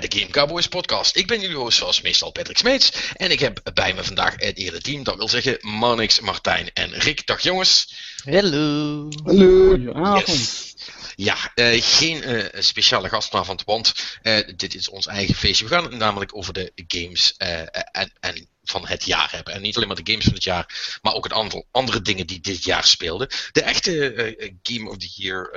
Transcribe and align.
Bij 0.00 0.08
de 0.08 0.18
Game 0.18 0.30
Cowboys 0.30 0.66
podcast. 0.66 1.16
Ik 1.16 1.26
ben 1.26 1.40
jullie 1.40 1.56
host 1.56 1.78
zoals 1.78 2.00
meestal 2.00 2.30
Patrick 2.30 2.58
Smeets. 2.58 2.92
En 3.16 3.30
ik 3.30 3.40
heb 3.40 3.70
bij 3.74 3.94
me 3.94 4.04
vandaag 4.04 4.34
het 4.36 4.56
hele 4.58 4.80
team. 4.80 5.02
Dat 5.02 5.16
wil 5.16 5.28
zeggen 5.28 5.58
Marnix, 5.60 6.20
Martijn 6.20 6.70
en 6.74 6.92
Rick. 6.92 7.26
Dag 7.26 7.40
jongens. 7.40 7.94
Hallo. 8.24 9.08
Hallo. 9.24 9.68
Goedenavond. 9.68 10.26
Yes. 10.26 10.74
Ja, 11.16 11.52
uh, 11.54 11.82
geen 11.82 12.30
uh, 12.30 12.44
speciale 12.52 13.08
gast 13.08 13.28
vanavond, 13.28 13.64
want 13.64 13.94
uh, 14.22 14.38
dit 14.56 14.74
is 14.74 14.88
ons 14.88 15.06
eigen 15.06 15.34
feestje. 15.34 15.64
We 15.64 15.70
gaan 15.70 15.84
het 15.84 15.96
namelijk 15.96 16.36
over 16.36 16.52
de 16.52 16.72
games 16.86 17.34
en, 17.36 18.12
en 18.20 18.48
van 18.64 18.86
het 18.86 19.04
jaar 19.04 19.30
hebben. 19.30 19.54
En 19.54 19.60
niet 19.60 19.76
alleen 19.76 19.88
maar 19.88 20.02
de 20.02 20.10
games 20.10 20.24
van 20.24 20.34
het 20.34 20.44
jaar, 20.44 20.98
maar 21.02 21.14
ook 21.14 21.24
het 21.24 21.32
aantal 21.32 21.66
andere 21.70 22.02
dingen 22.02 22.26
die 22.26 22.40
dit 22.40 22.64
jaar 22.64 22.84
speelden. 22.84 23.28
De 23.52 23.62
echte 23.62 24.58
Game 24.62 24.90
of 24.90 24.96
the 24.96 25.10
Year 25.14 25.50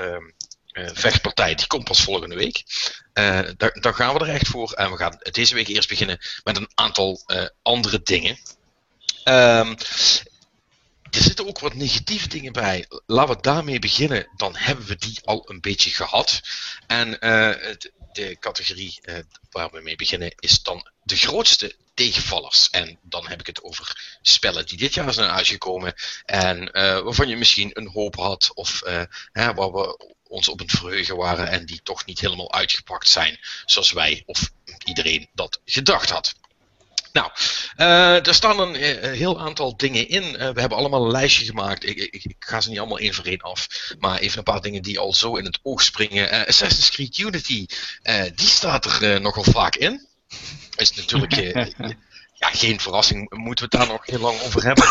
uh, 0.74 0.90
vechtpartij, 0.94 1.56
die 1.56 1.68
komt 1.68 1.84
pas 1.84 2.02
volgende 2.02 2.36
week. 2.36 2.64
Uh, 3.14 3.42
daar, 3.58 3.80
daar, 3.82 3.94
gaan 3.94 4.14
we 4.14 4.20
er 4.20 4.34
echt 4.34 4.48
voor. 4.48 4.72
En 4.72 4.92
we 4.92 4.98
gaan 4.98 5.20
deze 5.32 5.54
week 5.54 5.68
eerst 5.68 5.90
beginnen 5.90 6.20
met 6.44 6.58
een 6.58 6.70
aantal 6.74 7.24
uh, 7.28 7.46
andere 7.62 8.02
dingen. 8.04 8.38
Um, 9.24 9.76
er 11.10 11.22
zitten 11.22 11.48
ook 11.48 11.60
wat 11.60 11.74
negatieve 11.74 12.28
dingen 12.28 12.54
bij. 12.54 12.86
Laten 13.06 13.36
we 13.36 13.42
daarmee 13.42 13.80
beginnen. 13.80 14.28
Dan 14.36 14.56
hebben 14.56 14.86
we 14.86 14.96
die 14.96 15.20
al 15.24 15.50
een 15.50 15.62
beetje 15.62 15.90
gehad. 15.90 16.42
En 16.88 17.12
de 18.12 18.38
categorie 18.40 19.02
waar 19.52 19.70
we 19.72 19.82
mee 19.82 19.96
beginnen 19.96 20.34
is 20.40 20.64
dan 20.64 20.90
de 21.04 21.16
grootste 21.16 21.76
tegenvallers. 21.94 22.70
En 22.70 23.00
dan 23.02 23.28
heb 23.28 23.40
ik 23.40 23.48
het 23.48 23.64
over 23.64 24.18
spellen 24.22 24.66
die 24.66 24.78
dit 24.78 24.94
jaar 24.94 25.14
zijn 25.14 25.30
uitgekomen. 25.30 25.94
En 26.26 26.72
waarvan 27.04 27.28
je 27.28 27.38
misschien 27.38 27.70
een 27.74 27.90
hoop 27.90 28.16
had. 28.16 28.52
Of 28.54 28.82
hè, 29.32 29.54
waar 29.54 29.72
we 29.72 30.14
ons 30.34 30.48
op 30.48 30.60
het 30.60 30.72
verheugen 30.72 31.16
waren 31.16 31.48
en 31.48 31.66
die 31.66 31.80
toch 31.84 32.06
niet 32.06 32.20
helemaal 32.20 32.54
uitgepakt 32.54 33.08
zijn 33.08 33.40
zoals 33.66 33.92
wij 33.92 34.24
of 34.26 34.52
iedereen 34.84 35.30
dat 35.34 35.62
gedacht 35.66 36.10
had. 36.10 36.34
Nou, 37.14 37.32
uh, 37.78 38.28
er 38.28 38.34
staan 38.34 38.60
een, 38.60 39.06
een, 39.06 39.14
heel 39.14 39.40
aantal 39.40 39.78
dingen 39.78 40.10
in. 40.10 40.24
Uh, 40.24 40.32
we 40.34 40.60
hebben 40.60 40.78
allemaal 40.78 41.06
een 41.06 41.12
lijstje 41.12 41.46
gemaakt. 41.46 41.86
Ik, 41.86 41.98
ik, 41.98 42.24
ik, 42.24 42.36
ga 42.40 42.62
ze 42.62 42.70
niet 42.70 42.80
allemaal 42.80 43.00
één 43.00 43.14
voor 43.14 43.26
één 43.26 43.42
af. 43.42 43.68
Maar 44.00 44.20
even 44.20 44.38
een 44.38 44.44
paar 44.44 44.62
dingen 44.62 44.82
die 44.82 45.00
al 45.00 45.14
zo 45.14 45.36
in 45.36 45.46
het 45.46 45.60
oog 45.62 45.82
springen. 45.82 46.34
Uh, 46.34 46.48
Assassin's 46.48 46.90
Creed 46.90 47.18
Unity, 47.18 47.66
die 48.36 48.48
staat 48.48 48.86
er 48.86 49.22
nogal 49.22 49.44
vaak 49.44 49.76
in. 49.76 50.08
Is 50.76 50.94
natuurlijk 50.94 51.36
ja, 52.44 52.50
geen 52.52 52.80
verrassing. 52.80 53.30
Moeten 53.30 53.70
we 53.70 53.78
het 53.78 53.88
daar 53.88 53.96
nog 53.96 54.06
heel 54.06 54.20
lang 54.20 54.42
over 54.42 54.64
hebben? 54.64 54.86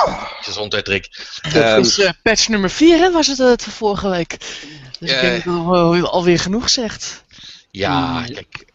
Gezondheid, 0.48 0.88
Rick. 0.88 1.08
Dat 1.52 1.86
is 1.86 2.12
patch 2.22 2.48
nummer 2.48 2.70
4, 2.70 2.98
hè, 2.98 3.10
was 3.10 3.26
het 3.26 3.38
het 3.38 3.62
vorige 3.62 4.08
week. 4.08 4.36
Dus 5.02 5.12
ik 5.12 5.20
denk 5.20 5.44
dat 5.44 5.94
het 5.94 6.04
alweer 6.04 6.38
genoeg 6.38 6.70
zegt. 6.70 7.24
Ja, 7.70 8.24
kijk. 8.24 8.66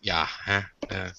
Ja, 0.00 0.26
hè. 0.44 0.56
Uh, 0.56 1.10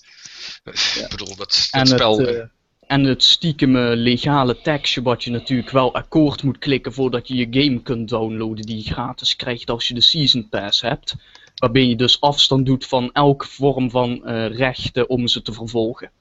ja. 0.63 1.03
Ik 1.03 1.07
bedoel, 1.09 1.35
dat, 1.35 1.67
dat 1.71 1.87
spel... 1.87 2.17
Het, 2.17 2.29
uh, 2.29 2.43
en 2.87 3.03
het 3.03 3.23
stiekem 3.23 3.77
legale 3.77 4.61
tekstje 4.61 5.01
wat 5.01 5.23
je 5.23 5.31
natuurlijk 5.31 5.69
wel 5.69 5.93
akkoord 5.93 6.43
moet 6.43 6.57
klikken 6.57 6.93
voordat 6.93 7.27
je 7.27 7.35
je 7.35 7.61
game 7.61 7.81
kunt 7.81 8.09
downloaden 8.09 8.65
die 8.65 8.77
je 8.77 8.93
gratis 8.93 9.35
krijgt 9.35 9.69
als 9.69 9.87
je 9.87 9.93
de 9.93 10.01
Season 10.01 10.49
Pass 10.49 10.81
hebt. 10.81 11.15
Waarbij 11.55 11.85
je 11.85 11.95
dus 11.95 12.21
afstand 12.21 12.65
doet 12.65 12.85
van 12.85 13.11
elke 13.13 13.47
vorm 13.47 13.89
van 13.89 14.21
uh, 14.25 14.47
rechten 14.47 15.09
om 15.09 15.27
ze 15.27 15.41
te 15.41 15.53
vervolgen. 15.53 16.11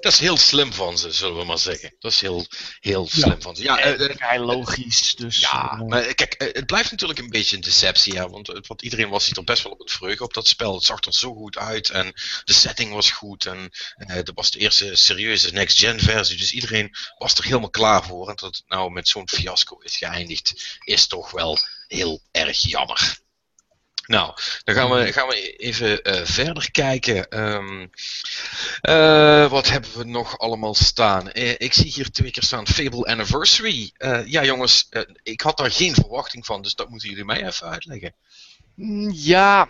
Dat 0.00 0.12
is 0.12 0.18
heel 0.18 0.36
slim 0.36 0.72
van 0.72 0.98
ze, 0.98 1.12
zullen 1.12 1.38
we 1.38 1.44
maar 1.44 1.58
zeggen. 1.58 1.94
Dat 1.98 2.12
is 2.12 2.20
heel, 2.20 2.46
heel 2.80 3.06
slim 3.08 3.30
ja. 3.30 3.40
van 3.40 3.56
ze. 3.56 3.62
Ja, 3.62 3.94
uh, 3.94 4.08
uh, 4.08 4.44
logisch. 4.44 5.14
Dus, 5.14 5.38
ja, 5.38 5.84
maar 5.88 6.14
kijk, 6.14 6.50
het 6.52 6.66
blijft 6.66 6.90
natuurlijk 6.90 7.18
een 7.18 7.28
beetje 7.28 7.56
een 7.56 7.62
deceptie. 7.62 8.12
Ja, 8.12 8.28
want, 8.28 8.66
want 8.66 8.82
iedereen 8.82 9.08
was 9.08 9.26
hier 9.26 9.44
best 9.44 9.62
wel 9.62 9.72
op 9.72 9.78
het 9.78 9.92
vreugde 9.92 10.24
op 10.24 10.34
dat 10.34 10.46
spel. 10.46 10.74
Het 10.74 10.84
zag 10.84 11.04
er 11.04 11.14
zo 11.14 11.34
goed 11.34 11.58
uit 11.58 11.90
en 11.90 12.12
de 12.44 12.52
setting 12.52 12.92
was 12.92 13.10
goed. 13.10 13.46
En 13.46 13.70
dat 14.06 14.30
was 14.34 14.50
de 14.50 14.58
eerste 14.58 14.96
serieuze 14.96 15.52
next-gen 15.52 16.00
versie. 16.00 16.36
Dus 16.36 16.52
iedereen 16.52 16.94
was 17.18 17.34
er 17.34 17.44
helemaal 17.44 17.70
klaar 17.70 18.04
voor. 18.04 18.28
En 18.28 18.36
dat 18.36 18.56
het 18.56 18.62
nou 18.66 18.90
met 18.90 19.08
zo'n 19.08 19.28
fiasco 19.28 19.78
is 19.78 19.96
geëindigd, 19.96 20.78
is 20.84 21.06
toch 21.06 21.30
wel 21.30 21.58
heel 21.86 22.22
erg 22.30 22.60
jammer. 22.60 23.22
Nou, 24.06 24.34
dan 24.64 24.74
gaan 24.74 24.90
we, 24.90 25.12
gaan 25.12 25.28
we 25.28 25.56
even 25.56 26.08
uh, 26.08 26.24
verder 26.24 26.70
kijken. 26.70 27.44
Um, 27.44 27.90
uh, 28.82 29.50
wat 29.50 29.68
hebben 29.68 29.98
we 29.98 30.04
nog 30.04 30.38
allemaal 30.38 30.74
staan? 30.74 31.30
Uh, 31.32 31.50
ik 31.50 31.72
zie 31.72 31.92
hier 31.92 32.10
twee 32.10 32.30
keer 32.30 32.42
staan 32.42 32.66
Fable 32.66 33.04
Anniversary. 33.04 33.92
ja, 34.26 34.44
jongens, 34.44 34.88
ik 35.22 35.40
had 35.40 35.56
daar 35.56 35.70
geen 35.70 35.94
verwachting 35.94 36.46
van, 36.46 36.62
dus 36.62 36.74
dat 36.74 36.88
moeten 36.88 37.08
jullie 37.08 37.24
mij 37.24 37.46
even 37.46 37.68
uitleggen. 37.68 38.14
Ja, 39.12 39.68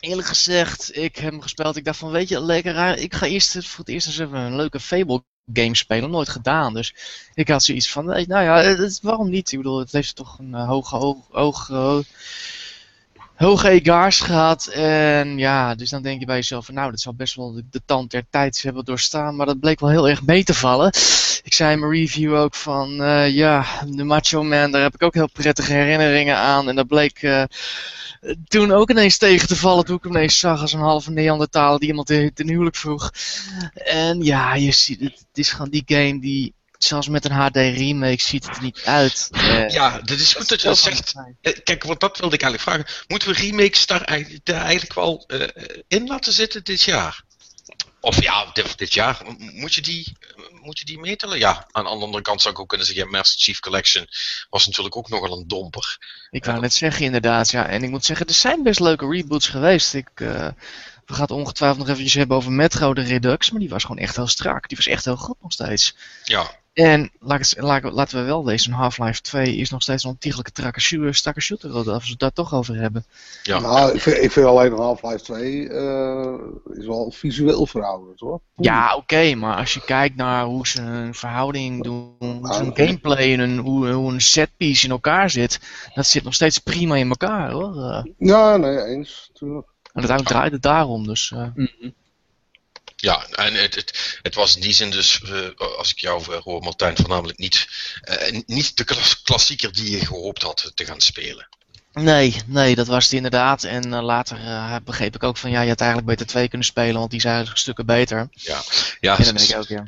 eerlijk 0.00 0.28
gezegd, 0.28 0.96
ik 0.96 1.16
heb 1.16 1.30
hem 1.30 1.42
gespeeld. 1.42 1.76
Ik 1.76 1.84
dacht 1.84 1.98
van, 1.98 2.10
weet 2.10 2.28
je, 2.28 2.40
lekker 2.40 2.98
Ik 2.98 3.14
ga 3.14 3.26
eerst 3.26 3.66
voor 3.66 3.84
het 3.84 3.88
eerst 3.88 4.06
eens 4.06 4.18
even 4.18 4.38
een 4.38 4.56
leuke 4.56 4.80
Fable 4.80 5.24
game 5.52 5.76
spelen. 5.76 6.10
Nooit 6.10 6.28
gedaan, 6.28 6.74
dus 6.74 6.94
ik 7.34 7.48
had 7.48 7.64
zoiets 7.64 7.90
van, 7.90 8.04
nou 8.04 8.26
ja, 8.26 8.76
waarom 9.02 9.30
niet? 9.30 9.52
Ik 9.52 9.58
bedoel, 9.58 9.78
het 9.78 9.92
heeft 9.92 10.16
toch 10.16 10.38
een 10.38 10.54
hoge 10.54 10.96
oog. 10.96 11.30
oog 11.30 11.70
hoge 13.34 13.68
egaars 13.68 14.20
gehad. 14.20 14.66
En 14.66 15.38
ja, 15.38 15.74
dus 15.74 15.90
dan 15.90 16.02
denk 16.02 16.20
je 16.20 16.26
bij 16.26 16.36
jezelf 16.36 16.64
van 16.64 16.74
nou, 16.74 16.90
dat 16.90 17.00
zal 17.00 17.14
best 17.14 17.34
wel 17.34 17.62
de, 17.70 17.80
tand 17.84 18.10
der 18.10 18.24
tijd 18.30 18.62
hebben 18.62 18.84
doorstaan. 18.84 19.36
Maar 19.36 19.46
dat 19.46 19.60
bleek 19.60 19.80
wel 19.80 19.90
heel 19.90 20.08
erg 20.08 20.22
mee 20.22 20.44
te 20.44 20.54
vallen. 20.54 20.88
Ik 21.42 21.54
zei 21.54 21.72
in 21.72 21.80
mijn 21.80 21.92
review 21.92 22.34
ook 22.34 22.54
van 22.54 23.00
uh, 23.00 23.30
ja, 23.30 23.66
de 23.86 24.04
Macho 24.04 24.42
Man, 24.42 24.70
daar 24.70 24.82
heb 24.82 24.94
ik 24.94 25.02
ook 25.02 25.14
heel 25.14 25.30
prettige 25.32 25.72
herinneringen 25.72 26.36
aan. 26.36 26.68
En 26.68 26.76
dat 26.76 26.86
bleek 26.86 27.22
uh, 27.22 27.44
toen 28.44 28.72
ook 28.72 28.90
ineens 28.90 29.18
tegen 29.18 29.48
te 29.48 29.56
vallen 29.56 29.84
toen 29.84 29.96
ik 29.96 30.02
hem 30.02 30.12
ineens 30.12 30.38
zag 30.38 30.60
als 30.60 30.72
een 30.72 30.80
halve 30.80 31.10
Neandertaler 31.10 31.78
die 31.78 31.88
iemand 31.88 32.06
ten 32.06 32.48
huwelijk 32.48 32.76
vroeg. 32.76 33.10
En 33.74 34.22
ja, 34.22 34.54
je 34.54 34.72
ziet, 34.72 35.00
het, 35.00 35.24
het 35.28 35.38
is 35.38 35.50
gewoon 35.50 35.70
die 35.70 35.82
game 35.86 36.20
die 36.20 36.54
zelfs 36.84 37.08
met 37.08 37.24
een 37.24 37.32
HD 37.32 37.56
remake 37.56 38.22
ziet 38.22 38.46
het 38.46 38.56
er 38.56 38.62
niet 38.62 38.82
uit. 38.84 39.28
Uh, 39.32 39.68
ja, 39.68 40.00
dat 40.00 40.18
is 40.18 40.34
goed 40.34 40.48
dat 40.48 40.60
je 40.60 40.68
dat 40.68 40.78
zegt. 40.78 41.14
Uh, 41.42 41.52
kijk, 41.64 41.84
wat 41.84 42.00
dat 42.00 42.18
wilde 42.18 42.34
ik 42.34 42.42
eigenlijk 42.42 42.70
vragen. 42.70 43.04
Moeten 43.08 43.28
we 43.28 43.34
remakes 43.34 43.86
daar 43.86 44.02
eigenlijk, 44.02 44.94
wel 44.94 45.24
uh, 45.26 45.46
in 45.88 46.06
laten 46.06 46.32
zitten 46.32 46.64
dit 46.64 46.82
jaar? 46.82 47.22
Of 48.00 48.22
ja, 48.22 48.50
dit, 48.52 48.78
dit, 48.78 48.94
jaar. 48.94 49.22
Moet 49.38 49.74
je, 49.74 49.80
die, 49.80 50.16
moet 50.50 50.78
je 50.78 50.84
die 50.84 50.98
metelen? 50.98 51.38
Ja, 51.38 51.66
aan 51.70 51.84
de 51.84 51.90
andere 51.90 52.22
kant 52.22 52.40
zou 52.40 52.54
ik 52.54 52.60
ook 52.60 52.68
kunnen 52.68 52.86
zeggen, 52.86 53.10
Master 53.10 53.40
Chief 53.40 53.60
Collection 53.60 54.06
was 54.50 54.66
natuurlijk 54.66 54.96
ook 54.96 55.08
nogal 55.08 55.38
een 55.38 55.48
domper. 55.48 55.98
Ik 56.30 56.44
wou 56.44 56.60
net 56.60 56.74
zeggen, 56.74 57.04
inderdaad. 57.04 57.50
Ja. 57.50 57.66
En 57.66 57.82
ik 57.82 57.90
moet 57.90 58.04
zeggen, 58.04 58.26
er 58.26 58.34
zijn 58.34 58.62
best 58.62 58.80
leuke 58.80 59.08
reboots 59.08 59.48
geweest. 59.48 59.94
Ik, 59.94 60.08
we 60.14 60.54
gaan 61.14 61.20
het 61.20 61.30
ongetwijfeld 61.30 61.78
nog 61.78 61.88
eventjes 61.88 62.14
hebben 62.14 62.36
over 62.36 62.52
Metro, 62.52 62.94
de 62.94 63.02
Redux. 63.02 63.50
Maar 63.50 63.60
die 63.60 63.68
was 63.68 63.82
gewoon 63.82 64.02
echt 64.02 64.16
heel 64.16 64.26
strak. 64.26 64.68
Die 64.68 64.76
was 64.76 64.86
echt 64.86 65.04
heel 65.04 65.16
goed 65.16 65.36
nog 65.42 65.52
steeds. 65.52 65.94
Ja, 66.24 66.50
en 66.72 67.10
laat, 67.18 67.54
laat, 67.58 67.82
laten 67.82 68.18
we 68.18 68.24
wel 68.24 68.44
wezen, 68.44 68.72
Half-Life 68.72 69.20
2 69.20 69.56
is 69.56 69.70
nog 69.70 69.82
steeds 69.82 70.04
een 70.04 70.10
ontiegelijke 70.10 70.50
strakke 71.12 71.40
shooter, 71.40 71.72
als 71.72 72.04
we 72.04 72.10
het 72.10 72.18
daar 72.18 72.32
toch 72.32 72.54
over 72.54 72.76
hebben. 72.76 73.04
Ja. 73.42 73.58
Nou, 73.58 73.94
ik 73.94 74.00
vind, 74.00 74.16
ik 74.16 74.30
vind 74.30 74.46
alleen 74.46 74.72
Half-Life 74.72 75.24
2 75.24 75.52
uh, 75.52 76.34
is 76.78 76.86
wel 76.86 77.10
visueel 77.10 77.66
verouderd 77.66 78.20
hoor. 78.20 78.40
Ja, 78.56 78.90
oké, 78.90 78.96
okay, 78.96 79.34
maar 79.34 79.56
als 79.56 79.74
je 79.74 79.84
kijkt 79.84 80.16
naar 80.16 80.44
hoe 80.44 80.66
ze 80.66 80.80
een 80.82 81.14
verhouding 81.14 81.82
doen, 81.82 82.14
hoe 82.18 82.54
ze 82.54 82.62
een 82.62 82.76
gameplay 82.76 83.32
en 83.32 83.40
een, 83.40 83.58
hoe, 83.58 83.90
hoe 83.90 84.12
een 84.12 84.20
setpiece 84.20 84.84
in 84.84 84.90
elkaar 84.90 85.30
zit, 85.30 85.60
dat 85.94 86.06
zit 86.06 86.24
nog 86.24 86.34
steeds 86.34 86.58
prima 86.58 86.96
in 86.96 87.08
elkaar 87.08 87.50
hoor. 87.50 87.76
Uh, 87.76 88.02
ja, 88.18 88.56
nee, 88.56 88.84
eens, 88.84 89.28
natuurlijk. 89.32 89.66
En 89.82 89.90
uiteindelijk 89.92 90.36
draait 90.36 90.52
het 90.52 90.62
daarom, 90.62 91.06
dus... 91.06 91.30
Uh, 91.34 91.40
mm 91.40 91.68
-hmm. 91.80 91.94
Ja, 93.02 93.26
en 93.30 93.54
het, 93.54 93.74
het, 93.74 94.18
het, 94.22 94.34
was 94.34 94.54
in 94.54 94.60
die 94.60 94.72
zin 94.72 94.90
dus, 94.90 95.20
uh, 95.24 95.48
als 95.78 95.90
ik 95.90 95.98
jou 95.98 96.32
uh, 96.32 96.36
hoor 96.40 96.62
Martijn, 96.62 96.96
voornamelijk 96.96 97.38
niet, 97.38 97.68
uh, 98.04 98.40
niet 98.46 98.76
de 98.76 98.84
klassieker 99.22 99.72
die 99.72 99.90
je 99.90 100.06
gehoopt 100.06 100.42
had 100.42 100.72
te 100.74 100.84
gaan 100.84 101.00
spelen. 101.00 101.48
Nee, 101.92 102.36
nee, 102.46 102.74
dat 102.74 102.86
was 102.86 103.04
het 103.04 103.12
inderdaad. 103.12 103.64
En 103.64 104.02
later 104.02 104.38
begreep 104.84 105.14
ik 105.14 105.22
ook 105.22 105.36
van, 105.36 105.50
ja, 105.50 105.60
je 105.60 105.68
had 105.68 105.80
eigenlijk 105.80 106.10
beter 106.10 106.26
twee 106.26 106.48
kunnen 106.48 106.66
spelen, 106.66 106.98
want 106.98 107.10
die 107.10 107.20
zijn 107.20 107.32
eigenlijk 107.32 107.62
stukken 107.62 107.86
beter. 107.86 108.28
Ja, 108.32 108.62
ja. 109.00 109.18
En 109.18 109.24
dan 109.24 109.34
denk 109.34 109.48
ik 109.48 109.56
ook, 109.56 109.68
ja. 109.68 109.84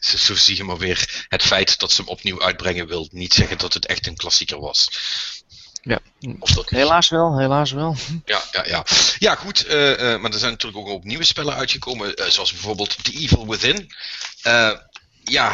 Zo 0.26 0.34
zie 0.34 0.56
je 0.56 0.64
maar 0.64 0.78
weer, 0.78 1.26
het 1.28 1.42
feit 1.42 1.78
dat 1.78 1.92
ze 1.92 2.00
hem 2.00 2.10
opnieuw 2.10 2.42
uitbrengen 2.42 2.86
wil 2.86 3.08
niet 3.10 3.34
zeggen 3.34 3.58
dat 3.58 3.74
het 3.74 3.86
echt 3.86 4.06
een 4.06 4.16
klassieker 4.16 4.60
was. 4.60 4.88
Ja, 5.86 5.98
of 6.38 6.50
dat 6.50 6.70
helaas 6.70 7.08
wel, 7.08 7.38
helaas 7.38 7.72
wel. 7.72 7.96
Ja, 8.24 8.42
ja, 8.52 8.64
ja. 8.66 8.84
ja 9.18 9.34
goed, 9.34 9.66
uh, 9.66 9.90
uh, 9.90 10.20
maar 10.20 10.32
er 10.32 10.38
zijn 10.38 10.52
natuurlijk 10.52 10.88
ook, 10.88 11.04
nieuwe 11.04 11.24
spellen 11.24 11.54
uitgekomen, 11.54 12.20
uh, 12.20 12.26
zoals 12.26 12.52
bijvoorbeeld 12.52 13.04
The 13.04 13.12
Evil 13.12 13.48
Within. 13.48 13.90
Ja. 15.30 15.52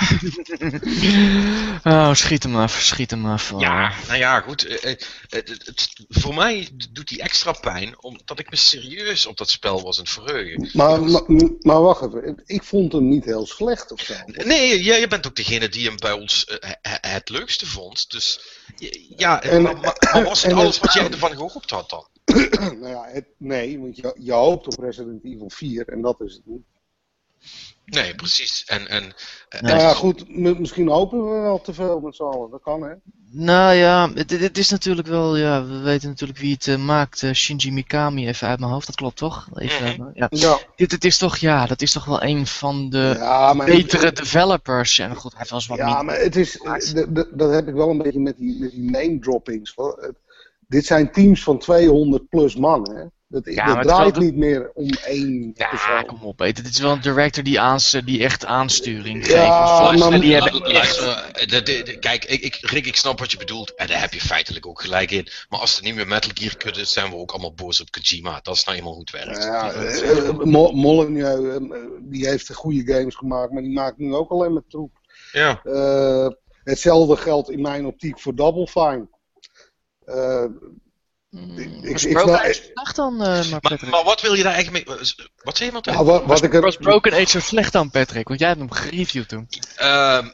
oh, 1.93 2.15
schiet 2.15 2.43
hem 2.43 2.57
af, 2.57 2.81
schiet 2.81 3.11
hem 3.11 3.27
af. 3.27 3.53
Oh. 3.53 3.61
Ja, 3.61 3.93
nou 4.07 4.19
ja, 4.19 4.41
goed. 4.41 4.63
Het, 4.81 5.09
het, 5.29 5.93
voor 6.09 6.35
mij 6.35 6.69
doet 6.91 7.09
die 7.09 7.23
extra 7.23 7.53
pijn, 7.53 8.03
omdat 8.03 8.39
ik 8.39 8.51
me 8.51 8.57
serieus 8.57 9.27
op 9.27 9.37
dat 9.37 9.51
spel 9.51 9.83
was 9.83 9.99
aan 9.99 10.05
het 10.05 10.13
verheugen. 10.13 10.71
Maar, 10.73 11.03
maar, 11.03 11.23
maar, 11.61 11.81
wacht 11.81 12.03
even, 12.03 12.43
ik 12.47 12.63
vond 12.63 12.93
hem 12.93 13.09
niet 13.09 13.25
heel 13.25 13.47
slecht 13.47 13.93
of 13.93 14.01
zo. 14.01 14.15
Nee, 14.27 14.83
jij 14.83 15.09
bent 15.09 15.27
ook 15.27 15.37
degene 15.37 15.69
die 15.69 15.87
hem 15.87 15.97
bij 15.97 16.13
ons 16.13 16.61
het 16.91 17.29
leukste 17.29 17.67
vond, 17.67 18.11
dus... 18.11 18.41
Ja, 19.17 19.43
en, 19.43 19.63
maar, 19.63 19.75
maar 20.13 20.25
was 20.25 20.43
het 20.43 20.53
alles 20.53 20.79
wat 20.79 20.93
jij 20.93 21.11
ervan 21.11 21.31
gehoopt 21.31 21.71
had 21.71 21.91
dan? 21.91 22.07
nou 22.81 22.89
ja, 22.89 23.05
het, 23.09 23.27
nee, 23.37 23.81
want 23.81 23.97
je, 23.97 24.17
je 24.19 24.33
hoopt 24.33 24.67
op 24.67 24.79
Resident 24.79 25.25
Evil 25.25 25.51
4 25.51 25.89
en 25.89 26.03
dat 26.03 26.21
is 26.21 26.33
het 26.33 26.47
niet. 26.47 26.63
Nee, 27.85 28.15
precies. 28.15 28.65
En, 28.67 28.89
en, 28.89 29.13
eh, 29.49 29.61
Nou 29.61 29.79
ja, 29.79 29.95
goed, 29.95 30.37
misschien 30.59 30.89
hopen 30.89 31.19
we 31.35 31.41
wel 31.41 31.61
te 31.61 31.75
veel 31.75 32.01
met 32.01 32.17
z'n 32.17 32.23
allen. 32.23 32.51
Dat 32.51 32.63
kan, 32.63 32.83
hè? 32.83 32.93
Nou 33.35 33.75
ja, 33.75 34.11
het, 34.15 34.59
is 34.59 34.71
natuurlijk 34.71 35.07
wel, 35.09 35.37
ja, 35.37 35.65
we 35.67 35.79
weten 35.79 36.09
natuurlijk 36.09 36.39
wie 36.39 36.53
het 36.53 36.67
eh, 36.67 36.77
maakt. 36.77 37.23
eh, 37.23 37.33
Shinji 37.33 37.73
Mikami, 37.73 38.29
even 38.29 38.49
uit 38.49 38.59
mijn 38.59 38.73
hoofd, 38.73 38.87
dat 38.87 38.95
klopt 38.97 39.17
toch? 39.17 39.49
Even, 39.55 39.95
Mhm. 39.99 40.11
ja. 40.15 40.27
Ja, 40.31 40.59
Dit, 40.77 40.91
het 40.93 41.05
is 41.05 41.19
toch, 41.19 41.37
ja, 41.37 41.67
dat 41.67 41.83
is 41.83 41.93
toch 41.93 42.05
wel 42.05 42.23
een 42.23 42.47
van 42.47 42.91
de 42.91 43.15
ja 43.19 43.55
betere 43.55 44.13
developers. 44.13 44.99
En 44.99 45.17
goed, 45.17 45.31
hij 45.31 45.39
heeft 45.39 45.51
wel 45.51 45.59
eens 45.59 45.69
wat 45.69 45.79
ja, 45.79 46.03
maar 46.03 46.19
het 46.21 46.37
is, 46.37 46.59
dat 47.35 47.53
heb 47.53 47.69
ik 47.69 47.75
wel 47.75 47.91
een 47.91 47.99
beetje 47.99 48.21
met 48.21 48.37
die, 48.37 48.61
met 48.61 48.71
die 48.71 48.91
name 48.91 49.19
droppings. 49.19 49.73
hoor. 49.75 50.15
Dit 50.69 50.87
zijn 50.87 51.13
teams 51.13 51.43
van 51.43 51.59
200 51.59 52.29
plus 52.29 52.57
man, 52.57 52.91
hè? 52.95 53.05
Dat, 53.33 53.55
Ja, 53.55 53.67
dat 53.67 53.77
het 53.77 53.87
draait 53.89 54.17
wel- 54.17 54.25
niet 54.25 54.37
meer 54.37 54.71
om 54.75 54.89
één 55.07 55.53
Ja, 55.55 55.69
persoon. 55.69 56.07
kom 56.07 56.23
op. 56.23 56.39
Dit 56.39 56.69
is 56.69 56.79
wel 56.79 56.93
een 56.93 57.01
director 57.01 57.43
die, 57.45 57.61
aans, 57.61 57.97
die 58.05 58.23
echt 58.23 58.45
aansturing 58.45 59.27
Ja, 59.27 59.91
geeft. 59.91 60.11
maar- 60.11 60.21
die 60.21 60.35
hebben 60.35 60.63
kijk, 62.01 62.25
ik, 62.25 62.41
ik, 62.43 62.59
Rick, 62.61 62.87
ik 62.87 62.97
snap 62.97 63.19
wat 63.19 63.31
je 63.33 63.39
bedoelt. 63.39 63.75
En 63.75 63.87
daar 63.87 64.01
heb 64.01 64.13
je 64.13 64.21
feitelijk 64.21 64.67
ook 64.67 64.81
gelijk 64.81 65.11
in. 65.11 65.29
Maar 65.49 65.61
als 65.61 65.75
het 65.75 65.85
niet 65.85 65.95
meer 65.95 66.07
Metal 66.09 66.31
Gear 66.35 66.57
kut 66.57 66.77
is, 66.77 66.93
zijn 66.93 67.11
we 67.11 67.17
ook 67.17 67.31
allemaal 67.31 67.55
boos 67.55 67.81
op 67.81 67.91
Kojima. 67.91 68.41
Dat 68.43 68.55
is 68.57 68.65
nou 68.65 68.77
eenmaal 68.77 68.93
hoe 68.93 69.01
het 69.01 69.11
werkt. 69.11 69.43
Ja, 69.43 69.73
eh, 69.73 70.11
eh, 70.29 70.39
Mo- 70.39 70.73
Molyneux, 70.73 71.55
eh, 71.71 71.79
die 72.01 72.27
heeft 72.29 72.47
de 72.49 72.55
goede 72.55 72.93
games 72.93 73.15
gemaakt, 73.15 73.53
maar 73.53 73.63
die 73.63 73.73
maakt 73.73 73.99
nu 73.99 74.15
ook 74.15 74.31
alleen 74.31 74.53
maar 74.53 74.67
troep. 74.69 74.93
Ja. 75.33 75.61
Eh, 75.65 76.29
hetzelfde 76.65 77.17
geldt 77.17 77.51
in 77.51 77.61
mijn 77.61 77.87
optiek 77.87 78.21
voor 78.21 78.35
Double 78.35 78.67
Fine. 78.67 79.09
Eh, 80.05 80.45
Mm, 80.45 80.81
ik- 81.33 81.83
ik- 81.83 81.93
was 81.93 82.05
ik 82.05 82.13
Broken 82.13 82.35
snap- 82.35 82.45
Age 82.45 82.71
slecht 82.75 82.97
dan, 82.97 83.13
eh, 83.13 83.19
maar 83.29 83.47
Maar, 83.51 83.61
Patrick? 83.61 83.91
maar 83.91 84.05
wat 84.05 84.21
wil 84.21 84.35
je 84.35 84.43
daar 84.43 84.53
eigenlijk 84.53 84.87
mee... 84.89 84.97
Wat 85.43 85.57
zei 85.57 85.69
je, 85.69 85.73
Martijn? 85.75 85.97
nou, 85.97 86.07
wat, 86.09 86.25
wat 86.25 86.43
ik 86.43 86.53
was 86.53 86.75
er, 86.75 86.81
Broken 86.81 87.13
Age 87.13 87.27
zo 87.27 87.41
slecht 87.41 87.73
dan, 87.73 87.91
Patrick? 87.91 88.29
Want 88.29 88.41
jij 88.41 88.49
hebt 88.49 88.61
hem 88.61 88.71
gereviewd 88.71 89.29
toen. 89.29 89.49
Ehm, 89.77 90.29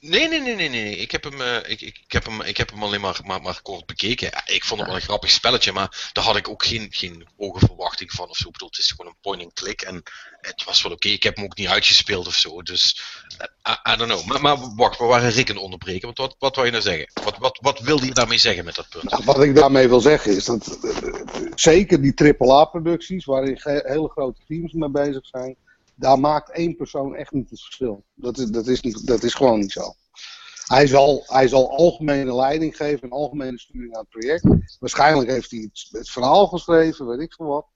nee, 0.00 0.28
nee, 0.28 0.40
nee, 0.40 0.54
nee, 0.54 0.68
nee. 0.68 0.96
Ik 0.96 1.10
heb 1.10 1.24
hem, 1.24 1.40
eh, 1.40 1.56
ik, 1.56 1.80
ik, 1.80 1.98
ik 2.04 2.12
heb 2.12 2.24
hem, 2.24 2.40
ik 2.40 2.56
heb 2.56 2.70
hem 2.70 2.82
alleen 2.82 3.00
maar, 3.00 3.20
maar, 3.24 3.42
maar 3.42 3.62
kort 3.62 3.86
bekeken. 3.86 4.42
Ik 4.46 4.64
vond 4.64 4.80
het 4.80 4.88
wel 4.88 4.98
een 4.98 5.04
grappig 5.04 5.30
spelletje, 5.30 5.72
maar 5.72 6.10
daar 6.12 6.24
had 6.24 6.36
ik 6.36 6.48
ook 6.48 6.64
geen, 6.64 6.86
geen 6.90 7.26
hoge 7.36 7.58
verwachting 7.58 8.12
van 8.12 8.28
of 8.28 8.36
zo. 8.36 8.46
Ik 8.46 8.52
bedoel, 8.52 8.68
het 8.68 8.78
is 8.78 8.90
gewoon 8.90 9.06
een 9.06 9.18
point-and-click 9.20 9.82
en 9.82 10.02
het 10.40 10.64
was 10.64 10.82
wel 10.82 10.92
oké. 10.92 11.08
Ik 11.08 11.22
heb 11.22 11.36
hem 11.36 11.44
ook 11.44 11.56
niet 11.56 11.68
uitgespeeld 11.68 12.26
of 12.26 12.34
zo, 12.34 12.62
dus 12.62 13.00
eh, 13.38 13.72
I, 13.72 13.92
I 13.92 13.96
don't 13.96 14.10
know. 14.10 14.24
Maar, 14.26 14.40
maar 14.40 14.74
wacht, 14.74 14.98
we 14.98 15.04
waren 15.04 15.30
Rick 15.30 15.48
het 15.48 15.56
onderbreken, 15.56 16.04
want 16.04 16.18
wat, 16.18 16.36
wat 16.38 16.54
wou 16.54 16.66
je 16.66 16.72
nou 16.72 16.84
zeggen? 16.84 17.10
Wat, 17.24 17.38
wat, 17.38 17.58
wat 17.62 17.80
wilde 17.80 18.06
je 18.06 18.14
daarmee 18.14 18.38
zeggen 18.38 18.64
met 18.64 18.74
dat 18.74 18.88
punt? 18.88 19.10
Nou, 19.10 19.24
wat 19.24 19.42
ik 19.42 19.54
daarmee 19.54 19.88
wil 19.88 20.00
zeggen 20.00 20.36
is 20.36 20.44
dat 20.44 20.78
eh, 20.82 21.52
zeker 21.54 22.00
die 22.02 22.36
AAA-producties, 22.38 23.24
waarin 23.24 23.60
hele 23.62 24.08
grote 24.08 24.40
teams 24.46 24.72
mee 24.72 24.90
bezig 24.90 25.26
zijn, 25.26 25.56
daar 25.98 26.18
maakt 26.18 26.50
één 26.50 26.76
persoon 26.76 27.14
echt 27.14 27.32
niet 27.32 27.50
het 27.50 27.60
verschil. 27.60 28.04
Dat 28.14 28.38
is, 28.38 28.46
dat 28.46 28.66
is, 28.66 28.80
niet, 28.80 29.06
dat 29.06 29.22
is 29.22 29.34
gewoon 29.34 29.58
niet 29.60 29.72
zo. 29.72 29.94
Hij 30.66 30.86
zal, 30.86 31.24
hij 31.26 31.48
zal 31.48 31.76
algemene 31.76 32.34
leiding 32.34 32.76
geven 32.76 33.02
en 33.02 33.10
algemene 33.10 33.58
sturing 33.58 33.94
aan 33.94 34.00
het 34.00 34.08
project. 34.08 34.46
Waarschijnlijk 34.78 35.30
heeft 35.30 35.50
hij 35.50 35.60
het, 35.60 35.88
het 35.90 36.10
verhaal 36.10 36.46
geschreven, 36.46 37.06
weet 37.06 37.20
ik 37.20 37.32
veel 37.34 37.46
wat. 37.46 37.66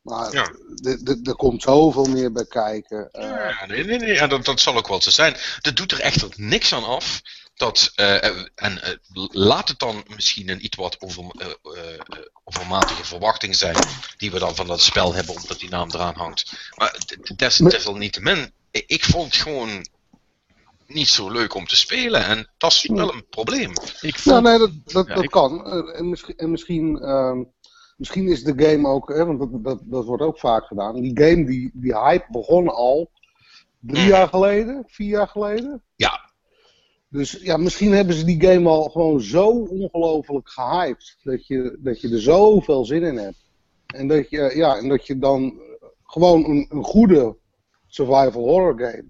Maar 0.00 0.32
Ja. 0.32 0.52
er 1.22 1.36
komt 1.36 1.62
zoveel 1.62 2.04
meer 2.04 2.32
bij 2.32 2.46
kijken. 2.46 3.10
Eh, 3.10 3.22
Ja, 3.28 3.66
nee, 3.66 3.84
nee, 3.84 3.98
nee, 3.98 4.14
ja, 4.14 4.26
dat, 4.26 4.44
dat 4.44 4.60
zal 4.60 4.76
ook 4.76 4.88
wel 4.88 5.02
zo 5.02 5.10
zijn. 5.10 5.36
Dat 5.60 5.76
doet 5.76 5.92
er 5.92 6.00
echter 6.00 6.28
niks 6.36 6.72
aan 6.74 6.84
af. 6.84 7.22
Dat, 7.54 7.92
eh, 7.94 8.24
eh, 8.24 8.36
en 8.54 8.82
eh, 8.82 8.92
laat 9.30 9.68
het 9.68 9.78
dan 9.78 10.04
misschien 10.16 10.48
een 10.48 10.64
iets 10.64 10.76
wat 10.76 11.00
over, 11.00 11.24
eh, 11.38 11.46
eh, 11.46 11.94
eh, 11.94 11.98
overmatige 12.44 13.04
verwachting 13.04 13.56
zijn, 13.56 13.76
die 14.16 14.30
we 14.30 14.38
dan 14.38 14.54
van 14.54 14.66
dat 14.66 14.80
spel 14.80 15.14
hebben, 15.14 15.34
omdat 15.34 15.58
die 15.58 15.68
naam 15.70 15.90
eraan 15.90 16.14
hangt. 16.16 16.70
Maar 16.74 16.98
desalniettemin, 17.66 18.52
ik, 18.70 18.84
ik 18.86 19.04
vond 19.04 19.24
het 19.32 19.42
gewoon 19.42 19.86
niet 20.86 21.08
zo 21.08 21.30
leuk 21.30 21.54
om 21.54 21.66
te 21.66 21.76
spelen. 21.76 22.24
En 22.26 22.50
dat 22.58 22.72
is 22.72 22.88
wel 22.92 23.14
een 23.14 23.26
probleem. 23.28 23.72
Ik 24.00 24.24
Nou, 24.24 24.42
nee, 24.42 24.58
dat, 24.58 24.70
dat, 24.84 25.06
Ja, 25.06 25.14
dat 25.14 25.24
ik- 25.24 25.30
kan. 25.30 25.66
Eh, 25.66 25.98
En 25.98 26.08
misschien, 26.08 26.36
en 26.36 26.50
misschien, 26.50 26.98
ehm, 27.00 27.42
misschien 27.96 28.28
is 28.28 28.42
de 28.42 28.52
game 28.66 28.88
ook, 28.88 29.08
hè, 29.08 29.24
want 29.26 29.38
dat, 29.38 29.64
dat, 29.64 29.78
dat 29.82 30.04
wordt 30.04 30.22
ook 30.22 30.38
vaak 30.38 30.66
gedaan. 30.66 31.00
Die 31.00 31.18
game, 31.20 31.44
die, 31.44 31.70
die 31.74 31.98
hype 31.98 32.26
begon 32.30 32.68
al 32.68 33.10
drie 33.80 34.02
Mm. 34.02 34.08
jaar 34.08 34.28
geleden, 34.28 34.84
vier 34.86 35.08
jaar 35.08 35.28
geleden. 35.28 35.82
Ja. 35.96 36.23
Dus 37.14 37.38
ja, 37.42 37.56
misschien 37.56 37.92
hebben 37.92 38.14
ze 38.14 38.24
die 38.24 38.40
game 38.42 38.68
al 38.68 38.88
gewoon 38.88 39.20
zo 39.20 39.48
ongelooflijk 39.50 40.48
gehyped. 40.48 41.16
Dat 41.22 41.46
je, 41.46 41.78
dat 41.78 42.00
je 42.00 42.10
er 42.10 42.20
zoveel 42.20 42.84
zin 42.84 43.02
in 43.02 43.16
hebt. 43.16 43.36
En 43.86 44.08
dat 44.08 44.30
je, 44.30 44.52
ja, 44.54 44.76
en 44.76 44.88
dat 44.88 45.06
je 45.06 45.18
dan 45.18 45.60
gewoon 46.02 46.44
een, 46.44 46.66
een 46.68 46.84
goede 46.84 47.36
survival 47.86 48.42
horror 48.42 48.78
game 48.78 49.04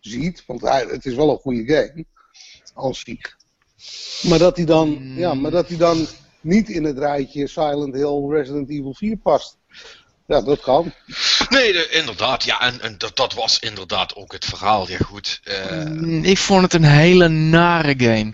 ziet. 0.00 0.44
Want 0.46 0.60
hij, 0.60 0.84
het 0.84 1.06
is 1.06 1.14
wel 1.14 1.30
een 1.30 1.38
goede 1.38 1.64
game. 1.64 2.04
Als 2.74 3.00
zich. 3.00 3.36
Maar 4.28 4.38
dat 4.38 4.56
hij 4.56 4.66
dan, 4.66 4.98
ja, 5.16 5.34
maar 5.34 5.50
dat 5.50 5.68
hij 5.68 5.76
dan 5.76 6.06
niet 6.40 6.68
in 6.68 6.84
het 6.84 6.98
rijtje 6.98 7.46
Silent 7.46 7.94
Hill 7.94 8.26
Resident 8.28 8.70
Evil 8.70 8.94
4 8.94 9.16
past. 9.16 9.58
Ja, 10.30 10.40
dat 10.40 10.60
kan. 10.60 10.92
Nee, 11.48 11.72
de- 11.72 11.88
inderdaad. 11.90 12.44
Ja, 12.44 12.60
en, 12.60 12.80
en 12.80 12.98
dat, 12.98 13.16
dat 13.16 13.34
was 13.34 13.58
inderdaad 13.58 14.14
ook 14.14 14.32
het 14.32 14.44
verhaal. 14.44 14.88
Ja, 14.88 14.96
goed. 14.98 15.40
eh, 15.44 16.22
ik 16.22 16.38
vond 16.38 16.62
het 16.62 16.74
een 16.74 16.84
hele 16.84 17.28
nare 17.28 17.94
game. 17.98 18.32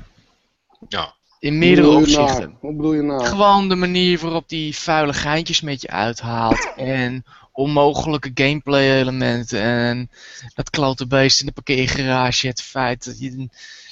ja. 0.88 1.14
In 1.38 1.58
meerdere 1.58 1.88
opzichten. 1.88 2.38
nou? 2.40 2.56
Wat 2.60 2.76
bedoel 2.76 2.92
je 2.92 3.02
nou? 3.02 3.24
Gewoon 3.26 3.68
de 3.68 3.74
manier 3.74 4.18
waarop 4.18 4.48
die 4.48 4.76
vuile 4.76 5.12
geintjes 5.12 5.60
met 5.60 5.80
je 5.80 5.88
uithaalt. 5.88 6.72
En 6.76 7.24
onmogelijke 7.52 8.30
gameplay 8.34 9.00
elementen. 9.00 9.60
En 9.60 10.10
dat 10.54 10.70
klote 10.70 11.06
beest 11.06 11.40
in 11.40 11.46
de 11.46 11.52
parkeergarage. 11.52 12.46
Het 12.46 12.62
feit 12.62 13.04
dat 13.04 13.18
je... 13.18 13.48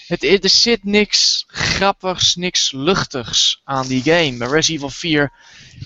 Het, 0.07 0.45
er 0.45 0.49
zit 0.49 0.85
niks 0.85 1.45
grappigs, 1.47 2.35
niks 2.35 2.73
luchtigs 2.73 3.61
aan 3.65 3.87
die 3.87 4.03
game. 4.03 4.37
Bij 4.37 4.49
Resident 4.49 4.69
Evil 4.69 4.91
4 4.91 5.33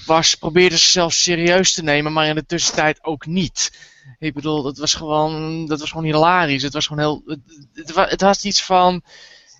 was, 0.07 0.35
probeerden 0.35 0.79
ze 0.79 0.89
zelfs 0.89 1.23
serieus 1.23 1.73
te 1.73 1.83
nemen, 1.83 2.13
maar 2.13 2.27
in 2.27 2.35
de 2.35 2.47
tussentijd 2.47 3.05
ook 3.05 3.27
niet. 3.27 3.73
Ik 4.19 4.35
bedoel, 4.35 4.63
dat 4.63 4.79
was 4.79 4.95
gewoon, 4.95 5.67
dat 5.67 5.81
was 5.81 5.91
gewoon 5.91 6.07
hilarisch. 6.07 6.63
Het 6.63 6.73
was 6.73 6.87
gewoon 6.87 7.03
heel... 7.03 7.39
Het, 7.73 8.21
het, 8.21 8.45
iets 8.45 8.63
van... 8.63 9.03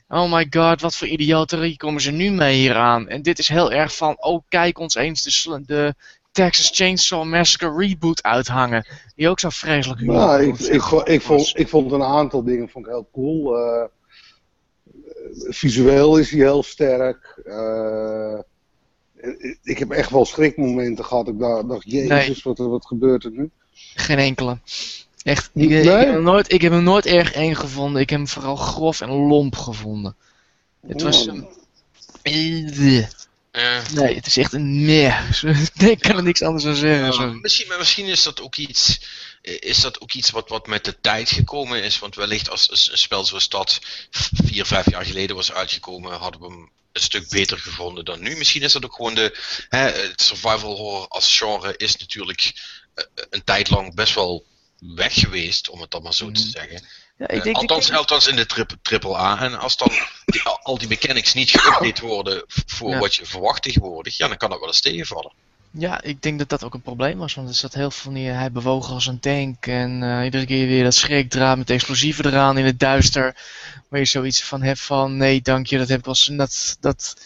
Oh 0.09 0.33
my 0.33 0.47
god, 0.51 0.81
wat 0.81 0.97
voor 0.97 1.07
idioterie 1.07 1.77
komen 1.77 2.01
ze 2.01 2.11
nu 2.11 2.31
mee 2.31 2.57
hier 2.57 2.77
aan? 2.77 3.09
En 3.09 3.23
dit 3.23 3.39
is 3.39 3.49
heel 3.49 3.73
erg 3.73 3.97
van, 3.97 4.23
oh 4.23 4.43
kijk 4.49 4.79
ons 4.79 4.95
eens 4.95 5.23
de, 5.23 5.63
de 5.67 5.95
Texas 6.33 6.71
Chainsaw 6.75 7.25
Massacre 7.25 7.77
reboot 7.77 8.23
uithangen. 8.23 8.87
Die 9.15 9.29
ook 9.29 9.41
zo 9.41 9.49
vreselijk 9.49 10.01
humor 10.01 10.17
Nou, 10.17 10.43
ik, 10.43 10.59
ik, 10.59 10.83
ik, 11.05 11.23
vond, 11.23 11.53
ik 11.55 11.69
vond 11.69 11.93
een 11.93 12.03
aantal 12.03 12.45
dingen 12.45 12.69
vond 12.69 12.87
ik 12.87 12.93
heel 12.93 13.09
cool. 13.13 13.57
Eh, 13.57 13.85
visueel 15.33 16.17
is 16.19 16.31
hij 16.31 16.41
heel 16.41 16.63
sterk. 16.63 17.41
Eh, 17.45 18.39
ik- 19.63 19.79
heb 19.79 19.91
echt 19.91 20.11
wel 20.11 20.25
schrikmomenten 20.25 21.05
gehad. 21.05 21.29
Ik 21.29 21.39
dacht, 21.39 21.69
dacht 21.69 21.91
jezus, 21.91 22.09
Nee. 22.09 22.41
wat, 22.43 22.59
wat 22.59 22.87
gebeurt 22.87 23.25
er 23.25 23.31
nu? 23.31 23.51
Geen 23.95 24.19
enkele. 24.19 24.59
Echt, 25.23 25.51
ik, 25.55 25.69
Nee? 25.69 25.81
ik, 25.81 25.85
heb 25.89 26.09
hem 26.09 26.23
nooit, 26.23 26.53
ik 26.53 26.61
heb 26.63 26.73
hem 26.73 26.83
nooit 26.83 27.07
erg 27.07 27.33
eng 27.33 27.55
gevonden. 27.55 28.01
Ik 28.03 28.11
heb 28.11 28.19
hem 28.19 28.29
vooral 28.29 28.57
grof 28.57 29.01
en 29.01 29.11
lomp 29.11 29.57
gevonden. 29.57 30.17
Het 30.87 31.03
was... 31.03 31.29
Oh. 31.29 31.35
een- 31.35 31.49
Eh, 33.59 33.89
Nee, 33.89 34.15
het 34.15 34.27
is 34.27 34.37
echt 34.37 34.53
een 34.53 34.85
meh. 34.85 35.31
Ik 35.91 35.99
kan 35.99 36.17
er 36.17 36.23
niks 36.23 36.43
anders 36.43 36.65
aan 36.67 36.75
zeggen. 36.75 37.41
Misschien, 37.41 37.69
maar 37.69 37.79
misschien 37.79 38.07
is 38.07 38.23
dat 38.23 38.41
ook 38.41 38.57
iets, 38.57 39.01
is 39.43 39.81
dat 39.81 40.01
ook 40.01 40.13
iets 40.13 40.31
wat, 40.31 40.49
wat 40.49 40.67
met 40.67 40.85
de 40.85 41.01
tijd 41.01 41.31
gekomen 41.31 41.83
is. 41.83 41.99
Want 41.99 42.15
wellicht 42.15 42.51
als 42.51 42.71
als 42.71 42.91
een 42.91 42.99
spel 42.99 43.25
zoals 43.25 43.49
dat 43.49 43.79
vier, 44.45 44.67
vijf 44.67 44.91
jaar 44.91 45.05
geleden 45.05 45.37
was 45.37 45.53
uitgekomen, 45.53 46.19
hadden 46.19 46.41
we 46.41 46.47
hem 46.47 46.71
een 46.93 47.01
stuk 47.03 47.29
beter 47.29 47.59
gevonden 47.59 48.05
dan 48.05 48.21
nu. 48.21 48.37
Misschien 48.37 48.63
is 48.63 48.73
dat 48.73 48.85
ook 48.85 48.95
gewoon 48.95 49.15
de. 49.15 49.39
Hè, 49.69 49.79
het 49.91 50.23
survival 50.23 50.77
horror 50.77 51.09
als 51.09 51.37
genre 51.39 51.75
is 51.77 51.97
natuurlijk 51.97 52.53
eh, 52.95 53.05
een 53.31 53.45
tijd 53.45 53.71
lang 53.71 53.95
best 53.95 54.15
wel 54.15 54.47
weg 54.79 55.15
geweest, 55.15 55.69
om 55.69 55.81
het 55.81 55.91
dan 55.91 56.03
maar 56.03 56.15
zo 56.15 56.31
te 56.31 56.41
Mhm. 56.41 56.51
zeggen. 56.51 56.83
Ja, 57.19 57.27
Eh, 57.27 57.37
ik 57.37 57.43
denk, 57.43 57.57
ik 57.57 57.63
althans, 57.63 57.87
denk- 57.87 57.99
althans 57.99 58.27
in 58.27 58.37
de 58.37 58.47
trip, 58.47 58.71
triple 58.83 59.17
A. 59.17 59.41
En 59.43 59.59
als 59.59 59.77
dan 59.77 59.91
die, 60.25 60.43
al- 60.63 60.79
die 60.79 60.89
mechanics 60.89 61.35
niet 61.35 61.51
geüpdate 61.51 62.01
worden 62.03 62.43
voor 62.47 62.91
Ja. 62.91 62.99
wat 62.99 63.15
je 63.15 63.27
verwacht 63.27 63.63
tegenwoordig, 63.63 64.17
ja, 64.17 64.29
dan 64.29 64.37
kan 64.37 64.51
dat 64.51 64.59
wel 64.59 64.69
eens 64.69 64.81
tegenvallen. 64.81 65.33
Ja, 65.71 66.03
ik 66.03 66.23
denk 66.23 66.39
dat 66.39 66.49
dat 66.49 66.65
ook 66.65 66.75
een 66.75 66.83
probleem 66.83 67.19
was, 67.19 67.35
want 67.35 67.49
er 67.49 67.55
zat 67.55 67.75
heel 67.75 67.91
veel 67.91 68.03
van 68.03 68.15
die, 68.15 68.29
hij 68.29 68.53
bewoog 68.53 68.91
als 68.91 69.07
een 69.07 69.21
tank 69.21 69.67
en 69.67 70.03
eh, 70.03 70.25
iedere 70.25 70.47
keer 70.47 70.67
weer 70.67 70.85
dat 70.85 70.95
schrikdraad 70.95 71.57
met 71.59 71.71
explosieven 71.71 72.27
eraan 72.27 72.59
in 72.59 72.65
het 72.65 72.79
duister, 72.81 73.37
waar 73.89 74.01
je 74.01 74.07
zoiets 74.07 74.43
van 74.45 74.63
hebt 74.63 74.81
van 74.81 75.17
nee 75.17 75.41
dank 75.41 75.67
je, 75.67 75.79
dat 75.79 75.89
heb 75.89 75.99
ik 75.99 76.07
al, 76.07 76.15
dat, 76.37 76.77
dat, 76.81 77.17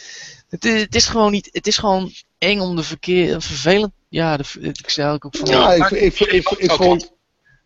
het, 0.48 0.64
i- 0.64 0.78
het 0.78 0.94
is 0.94 1.06
gewoon 1.06 1.30
niet, 1.32 1.48
het 1.52 1.66
is 1.66 1.78
gewoon 1.78 2.12
eng 2.38 2.60
om 2.60 2.76
de 2.76 2.82
verkeer, 2.82 3.42
vervelend, 3.42 3.92
ja, 4.08 4.36
de, 4.36 4.44
ik 4.60 4.90
zei 4.90 5.12
ook 5.12 5.26
van, 5.30 5.48
Ja, 5.48 5.72
ik, 5.72 5.90
ik, 5.90 6.20
ik, 6.20 6.30
ik, 6.30 6.48
ik 6.50 6.70
vond, 6.70 7.10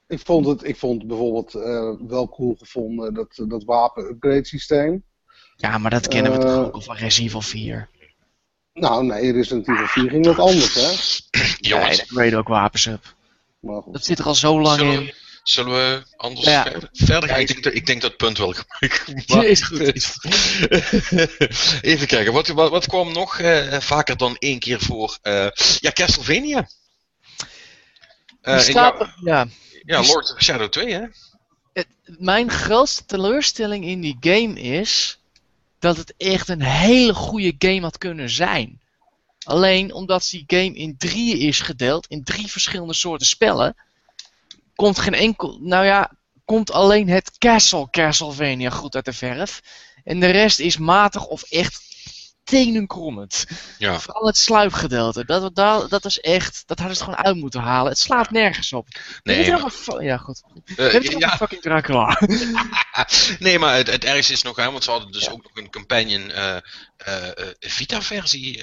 ik, 0.07 0.21
vond 0.25 0.47
het, 0.47 0.65
ik 0.65 0.77
vond 0.77 1.07
bijvoorbeeld 1.07 1.55
eh, 1.55 1.93
wel 2.09 2.29
cool 2.29 2.55
gevonden 2.59 3.15
dat, 3.15 3.43
dat 3.49 3.65
wapen-upgrade 3.65 4.47
systeem. 4.47 5.05
ja, 5.57 5.79
maar 5.79 5.91
dat 5.91 6.09
kennen 6.09 6.33
we 6.33 6.39
toch 6.39 6.51
eh, 6.51 6.59
ook 6.59 6.75
al 6.75 6.81
van 6.81 6.97
Resident 6.97 7.29
Evil 7.29 7.41
4. 7.43 7.89
Nou, 8.73 9.05
nee, 9.05 9.33
Resident 9.33 9.69
Evil 9.69 9.87
4 9.87 10.11
ging 10.11 10.27
wat 10.27 10.39
anders, 10.39 10.75
hè? 10.75 10.91
Jongens, 11.71 11.97
Nee, 11.99 12.07
grade 12.07 12.37
ook 12.37 12.49
wapens 12.49 12.87
up. 12.87 13.15
Maar 13.61 13.83
goed. 13.83 13.93
Dat 13.93 14.05
zit 14.05 14.19
er 14.19 14.25
al 14.27 14.35
zo 14.35 14.61
lang 14.61 14.79
zullen 14.79 15.01
in. 15.03 15.13
zullen 15.43 15.73
we 15.73 16.03
anders 16.17 16.47
Ja. 16.47 16.63
verder, 16.63 16.89
verder 16.93 17.29
gaan? 17.29 17.39
Ja, 17.39 17.43
Ik 17.43 17.49
denk, 17.49 17.63
dat, 17.65 17.75
ik 17.75 17.87
denk 17.87 18.01
dat 18.01 18.11
het 18.11 18.19
punt 18.19 18.39
wel 18.39 18.53
gemaakt 18.53 19.05
Ja, 19.33 19.43
is 19.45 19.63
goed. 19.63 19.81
Is 19.95 20.07
goed. 20.07 20.35
Even 21.91 22.07
kijken, 22.07 22.33
wat, 22.33 22.47
wat, 22.49 22.71
wat 22.71 22.87
kwam 22.87 23.13
nog 23.13 23.39
eh, 23.39 23.81
vaker 23.81 24.17
dan 24.17 24.37
één 24.39 24.59
keer 24.59 24.81
voor? 24.81 25.19
eh, 25.23 25.47
ja, 25.79 25.91
Castlevania. 25.93 26.69
Eh, 28.41 28.55
en 28.55 28.61
staat 28.61 29.01
er- 29.01 29.15
ja. 29.25 29.47
Ja, 29.87 30.03
Lord 30.03 30.35
of 30.35 30.43
Shadow 30.43 30.69
2, 30.69 30.93
hè? 30.93 31.07
Mijn 32.05 32.51
grootste 32.51 33.05
teleurstelling 33.05 33.85
in 33.85 34.01
die 34.01 34.17
game 34.21 34.61
is 34.61 35.19
dat 35.79 35.97
het 35.97 36.15
echt 36.17 36.49
een 36.49 36.63
hele 36.63 37.15
goede 37.15 37.55
game 37.59 37.81
had 37.81 37.99
kunnen 37.99 38.31
zijn. 38.31 38.81
Alleen 39.45 39.93
omdat 39.93 40.29
die 40.31 40.45
game 40.47 40.75
in 40.75 40.97
drieën 40.97 41.39
is 41.39 41.61
gedeeld, 41.61 42.07
in 42.07 42.25
drie 42.25 42.51
verschillende 42.51 42.95
soorten 42.95 43.27
spellen, 43.27 43.77
komt 44.75 44.99
geen 44.99 45.15
enkel. 45.15 45.59
Nou 45.61 45.85
ja, 45.85 46.11
komt 46.45 46.71
alleen 46.71 47.09
het 47.09 47.39
Castle 47.39 47.91
Castlevania 47.91 48.71
goed 48.71 48.95
uit 48.95 49.05
de 49.05 49.13
verf. 49.13 49.63
En 50.05 50.21
de 50.21 50.31
rest 50.31 50.59
is 50.59 50.77
matig 50.77 51.27
of 51.27 51.43
echt 51.43 51.86
tenenkrommend. 52.47 53.45
Ja. 53.79 54.01
Vooral 54.01 54.27
het 54.27 54.37
sluipgedeelte. 54.39 55.25
Dat, 55.25 55.55
dat, 55.55 55.91
dat 55.91 56.05
is 56.05 56.21
echt. 56.21 56.63
Dat 56.67 56.79
hadden 56.79 56.97
ze 56.97 57.05
gewoon 57.05 57.25
uit 57.25 57.37
moeten 57.37 57.61
halen. 57.61 57.91
Het 57.91 57.99
slaat 57.99 58.31
nergens 58.31 58.73
op. 58.73 58.89
Nee, 59.23 59.45
je 59.45 59.51
maar- 59.51 60.05
ja, 60.05 60.17
goed. 60.17 60.43
Weet 60.77 61.03
je 61.03 61.11
nog 61.11 61.21
ja, 61.21 61.33
een 61.33 61.37
fucking 61.37 61.63
Dracula? 61.63 62.21
nee, 63.39 63.59
maar 63.59 63.77
het, 63.77 63.87
het 63.87 64.05
ergste 64.05 64.33
is 64.33 64.43
nog, 64.43 64.57
hè, 64.57 64.71
want 64.71 64.85
ze 64.85 64.91
hadden 64.91 65.13
dus 65.13 65.31
ook 65.31 65.43
nog 65.43 65.53
een 65.55 65.71
companion 65.71 66.31
eh, 66.31 66.57
Vita-versie. 67.59 68.63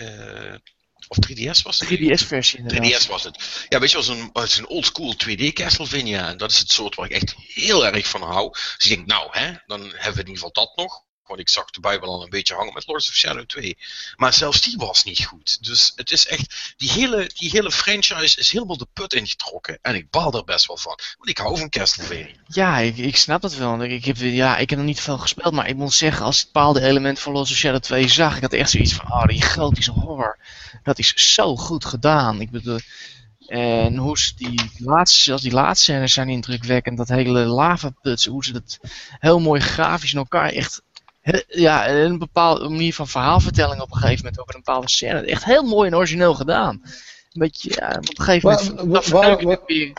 of 1.08 1.18
3DS 1.28 1.62
was 1.64 1.80
het? 1.80 1.90
3DS-versie 1.90 2.60
inderdaad. 2.60 3.04
3DS 3.04 3.08
was 3.08 3.24
het. 3.24 3.66
Ja, 3.70 3.80
weet 3.80 3.92
je 3.92 3.98
het 4.34 4.50
is 4.50 4.58
een 4.58 4.68
oldschool 4.68 5.16
2D 5.28 5.54
Castlevania. 5.54 6.28
En 6.28 6.38
dat 6.38 6.52
is 6.52 6.60
het 6.60 6.72
soort 6.72 6.96
waar 6.96 7.06
ik 7.06 7.12
echt 7.12 7.36
heel 7.38 7.86
erg 7.86 8.08
van 8.08 8.22
hou. 8.22 8.50
Dus 8.52 8.90
ik 8.90 8.96
denk, 8.96 9.08
nou, 9.08 9.28
hè, 9.32 9.54
dan 9.66 9.82
hebben 9.82 10.02
we 10.02 10.10
in 10.10 10.18
ieder 10.18 10.34
geval 10.34 10.52
dat 10.52 10.76
nog. 10.76 11.04
Ik 11.40 11.50
zag 11.50 11.70
erbij 11.70 12.00
wel 12.00 12.10
al 12.10 12.24
een 12.24 12.30
beetje 12.30 12.56
hangen 12.56 12.74
met 12.74 12.88
Lords 12.88 13.10
of 13.10 13.16
Shadow 13.16 13.46
2. 13.46 13.78
Maar 14.16 14.34
zelfs 14.34 14.62
die 14.62 14.78
was 14.78 15.04
niet 15.04 15.26
goed. 15.26 15.64
Dus 15.64 15.92
het 15.96 16.12
is 16.12 16.28
echt, 16.28 16.74
die 16.78 16.92
hele, 16.92 17.30
die 17.34 17.50
hele 17.50 17.72
franchise 17.72 18.40
is 18.40 18.52
helemaal 18.52 18.78
de 18.78 18.88
put 18.94 19.14
ingetrokken. 19.14 19.80
En 19.82 19.96
ik 19.96 20.10
baal 20.10 20.34
er 20.34 20.44
best 20.44 20.68
wel 20.68 20.78
van. 20.78 21.00
Want 21.18 21.30
ik 21.30 21.38
hou 21.38 21.58
van 21.58 21.70
Castlevania. 21.70 22.36
Ja, 22.48 22.78
ik, 22.78 22.98
ik 22.98 23.18
snap 23.18 23.42
het 23.42 23.58
wel. 23.58 23.84
Ik 23.84 24.06
heb, 24.06 24.18
ja, 24.18 24.58
ik 24.58 24.70
heb 24.70 24.80
nog 24.80 24.88
niet 24.88 25.02
veel 25.02 25.18
gespeeld, 25.18 25.54
maar 25.54 25.68
ik 25.68 25.76
moet 25.76 25.94
zeggen, 25.94 26.26
als 26.26 26.40
ik 26.40 26.46
bepaalde 26.46 26.82
elementen 26.82 27.24
van 27.24 27.34
Lost 27.34 27.52
of 27.52 27.58
Shadow 27.58 27.82
2 27.82 28.08
zag, 28.08 28.36
ik 28.36 28.42
had 28.42 28.54
echt 28.54 28.70
zoiets 28.70 28.94
van, 28.94 29.12
oh, 29.12 29.26
die 29.26 29.42
gotische 29.42 29.92
horror, 29.92 30.38
dat 30.84 31.00
is 31.00 31.34
zo 31.34 31.56
goed 31.56 31.86
gedaan. 31.86 32.42
Ik 32.42 32.52
bedoel, 32.52 32.80
en 33.48 33.98
hoe 33.98 34.18
ze 34.18 34.36
die 34.36 34.72
laatste, 34.78 35.24
zelfs 35.24 35.44
die 35.44 35.52
laatste 35.52 35.84
scènes 35.84 36.14
zijn 36.14 36.30
indrukwekkend, 36.30 36.98
dat 36.98 37.08
hele 37.08 37.40
lavaputs, 37.40 38.26
hoe 38.26 38.44
ze 38.44 38.52
dat 38.52 38.80
heel 39.20 39.40
mooi 39.40 39.62
grafisch 39.62 40.12
in 40.12 40.18
elkaar 40.18 40.50
echt, 40.50 40.82
ja, 41.48 41.90
een 41.90 42.18
bepaalde 42.18 42.70
manier 42.70 42.94
van 42.94 43.08
verhaalvertelling 43.08 43.82
op 43.82 43.92
een 43.92 43.98
gegeven 43.98 44.24
moment 44.24 44.42
over 44.42 44.56
een 44.56 44.62
bepaalde 44.66 44.90
scène, 44.90 45.22
echt 45.26 45.44
heel 45.46 45.64
mooi 45.64 45.90
en 45.90 45.96
origineel 45.96 46.34
gedaan. 46.34 46.82
Een 46.84 47.40
beetje, 47.40 47.72
ja, 47.76 47.88
op 47.88 48.10
een 48.20 48.24
gegeven 48.26 48.50
moment, 48.50 48.70
wa- 48.70 48.76
dat 48.76 48.86
waar- 48.92 49.04
verneuk 49.04 49.40
ik 49.40 49.46
waar- 49.48 49.56
het 49.58 49.64
weer. 49.68 49.94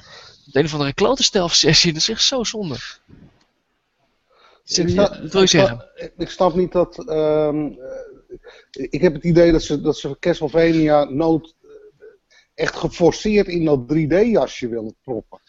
De 0.45 0.59
een 0.59 0.64
of 0.64 0.73
andere 0.73 0.93
klote 0.95 1.23
stelfsessie, 1.23 1.93
dat 1.93 2.00
is 2.00 2.09
echt 2.09 2.23
zo 2.23 2.45
zonde. 2.45 2.75
Ik 4.64 4.88
snap- 4.88 5.19
Wat 5.21 5.33
wil 5.33 5.40
je 5.40 5.47
zeggen? 5.47 5.90
Ik, 5.95 6.12
ik 6.19 6.31
snap 6.31 6.54
niet 6.54 6.73
dat. 6.73 7.09
ehm, 7.09 7.66
eh, 7.66 8.87
ik 8.90 9.00
heb 9.02 9.14
het 9.14 9.25
idee 9.25 9.52
dat 9.52 9.62
ze, 9.62 9.81
dat 9.81 9.99
ze 9.99 10.16
Castlevania 10.21 11.04
nood 11.04 11.54
eh, 11.62 11.69
echt 12.54 12.76
geforceerd 12.76 13.47
in 13.47 13.64
dat 13.64 13.81
3D-jasje 13.88 14.69
willen 14.69 14.97
proppen. 15.02 15.40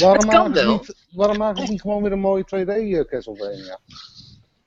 Waarom 0.00 0.26
maken 0.26 0.56
ze 0.56 0.64
wel. 0.64 0.72
niet, 0.72 0.94
waarom 1.10 1.36
maken 1.38 1.66
ze 1.66 1.70
niet 1.72 1.80
gewoon 1.80 2.02
weer 2.02 2.12
een 2.12 2.18
mooie 2.20 2.44
2D 2.44 2.68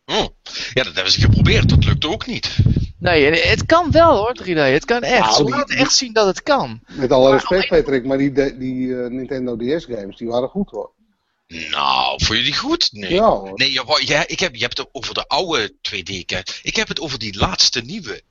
Hm. 0.06 0.28
Ja, 0.74 0.84
dat 0.84 0.94
hebben 0.94 1.12
ze 1.12 1.20
geprobeerd. 1.22 1.70
Dat 1.70 1.84
lukte 1.86 2.10
ook 2.10 2.26
niet. 2.26 2.58
Nee, 3.00 3.32
het 3.42 3.66
kan 3.66 3.92
wel 3.92 4.16
hoor, 4.18 4.36
3D. 4.44 4.58
Het 4.58 4.86
kan 4.86 5.02
echt. 5.02 5.20
Nou, 5.20 5.36
Ze 5.36 5.44
die- 5.44 5.56
laten 5.56 5.78
echt 5.78 5.96
zien 5.96 6.14
dat 6.14 6.26
het 6.26 6.44
kan. 6.44 6.80
Met 6.88 7.12
alle 7.12 7.32
respect, 7.32 7.68
Patrick, 7.68 8.06
maar 8.06 8.18
die, 8.18 8.58
die 8.58 9.02
eh, 9.02 9.10
Nintendo 9.10 9.56
DS-games 9.58 10.18
die 10.18 10.28
waren 10.28 10.50
goed 10.50 10.70
hoor. 10.70 10.92
Nou, 11.48 12.24
vond 12.24 12.40
je 12.40 12.44
die 12.46 12.56
goed? 12.56 12.90
Nee. 12.92 13.14
Ja. 13.14 13.42
Nee, 13.54 13.80
jij- 14.06 14.24
ik 14.28 14.40
heb, 14.40 14.56
je 14.56 14.62
hebt 14.62 14.78
het 14.78 14.88
over 14.92 15.14
de 15.14 15.28
oude 15.28 15.74
2D. 15.82 16.26
-kaart. 16.26 16.60
Ik 16.64 16.76
heb 16.76 16.88
het 16.88 17.00
over 17.00 17.20
die 17.20 17.38
laatste 17.38 17.82
nieuwe. 17.82 18.22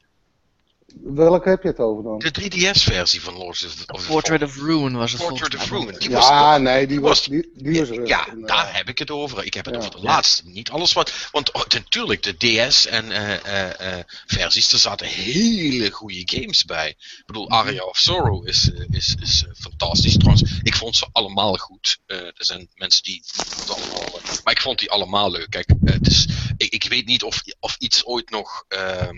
Welke 1.02 1.48
heb 1.48 1.62
je 1.62 1.68
het 1.68 1.78
over 1.78 2.02
dan? 2.02 2.18
De 2.18 2.30
3DS-versie 2.40 3.22
van 3.22 3.34
Lords 3.36 3.64
of, 3.64 3.74
of 3.86 4.06
Portrait 4.06 4.42
of 4.42 4.56
Ruin 4.56 4.96
was 4.96 5.12
het 5.12 5.20
Portrait 5.26 5.54
of. 5.54 5.70
Ruin. 5.70 5.94
Die 5.98 6.10
was 6.10 6.28
Ja, 6.28 6.58
nee, 6.58 6.86
die 6.86 7.00
was- 7.00 7.10
was, 7.10 7.24
die, 7.26 7.50
die 7.54 7.78
was 7.80 7.88
rustig, 7.88 8.08
Ja, 8.08 8.26
daar 8.46 8.76
heb 8.76 8.88
ik 8.88 8.98
het 8.98 9.10
over. 9.10 9.44
Ik 9.44 9.54
heb 9.54 9.64
het 9.64 9.74
Ja. 9.74 9.80
over 9.80 9.90
de 9.90 10.00
laatste. 10.02 10.42
Niet 10.48 10.70
alles 10.70 10.92
wat. 10.92 11.28
Want 11.32 11.52
oh, 11.52 11.62
natuurlijk, 11.68 12.22
de 12.22 12.36
DS 12.68 12.86
en 12.86 13.10
eh, 13.10 13.34
eh, 13.34 13.98
eh, 13.98 14.04
versies, 14.26 14.72
er 14.72 14.78
zaten 14.78 15.06
hele 15.06 15.90
goede 15.90 16.22
games 16.24 16.64
bij. 16.64 16.88
Ik 16.88 17.22
bedoel, 17.26 17.50
Aria 17.50 17.82
of 17.82 17.96
Sorrow 17.98 18.48
is, 18.48 18.70
is, 18.90 19.14
is 19.20 19.44
fantastisch. 19.56 20.16
Trouwens, 20.16 20.58
ik 20.62 20.74
vond 20.74 20.96
ze 20.96 21.06
allemaal 21.12 21.56
goed. 21.56 21.98
Eh, 22.06 22.18
er 22.18 22.34
zijn 22.36 22.68
mensen 22.74 23.02
die 23.02 23.22
het 23.36 23.70
allemaal. 23.70 24.20
maar 24.44 24.52
ik 24.52 24.60
vond 24.60 24.78
die 24.78 24.90
allemaal 24.90 25.30
leuk. 25.30 25.50
Kijk, 25.50 25.68
het 25.84 26.06
is, 26.06 26.26
ik, 26.56 26.72
ik 26.72 26.84
weet 26.84 27.06
niet 27.06 27.22
of, 27.22 27.42
of 27.60 27.76
iets 27.78 28.04
ooit 28.04 28.30
nog. 28.30 28.64
ehm, 28.68 29.16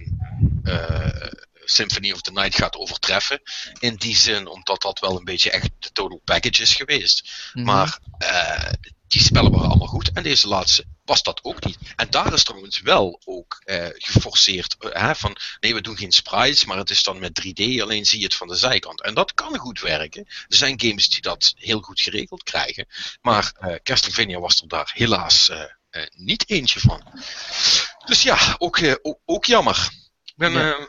eh, 0.65 1.27
Symphony 1.69 2.13
of 2.13 2.21
the 2.21 2.33
Night 2.33 2.55
gaat 2.55 2.77
overtreffen. 2.77 3.41
In 3.79 3.97
die 3.97 4.17
zin, 4.17 4.47
omdat 4.47 4.83
dat 4.83 4.99
wel 4.99 5.17
een 5.19 5.25
beetje 5.25 5.51
echt 5.51 5.71
de 5.79 5.93
total 5.93 6.21
package 6.25 6.63
is 6.63 6.75
geweest. 6.75 7.31
Mhm. 7.53 7.65
Maar 7.65 7.99
eh, 8.19 8.73
die 9.09 9.23
spellen 9.23 9.51
waren 9.53 9.69
allemaal 9.69 9.87
goed. 9.87 10.11
En 10.13 10.23
deze 10.23 10.49
laatste 10.49 10.85
was 11.05 11.23
dat 11.23 11.45
ook 11.45 11.65
niet. 11.65 11.79
En 11.97 12.11
daar 12.11 12.33
is 12.33 12.45
trouwens 12.45 12.81
wel 12.81 13.21
ook 13.25 13.61
eh, 13.65 13.87
geforceerd. 13.93 14.77
eh, 14.79 15.03
hè, 15.03 15.15
van 15.15 15.37
nee, 15.61 15.75
we 15.75 15.81
doen 15.81 15.97
geen 15.97 16.13
sprites, 16.13 16.65
maar 16.65 16.77
het 16.77 16.91
is 16.91 17.03
dan 17.03 17.19
met 17.19 17.41
3D. 17.47 17.81
Alleen 17.83 18.05
zie 18.07 18.19
je 18.19 18.25
het 18.25 18.35
van 18.35 18.49
de 18.49 18.57
zijkant. 18.57 19.03
En 19.03 19.15
dat 19.15 19.35
kan 19.35 19.57
goed 19.57 19.81
werken. 19.81 20.25
Er 20.27 20.57
zijn 20.57 20.81
games 20.81 21.09
die 21.09 21.21
dat 21.23 21.53
heel 21.57 21.81
goed 21.81 22.01
geregeld 22.01 22.43
krijgen. 22.43 22.87
Maar 23.21 23.53
eh 23.59 23.75
Castlevania 23.83 24.39
was 24.39 24.61
er 24.61 24.69
daar 24.69 24.91
helaas 24.95 25.51
niet 26.11 26.51
eentje 26.51 26.81
van. 26.81 27.03
Dus 28.07 28.23
ja, 28.23 28.55
ook, 28.59 28.81
ook, 29.03 29.19
ook 29.25 29.45
jammer. 29.45 29.89
Ik 30.25 30.33
ben, 30.37 30.53
Ja. 30.53 30.89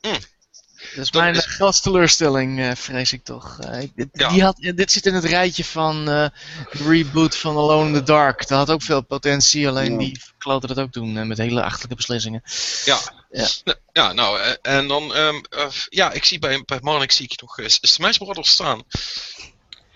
Eh, 0.00 0.12
Dat 0.12 1.04
is 1.04 1.10
dat 1.10 1.22
mijn 1.22 1.34
is- 1.34 1.44
eh, 1.44 1.50
grootste 1.50 1.82
teleurstelling, 1.82 2.60
eh, 2.60 2.74
vrees 2.74 3.12
ik 3.12 3.24
toch. 3.24 3.58
Eh, 3.60 3.88
dit, 3.94 4.08
Ja. 4.12 4.28
die 4.28 4.42
had, 4.42 4.56
dit 4.56 4.92
zit 4.92 5.06
in 5.06 5.14
het 5.14 5.24
rijtje 5.24 5.64
van 5.64 6.08
eh, 6.10 6.26
reboot 6.68 7.36
van 7.36 7.56
Alone 7.56 7.86
in 7.88 7.94
the 7.94 8.02
Dark. 8.02 8.38
Dat 8.48 8.58
had 8.58 8.70
ook 8.70 8.82
veel 8.82 9.00
potentie, 9.02 9.68
alleen 9.68 9.92
Ja. 9.92 9.98
die 9.98 10.20
kloten 10.38 10.68
dat 10.68 10.78
ook 10.78 10.92
doen 10.92 11.26
met 11.26 11.38
hele 11.38 11.62
achterlijke 11.62 11.94
beslissingen. 11.96 12.42
Ja. 12.84 12.98
Ja. 13.30 13.46
Nou, 13.64 13.76
Ja, 13.92 14.12
nou, 14.12 14.40
eh, 14.40 14.52
en 14.78 14.88
dan, 14.88 15.14
ehm, 15.14 15.34
eh, 15.50 15.66
ja, 15.88 16.12
ik 16.12 16.24
zie 16.24 16.38
bij, 16.38 16.62
bij 16.66 16.78
Marnix 16.82 17.16
zie 17.16 17.28
ik 17.30 17.40
nog 17.40 17.58
eh, 17.58 17.66
Smash 17.68 18.16
Brothers 18.16 18.50
staan. 18.50 18.82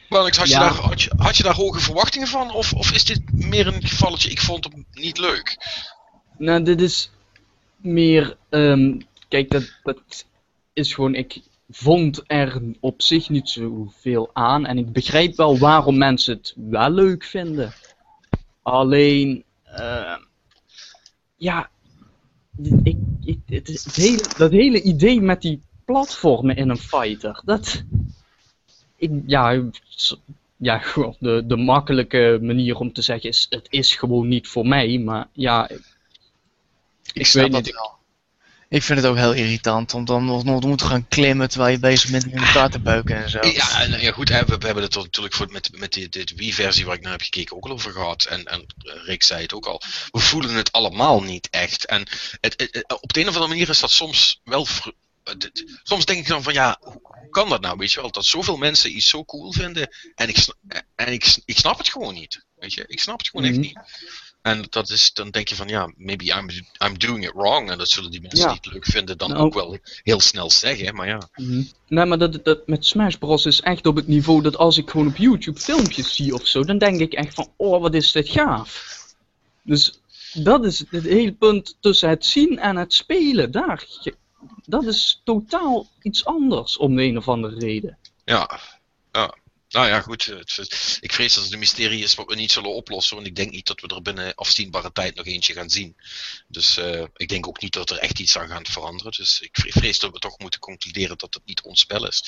Marnix, 0.08 0.36
had, 0.36 0.48
je 0.48 0.54
daar, 0.54 0.74
had, 0.74 1.02
je, 1.02 1.12
had 1.16 1.36
je 1.36 1.42
daar 1.42 1.54
hoge 1.54 1.80
verwachtingen 1.80 2.28
van? 2.28 2.52
Of, 2.52 2.72
of 2.72 2.90
is 2.92 3.04
dit 3.04 3.20
meer 3.32 3.66
een 3.66 3.82
gevalletje, 3.86 4.30
ik 4.30 4.40
vond 4.40 4.64
hem 4.64 4.86
niet 4.92 5.18
leuk? 5.18 5.56
Nou, 6.38 6.62
dit 6.62 6.80
is 6.80 7.10
meer. 7.76 8.36
ehm, 8.50 9.00
kijk, 9.32 9.50
dat, 9.50 9.72
dat 9.82 10.26
is 10.72 10.94
gewoon. 10.94 11.14
Ik 11.14 11.40
vond 11.70 12.22
er 12.26 12.62
op 12.80 13.02
zich 13.02 13.28
niet 13.28 13.48
zoveel 13.48 14.30
aan. 14.32 14.66
En 14.66 14.78
ik 14.78 14.92
begrijp 14.92 15.36
wel 15.36 15.58
waarom 15.58 15.98
mensen 15.98 16.36
het 16.36 16.54
wel 16.56 16.90
leuk 16.90 17.24
vinden. 17.24 17.72
Alleen. 18.62 19.44
eh, 19.64 20.16
ja. 21.36 21.70
Ik, 22.82 22.96
ik, 23.24 23.38
het 23.46 23.66
het 23.68 23.96
hele, 23.96 24.22
dat 24.36 24.50
hele 24.50 24.82
idee 24.82 25.20
met 25.20 25.42
die 25.42 25.62
platformen 25.84 26.56
in 26.56 26.68
een 26.68 26.76
fighter. 26.78 27.42
Dat. 27.44 27.82
Ik, 28.96 29.10
ja, 29.26 29.62
ja, 30.56 30.78
gewoon 30.78 31.16
de, 31.18 31.42
de 31.46 31.56
makkelijke 31.56 32.38
manier 32.42 32.76
om 32.76 32.92
te 32.92 33.02
zeggen 33.02 33.28
is: 33.30 33.46
het 33.50 33.66
is 33.70 33.94
gewoon 33.96 34.28
niet 34.28 34.48
voor 34.48 34.66
mij. 34.66 34.98
Maar 34.98 35.28
ja, 35.32 35.68
Ik 37.12 37.26
snap 37.26 37.42
weet 37.42 37.52
dat 37.52 37.64
niet. 37.64 37.74
wel. 37.74 38.00
Ik 38.72 38.82
vind 38.82 38.98
het 38.98 39.08
ook 39.08 39.16
heel 39.16 39.32
irritant 39.32 39.94
om 39.94 40.04
dan 40.04 40.24
nog 40.24 40.44
nog 40.44 40.60
te 40.60 40.66
moeten 40.66 40.86
gaan 40.86 41.08
klimmen 41.08 41.48
terwijl 41.48 41.72
je 41.72 41.78
bezig 41.78 42.10
bent 42.10 42.24
om 42.24 42.30
in 42.30 42.44
elkaar 42.44 42.70
te 42.70 42.78
beuken 42.80 43.16
en 43.22 43.30
zo. 43.30 43.46
Ja, 43.46 43.80
en, 43.80 44.00
ja 44.00 44.12
goed, 44.12 44.28
hè, 44.28 44.44
we, 44.44 44.58
we 44.58 44.64
hebben 44.66 44.84
het 44.84 44.94
er 44.94 45.02
natuurlijk 45.02 45.34
voor, 45.34 45.50
met, 45.50 45.68
met 45.78 45.92
die, 45.92 46.08
dit 46.08 46.34
Wii-versie 46.34 46.84
waar 46.84 46.94
ik 46.96 47.02
naar 47.02 47.12
heb 47.12 47.22
gekeken 47.22 47.56
ook 47.56 47.64
al 47.64 47.70
over 47.72 47.92
gehad. 47.92 48.24
En, 48.24 48.44
en 48.44 48.66
Rick 49.04 49.22
zei 49.22 49.42
het 49.42 49.54
ook 49.54 49.66
al. 49.66 49.82
We 50.10 50.18
voelen 50.20 50.54
het 50.54 50.72
allemaal 50.72 51.22
niet 51.22 51.48
echt. 51.50 51.84
En 51.86 52.00
het, 52.40 52.54
het- 52.60 52.68
het- 52.72 53.00
op 53.02 53.12
de 53.12 53.20
een 53.20 53.28
of 53.28 53.34
andere 53.34 53.52
manier 53.52 53.68
is 53.68 53.80
dat 53.80 53.90
soms 53.90 54.40
wel. 54.44 54.66
Soms 55.82 56.04
denk 56.04 56.18
ik 56.18 56.26
dan 56.26 56.42
van 56.42 56.52
ja, 56.52 56.76
hoe 56.80 57.30
kan 57.30 57.48
dat 57.48 57.60
nou? 57.60 57.76
Weet 57.78 57.92
je 57.92 58.00
wel, 58.00 58.10
dat 58.10 58.24
zoveel 58.26 58.56
mensen 58.56 58.96
iets 58.96 59.08
zo 59.08 59.24
cool 59.24 59.52
vinden. 59.52 59.88
En 60.14 60.28
ik, 60.28 60.46
en 60.94 61.12
ik, 61.12 61.36
ik 61.44 61.58
snap 61.58 61.78
het 61.78 61.88
gewoon 61.88 62.14
niet. 62.14 62.44
Weet 62.56 62.72
je, 62.72 62.84
ik 62.86 63.00
snap 63.00 63.18
het 63.18 63.28
gewoon 63.28 63.46
Mhm. 63.50 63.54
echt 63.54 63.62
niet. 63.66 63.78
En 64.42 64.64
dat 64.70 64.90
is, 64.90 65.12
dan 65.12 65.30
denk 65.30 65.48
je 65.48 65.54
van 65.54 65.68
ja, 65.68 65.92
maybe 65.96 66.24
I'm, 66.24 66.48
I'm 66.86 66.98
doing 66.98 67.24
it 67.24 67.32
wrong. 67.34 67.70
En 67.70 67.78
dat 67.78 67.88
zullen 67.88 68.10
die 68.10 68.20
mensen 68.20 68.38
Ja. 68.40 68.46
die 68.46 68.54
het 68.62 68.72
leuk 68.72 68.84
vinden 68.86 69.18
dan 69.18 69.30
Nou. 69.30 69.42
ook 69.42 69.54
wel 69.54 69.78
heel 70.02 70.20
snel 70.20 70.50
zeggen. 70.50 70.94
Maar 70.94 71.06
ja, 71.08 71.28
Mhm. 71.36 71.62
Nee, 71.88 72.04
maar 72.04 72.18
dat, 72.18 72.44
dat 72.44 72.66
met 72.66 72.86
Smash 72.86 73.14
Bros. 73.14 73.46
is 73.46 73.60
echt 73.60 73.86
op 73.86 73.96
het 73.96 74.06
niveau 74.08 74.42
dat 74.42 74.56
als 74.56 74.76
ik 74.78 74.90
gewoon 74.90 75.06
op 75.06 75.16
YouTube 75.16 75.60
filmpjes 75.60 76.14
zie 76.14 76.34
of 76.34 76.46
zo, 76.46 76.64
dan 76.64 76.78
denk 76.78 77.00
ik 77.00 77.12
echt 77.12 77.34
van, 77.34 77.52
oh, 77.56 77.80
wat 77.80 77.94
is 77.94 78.12
dit 78.12 78.28
gaaf. 78.28 78.96
Dus 79.62 80.00
dat 80.32 80.64
is 80.64 80.84
het 80.90 81.04
hele 81.04 81.32
punt 81.32 81.76
tussen 81.80 82.08
het 82.08 82.24
zien 82.26 82.58
en 82.58 82.76
het 82.76 82.92
spelen. 82.94 83.50
Daar, 83.50 83.84
dat 84.64 84.84
is 84.84 85.20
totaal 85.24 85.86
iets 86.02 86.24
anders 86.24 86.76
om 86.76 86.96
de 86.96 87.02
een 87.02 87.16
of 87.16 87.28
andere 87.28 87.58
reden. 87.58 87.98
ja, 88.24 88.60
ja. 89.12 89.34
Nou 89.72 89.86
ja, 89.86 90.00
goed. 90.00 90.32
Ik 91.00 91.12
vrees 91.12 91.34
dat 91.34 91.44
het 91.44 91.52
een 91.52 91.58
mysterie 91.58 92.02
is 92.02 92.14
wat 92.14 92.26
we 92.26 92.34
niet 92.34 92.52
zullen 92.52 92.74
oplossen. 92.74 93.14
Want 93.16 93.28
ik 93.28 93.36
denk 93.36 93.50
niet 93.50 93.66
dat 93.66 93.80
we 93.80 93.86
er 93.88 94.02
binnen 94.02 94.34
afzienbare 94.34 94.92
tijd 94.92 95.14
nog 95.14 95.26
eentje 95.26 95.52
gaan 95.52 95.70
zien. 95.70 95.96
Dus 96.48 96.76
eh, 96.76 97.04
ik 97.16 97.28
denk 97.28 97.46
ook 97.46 97.60
niet 97.60 97.72
dat 97.72 97.90
er 97.90 97.98
echt 97.98 98.18
iets 98.18 98.38
aan 98.38 98.48
gaat 98.48 98.68
veranderen. 98.68 99.12
Dus 99.12 99.40
ik 99.40 99.50
vre- 99.52 99.70
vrees 99.70 99.98
dat 99.98 100.12
we 100.12 100.18
toch 100.18 100.38
moeten 100.38 100.60
concluderen 100.60 101.18
dat 101.18 101.34
het 101.34 101.42
niet 101.44 101.62
ons 101.62 101.80
spel 101.80 102.06
is. 102.06 102.22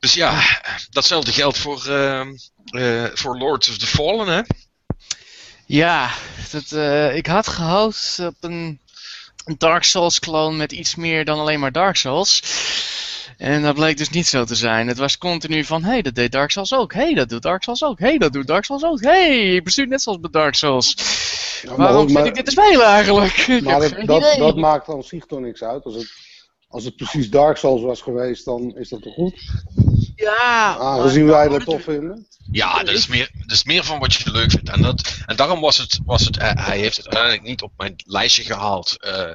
Dus 0.00 0.14
ja, 0.14 0.60
datzelfde 0.90 1.32
geldt 1.32 1.58
voor, 1.58 1.86
ehm, 1.86 2.36
eh, 2.64 3.04
voor 3.14 3.38
Lords 3.38 3.68
of 3.68 3.78
the 3.78 3.86
Fallen, 3.86 4.28
hè? 4.28 4.42
Ja, 5.66 6.14
dat, 6.50 6.72
eh, 6.72 7.16
ik 7.16 7.26
had 7.26 7.48
gehoopt 7.48 8.16
op 8.18 8.34
een, 8.40 8.80
Dark 9.58 9.84
Souls 9.84 10.18
clone 10.18 10.56
met 10.56 10.72
iets 10.72 10.94
meer 10.94 11.24
dan 11.24 11.38
alleen 11.38 11.60
maar 11.60 11.72
Dark 11.72 11.96
Souls. 11.96 12.42
En 13.38 13.62
dat 13.62 13.74
bleek 13.74 13.96
dus 13.96 14.10
niet 14.10 14.26
zo 14.26 14.44
te 14.44 14.54
zijn. 14.54 14.88
Het 14.88 14.98
was 14.98 15.18
continu 15.18 15.64
van, 15.64 15.82
hé, 15.82 15.90
hey, 15.90 16.02
dat 16.02 16.14
deed 16.14 16.32
Dark 16.32 16.50
Souls 16.50 16.74
ook. 16.74 16.92
Hé, 16.92 17.00
hey, 17.00 17.14
dat 17.14 17.28
doet 17.28 17.42
Dark 17.42 17.62
Souls 17.62 17.84
ook. 17.84 17.98
Hé, 17.98 18.06
hey, 18.06 18.18
dat 18.18 18.32
doet 18.32 18.46
Dark 18.46 18.64
Souls 18.64 18.84
ook. 18.84 19.00
Hé, 19.00 19.08
hey, 19.10 19.54
ik 19.54 19.64
bestuur 19.64 19.86
net 19.88 20.02
zoals 20.02 20.20
bij 20.20 20.30
Dark 20.30 20.54
Souls. 20.54 20.94
Ja, 21.62 21.68
maar 21.68 21.78
Waarom 21.78 22.12
maar- 22.12 22.22
zit 22.22 22.26
ik 22.26 22.34
dit 22.34 22.44
te 22.44 22.50
spelen 22.50 22.86
eigenlijk? 22.86 23.46
Maar 23.62 24.06
dat, 24.06 24.36
dat, 24.36 24.56
maakt 24.56 24.88
aan 24.88 25.02
zich 25.02 25.26
toch 25.26 25.40
niks 25.40 25.62
uit. 25.62 25.84
Als 25.84 25.94
het, 25.94 26.10
als 26.68 26.84
het 26.84 26.96
precies 26.96 27.30
Dark 27.30 27.56
Souls 27.56 27.82
was 27.82 28.00
geweest, 28.02 28.44
dan 28.44 28.76
is 28.76 28.88
dat 28.88 29.02
toch 29.02 29.14
goed? 29.14 29.50
Ja, 30.16 30.76
Aangezien 30.78 31.24
maar- 31.26 31.34
wij 31.34 31.48
dat 31.48 31.64
tof 31.64 31.82
vinden. 31.82 32.26
Ja, 32.50 32.82
dat 32.82 32.94
is, 32.94 33.06
meer, 33.06 33.30
dat 33.46 33.50
is 33.56 33.64
meer 33.64 33.84
van 33.84 33.98
wat 33.98 34.14
je 34.14 34.30
leuk 34.30 34.50
vindt. 34.50 34.70
En, 34.70 34.82
dat, 34.82 35.16
en 35.26 35.36
daarom 35.36 35.60
was 35.60 35.78
het, 35.78 35.98
was 36.04 36.24
het 36.24 36.36
eh, 36.38 36.50
hij 36.66 36.78
heeft 36.78 36.96
het 36.96 37.06
uiteindelijk 37.06 37.46
niet 37.48 37.62
op 37.62 37.72
mijn 37.76 37.94
lijstje 38.04 38.42
gehaald. 38.44 39.02
Eh, 39.02 39.30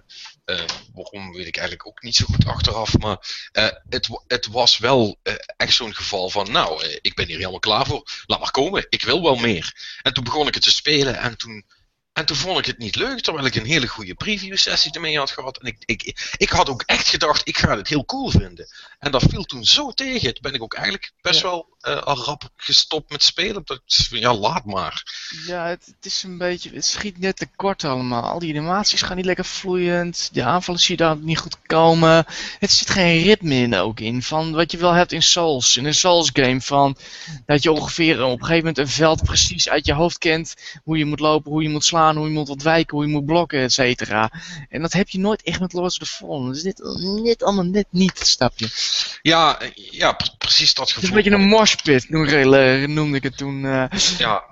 eh, 0.45 0.63
waarom 0.93 1.33
weet 1.33 1.47
ik 1.47 1.57
eigenlijk 1.57 1.87
ook 1.87 2.01
niet 2.01 2.15
zo 2.15 2.25
goed 2.25 2.45
achteraf. 2.47 2.97
Maar 2.97 3.47
eh, 3.51 3.67
het, 3.89 4.07
wa- 4.07 4.23
het 4.27 4.47
was 4.47 4.77
wel 4.77 5.19
eh, 5.23 5.33
echt 5.57 5.73
zo'n 5.73 5.95
geval 5.95 6.29
van, 6.29 6.51
nou, 6.51 6.85
ik 7.01 7.15
ben 7.15 7.27
hier 7.27 7.37
helemaal 7.37 7.59
klaar 7.59 7.85
voor. 7.85 8.07
Laat 8.25 8.39
maar 8.39 8.51
komen, 8.51 8.85
ik 8.89 9.03
wil 9.03 9.21
wel 9.21 9.35
meer. 9.35 9.97
En 10.01 10.13
toen 10.13 10.23
begon 10.23 10.47
ik 10.47 10.53
het 10.53 10.63
te 10.63 10.71
spelen 10.71 11.17
en 11.17 11.37
toen, 11.37 11.65
en 12.13 12.25
toen 12.25 12.37
vond 12.37 12.57
ik 12.59 12.65
het 12.65 12.77
niet 12.77 12.95
leuk. 12.95 13.19
Terwijl 13.21 13.45
ik 13.45 13.55
een 13.55 13.65
hele 13.65 13.87
goede 13.87 14.13
preview 14.13 14.57
sessie 14.57 14.91
ermee 14.91 15.17
had 15.17 15.31
gehad. 15.31 15.57
En 15.61 15.67
ik, 15.67 15.77
ik, 15.85 16.33
ik 16.37 16.49
had 16.49 16.69
ook 16.69 16.83
echt 16.85 17.07
gedacht, 17.07 17.47
ik 17.47 17.57
ga 17.57 17.77
het 17.77 17.87
heel 17.87 18.05
cool 18.05 18.29
vinden. 18.29 18.67
En 18.99 19.11
dat 19.11 19.23
viel 19.29 19.43
toen 19.43 19.63
zo 19.65 19.91
tegen. 19.91 20.33
Toen 20.33 20.41
ben 20.41 20.53
ik 20.53 20.63
ook 20.63 20.73
eigenlijk 20.73 21.11
best 21.21 21.41
Ja. 21.41 21.47
wel 21.47 21.75
eh, 21.79 22.01
al 22.01 22.17
rap 22.17 22.49
gestopt 22.55 23.11
met 23.11 23.23
spelen. 23.23 23.61
Dat 23.65 23.81
van, 23.85 24.19
ja, 24.19 24.33
laat 24.33 24.65
maar. 24.65 25.03
Ja, 25.45 25.67
het, 25.67 25.85
het 25.85 26.05
is 26.05 26.23
een 26.23 26.37
beetje, 26.37 26.69
het 26.73 26.85
schiet 26.85 27.19
net 27.19 27.35
te 27.35 27.47
kort 27.55 27.83
allemaal. 27.83 28.23
Al 28.23 28.39
die 28.39 28.57
animaties 28.57 29.01
gaan 29.01 29.15
niet 29.15 29.25
lekker 29.25 29.45
vloeiend. 29.45 30.29
De 30.33 30.43
aanvallen 30.43 30.81
zie 30.81 30.97
je 30.97 31.03
daar 31.03 31.17
niet 31.17 31.39
goed 31.39 31.57
komen. 31.65 32.25
Het 32.59 32.71
zit 32.71 32.89
geen 32.89 33.23
ritme 33.23 33.55
in 33.55 33.75
ook 33.75 33.99
in. 33.99 34.23
Van 34.23 34.51
wat 34.51 34.71
je 34.71 34.77
wel 34.77 34.91
hebt 34.93 35.11
in 35.11 35.23
Souls. 35.23 35.77
In 35.77 35.85
een 35.85 35.95
Souls 35.95 36.29
game 36.33 36.61
van 36.61 36.97
dat 37.45 37.63
je 37.63 37.71
ongeveer 37.71 38.23
op 38.23 38.31
een 38.31 38.45
gegeven 38.45 38.55
moment 38.57 38.77
een 38.77 38.87
veld 38.87 39.23
precies 39.23 39.69
uit 39.69 39.85
je 39.85 39.93
hoofd 39.93 40.17
kent. 40.17 40.53
Hoe 40.83 40.97
je 40.97 41.05
moet 41.05 41.19
lopen, 41.19 41.51
hoe 41.51 41.63
je 41.63 41.69
moet 41.69 41.85
slaan, 41.85 42.01
hoe 42.11 42.27
je 42.27 42.33
moet 42.33 42.49
ontwijken, 42.49 42.97
hoe 42.97 43.05
je 43.05 43.11
moet 43.11 43.25
blokken, 43.25 43.59
et 43.61 43.73
cetera. 43.73 44.31
En 44.69 44.81
dat 44.81 44.93
heb 44.93 45.09
je 45.09 45.19
nooit 45.19 45.41
echt 45.43 45.59
met 45.59 45.73
Lords 45.73 45.99
of 45.99 46.07
the 46.07 46.13
Fallen. 46.15 46.51
Dus 46.51 46.61
dit 46.61 46.79
net 47.23 47.43
allemaal 47.43 47.65
net 47.65 47.87
niet, 47.89 48.19
snap 48.19 48.53
je. 48.55 48.65
Het 48.65 49.19
Ja, 49.21 49.59
eh, 49.59 49.69
ja 49.75 50.11
pre- 50.11 50.35
precies 50.37 50.73
dat 50.73 50.87
is 50.87 50.93
gevoel. 50.93 51.09
een 51.09 51.15
beetje 51.15 51.31
een 51.31 51.47
moshpit, 51.47 52.09
noemde 52.09 52.85
noemde 52.87 53.17
ik 53.17 53.23
het 53.23 53.37
toen. 53.37 53.65
eh. 53.65 53.85
Ja. 54.17 54.43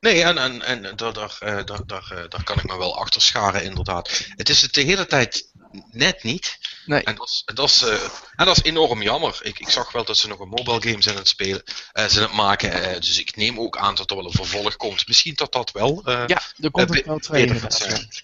Nee, 0.00 0.22
en, 0.22 0.38
en, 0.38 0.62
en 0.62 0.96
daar, 0.96 1.12
daar, 1.12 1.36
eh, 1.40 1.64
daar, 1.64 2.10
eh, 2.10 2.28
daar 2.28 2.42
kan 2.44 2.56
ik 2.56 2.64
me 2.64 2.78
wel 2.78 2.98
achter 2.98 3.20
scharen, 3.22 3.64
inderdaad. 3.64 4.26
Het 4.36 4.48
is 4.48 4.62
het 4.62 4.72
de 4.74 4.80
hele 4.80 5.06
tijd 5.06 5.50
net 5.90 6.22
niet. 6.22 6.58
Nee. 6.86 7.02
En 7.02 7.14
dat 7.14 7.28
is, 7.28 7.42
en 7.46 7.54
dat 7.54 7.68
is, 7.68 7.82
eh, 7.82 7.92
en 8.36 8.44
dat 8.46 8.56
is 8.56 8.62
enorm 8.62 9.02
jammer. 9.02 9.38
Ik, 9.42 9.58
ik 9.58 9.68
zag 9.68 9.92
wel 9.92 10.04
dat 10.04 10.16
ze 10.16 10.28
nog 10.28 10.38
een 10.38 10.48
mobile 10.48 10.80
game 10.82 11.02
zijn 11.02 11.14
aan 11.14 11.20
het 11.20 11.28
spelen, 11.30 11.62
eh, 11.92 12.04
zijn 12.06 12.24
aan 12.24 12.30
het 12.30 12.38
maken. 12.40 12.72
eh, 12.72 13.00
dus 13.00 13.18
ik 13.20 13.36
neem 13.36 13.60
ook 13.60 13.76
aan 13.78 13.94
dat 13.94 14.10
er 14.10 14.16
wel 14.16 14.24
een 14.24 14.32
vervolg 14.32 14.76
komt. 14.76 15.06
Misschien 15.06 15.34
dat 15.34 15.52
dat 15.52 15.72
wel. 15.72 16.02
eh, 16.04 16.22
Ja, 16.26 16.40
er 16.60 16.70
komt 16.70 16.96
een 16.96 17.02
wel 17.06 17.18
twee. 17.18 17.52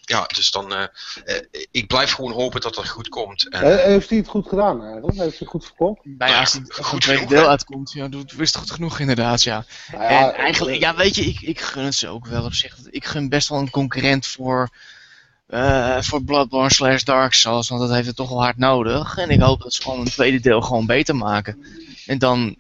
Ja, 0.03 0.27
dus 0.35 0.51
dan. 0.51 0.89
ik 1.71 1.87
blijf 1.87 2.13
gewoon 2.13 2.33
hopen 2.33 2.61
dat 2.61 2.75
dat 2.75 2.89
goed 2.89 3.09
komt. 3.09 3.49
En, 3.49 3.85
heeft 3.91 4.09
hij 4.09 4.19
het 4.19 4.29
goed 4.29 4.49
gedaan 4.49 4.83
eigenlijk? 4.83 5.17
Heeft 5.17 5.29
hij 5.29 5.37
het 5.39 5.49
goed 5.49 5.65
verkocht? 5.65 6.01
Nou 6.05 6.31
ja, 6.31 6.41
als, 6.41 6.55
er 6.55 6.85
Goed 6.85 7.01
tweede 7.01 7.27
deel 7.27 7.49
uitkomt, 7.49 7.93
ja, 7.93 8.09
doet- 8.09 8.33
is 8.41 8.49
het 8.53 8.57
goed 8.57 8.71
genoeg 8.71 8.99
inderdaad, 8.99 9.43
ja. 9.43 9.65
Nou 9.93 10.03
ja, 10.03 10.33
en 10.33 10.35
eigenlijk, 10.35 10.79
ja, 10.79 10.95
weet 10.95 11.15
je, 11.15 11.25
ik, 11.25 11.41
ik 11.41 11.61
gun 11.61 11.85
het 11.85 11.95
ze 11.95 12.09
ook 12.09 12.27
wel 12.27 12.45
op 12.45 12.55
zich. 12.55 12.77
Ik 12.91 13.05
gun 13.07 13.29
best 13.29 13.49
wel 13.49 13.59
een 13.59 13.71
concurrent 13.71 14.27
voor, 14.27 14.69
voor 16.01 16.23
Bloodborne 16.23 16.73
slash 16.73 17.03
Dark 17.03 17.33
Souls, 17.35 17.69
want 17.69 17.81
dat 17.81 17.91
heeft 17.91 18.07
het 18.07 18.17
toch 18.17 18.29
wel 18.29 18.43
hard 18.43 18.57
nodig. 18.59 19.17
En 19.17 19.31
ik 19.31 19.41
hoop 19.41 19.63
dat 19.63 19.75
ze 19.75 19.83
gewoon 19.83 19.99
een 20.01 20.05
tweede 20.11 20.41
deel 20.41 20.61
gewoon 20.61 20.87
beter 20.87 21.17
maken. 21.17 21.65
En 22.07 22.19
dan, 22.19 22.57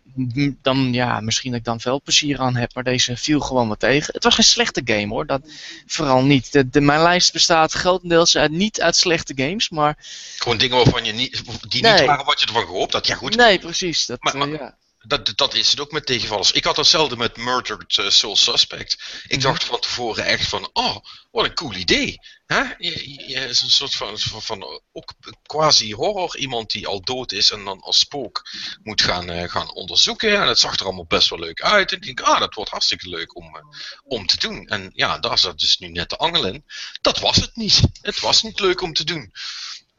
dan 0.62 0.92
ja, 0.92 1.21
misschien 1.21 1.51
dat 1.51 1.61
ik 1.61 1.66
dan 1.66 1.81
veel 1.81 2.01
plezier 2.03 2.38
aan 2.38 2.57
heb, 2.57 2.75
maar 2.75 2.85
deze 2.85 3.16
viel 3.16 3.40
gewoon 3.40 3.68
wat 3.68 3.81
tegen. 3.81 4.14
Het 4.14 4.25
was 4.25 4.35
geen 4.35 4.45
slechte 4.45 4.81
game 4.85 5.09
hoor, 5.09 5.27
dat 5.27 5.40
vooral 5.87 6.23
niet. 6.23 6.53
De, 6.53 6.68
de, 6.71 6.81
mijn 6.81 7.03
lijst 7.03 7.33
bestaat 7.33 7.73
grotendeels 7.73 8.37
uit, 8.37 8.51
niet 8.51 8.81
uit 8.81 8.97
slechte 8.97 9.33
games, 9.37 9.71
maar 9.71 9.97
Gewoon 10.37 10.59
dingen 10.59 10.77
waarvan 10.77 11.05
je 11.05 11.12
niet, 11.12 11.42
die 11.68 11.83
Nee. 11.83 11.92
niet 11.92 12.05
waren 12.05 12.25
wat 12.25 12.40
je 12.40 12.47
ervan 12.47 12.62
gehoopt 12.66 12.92
had. 12.92 13.07
Ja, 13.07 13.14
goed, 13.14 13.37
nee, 13.37 13.59
precies. 13.59 14.07
Dat, 14.07 14.23
Maar- 14.23 14.33
eh, 14.35 14.38
maar- 14.38 14.49
ja. 14.49 14.75
Dat, 15.03 15.33
dat 15.35 15.55
is 15.55 15.71
het 15.71 15.81
ook 15.81 15.93
met 15.93 16.07
tegenvallers. 16.07 16.53
Ik 16.53 16.65
had 16.65 16.77
hetzelfde 16.77 17.17
met 17.17 17.37
Murdered 17.37 17.99
eh, 17.99 18.09
Soul 18.09 18.37
Suspect. 18.37 18.93
Ik 19.23 19.37
Mhm. 19.37 19.41
dacht 19.41 19.65
van 19.65 19.81
tevoren 19.81 20.25
echt 20.25 20.49
van, 20.49 20.71
oh, 20.73 20.97
wat 21.31 21.45
een 21.45 21.55
cool 21.55 21.75
idee. 21.75 22.19
Hè? 22.47 22.62
Je, 22.79 23.29
je 23.29 23.35
is 23.35 23.62
een 23.62 23.71
soort 23.71 23.95
van, 23.95 24.19
van, 24.19 24.43
van 24.43 24.81
ook 24.93 25.12
quasi 25.43 25.95
horror. 25.95 26.37
Iemand 26.37 26.71
die 26.71 26.87
al 26.87 27.01
dood 27.01 27.33
is 27.33 27.51
en 27.51 27.65
dan 27.65 27.81
als 27.81 27.99
spook 27.99 28.43
moet 28.83 29.03
gaan, 29.03 29.31
eh, 29.31 29.51
gaan 29.51 29.73
onderzoeken. 29.75 30.41
En 30.41 30.47
het 30.49 30.59
zag 30.59 30.79
er 30.79 30.85
allemaal 30.85 31.07
best 31.07 31.29
wel 31.29 31.38
leuk 31.38 31.62
uit. 31.62 31.91
En 31.91 31.97
ik 31.97 32.03
denk, 32.05 32.21
ah, 32.21 32.41
dat 32.41 32.55
wordt 32.55 32.71
hartstikke 32.71 33.09
leuk 33.09 33.37
om, 33.37 33.57
eh, 33.57 33.62
om 34.03 34.27
te 34.27 34.37
doen. 34.38 34.67
En 34.67 34.91
ja, 34.95 35.19
daar 35.19 35.38
zat 35.38 35.59
dus 35.59 35.79
nu 35.79 35.88
net 35.88 36.11
de 36.11 36.17
angel 36.17 36.47
in. 36.47 36.65
Dat 37.01 37.19
was 37.19 37.37
het 37.37 37.57
niet. 37.57 37.81
Het 38.01 38.21
was 38.21 38.43
niet 38.43 38.61
leuk 38.61 38.81
om 38.81 38.93
te 38.93 39.05
doen. 39.05 39.33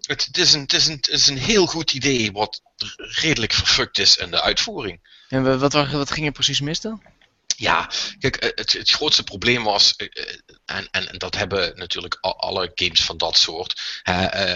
Het, 0.07 0.37
is 0.37 0.53
een, 0.53 0.61
het, 0.61 0.73
is 0.73 0.87
een, 0.87 0.95
het 0.95 1.07
is 1.07 1.27
een 1.27 1.37
heel 1.37 1.65
goed 1.67 1.93
idee 1.93 2.31
wat 2.31 2.61
redelijk 2.97 3.53
verfukt 3.53 3.97
is 3.97 4.17
in 4.17 4.31
de 4.31 4.41
uitvoering. 4.41 4.99
En 5.29 5.43
wa- 5.43 5.57
wat, 5.57 5.73
wa- 5.73 5.89
wat 5.91 6.11
ging 6.11 6.25
er 6.25 6.31
precies 6.31 6.61
mis 6.61 6.81
dan? 6.81 7.01
Ja, 7.55 7.89
kijk, 8.19 8.35
eh, 8.35 8.49
het, 8.55 8.71
het 8.71 8.89
grootste 8.89 9.23
probleem 9.23 9.63
was, 9.63 9.95
eh, 9.95 10.07
eh, 10.13 10.35
en, 10.65 10.87
en, 10.91 11.17
dat 11.17 11.35
hebben 11.35 11.77
natuurlijk 11.77 12.17
alle 12.19 12.71
games 12.75 13.03
van 13.03 13.17
dat 13.17 13.37
soort. 13.37 14.01
hè, 14.03 14.55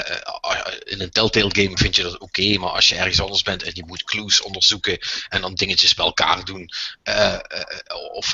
in 0.83 1.01
een 1.01 1.09
Telltale 1.09 1.55
game 1.55 1.77
vind 1.77 1.95
je 1.95 2.03
dat 2.03 2.17
oké, 2.17 2.57
maar 2.57 2.69
als 2.69 2.89
je 2.89 2.95
ergens 2.95 3.21
anders 3.21 3.43
bent 3.43 3.63
en 3.63 3.71
je 3.73 3.85
moet 3.85 4.03
clues 4.03 4.41
onderzoeken 4.41 4.99
en 5.29 5.41
dan 5.41 5.53
dingetjes 5.53 5.93
bij 5.93 6.05
elkaar 6.05 6.45
doen, 6.45 6.71
of 8.11 8.33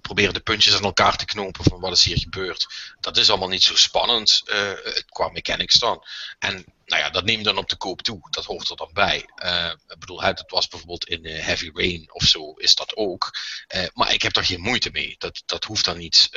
proberen 0.00 0.34
de 0.34 0.40
puntjes 0.40 0.74
aan 0.74 0.82
elkaar 0.82 1.16
te 1.16 1.24
knopen 1.24 1.64
van 1.64 1.80
wat 1.80 1.92
is 1.92 2.04
hier 2.04 2.18
gebeurd, 2.18 2.66
dat 3.00 3.16
is 3.16 3.30
allemaal 3.30 3.48
niet 3.48 3.64
zo 3.64 3.76
spannend 3.76 4.42
eh, 4.44 4.70
qua 5.08 5.28
mechanics 5.28 5.78
dan. 5.78 6.04
En 6.38 6.64
nou 6.84 7.02
ja, 7.02 7.10
dat 7.10 7.24
neem 7.24 7.38
je 7.38 7.44
dan 7.44 7.58
op 7.58 7.68
de 7.68 7.76
koop 7.76 8.02
toe. 8.02 8.30
Dat 8.30 8.44
hoort 8.44 8.70
er 8.70 8.76
dan 8.76 8.90
bij. 8.92 9.24
Eh, 9.34 9.72
ik 9.88 9.98
bedoel, 9.98 10.20
dat 10.20 10.44
was 10.46 10.68
bijvoorbeeld 10.68 11.08
in 11.08 11.24
eh, 11.24 11.44
Heavy 11.44 11.70
Rain 11.74 12.12
of 12.12 12.22
zo, 12.24 12.52
is 12.52 12.74
dat 12.74 12.96
ook. 12.96 13.30
Eh, 13.66 13.86
maar 13.92 14.12
ik 14.12 14.22
heb 14.22 14.32
daar 14.32 14.44
geen 14.44 14.60
moeite 14.60 14.90
mee. 14.90 15.14
Dat, 15.18 15.42
dat 15.46 15.64
hoeft 15.64 15.84
dan 15.84 15.98
niet 15.98 16.30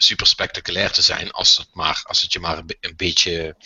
super 0.00 0.26
spectaculair 0.26 0.90
te 0.92 1.02
zijn 1.02 1.30
als 1.30 1.56
het, 1.56 1.68
maar, 1.72 2.00
als 2.04 2.20
het 2.20 2.32
je 2.32 2.40
maar 2.40 2.58
een, 2.58 2.66
be- 2.66 2.76
een 2.80 2.96
beetje, 2.96 3.56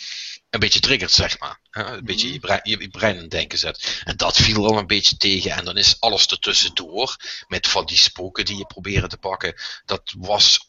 een 0.49 0.59
beetje 0.59 0.79
triggert, 0.79 1.11
zeg 1.11 1.39
maar. 1.39 1.59
Een 1.71 2.05
beetje 2.05 2.33
je 2.33 2.39
brein, 2.39 2.59
je, 2.63 2.79
je 2.79 2.89
brein 2.89 3.15
aan 3.15 3.21
het 3.21 3.31
denken 3.31 3.57
zet. 3.57 4.01
En 4.03 4.17
dat 4.17 4.37
viel 4.37 4.65
al 4.65 4.77
een 4.77 4.87
beetje 4.87 5.17
tegen. 5.17 5.51
En 5.51 5.65
dan 5.65 5.77
is 5.77 5.99
alles 5.99 6.25
ertussendoor, 6.25 7.15
met 7.47 7.67
van 7.67 7.85
die 7.85 7.97
spoken 7.97 8.45
die 8.45 8.57
je 8.57 8.65
proberen 8.65 9.09
te 9.09 9.17
pakken. 9.17 9.61
Dat 9.85 10.13
was 10.17 10.67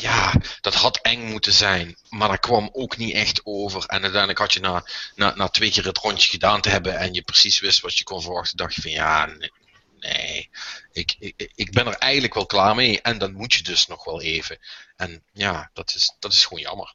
ja, 0.00 0.34
dat 0.60 0.74
had 0.74 0.98
eng 1.02 1.22
moeten 1.30 1.52
zijn, 1.52 1.96
maar 2.08 2.28
dat 2.28 2.40
kwam 2.40 2.68
ook 2.72 2.96
niet 2.96 3.14
echt 3.14 3.40
over. 3.44 3.84
En 3.86 4.00
uiteindelijk 4.02 4.38
had 4.38 4.52
je 4.52 4.60
na, 4.60 4.84
na, 5.14 5.34
na 5.34 5.48
twee 5.48 5.70
keer 5.70 5.84
het 5.84 5.98
rondje 5.98 6.30
gedaan 6.30 6.60
te 6.60 6.68
hebben 6.68 6.98
en 6.98 7.14
je 7.14 7.22
precies 7.22 7.60
wist 7.60 7.80
wat 7.80 7.98
je 7.98 8.04
kon 8.04 8.22
verwachten, 8.22 8.56
dacht 8.56 8.74
je 8.74 8.80
van 8.82 8.90
ja, 8.90 9.26
nee, 9.26 9.52
nee 9.98 10.50
ik, 10.92 11.16
ik, 11.18 11.50
ik 11.54 11.70
ben 11.72 11.86
er 11.86 11.94
eigenlijk 11.94 12.34
wel 12.34 12.46
klaar 12.46 12.74
mee. 12.74 13.00
En 13.02 13.18
dan 13.18 13.32
moet 13.32 13.54
je 13.54 13.62
dus 13.62 13.86
nog 13.86 14.04
wel 14.04 14.20
even. 14.22 14.58
En 14.96 15.22
ja, 15.32 15.70
dat 15.72 15.94
is, 15.94 16.14
dat 16.18 16.32
is 16.32 16.44
gewoon 16.44 16.62
jammer. 16.62 16.94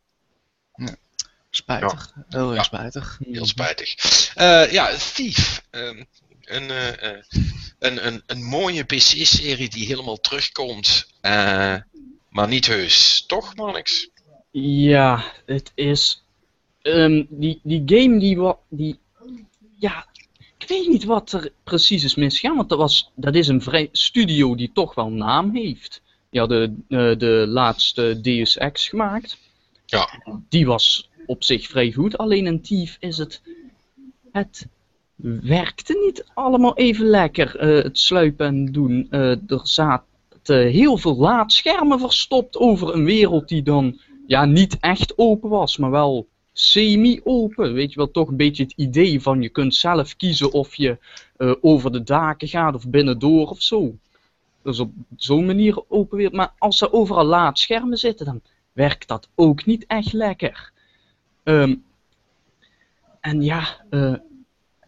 Spijtig. 1.50 2.14
Heel 2.30 2.48
erg 2.48 2.56
Ja. 2.58 2.64
spijtig. 2.64 3.20
Heel 3.32 3.46
spijtig. 3.46 3.96
Eh, 4.36 4.72
ja, 4.72 4.96
Thief. 5.14 5.62
Ehm, 5.70 6.04
een, 6.42 6.72
eh, 6.72 7.22
een, 7.80 8.06
een, 8.08 8.24
een 8.26 8.44
mooie 8.44 8.84
PC-serie 8.84 9.70
die 9.70 9.86
helemaal 9.86 10.18
terugkomt. 10.20 11.08
eh, 11.22 11.76
Maar 12.34 12.48
niet 12.48 12.68
heus, 12.68 13.26
toch, 13.28 13.56
Marnix? 13.56 14.10
Ja, 14.52 15.24
het 15.46 15.72
is. 15.76 16.24
ehm, 16.82 17.24
die, 17.30 17.60
die 17.64 17.82
game 17.86 18.20
die, 18.20 18.38
wa- 18.38 18.58
die. 18.70 19.00
Ja, 19.80 20.06
ik 20.58 20.68
weet 20.68 20.88
niet 20.88 21.04
wat 21.04 21.32
er 21.32 21.52
precies 21.64 22.04
is 22.04 22.16
misgaan. 22.16 22.56
Want 22.56 22.70
dat, 22.70 22.78
was, 22.78 23.12
dat 23.16 23.36
is 23.36 23.48
een 23.48 23.62
vrij 23.62 23.90
studio 23.92 24.56
die 24.56 24.72
toch 24.74 24.96
wel 24.96 25.10
naam 25.10 25.56
heeft. 25.56 26.02
Die 26.30 26.40
hadden 26.40 26.86
eh, 26.90 26.98
de 27.18 27.46
laatste 27.48 28.22
Deus 28.22 28.58
Ex 28.58 28.88
gemaakt. 28.90 29.38
Ja. 29.86 30.10
Die 30.50 30.66
was 30.66 31.10
op 31.26 31.44
zich 31.44 31.68
vrij 31.68 31.92
goed. 31.92 32.18
Alleen 32.18 32.46
in 32.48 32.62
Thief 32.62 32.98
is 33.00 33.18
het. 33.18 33.42
Het 34.32 34.68
werkte 35.42 36.02
niet 36.06 36.26
allemaal 36.34 36.78
even 36.78 37.06
lekker. 37.06 37.56
eh, 37.58 37.84
het 37.84 38.00
sluipen 38.00 38.46
en 38.48 38.66
doen. 38.72 39.08
Eh, 39.10 39.30
er 39.30 39.60
zaten 39.64 40.08
heel 40.48 40.98
veel 40.98 41.16
laadschermen 41.16 42.00
verstopt 42.00 42.58
over 42.58 42.94
een 42.94 43.06
wereld 43.06 43.48
die 43.48 43.64
dan 43.64 44.00
ja, 44.28 44.46
niet 44.46 44.78
echt 44.80 45.18
open 45.18 45.50
was, 45.50 45.78
maar 45.78 45.92
wel 45.92 46.28
semi-open. 46.54 47.74
Weet 47.74 47.90
je 47.90 47.98
wel, 47.98 48.12
toch 48.12 48.28
een 48.28 48.38
beetje 48.38 48.64
het 48.64 48.74
idee 48.76 49.22
van 49.22 49.42
je 49.42 49.50
kunt 49.50 49.76
zelf 49.76 50.16
kiezen 50.16 50.52
of 50.52 50.76
je 50.76 50.98
eh, 51.38 51.54
over 51.62 51.92
de 51.92 52.04
daken 52.04 52.48
gaat 52.48 52.76
of 52.76 52.90
binnendoor 52.90 53.50
of 53.50 53.62
zo. 53.62 53.96
Dus 54.62 54.80
op 54.80 54.92
zo'n 55.16 55.46
manier 55.46 55.84
open 55.88 56.18
wereld. 56.18 56.36
Maar 56.36 56.54
als 56.58 56.82
er 56.82 56.94
overal 56.94 57.26
laadschermen 57.26 57.98
zitten, 57.98 58.26
dan 58.26 58.42
werkt 58.72 59.08
dat 59.08 59.30
ook 59.36 59.66
niet 59.66 59.86
echt 59.88 60.14
lekker. 60.14 60.72
Ehm, 61.44 61.76
en 63.20 63.42
ja, 63.42 63.86
eh, 63.90 64.16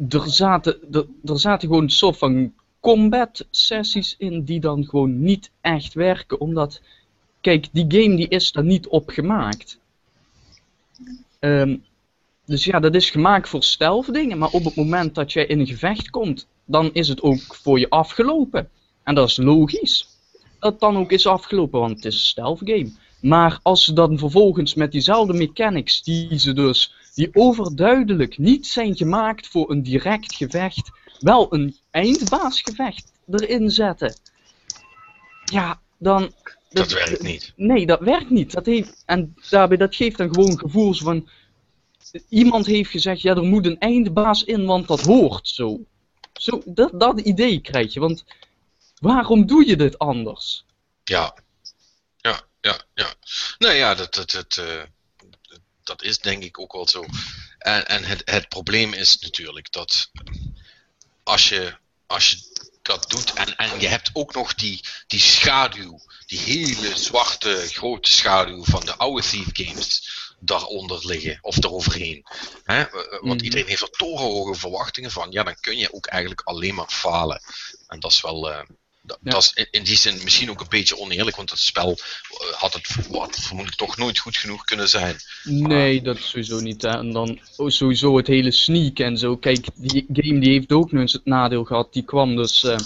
er, 0.10 0.30
zaten, 0.30 0.78
er, 0.92 1.06
er 1.24 1.40
zaten 1.40 1.68
gewoon 1.68 1.84
een 1.84 1.90
soort 1.90 2.18
van 2.18 2.54
combat 2.86 3.48
sessies 3.52 4.16
in 4.18 4.44
die 4.44 4.60
dan 4.60 4.86
gewoon 4.86 5.22
niet 5.22 5.52
echt 5.62 5.94
werken, 5.94 6.40
omdat 6.40 6.82
kijk, 7.42 7.68
die 7.72 7.86
game 7.88 8.16
die 8.16 8.28
is 8.28 8.52
daar 8.52 8.64
niet 8.64 8.88
op 8.88 9.10
gemaakt. 9.10 9.80
Ehm, 11.40 11.78
dus 12.46 12.66
ja, 12.66 12.80
dat 12.80 12.96
is 12.96 13.10
gemaakt 13.10 13.50
voor 13.50 13.64
stealth 13.64 14.14
dingen, 14.14 14.38
maar 14.38 14.50
op 14.50 14.64
het 14.64 14.76
moment 14.76 15.16
dat 15.16 15.34
jij 15.34 15.46
in 15.46 15.60
een 15.60 15.68
gevecht 15.68 16.10
komt, 16.10 16.48
dan 16.66 16.90
is 16.94 17.08
het 17.08 17.22
ook 17.22 17.56
voor 17.56 17.80
je 17.80 17.90
afgelopen. 17.90 18.70
En 19.04 19.16
dat 19.16 19.30
is 19.30 19.38
logisch. 19.38 20.08
Dat 20.60 20.80
dan 20.80 20.98
ook 20.98 21.12
is 21.12 21.28
afgelopen, 21.28 21.80
want 21.80 21.96
het 21.96 22.06
is 22.06 22.14
een 22.14 22.20
stealth 22.20 22.62
game. 22.64 22.92
Maar 23.22 23.60
als 23.62 23.84
ze 23.84 23.94
dan 23.94 24.18
vervolgens 24.18 24.74
met 24.74 24.92
diezelfde 24.92 25.34
mechanics, 25.34 26.04
die 26.04 26.40
ze 26.40 26.54
dus, 26.54 26.94
die 27.14 27.30
overduidelijk 27.34 28.38
niet 28.38 28.68
zijn 28.68 28.96
gemaakt 28.96 29.48
voor 29.48 29.72
een 29.72 29.84
direct 29.84 30.36
gevecht, 30.36 30.92
wel 31.20 31.54
een 31.54 31.76
eindbaasgevecht 31.96 33.12
erin 33.30 33.72
zetten. 33.72 34.16
Ja, 35.46 35.82
dan. 35.98 36.34
Dat 36.70 36.92
werkt 36.92 37.22
niet. 37.22 37.54
Nee, 37.56 37.86
dat 37.86 38.00
werkt 38.00 38.30
niet. 38.30 38.52
Dat 38.52 38.66
heeft, 38.66 39.04
en 39.06 39.36
daarbij, 39.50 39.78
dat 39.78 39.96
geeft 39.96 40.18
dan 40.18 40.34
gewoon 40.34 40.60
gevoels 40.60 41.00
van. 41.00 41.30
Iemand 42.30 42.66
heeft 42.66 42.90
gezegd, 42.90 43.22
ja, 43.22 43.36
er 43.36 43.44
moet 43.44 43.66
een 43.66 43.80
eindbaas 43.80 44.44
in, 44.44 44.66
want 44.66 44.88
dat 44.88 45.02
hoort 45.02 45.48
zo. 45.48 45.86
zo 46.34 46.62
dat, 46.66 47.00
dat 47.00 47.20
idee 47.20 47.60
krijg 47.60 47.94
je, 47.94 48.00
want 48.00 48.26
waarom 49.00 49.46
doe 49.46 49.68
je 49.68 49.76
dit 49.76 49.98
anders? 49.98 50.66
Ja. 51.04 51.36
Ja, 52.18 52.42
ja, 52.62 52.80
ja. 52.94 53.14
Nou 53.58 53.74
ja, 53.74 53.96
dat, 53.96 54.14
dat, 54.14 54.32
dat, 54.32 54.58
eh, 54.58 54.84
dat 55.84 56.04
is 56.04 56.20
denk 56.20 56.44
ik 56.44 56.60
ook 56.60 56.74
wel 56.74 56.88
zo. 56.88 57.06
En, 57.58 57.88
en 57.88 58.04
het, 58.04 58.22
het 58.26 58.48
probleem 58.48 58.94
is 58.94 59.18
natuurlijk 59.20 59.72
dat 59.72 60.12
als 61.26 61.50
je, 61.50 61.78
als 62.08 62.30
je 62.30 62.64
dat 62.82 63.10
doet 63.10 63.34
en, 63.34 63.56
en 63.56 63.80
je 63.80 63.88
hebt 63.88 64.10
ook 64.14 64.34
nog 64.34 64.54
die, 64.56 64.80
die 65.08 65.20
schaduw, 65.20 66.00
die 66.26 66.40
hele 66.40 66.98
zwarte 66.98 67.68
grote 67.68 68.12
schaduw 68.12 68.64
van 68.64 68.86
de 68.86 68.96
oude 68.96 69.28
Thief 69.28 69.48
games 69.54 70.10
daaronder 70.40 71.06
liggen 71.08 71.38
of 71.42 71.58
eroverheen. 71.64 72.26
Hè? 72.64 72.82
Eh, 72.82 72.92
Want 73.10 73.24
Mhm. 73.36 73.44
iedereen 73.44 73.68
heeft 73.68 73.82
er 73.82 73.90
torenhoge 73.90 74.56
verwachtingen 74.60 75.12
van. 75.12 75.32
Ja, 75.32 75.44
dan 75.44 75.60
kun 75.60 75.78
je 75.78 75.94
ook 75.94 76.06
eigenlijk 76.06 76.42
alleen 76.42 76.76
maar 76.76 76.90
falen. 76.90 77.42
En 77.88 78.00
dat 78.00 78.12
is 78.12 78.22
wel. 78.22 78.52
eh, 78.52 78.66
dat, 79.06 79.18
Ja. 79.24 79.32
dat 79.32 79.42
is 79.56 79.68
in, 79.72 79.84
die 79.84 79.98
zin 79.98 80.20
misschien 80.24 80.50
ook 80.50 80.60
een 80.62 80.70
beetje 80.70 80.98
oneerlijk, 80.98 81.36
want 81.36 81.50
het 81.50 81.60
spel 81.60 81.92
eh, 81.92 82.54
had 82.58 82.74
het 82.74 82.88
vermoedelijk 82.88 83.76
toch 83.78 83.98
nooit 83.98 84.20
goed 84.20 84.38
genoeg 84.38 84.64
kunnen 84.64 84.90
zijn. 84.90 85.18
Nee, 85.44 86.02
dat 86.02 86.18
is 86.18 86.30
sowieso 86.30 86.60
niet. 86.60 86.82
Hè. 86.82 86.90
En 86.90 87.12
dan 87.12 87.40
oh, 87.56 87.70
sowieso 87.70 88.18
het 88.18 88.28
hele 88.28 88.52
sneak 88.52 89.00
en 89.00 89.18
zo. 89.18 89.38
Kijk, 89.38 89.66
die 89.76 90.06
game 90.14 90.40
die 90.40 90.52
heeft 90.52 90.72
ook 90.72 90.92
nog 90.92 91.02
eens 91.02 91.14
het 91.14 91.26
nadeel 91.26 91.64
gehad. 91.64 91.94
Die 91.94 92.04
kwam 92.04 92.36
dus. 92.36 92.64
eh, 92.64 92.78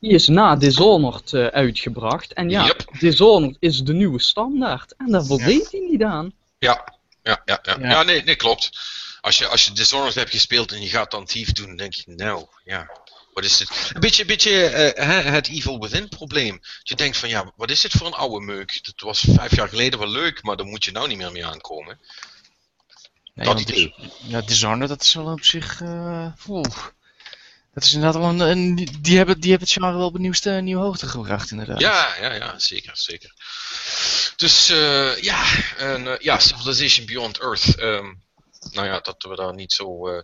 die 0.00 0.10
is 0.12 0.28
na 0.28 0.56
Dishonored 0.56 1.32
eh, 1.32 1.46
uitgebracht. 1.46 2.32
En 2.32 2.50
ja, 2.50 2.64
Yep. 2.66 2.84
Dishonored 2.98 3.56
is 3.60 3.80
de 3.82 3.92
nieuwe 3.92 4.20
standaard. 4.20 4.94
En 4.96 5.10
daar 5.10 5.24
voldeed 5.24 5.70
hij 5.70 5.80
niet 5.90 6.02
aan. 6.02 6.32
Ja, 6.58 6.94
ja, 7.22 7.42
ja, 7.44 7.58
ja. 7.62 7.76
Ja. 7.80 7.88
ja 7.90 8.02
nee, 8.02 8.22
nee, 8.22 8.36
klopt. 8.36 8.70
Als 9.20 9.38
je, 9.38 9.46
als 9.46 9.64
je 9.66 9.72
Dishonored 9.72 10.14
hebt 10.14 10.30
gespeeld 10.30 10.72
en 10.72 10.80
je 10.82 10.88
gaat 10.88 11.10
dan 11.10 11.24
Thief 11.24 11.52
doen, 11.52 11.66
dan 11.66 11.76
denk 11.76 11.92
je, 11.94 12.02
nou, 12.06 12.46
ja, 12.64 12.90
wat 13.40 13.50
is 13.50 13.56
dit? 13.56 13.90
Een 13.94 14.00
beetje, 14.00 14.22
een 14.22 14.28
beetje 14.28 14.66
eh, 14.66 15.24
het 15.32 15.48
Evil 15.48 15.78
Within 15.80 16.08
probleem. 16.08 16.60
Je 16.82 16.94
denkt 16.94 17.16
van, 17.16 17.28
ja, 17.28 17.52
wat 17.56 17.70
is 17.70 17.80
dit 17.80 17.92
voor 17.92 18.06
een 18.06 18.12
oude 18.12 18.44
meuk? 18.44 18.80
Dat 18.84 19.00
was 19.00 19.24
vijf 19.28 19.56
jaar 19.56 19.68
geleden 19.68 19.98
wel 19.98 20.08
leuk, 20.08 20.42
maar 20.42 20.56
daar 20.56 20.66
moet 20.66 20.84
je 20.84 20.92
nou 20.92 21.08
niet 21.08 21.18
meer 21.18 21.32
mee 21.32 21.46
aankomen. 21.46 21.98
Nee, 23.34 23.46
dat 23.46 23.60
idee. 23.60 23.94
Ja, 24.22 24.40
Dishonored, 24.40 24.88
dat 24.88 25.02
is 25.02 25.14
wel 25.14 25.32
op 25.32 25.44
zich. 25.44 25.80
eh 25.80 26.26
oeh. 26.48 26.76
Dat 27.74 27.84
is 27.86 27.92
inderdaad 27.94 28.20
wel 28.20 28.30
een. 28.30 28.40
een- 28.40 28.88
die, 29.00 29.16
hebben, 29.16 29.40
die 29.40 29.50
hebben 29.50 29.68
het 29.68 29.76
genre 29.78 29.96
wel 29.96 30.06
op 30.06 30.14
een 30.14 30.20
nieuwste, 30.20 30.50
nieuwe 30.50 30.82
hoogte 30.82 31.06
gebracht, 31.08 31.50
inderdaad. 31.50 31.80
Ja, 31.80 32.16
ja, 32.20 32.32
ja, 32.34 32.58
zeker, 32.58 32.96
zeker. 32.96 33.32
Dus 34.36 34.68
eh, 34.68 35.16
ja, 35.22 35.44
en, 35.76 36.06
eh, 36.06 36.18
ja, 36.18 36.38
Civilization 36.38 37.06
Beyond 37.06 37.38
Earth. 37.40 37.74
ehm, 37.76 38.12
nou 38.70 38.86
ja, 38.86 39.00
dat 39.00 39.22
we 39.28 39.36
daar 39.36 39.54
niet 39.54 39.72
zo 39.72 40.08
eh, 40.08 40.16
eh, 40.16 40.22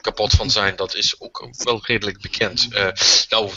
kapot 0.00 0.32
van 0.32 0.50
zijn, 0.50 0.76
dat 0.76 0.94
is 0.94 1.20
ook 1.20 1.48
wel 1.56 1.80
redelijk 1.84 2.20
bekend. 2.20 2.68
Eh, 2.72 2.88
nou 3.28 3.50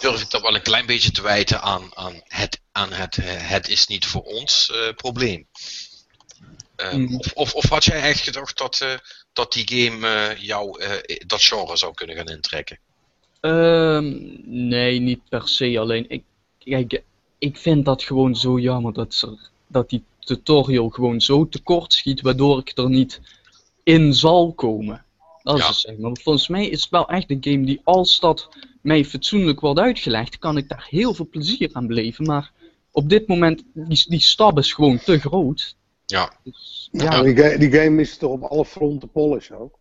durf 0.00 0.20
ik 0.20 0.30
dat 0.30 0.42
wel 0.42 0.54
een 0.54 0.62
klein 0.62 0.86
beetje 0.86 1.10
te 1.10 1.22
wijten 1.22 1.62
aan, 1.62 1.96
aan, 1.96 2.20
het, 2.24 2.60
aan 2.72 2.92
het, 2.92 3.18
eh, 3.18 3.48
het 3.48 3.68
is 3.68 3.86
niet 3.86 4.06
voor 4.06 4.22
ons 4.22 4.70
eh, 4.70 4.94
probleem. 4.94 5.48
Mhm. 6.90 7.16
of, 7.16 7.32
of, 7.32 7.54
of 7.54 7.68
had 7.68 7.84
jij 7.84 8.02
echt 8.02 8.20
gedacht 8.20 8.58
dat, 8.58 8.80
eh, 8.80 8.94
dat 9.32 9.52
die 9.52 9.68
game 9.68 10.08
eh, 10.08 10.36
jou 10.42 10.82
eh, 10.82 11.16
dat 11.26 11.42
genre 11.42 11.76
zou 11.76 11.94
kunnen 11.94 12.16
gaan 12.16 12.28
intrekken? 12.28 12.78
Ehm, 13.40 14.14
nee, 14.68 15.00
niet 15.00 15.28
per 15.28 15.48
se. 15.48 15.78
Alleen, 15.78 16.04
ik, 16.08 16.22
kijk, 16.58 17.02
ik 17.38 17.56
vind 17.56 17.84
dat 17.84 18.02
gewoon 18.02 18.36
zo 18.36 18.58
jammer 18.58 18.92
dat, 18.92 19.14
ze, 19.14 19.38
dat 19.66 19.90
die 19.90 20.04
tutorial 20.18 20.88
gewoon 20.88 21.20
zo 21.20 21.48
tekort 21.48 21.92
schiet, 21.92 22.20
waardoor 22.20 22.58
ik 22.58 22.78
er 22.78 22.88
niet 22.88 23.20
in 23.82 24.14
zal 24.14 24.52
komen. 24.52 25.04
Dat 25.42 25.54
is 25.56 25.62
Ja. 25.62 25.68
het 25.68 25.76
zeg 25.76 25.96
maar. 25.96 26.16
Volgens 26.22 26.48
mij 26.48 26.66
is 26.68 26.80
het 26.80 26.90
wel 26.90 27.08
echt 27.08 27.30
een 27.30 27.38
game 27.40 27.64
die, 27.66 27.80
als 27.84 28.20
dat 28.20 28.48
mij 28.82 29.04
fatsoenlijk 29.04 29.60
wordt 29.60 29.80
uitgelegd, 29.80 30.38
kan 30.38 30.56
ik 30.56 30.68
daar 30.68 30.86
heel 30.90 31.14
veel 31.14 31.28
plezier 31.28 31.70
aan 31.72 31.86
beleven. 31.86 32.24
Maar 32.26 32.52
op 32.90 33.08
dit 33.08 33.26
moment, 33.26 33.62
die, 33.74 34.04
die 34.08 34.20
stap 34.20 34.58
is 34.58 34.72
gewoon 34.72 34.98
te 34.98 35.18
groot. 35.20 35.76
Ja. 36.06 36.32
Dus, 36.44 36.88
Ja. 36.92 37.04
ja, 37.04 37.22
Die, 37.22 37.36
ga- 37.36 37.56
die 37.56 37.72
game 37.72 38.00
is 38.00 38.16
toch 38.16 38.30
op 38.30 38.42
alle 38.42 38.64
fronten 38.64 39.10
polish 39.10 39.50
ook? 39.50 39.78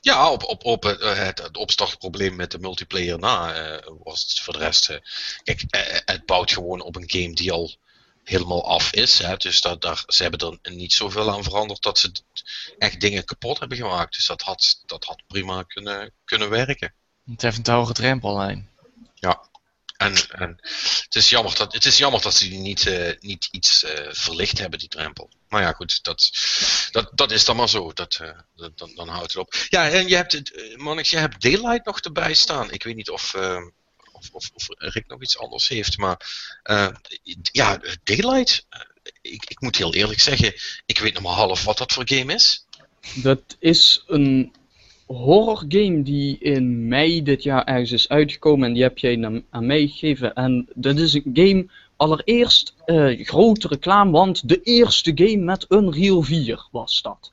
Ja, 0.00 0.32
op, 0.32 0.44
op, 0.44 0.64
op 0.64 0.82
het, 0.82 1.00
eh, 1.00 1.24
het, 1.26 1.42
het 1.42 1.56
opstartprobleem 1.56 2.36
met 2.36 2.50
de 2.50 2.58
multiplayer 2.58 3.18
na 3.18 3.52
eh, 3.54 3.86
was 4.02 4.22
het 4.22 4.40
voor 4.40 4.52
de 4.52 4.58
rest. 4.58 4.88
eh, 4.90 4.96
kijk, 5.42 5.62
eh, 5.70 5.98
het 6.04 6.26
bouwt 6.26 6.52
gewoon 6.52 6.80
op 6.82 6.96
een 6.96 7.10
game 7.10 7.32
die 7.34 7.52
al 7.52 7.70
helemaal 8.30 8.68
af 8.68 8.92
is. 8.92 9.18
Hè, 9.18 9.36
dus 9.36 9.60
dat, 9.60 9.82
daar, 9.82 10.02
ze 10.06 10.22
hebben 10.22 10.58
er 10.62 10.72
niet 10.72 10.92
zoveel 10.92 11.30
aan 11.30 11.42
veranderd 11.42 11.82
dat 11.82 11.98
ze 11.98 12.12
echt 12.78 13.00
dingen 13.00 13.24
kapot 13.24 13.58
hebben 13.58 13.76
gemaakt. 13.76 14.14
Dus 14.14 14.26
dat 14.26 14.42
had, 14.42 14.82
dat 14.86 15.04
had 15.04 15.22
prima 15.26 15.62
kunnen, 15.62 16.12
kunnen 16.24 16.50
werken. 16.50 16.94
Het 17.30 17.42
heeft 17.42 17.68
een 17.68 17.74
hoge 17.74 17.92
drempellijn. 17.92 18.68
En, 20.00 20.14
en 20.28 20.58
het, 21.02 21.14
is 21.14 21.28
jammer 21.28 21.54
dat, 21.56 21.72
het 21.72 21.84
is 21.84 21.98
jammer 21.98 22.20
dat 22.22 22.34
ze 22.34 22.48
die 22.48 22.58
niet, 22.58 22.86
eh, 22.86 23.12
niet 23.20 23.48
iets 23.50 23.84
eh, 23.84 24.06
verlicht 24.10 24.58
hebben, 24.58 24.78
die 24.78 24.88
drempel. 24.88 25.30
Maar 25.48 25.62
ja, 25.62 25.72
goed, 25.72 26.02
dat, 26.02 26.30
dat, 26.90 27.10
dat 27.14 27.30
is 27.30 27.44
dan 27.44 27.56
maar 27.56 27.68
zo. 27.68 27.92
Dat, 27.92 28.14
eh, 28.14 28.38
dat, 28.56 28.78
dan, 28.78 28.94
dan 28.94 29.08
houdt 29.08 29.32
het 29.32 29.36
op. 29.36 29.54
Ja, 29.68 29.90
en 29.90 30.08
je 30.08 30.16
hebt, 30.16 30.32
het, 30.32 30.74
Mannix, 30.76 31.10
je 31.10 31.16
hebt 31.16 31.42
Daylight 31.42 31.84
nog 31.84 32.00
erbij 32.00 32.34
staan. 32.34 32.70
Ik 32.70 32.82
weet 32.82 32.96
niet 32.96 33.10
of, 33.10 33.34
of, 34.32 34.50
of, 34.54 34.66
Rick 34.68 35.04
nog 35.06 35.22
iets 35.22 35.38
anders 35.38 35.68
heeft, 35.68 35.98
maar 35.98 36.20
eh, 36.62 36.88
ja, 37.52 37.80
Daylight, 38.04 38.66
eh, 38.68 38.80
ik, 39.22 39.44
ik 39.48 39.60
moet 39.60 39.76
heel 39.76 39.94
eerlijk 39.94 40.20
zeggen, 40.20 40.54
ik 40.86 40.98
weet 40.98 41.14
nog 41.14 41.22
maar 41.22 41.32
half 41.32 41.64
wat 41.64 41.78
dat 41.78 41.92
voor 41.92 42.08
game 42.08 42.34
is. 42.34 42.64
Dat 43.14 43.56
is 43.58 44.04
een 44.06 44.52
horror 45.06 45.64
game 45.68 46.02
die 46.02 46.38
in 46.38 46.88
mei 46.88 47.22
dit 47.22 47.42
jaar 47.42 47.64
ergens 47.64 47.92
is 47.92 48.08
uitgekomen 48.08 48.68
en 48.68 48.74
die 48.74 48.82
heb 48.82 48.98
jij 48.98 49.42
aan, 49.50 49.66
mij 49.66 49.86
gegeven. 49.86 50.34
En 50.34 50.68
dat 50.74 50.98
is 50.98 51.14
een 51.14 51.30
game, 51.34 51.66
allereerst 51.96 52.74
eh, 52.84 53.26
grote 53.26 53.68
reclame, 53.68 54.10
want 54.10 54.48
de 54.48 54.60
eerste 54.62 55.12
game 55.14 55.44
met 55.44 55.66
Unreal 55.68 56.22
4 56.22 56.68
was 56.70 57.02
dat. 57.02 57.32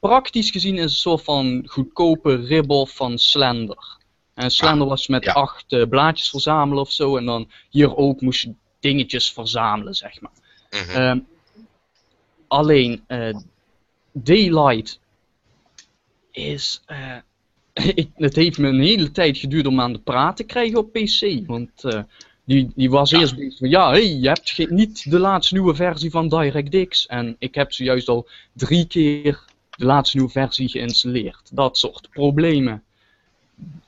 Praktisch 0.00 0.50
gezien 0.50 0.74
is 0.74 0.80
het 0.80 0.90
een 0.90 0.96
soort 0.96 1.22
van 1.22 1.62
goedkope 1.66 2.34
rip-off 2.34 2.96
van 2.96 3.18
Slender. 3.18 3.97
En 4.38 4.50
Slender 4.50 4.86
was 4.86 5.06
met 5.06 5.24
ja. 5.24 5.32
acht 5.32 5.72
eh, 5.72 5.86
blaadjes 5.88 6.30
verzamelen 6.30 6.82
of 6.82 6.92
zo. 6.92 7.16
En 7.16 7.24
dan 7.24 7.50
hier 7.70 7.96
ook 7.96 8.20
moest 8.20 8.42
je 8.42 8.52
dingetjes 8.80 9.32
verzamelen, 9.32 9.94
zeg 9.94 10.20
maar. 10.20 10.30
Mhm. 10.70 10.90
Ehm, 10.96 11.18
alleen 12.48 13.04
eh, 13.06 13.36
Daylight 14.12 15.00
is. 16.30 16.82
eh, 16.86 17.16
ik, 17.94 18.08
het 18.14 18.36
heeft 18.36 18.58
me 18.58 18.68
een 18.68 18.80
hele 18.80 19.10
tijd 19.10 19.38
geduurd 19.38 19.66
om 19.66 19.80
aan 19.80 19.92
de 19.92 19.98
praat 19.98 20.36
te 20.36 20.44
krijgen 20.44 20.78
op 20.78 20.92
PC. 20.92 21.46
Want 21.46 21.70
die, 22.44 22.70
die 22.74 22.90
was 22.90 23.10
Ja. 23.10 23.18
eerst 23.20 23.36
bezig 23.36 23.58
van 23.58 23.68
ja, 23.68 23.90
hey, 23.90 24.14
je 24.16 24.28
hebt 24.28 24.70
niet 24.70 25.10
de 25.10 25.18
laatste 25.18 25.54
nieuwe 25.54 25.74
versie 25.74 26.10
van 26.10 26.28
DirectX. 26.28 27.06
En 27.06 27.36
ik 27.38 27.54
heb 27.54 27.72
zojuist 27.72 28.08
al 28.08 28.28
drie 28.52 28.86
keer 28.86 29.44
de 29.70 29.84
laatste 29.84 30.16
nieuwe 30.16 30.32
versie 30.32 30.68
geïnstalleerd. 30.68 31.56
Dat 31.56 31.78
soort 31.78 32.08
problemen. 32.10 32.82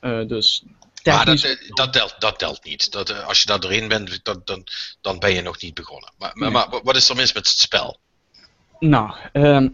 Eh, 0.01 0.27
dus. 0.27 0.63
Maar 1.05 1.25
dat, 1.25 1.43
eh, 1.43 1.57
dat, 1.69 1.93
telt, 1.93 2.15
dat 2.19 2.39
telt 2.39 2.65
niet. 2.65 2.93
Dat, 2.93 3.11
eh, 3.11 3.27
als 3.27 3.41
je 3.41 3.47
daar 3.47 3.61
doorheen 3.61 3.89
bent, 3.89 4.25
dat, 4.25 4.47
dan, 4.47 4.67
dan 5.01 5.19
ben 5.19 5.35
je 5.35 5.43
nog 5.43 5.61
niet 5.61 5.75
begonnen. 5.75 6.13
Maar, 6.19 6.31
maar, 6.35 6.51
Nee. 6.51 6.69
maar 6.71 6.81
wat 6.83 6.97
is 6.97 7.09
er 7.09 7.17
mis 7.17 7.33
met 7.33 7.47
het 7.47 7.59
spel? 7.59 7.99
Nou, 8.79 9.15
ehm, 9.33 9.69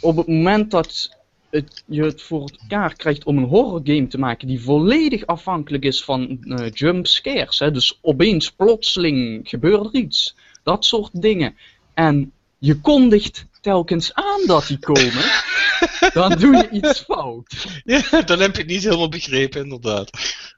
op 0.00 0.16
het 0.16 0.26
moment 0.26 0.70
dat 0.70 1.16
het, 1.50 1.82
je 1.86 2.02
het 2.02 2.22
voor 2.22 2.50
elkaar 2.58 2.94
krijgt 2.94 3.24
om 3.24 3.38
een 3.38 3.44
horror 3.48 3.80
game 3.84 4.06
te 4.06 4.18
maken 4.18 4.48
die 4.48 4.62
volledig 4.62 5.26
afhankelijk 5.26 5.84
is 5.84 6.04
van 6.04 6.44
eh 6.44 6.70
jump 6.72 7.06
scares, 7.06 7.58
hè, 7.58 7.70
dus 7.70 7.98
opeens 8.00 8.50
plotseling 8.50 9.48
gebeurt 9.48 9.84
er 9.84 9.94
iets, 9.94 10.36
dat 10.62 10.84
soort 10.84 11.22
dingen, 11.22 11.56
en 11.94 12.32
je 12.58 12.80
kondigt 12.80 13.46
telkens 13.60 14.14
aan 14.14 14.46
dat 14.46 14.66
die 14.66 14.78
komen, 14.78 15.24
dan 16.12 16.30
doe 16.38 16.56
je 16.56 16.70
iets 16.70 17.00
fout. 17.00 17.66
Ja, 17.84 18.22
dan 18.22 18.40
heb 18.40 18.54
je 18.54 18.62
het 18.62 18.70
niet 18.70 18.82
helemaal 18.82 19.08
begrepen, 19.08 19.62
inderdaad. 19.62 20.10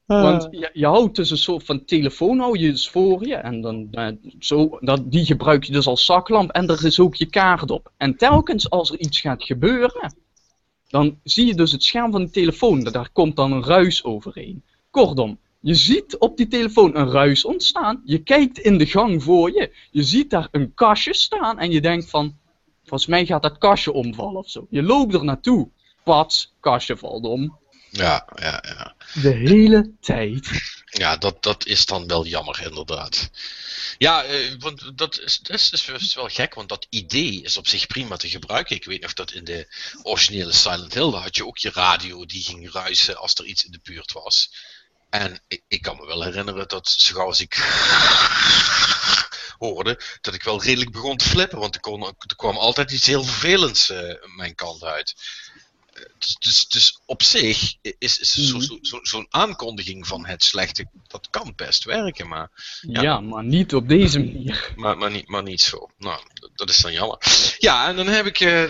Want 0.06 0.48
je, 0.50 0.70
je 0.72 0.86
houdt 0.86 1.16
dus 1.16 1.30
een 1.30 1.38
soort 1.38 1.64
van 1.64 1.84
telefoon 1.84 2.38
hou 2.38 2.58
je 2.58 2.70
dus 2.70 2.88
voor 2.88 3.26
je. 3.26 3.34
En 3.34 3.60
dan, 3.60 3.88
eh, 3.90 4.08
zo, 4.38 4.78
dat, 4.80 5.10
die 5.12 5.24
gebruik 5.24 5.64
je 5.64 5.72
dus 5.72 5.86
als 5.86 6.04
zaklamp. 6.04 6.50
En 6.50 6.68
er 6.68 6.84
is 6.84 7.00
ook 7.00 7.14
je 7.14 7.26
kaart 7.26 7.70
op. 7.70 7.92
En 7.96 8.16
telkens 8.16 8.70
als 8.70 8.90
er 8.90 8.98
iets 8.98 9.20
gaat 9.20 9.44
gebeuren. 9.44 10.14
Dan 10.88 11.18
zie 11.24 11.46
je 11.46 11.54
dus 11.54 11.72
het 11.72 11.82
scherm 11.82 12.12
van 12.12 12.24
de 12.24 12.30
telefoon. 12.30 12.80
Daar 12.80 13.10
komt 13.12 13.36
dan 13.36 13.52
een 13.52 13.64
ruis 13.64 14.04
overheen. 14.04 14.62
Kortom, 14.90 15.38
je 15.60 15.74
ziet 15.74 16.18
op 16.18 16.36
die 16.36 16.48
telefoon 16.48 16.96
een 16.96 17.10
ruis 17.10 17.44
ontstaan. 17.44 18.02
Je 18.04 18.18
kijkt 18.22 18.58
in 18.58 18.78
de 18.78 18.86
gang 18.86 19.22
voor 19.22 19.50
je. 19.50 19.70
Je 19.90 20.02
ziet 20.02 20.30
daar 20.30 20.48
een 20.50 20.74
kastje 20.74 21.14
staan. 21.14 21.58
En 21.58 21.70
je 21.70 21.80
denkt 21.80 22.10
van. 22.10 22.38
Volgens 22.90 23.10
mij 23.10 23.26
gaat 23.26 23.42
dat 23.42 23.58
kastje 23.58 23.92
omvallen 23.92 24.36
of 24.36 24.50
zo. 24.50 24.66
Je 24.70 24.82
loopt 24.82 25.14
er 25.14 25.24
naartoe. 25.24 25.70
Pats, 26.04 26.52
kastje 26.60 26.96
valt 26.96 27.24
om. 27.24 27.58
Ja, 27.90 28.28
ja, 28.34 28.64
ja. 28.66 28.94
De 29.22 29.30
hele 29.30 29.92
tijd. 30.00 30.48
Ja, 30.84 31.16
dat, 31.16 31.42
dat 31.42 31.66
is 31.66 31.86
dan 31.86 32.06
wel 32.06 32.26
jammer, 32.26 32.62
inderdaad. 32.62 33.30
Ja, 33.98 34.22
eh, 34.24 34.54
want 34.58 34.98
dat 34.98 35.20
is, 35.20 35.38
dat 35.38 35.56
is, 35.56 35.70
dat 35.86 36.00
is 36.00 36.14
wel 36.14 36.28
gek, 36.28 36.54
want 36.54 36.68
dat 36.68 36.86
idee 36.88 37.42
is 37.42 37.56
op 37.56 37.68
zich 37.68 37.86
prima 37.86 38.16
te 38.16 38.28
gebruiken. 38.28 38.76
Ik 38.76 38.84
weet 38.84 39.02
nog 39.02 39.12
dat 39.12 39.32
in 39.32 39.44
de 39.44 39.74
originele 40.02 40.52
Silent 40.52 40.94
Hill 40.94 41.10
daar 41.10 41.22
had 41.22 41.36
je 41.36 41.46
ook 41.46 41.58
je 41.58 41.70
radio 41.70 42.26
die 42.26 42.42
ging 42.42 42.72
ruisen 42.72 43.16
als 43.16 43.34
er 43.34 43.44
iets 43.44 43.64
in 43.64 43.72
de 43.72 43.80
buurt 43.82 44.12
was. 44.12 44.52
En 45.10 45.42
ik, 45.48 45.62
ik 45.68 45.82
kan 45.82 45.96
me 45.96 46.06
wel 46.06 46.22
herinneren 46.22 46.68
dat 46.68 46.88
zo 46.88 47.14
gauw 47.14 47.26
als 47.26 47.40
ik 47.40 47.54
hoorde, 49.68 50.00
dat 50.20 50.34
ik 50.34 50.42
wel 50.42 50.62
redelijk 50.62 50.92
begon 50.92 51.16
te 51.16 51.24
flippen, 51.28 51.58
want 51.58 51.74
er, 51.74 51.80
kon, 51.80 52.02
er 52.06 52.36
kwam 52.36 52.56
altijd 52.56 52.90
iets 52.92 53.06
heel 53.06 53.24
vervelends 53.24 53.90
eh, 53.90 54.14
mijn 54.36 54.54
kant 54.54 54.84
uit. 54.84 55.14
Eh, 55.92 56.02
Dus, 56.18 56.36
dus, 56.38 56.68
dus 56.68 56.98
op 57.06 57.22
zich 57.22 57.74
is, 57.98 58.18
is 58.18 58.30
zo- 58.30 58.56
Mhm. 58.56 58.60
zo- 58.66 58.78
zo- 58.82 58.98
zo'n 59.02 59.26
aankondiging 59.30 60.06
van 60.06 60.26
het 60.26 60.44
slechte, 60.44 60.86
dat 61.06 61.28
kan 61.30 61.52
best 61.56 61.84
werken, 61.84 62.28
maar, 62.28 62.50
Ja. 62.80 63.02
Ja. 63.02 63.20
maar 63.20 63.44
niet 63.44 63.74
op 63.74 63.88
deze 63.88 64.18
manier. 64.18 64.72
maar, 64.76 64.98
maar, 64.98 65.10
niet, 65.10 65.28
maar 65.28 65.42
niet 65.42 65.60
zo. 65.60 65.90
Nou, 65.98 66.20
dat, 66.54 66.68
is 66.68 66.76
dan 66.76 66.92
jammer. 66.92 67.18
Ja, 67.58 67.88
en 67.88 67.96
dan 67.96 68.06
heb 68.06 68.26
ik, 68.26 68.40
eh, 68.40 68.62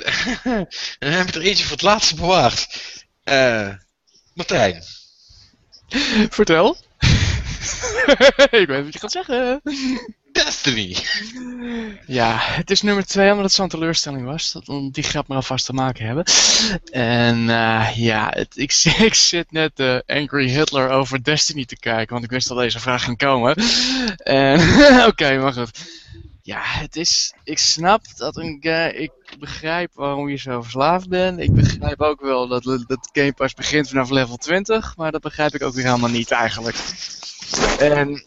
dan 0.98 1.11
heb 1.11 1.29
ik 1.29 1.35
er 1.35 1.40
eentje 1.42 1.62
voor 1.64 1.72
het 1.72 1.83
laatste 1.83 2.14
bewaard. 2.14 2.83
Eh, 3.24 3.74
Martijn. 4.35 4.85
Vertel. 6.31 6.76
ik 8.61 8.66
weet 8.66 8.85
wat 8.85 8.92
je 8.92 8.99
gaat 8.99 9.12
zeggen. 9.12 9.61
Destiny. 10.33 10.96
Ja, 12.07 12.37
het 12.40 12.70
is 12.70 12.83
nummer 12.83 13.07
2 13.07 13.29
omdat 13.29 13.44
het 13.44 13.53
zo'n 13.53 13.68
teleurstelling 13.68 14.25
was. 14.25 14.53
Dat, 14.53 14.68
om 14.68 14.90
die 14.90 15.05
grap 15.05 15.29
maar 15.29 15.37
alvast 15.37 15.64
te 15.66 15.73
maken 15.73 16.07
hebben. 16.07 16.25
En 16.90 17.51
eh, 17.51 17.90
ja, 17.96 18.31
het, 18.35 18.57
ik, 18.57 18.73
zi- 18.73 19.05
ik 19.11 19.14
zit 19.14 19.53
net 19.53 19.81
eh, 19.81 19.99
Angry 20.07 20.49
Hitler 20.49 20.88
over 20.88 21.25
Destiny 21.25 21.64
te 21.64 21.79
kijken, 21.79 22.12
want 22.12 22.25
ik 22.25 22.31
wist 22.31 22.49
dat 22.49 22.59
deze 22.59 22.81
vraag 22.81 23.05
ging 23.05 23.16
komen. 23.18 23.55
En 24.16 24.61
oké, 25.11 25.38
maar 25.38 25.53
goed. 25.53 25.79
Ja, 26.42 26.61
het 26.62 26.96
is. 26.96 27.35
Ik 27.44 27.59
snap 27.59 28.03
dat 28.16 28.37
een. 28.37 28.62
Ik 28.94 29.12
begrijp 29.38 29.90
waarom 29.94 30.29
je 30.29 30.37
zo 30.37 30.62
verslaafd 30.62 31.09
bent. 31.09 31.40
Ik 31.40 31.53
begrijp 31.53 32.00
ook 32.00 32.20
wel 32.20 32.48
dat, 32.48 32.62
dat 32.62 33.09
Game 33.12 33.33
Pass 33.33 33.55
begint 33.55 33.88
vanaf 33.88 34.11
level 34.11 34.37
20, 34.37 34.96
maar 34.96 35.12
dat 35.12 35.20
begrijp 35.20 35.55
ik 35.55 35.62
ook 35.62 35.74
weer 35.74 35.85
helemaal 35.85 36.11
niet 36.11 36.31
eigenlijk. 36.31 36.76
En 37.79 38.22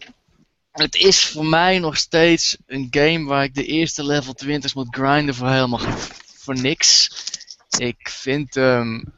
het 0.71 0.95
is 0.95 1.25
voor 1.25 1.45
mij 1.45 1.79
nog 1.79 1.97
steeds 1.97 2.57
een 2.67 2.87
game 2.91 3.25
waar 3.25 3.43
ik 3.43 3.53
de 3.53 3.65
eerste 3.65 4.05
level 4.05 4.33
20 4.33 4.75
moet 4.75 4.95
grinden 4.95 5.35
voor 5.35 5.49
helemaal 5.49 5.79
voor 6.37 6.55
niks. 6.55 7.09
Ik 7.77 8.09
vind 8.09 8.55
hem 8.55 9.13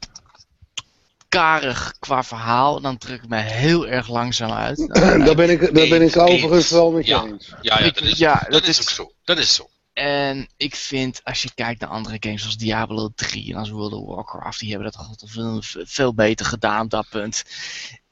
karig 1.28 1.94
qua 1.98 2.22
verhaal. 2.24 2.80
Dan 2.80 2.98
trek 2.98 3.22
ik 3.22 3.28
me 3.28 3.36
heel 3.40 3.86
erg 3.86 4.08
langzaam 4.08 4.50
uit. 4.50 4.86
daar 5.26 5.34
ben 5.34 5.50
ik, 5.50 5.60
daar 5.60 5.88
ben 5.88 6.02
ik 6.02 6.14
Eens. 6.14 6.16
overigens 6.16 6.70
wel 6.70 6.90
met 6.90 7.06
je 7.06 7.12
Ja. 7.12 7.24
eens. 7.24 7.46
Ja, 7.60 7.78
ja, 7.78 7.84
Ik- 7.84 7.94
dat 7.94 8.04
is, 8.04 8.18
ja, 8.18 8.34
dat, 8.40 8.50
dat 8.50 8.62
is 8.62 8.68
is- 8.68 8.80
ook 8.80 8.90
zo. 8.90 9.12
Dat 9.24 9.38
is 9.38 9.54
zo. 9.54 9.68
En 9.92 10.48
ik 10.56 10.74
vind, 10.74 11.20
als 11.24 11.42
je 11.42 11.50
kijkt 11.54 11.80
naar 11.80 11.90
andere 11.90 12.16
games 12.20 12.40
zoals 12.40 12.56
Diablo 12.56 13.08
3 13.14 13.52
en 13.52 13.58
als 13.58 13.70
World 13.70 13.92
of 13.92 14.14
Warcraft, 14.14 14.58
die 14.60 14.70
hebben 14.72 14.92
dat 14.92 15.18
toch 15.18 15.30
veel, 15.30 15.62
veel 15.84 16.14
beter 16.14 16.46
gedaan 16.46 16.84
op 16.84 16.90
dat 16.90 17.06
punt. 17.10 17.42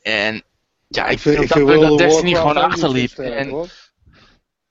En 0.02 0.42
ja, 0.88 1.06
ik, 1.06 1.18
vind, 1.18 1.38
op 1.38 1.48
dat 1.48 1.58
World 1.58 1.88
dat 1.88 1.98
Destiny 1.98 2.34
gewoon 2.34 2.56
achterliep. 2.56 3.10
sterk, 3.10 3.34
En, 3.34 3.48
hoor. 3.48 3.68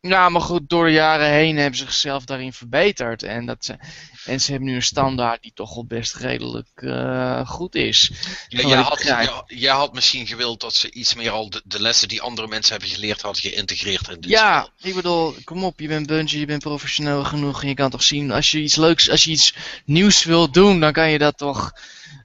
Ja, 0.07 0.29
maar 0.29 0.41
goed, 0.41 0.69
door 0.69 0.85
de 0.85 0.91
jaren 0.91 1.29
heen 1.29 1.57
hebben 1.57 1.77
ze 1.77 1.83
zichzelf 1.83 2.25
daarin 2.25 2.53
verbeterd. 2.53 3.23
En, 3.23 3.45
dat 3.45 3.65
ze, 3.65 3.77
en 4.25 4.41
ze 4.41 4.51
hebben 4.51 4.69
nu 4.69 4.75
een 4.75 4.83
standaard 4.83 5.41
die 5.41 5.51
toch 5.55 5.73
wel 5.73 5.85
best 5.85 6.15
redelijk 6.15 6.69
eh, 6.75 7.47
goed 7.47 7.75
is. 7.75 8.11
Ja, 8.47 8.67
jij, 8.67 8.81
had, 8.81 9.43
jij 9.47 9.73
had 9.73 9.93
misschien 9.93 10.27
gewild 10.27 10.61
dat 10.61 10.75
ze 10.75 10.91
iets 10.91 11.13
meer 11.13 11.31
al 11.31 11.49
de, 11.49 11.61
de 11.65 11.81
lessen 11.81 12.07
die 12.07 12.21
andere 12.21 12.47
mensen 12.47 12.71
hebben 12.71 12.91
geleerd 12.91 13.21
hadden 13.21 13.41
geïntegreerd 13.41 14.07
in 14.07 14.21
dit 14.21 14.29
Ja, 14.29 14.61
spel. 14.61 14.89
ik 14.89 14.95
bedoel, 14.95 15.35
kom 15.43 15.63
op, 15.63 15.79
je 15.79 15.87
bent 15.87 16.07
Bungie, 16.07 16.39
je 16.39 16.45
bent 16.45 16.61
professioneel 16.61 17.23
genoeg 17.23 17.61
en 17.61 17.67
je 17.67 17.73
kan 17.73 17.89
toch 17.89 18.03
zien, 18.03 18.31
als 18.31 18.51
je 18.51 18.59
iets 18.59 18.75
leuks, 18.75 19.09
als 19.09 19.23
je 19.23 19.31
iets 19.31 19.55
nieuws 19.85 20.23
wilt 20.23 20.53
doen, 20.53 20.79
dan 20.79 20.91
kan 20.93 21.09
je 21.09 21.17
dat 21.17 21.37
toch 21.37 21.71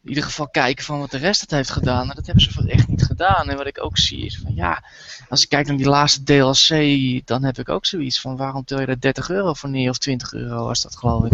in 0.02 0.08
ieder 0.08 0.24
geval 0.24 0.48
kijken 0.48 0.84
van 0.84 0.98
wat 0.98 1.10
de 1.10 1.18
rest 1.18 1.40
het 1.40 1.50
heeft 1.50 1.70
gedaan. 1.70 2.08
En 2.08 2.14
dat 2.14 2.26
hebben 2.26 2.44
ze 2.44 2.68
echt 2.68 2.88
niet 2.88 3.02
gedaan. 3.02 3.48
En 3.48 3.56
wat 3.56 3.66
ik 3.66 3.84
ook 3.84 3.98
zie 3.98 4.24
is 4.24 4.38
van 4.38 4.54
ja, 4.54 4.82
als 5.28 5.42
ik 5.42 5.48
kijk 5.48 5.66
naar 5.66 5.76
die 5.76 5.88
laatste 5.88 6.22
DLC, 6.22 7.26
dan 7.26 7.44
heb 7.44 7.58
ik 7.58 7.68
ook 7.68 7.86
zoiets 7.86 8.20
van 8.20 8.36
waarom 8.36 8.64
tel 8.64 8.80
je 8.80 8.86
daar 8.86 9.00
30 9.00 9.30
euro 9.30 9.54
voor 9.54 9.70
neer 9.70 9.90
of 9.90 9.98
20 9.98 10.32
euro 10.32 10.64
was 10.64 10.82
dat 10.82 10.96
geloof 10.96 11.24
ik. 11.24 11.32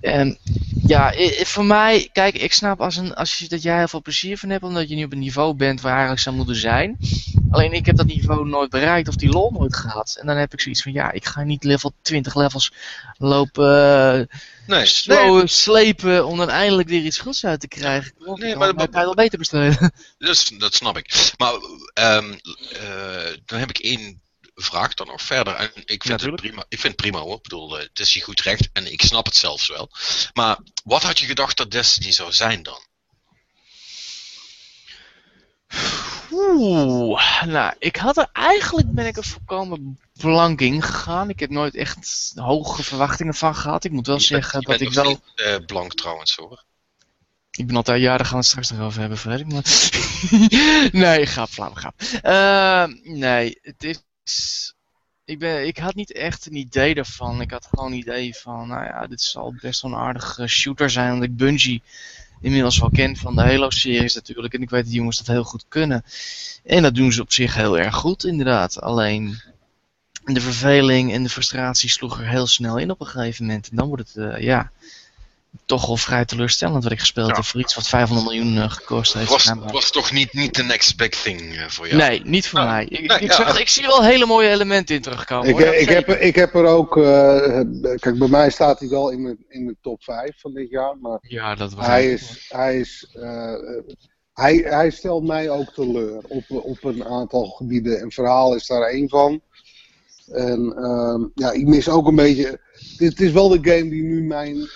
En 0.00 0.38
ja, 0.86 1.12
voor 1.44 1.64
mij, 1.64 2.08
kijk, 2.12 2.34
ik 2.34 2.52
snap 2.52 2.80
als, 2.80 2.96
een, 2.96 3.14
als 3.14 3.38
je, 3.38 3.48
dat 3.48 3.62
jij 3.62 3.76
heel 3.76 3.88
veel 3.88 4.02
plezier 4.02 4.38
van 4.38 4.48
hebt, 4.48 4.64
omdat 4.64 4.88
je 4.88 4.94
nu 4.94 5.04
op 5.04 5.12
een 5.12 5.18
niveau 5.18 5.54
bent 5.54 5.80
waar 5.80 5.90
je 5.90 5.96
eigenlijk 5.96 6.22
zou 6.22 6.36
moeten 6.36 6.56
zijn. 6.56 6.98
Alleen 7.50 7.72
ik 7.72 7.86
heb 7.86 7.96
dat 7.96 8.06
niveau 8.06 8.48
nooit 8.48 8.70
bereikt 8.70 9.08
of 9.08 9.16
die 9.16 9.28
lol 9.28 9.50
nooit 9.50 9.76
gehad. 9.76 10.16
En 10.20 10.26
dan 10.26 10.36
heb 10.36 10.52
ik 10.52 10.60
zoiets 10.60 10.82
van, 10.82 10.92
ja, 10.92 11.12
ik 11.12 11.24
ga 11.24 11.42
niet 11.42 11.64
level 11.64 11.92
20 12.02 12.34
levels 12.34 12.72
lopen 13.18 14.28
Nee, 14.66 15.46
slepen 15.46 16.26
om 16.26 16.36
dan 16.36 16.50
eindelijk 16.50 16.88
weer 16.88 17.02
iets 17.02 17.18
goeds 17.18 17.44
uit 17.44 17.60
te 17.60 17.68
krijgen. 17.68 18.12
Nee, 18.34 18.56
maar- 18.56 18.74
dat 18.74 18.90
kan 18.90 19.00
je 19.00 19.06
wel 19.06 19.14
beter 19.14 19.38
besteden. 19.38 19.92
Dus, 20.18 20.48
dat 20.48 20.74
snap 20.74 20.96
ik. 20.96 21.32
Maar 21.36 21.52
ehm, 21.94 22.32
eh, 22.72 23.36
dan 23.44 23.58
heb 23.58 23.68
ik 23.68 23.78
één 23.78 24.20
vraag 24.56 24.94
dan 24.94 25.06
nog 25.06 25.22
verder. 25.22 25.54
En 25.54 25.70
ik 25.84 26.02
vind, 26.02 26.20
het 26.20 26.34
prima, 26.36 26.64
ik 26.68 26.80
vind 26.80 26.92
het 26.92 26.96
prima 26.96 27.18
hoor. 27.18 27.36
Ik 27.36 27.42
bedoel, 27.42 27.78
eh, 27.78 27.82
het 27.82 27.98
is 27.98 28.12
je 28.12 28.20
goed 28.20 28.40
recht 28.40 28.68
en 28.72 28.92
ik 28.92 29.02
snap 29.02 29.24
het 29.24 29.36
zelfs 29.36 29.68
wel. 29.68 29.90
Maar 30.34 30.58
wat 30.84 31.02
had 31.02 31.18
je 31.18 31.26
gedacht 31.26 31.56
dat 31.56 31.70
Destiny 31.70 32.12
zou 32.12 32.32
zijn 32.32 32.62
dan? 32.62 32.80
Oeh, 36.30 37.42
nou, 37.42 37.74
ik 37.78 37.96
had 37.96 38.16
er 38.16 38.28
eigenlijk 38.32 38.92
ben 38.92 39.06
ik 39.06 39.16
er 39.16 39.24
volkomen 39.24 39.98
blank 40.12 40.60
in 40.60 40.82
gegaan. 40.82 41.28
Ik 41.28 41.40
heb 41.40 41.50
nooit 41.50 41.74
echt 41.74 42.32
hoge 42.34 42.82
verwachtingen 42.82 43.34
van 43.34 43.54
gehad. 43.54 43.84
Ik 43.84 43.90
moet 43.92 44.06
wel 44.06 44.16
Je 44.16 44.22
zeggen 44.22 44.62
dat 44.62 44.80
ik 44.80 44.92
wel. 44.92 45.04
steeds, 45.04 45.20
eh, 45.34 45.66
blank 45.66 45.94
trouwens 45.94 46.36
hoor. 46.36 46.64
Ik 47.50 47.66
ben 47.66 47.76
altijd, 47.76 48.00
ja, 48.00 48.16
daar 48.16 48.26
gaan 48.26 48.30
we 48.30 48.36
het 48.36 48.46
straks 48.46 48.70
nog 48.70 48.80
over 48.80 49.00
hebben, 49.00 49.18
Freddy. 49.18 49.44
Maar... 49.44 49.64
nee, 51.02 51.26
grap, 51.26 51.48
flauw, 51.48 51.72
grap. 51.74 52.00
Eh, 52.22 52.84
nee, 53.02 53.58
het 53.62 53.84
is... 53.84 54.02
Ik, 55.24 55.38
ben, 55.38 55.66
ik 55.66 55.78
had 55.78 55.94
niet 55.94 56.12
echt 56.12 56.46
een 56.46 56.56
idee 56.56 56.94
daarvan. 56.94 57.40
Ik 57.40 57.50
had 57.50 57.66
gewoon 57.66 57.92
een 57.92 57.98
idee 57.98 58.34
van, 58.34 58.68
nou 58.68 58.84
ja, 58.84 59.06
dit 59.06 59.22
zal 59.22 59.54
best 59.60 59.82
wel 59.82 59.90
een 59.90 59.98
aardige 59.98 60.46
shooter 60.46 60.90
zijn. 60.90 61.12
Omdat 61.12 61.28
ik 61.28 61.36
Bungie 61.36 61.82
inmiddels 62.40 62.78
wel 62.78 62.90
ken 62.90 63.16
van 63.16 63.34
de 63.34 63.42
Halo-series 63.42 64.14
natuurlijk. 64.14 64.54
En 64.54 64.62
ik 64.62 64.70
weet 64.70 64.80
dat 64.80 64.90
die 64.90 64.98
jongens 64.98 65.16
dat 65.16 65.26
heel 65.26 65.44
goed 65.44 65.64
kunnen. 65.68 66.04
En 66.64 66.82
dat 66.82 66.94
doen 66.94 67.12
ze 67.12 67.22
op 67.22 67.32
zich 67.32 67.54
heel 67.54 67.78
erg 67.78 67.94
goed, 67.94 68.24
inderdaad. 68.24 68.80
Alleen 68.80 69.40
de 70.24 70.40
verveling 70.40 71.12
en 71.12 71.22
de 71.22 71.28
frustratie 71.28 71.90
sloeg 71.90 72.18
er 72.20 72.28
heel 72.28 72.46
snel 72.46 72.78
in 72.78 72.90
op 72.90 73.00
een 73.00 73.06
gegeven 73.06 73.46
moment. 73.46 73.68
En 73.70 73.76
dan 73.76 73.88
wordt 73.88 74.08
het, 74.08 74.16
uh, 74.16 74.40
ja, 74.40 74.70
toch 75.64 75.86
wel 75.86 75.96
vrij 75.96 76.24
teleurstellend 76.24 76.82
wat 76.82 76.92
ik 76.92 77.00
gespeeld 77.00 77.28
Ja. 77.28 77.34
heb 77.34 77.44
voor 77.44 77.60
iets 77.60 77.74
wat 77.74 77.88
500 77.88 78.26
miljoen 78.28 78.56
uh, 78.56 78.70
gekost 78.70 79.12
heeft. 79.12 79.28
was, 79.30 79.52
was 79.72 79.90
toch 79.90 80.12
niet, 80.12 80.32
niet 80.32 80.54
de 80.54 80.62
next 80.62 80.96
big 80.96 81.08
thing 81.22 81.40
uh, 81.40 81.68
voor 81.68 81.86
jou? 81.88 81.98
Nee, 82.02 82.20
niet 82.24 82.48
voor 82.48 82.58
Nou, 82.58 82.70
mij. 82.70 82.84
Ik, 82.84 82.90
nee, 83.08 83.18
ik, 83.18 83.28
ja. 83.30 83.34
zag, 83.34 83.60
ik 83.60 83.68
zie 83.68 83.82
er 83.82 83.88
wel 83.88 84.04
hele 84.04 84.26
mooie 84.26 84.48
elementen 84.48 84.94
in 84.94 85.02
terugkomen. 85.02 85.48
Ik, 85.48 85.58
ik, 85.58 85.88
heb, 85.88 86.08
ik 86.08 86.34
heb 86.34 86.54
er 86.54 86.64
ook. 86.64 86.96
eh, 86.96 87.60
kijk, 87.96 88.18
bij 88.18 88.28
mij 88.28 88.50
staat 88.50 88.78
hij 88.78 88.88
wel 88.88 89.10
in 89.10 89.24
de, 89.24 89.36
in 89.48 89.66
de 89.66 89.76
top 89.82 90.02
5 90.02 90.40
van 90.40 90.52
dit 90.54 90.70
jaar. 90.70 90.96
Maar 91.00 91.18
Ja, 91.20 91.54
dat 91.54 91.74
was 91.74 91.86
hij, 91.86 92.12
is, 92.12 92.46
hij, 92.48 92.78
is, 92.78 93.08
eh, 93.12 93.52
eh, 93.52 93.82
hij, 94.32 94.54
hij 94.56 94.90
stelt 94.90 95.24
mij 95.26 95.50
ook 95.50 95.72
teleur 95.74 96.20
op, 96.28 96.44
op 96.48 96.84
een 96.84 97.04
aantal 97.04 97.44
gebieden. 97.46 98.00
En 98.00 98.10
verhaal 98.12 98.54
is 98.54 98.66
daar 98.66 98.82
één 98.82 99.08
van. 99.08 99.40
En 100.26 100.74
ehm, 100.76 101.24
ja, 101.34 101.52
ik 101.52 101.66
mis 101.66 101.88
ook 101.88 102.06
een 102.06 102.14
beetje. 102.14 102.60
Dit 102.96 103.20
is 103.20 103.32
wel 103.32 103.48
de 103.48 103.70
game 103.70 103.90
die 103.90 104.02
nu 104.02 104.22
mijn. 104.22 104.68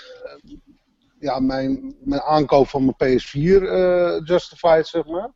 Ja, 1.21 1.41
mijn, 1.41 1.95
mijn 2.05 2.21
aankoop 2.21 2.69
van 2.69 2.85
mijn 2.85 3.19
PS4 3.19 3.63
eh 3.63 4.21
justified, 4.25 4.87
zeg 4.87 5.07
maar. 5.07 5.31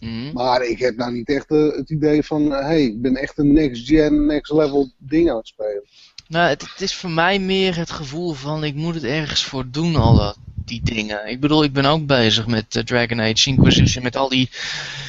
Mhm. 0.00 0.32
Maar 0.32 0.62
ik 0.62 0.78
heb 0.78 0.96
nou 0.96 1.12
niet 1.12 1.28
echt 1.28 1.50
eh, 1.50 1.76
het 1.76 1.90
idee 1.90 2.22
van, 2.22 2.50
hé, 2.50 2.62
hey, 2.62 2.82
ik 2.82 3.02
ben 3.02 3.16
echt 3.16 3.38
een 3.38 3.52
next-gen, 3.52 4.26
next-level 4.26 4.92
ding 4.98 5.30
aan 5.30 5.36
het 5.36 5.46
spelen. 5.46 5.84
Nou, 6.28 6.48
het, 6.48 6.62
het 6.62 6.80
is 6.80 6.94
voor 6.94 7.10
mij 7.10 7.38
meer 7.38 7.76
het 7.76 7.90
gevoel 7.90 8.32
van 8.32 8.64
ik 8.64 8.74
moet 8.74 8.94
het 8.94 9.04
ergens 9.04 9.44
voor 9.44 9.70
doen, 9.70 9.96
al 9.96 10.16
dat, 10.16 10.36
die 10.54 10.80
dingen. 10.82 11.28
Ik 11.28 11.40
bedoel, 11.40 11.64
ik 11.64 11.72
ben 11.72 11.84
ook 11.84 12.06
bezig 12.06 12.46
met 12.46 12.76
eh, 12.76 12.82
Dragon 12.82 13.20
Age 13.20 13.48
Inquisition, 13.48 14.02
met 14.02 14.16
al 14.16 14.28
die 14.28 14.48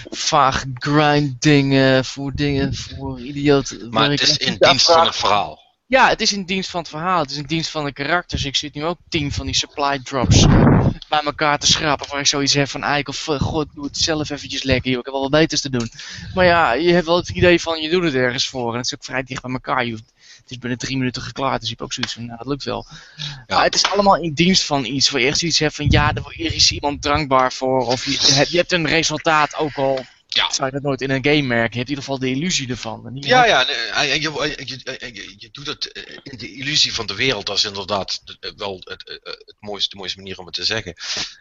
vaag 0.10 0.66
grind 0.74 1.42
dingen 1.42 2.06
voor 2.06 2.32
dingen, 2.36 2.76
voor 2.76 3.20
idioten. 3.20 3.80
Maar 3.80 3.90
waar 3.90 4.12
het 4.12 4.22
ik 4.22 4.28
is 4.28 4.38
in 4.38 4.56
dienst 4.60 4.92
van 4.92 5.06
het 5.06 5.16
verhaal. 5.16 5.67
Ja, 5.90 6.10
het 6.10 6.22
is 6.22 6.34
in 6.34 6.44
dienst 6.44 6.70
van 6.70 6.80
het 6.80 6.90
verhaal. 6.90 7.20
Het 7.22 7.32
is 7.32 7.38
in 7.38 7.44
dienst 7.46 7.70
van 7.70 7.86
de 7.86 7.94
karakters. 7.94 8.46
Ik 8.46 8.56
zit 8.56 8.74
nu 8.74 8.84
ook 8.86 8.98
tien 9.10 9.32
van 9.32 9.46
die 9.46 9.56
supply 9.56 10.00
drops 10.04 10.44
eh, 10.44 10.88
bij 11.10 11.22
elkaar 11.24 11.60
te 11.60 11.68
schrapen. 11.68 12.10
Waar 12.10 12.20
ik 12.20 12.26
zoiets 12.28 12.54
heb 12.54 12.68
van, 12.70 12.84
eikel, 12.84 13.14
f- 13.14 13.38
god, 13.40 13.68
doe 13.74 13.86
het 13.86 13.98
zelf 13.98 14.30
eventjes 14.30 14.64
lekker, 14.64 14.90
joh. 14.92 15.00
Ik 15.00 15.06
heb 15.06 15.14
wel 15.14 15.22
wat 15.30 15.32
beters 15.32 15.62
te 15.62 15.70
doen. 15.70 15.92
Maar 16.34 16.46
ja, 16.46 16.74
je 16.74 16.92
hebt 16.92 17.06
wel 17.06 17.16
het 17.16 17.30
idee 17.30 17.62
van, 17.62 17.82
je 17.82 17.90
doet 17.90 18.04
het 18.04 18.14
ergens 18.14 18.48
voor. 18.48 18.72
En 18.72 18.78
het 18.78 18.86
is 18.86 18.94
ook 18.94 19.04
vrij 19.04 19.24
dicht 19.24 19.42
bij 19.42 19.52
elkaar. 19.52 19.86
Je 19.86 19.92
hoeft, 19.92 20.14
het 20.42 20.52
is 20.52 20.58
binnen 20.58 20.80
drie 20.80 20.98
minuten 20.98 21.22
geklaard, 21.22 21.60
dus 21.60 21.70
je 21.70 21.76
hebt 21.78 21.82
ook 21.82 21.94
zoiets 21.94 22.14
van, 22.14 22.26
nou, 22.26 22.38
dat 22.38 22.48
lukt 22.48 22.64
wel. 22.64 22.86
Ja. 23.16 23.44
Maar 23.48 23.64
het 23.64 23.76
is 23.76 23.84
allemaal 23.92 24.18
in 24.18 24.34
dienst 24.34 24.64
van 24.64 24.86
iets. 24.86 25.10
Waar 25.10 25.22
je 25.22 25.28
echt 25.28 25.38
zoiets 25.40 25.60
hebt 25.60 25.76
van, 25.76 25.86
ja, 25.90 26.14
er 26.14 26.54
is 26.54 26.72
iemand 26.72 27.02
drankbaar 27.02 27.54
voor. 27.54 27.86
Of 27.86 28.06
je, 28.06 28.46
je 28.50 28.58
hebt 28.58 28.72
een 28.72 28.88
resultaat, 28.88 29.56
ook 29.56 29.76
al 29.76 30.06
Ja. 30.38 30.52
zou 30.54 30.66
je 30.68 30.74
dat 30.74 30.82
nooit 30.82 31.02
in 31.02 31.10
een 31.10 31.24
game 31.24 31.42
merken. 31.42 31.72
Je 31.72 31.78
hebt 31.78 31.90
in 31.90 31.96
ieder 31.96 32.04
geval 32.04 32.20
de 32.20 32.30
illusie 32.30 32.70
ervan. 32.70 33.06
En 33.08 33.16
Ja, 33.22 33.46
ja, 33.46 33.64
nee, 33.64 33.76
en 33.76 34.22
je, 34.22 34.32
je, 34.66 35.14
je, 35.14 35.36
je, 35.38 35.50
doet 35.52 35.68
het 35.68 35.92
eh, 35.92 36.18
in 36.24 36.38
de 36.38 36.54
illusie 36.54 36.94
van 36.94 37.06
de 37.06 37.16
wereld, 37.16 37.46
dat 37.46 37.58
is 37.58 37.64
inderdaad 37.64 38.22
de- 38.26 38.54
wel 38.58 38.82
het, 38.84 39.08
eh, 39.08 39.16
het 39.24 39.56
mooiste, 39.60 39.90
de 39.90 39.96
mooiste 39.96 40.18
manier 40.18 40.38
om 40.40 40.46
het 40.46 40.56
te 40.56 40.64
zeggen. 40.66 40.94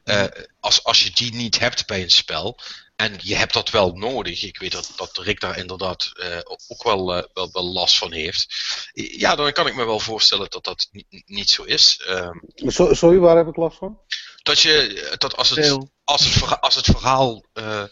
Eh, 0.04 0.24
als, 0.60 0.84
als 0.84 1.02
je 1.02 1.10
die 1.14 1.34
niet 1.34 1.58
hebt 1.58 1.86
bij 1.86 2.02
een 2.02 2.10
spel, 2.10 2.58
en 2.96 3.16
je 3.22 3.34
hebt 3.36 3.52
dat 3.52 3.70
wel 3.70 3.92
nodig, 3.92 4.42
ik 4.42 4.58
weet 4.58 4.72
dat, 4.72 4.92
dat 4.96 5.18
Rick 5.18 5.40
daar 5.40 5.58
inderdaad 5.58 6.10
eh, 6.18 6.38
ook 6.68 6.82
wel, 6.82 7.14
eh, 7.16 7.22
wel, 7.34 7.48
wel 7.52 7.64
last 7.72 7.98
van 7.98 8.12
heeft, 8.12 8.46
ja, 8.94 9.34
dan 9.34 9.52
kan 9.52 9.66
ik 9.66 9.74
me 9.74 9.84
wel 9.84 10.00
voorstellen 10.00 10.50
dat 10.50 10.64
dat 10.64 10.88
niet, 10.90 11.06
niet 11.26 11.50
zo 11.50 11.62
is. 11.62 12.02
Ehm, 12.06 12.36
So- 12.54 12.94
sorry, 12.94 13.18
waar 13.18 13.36
heb 13.36 13.46
ik 13.48 13.56
last 13.56 13.78
van? 13.78 13.98
dat 14.42 14.60
je, 14.60 15.14
dat 15.18 15.36
als 15.36 15.50
het, 15.50 15.58
als 16.04 16.24
het, 16.24 16.32
verha- 16.32 16.54
als 16.60 16.74
het 16.74 16.84
verhaal 16.86 17.44
eh, 17.52 17.82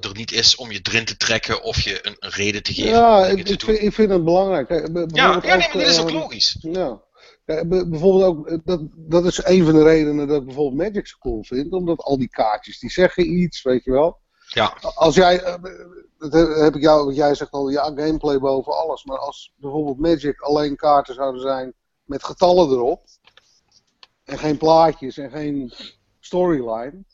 er 0.00 0.14
niet 0.14 0.32
is 0.32 0.56
om 0.56 0.70
je 0.72 0.80
erin 0.82 1.04
te 1.04 1.16
trekken 1.16 1.62
of 1.62 1.80
je 1.80 2.06
een, 2.06 2.16
een 2.18 2.30
reden 2.30 2.62
te 2.62 2.74
geven 2.74 2.90
Ja, 2.90 3.26
ik, 3.26 3.44
te 3.44 3.52
ik, 3.52 3.60
vind, 3.60 3.82
ik 3.82 3.92
vind 3.92 4.10
het 4.10 4.24
belangrijk. 4.24 4.66
Kijk, 4.66 4.88
Ja, 4.88 5.04
ja 5.12 5.38
nee, 5.38 5.58
maar 5.58 5.72
dit 5.72 5.86
is 5.86 6.00
ook 6.00 6.08
eh, 6.08 6.14
logisch. 6.14 6.56
Ja. 6.60 6.94
B- 7.44 7.68
bijvoorbeeld 7.68 8.24
ook, 8.24 8.48
eh, 8.48 8.58
dat, 8.64 8.80
dat 8.94 9.24
is 9.24 9.44
een 9.44 9.64
van 9.64 9.74
de 9.74 9.82
redenen 9.82 10.28
dat 10.28 10.40
ik 10.40 10.46
bijvoorbeeld 10.46 10.88
Magic 10.88 11.06
zo 11.06 11.16
cool 11.18 11.44
vind. 11.44 11.72
Omdat 11.72 11.98
al 11.98 12.18
die 12.18 12.28
kaartjes, 12.28 12.78
die 12.78 12.90
zeggen 12.90 13.38
iets, 13.38 13.62
weet 13.62 13.84
je 13.84 13.90
wel. 13.90 14.18
Ja. 14.48 14.76
Als 14.94 15.14
jij, 15.14 15.42
eh, 15.42 15.54
dat 16.18 16.56
heb 16.56 16.74
ik 16.74 16.82
jou, 16.82 17.04
want 17.04 17.16
jij 17.16 17.34
zegt 17.34 17.50
al, 17.50 17.68
ja, 17.68 17.82
gameplay 17.84 18.38
boven 18.38 18.72
alles. 18.72 19.04
Maar 19.04 19.18
als 19.18 19.52
bijvoorbeeld 19.56 19.98
Magic 19.98 20.40
alleen 20.40 20.76
kaarten 20.76 21.14
zouden 21.14 21.40
zijn 21.40 21.74
met 22.04 22.24
getallen 22.24 22.70
erop. 22.70 23.04
En 24.24 24.38
geen 24.38 24.56
plaatjes 24.56 25.16
en 25.18 25.30
geen 25.30 25.72
storyline. 26.20 27.04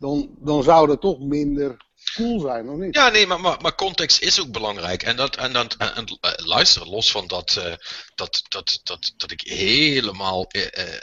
Dan, 0.00 0.28
dan 0.38 0.62
zou 0.62 0.86
dat 0.86 1.00
toch 1.00 1.20
minder 1.20 1.76
cool 2.14 2.40
zijn, 2.40 2.68
of 2.68 2.78
niet? 2.78 2.94
Ja, 2.94 3.08
nee, 3.08 3.26
maar, 3.26 3.40
maar, 3.40 3.60
maar 3.60 3.74
context 3.74 4.20
is 4.20 4.40
ook 4.40 4.52
belangrijk. 4.52 5.02
En, 5.02 5.16
dat, 5.16 5.36
en, 5.36 5.52
dat, 5.52 5.74
en, 5.78 5.94
en, 5.94 6.18
eh, 6.20 6.46
luister, 6.46 6.88
los 6.88 7.10
van 7.10 7.26
dat, 7.26 7.56
eh, 7.56 7.74
dat, 8.14 8.42
dat, 8.48 8.80
dat, 8.82 9.12
dat 9.16 9.30
ik 9.30 9.40
helemaal 9.40 10.46
eh, 10.50 11.02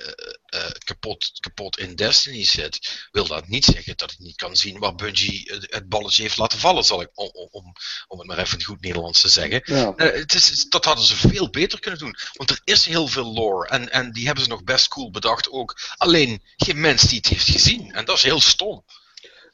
kapot, 0.83 1.31
kapot 1.39 1.77
in 1.77 1.95
Destiny 1.95 2.43
zit, 2.45 3.07
wil 3.12 3.27
dat 3.27 3.47
niet 3.47 3.65
zeggen 3.65 3.97
dat 3.97 4.12
ik 4.12 4.19
niet 4.19 4.36
kan 4.36 4.55
zien 4.55 4.79
waar 4.79 4.95
Bungie 4.95 5.51
het, 5.69 5.89
balletje 5.89 6.21
heeft 6.21 6.38
laten 6.38 6.60
vallen, 6.60 6.83
zal 6.83 7.01
ik, 7.01 7.10
om, 7.13 7.29
om- 7.33 7.73
om, 8.07 8.17
het 8.19 8.27
maar 8.27 8.38
even 8.38 8.63
goed 8.63 8.81
Nederlands 8.81 9.21
te 9.21 9.29
zeggen. 9.29 9.62
Ja. 9.65 9.93
Het 9.95 10.33
is, 10.33 10.65
dat 10.69 10.86
hadden 10.86 11.05
ze 11.05 11.15
veel 11.15 11.49
beter 11.49 11.79
kunnen 11.79 11.99
doen. 11.99 12.15
Want 12.33 12.49
er 12.49 12.62
is 12.63 12.86
heel 12.86 13.07
veel 13.07 13.33
lore. 13.33 13.67
En, 13.67 13.91
en 13.91 14.12
die 14.12 14.25
hebben 14.25 14.43
ze 14.43 14.49
nog 14.49 14.63
best 14.63 14.88
cool 14.88 15.12
bedacht 15.12 15.49
ook. 15.51 15.79
Alleen 15.97 16.41
geen 16.57 16.79
mens 16.79 17.01
die 17.01 17.17
het 17.17 17.27
heeft 17.27 17.49
gezien. 17.49 17.93
En 17.93 18.05
dat 18.05 18.17
is 18.17 18.23
heel 18.23 18.41
stom. 18.41 18.83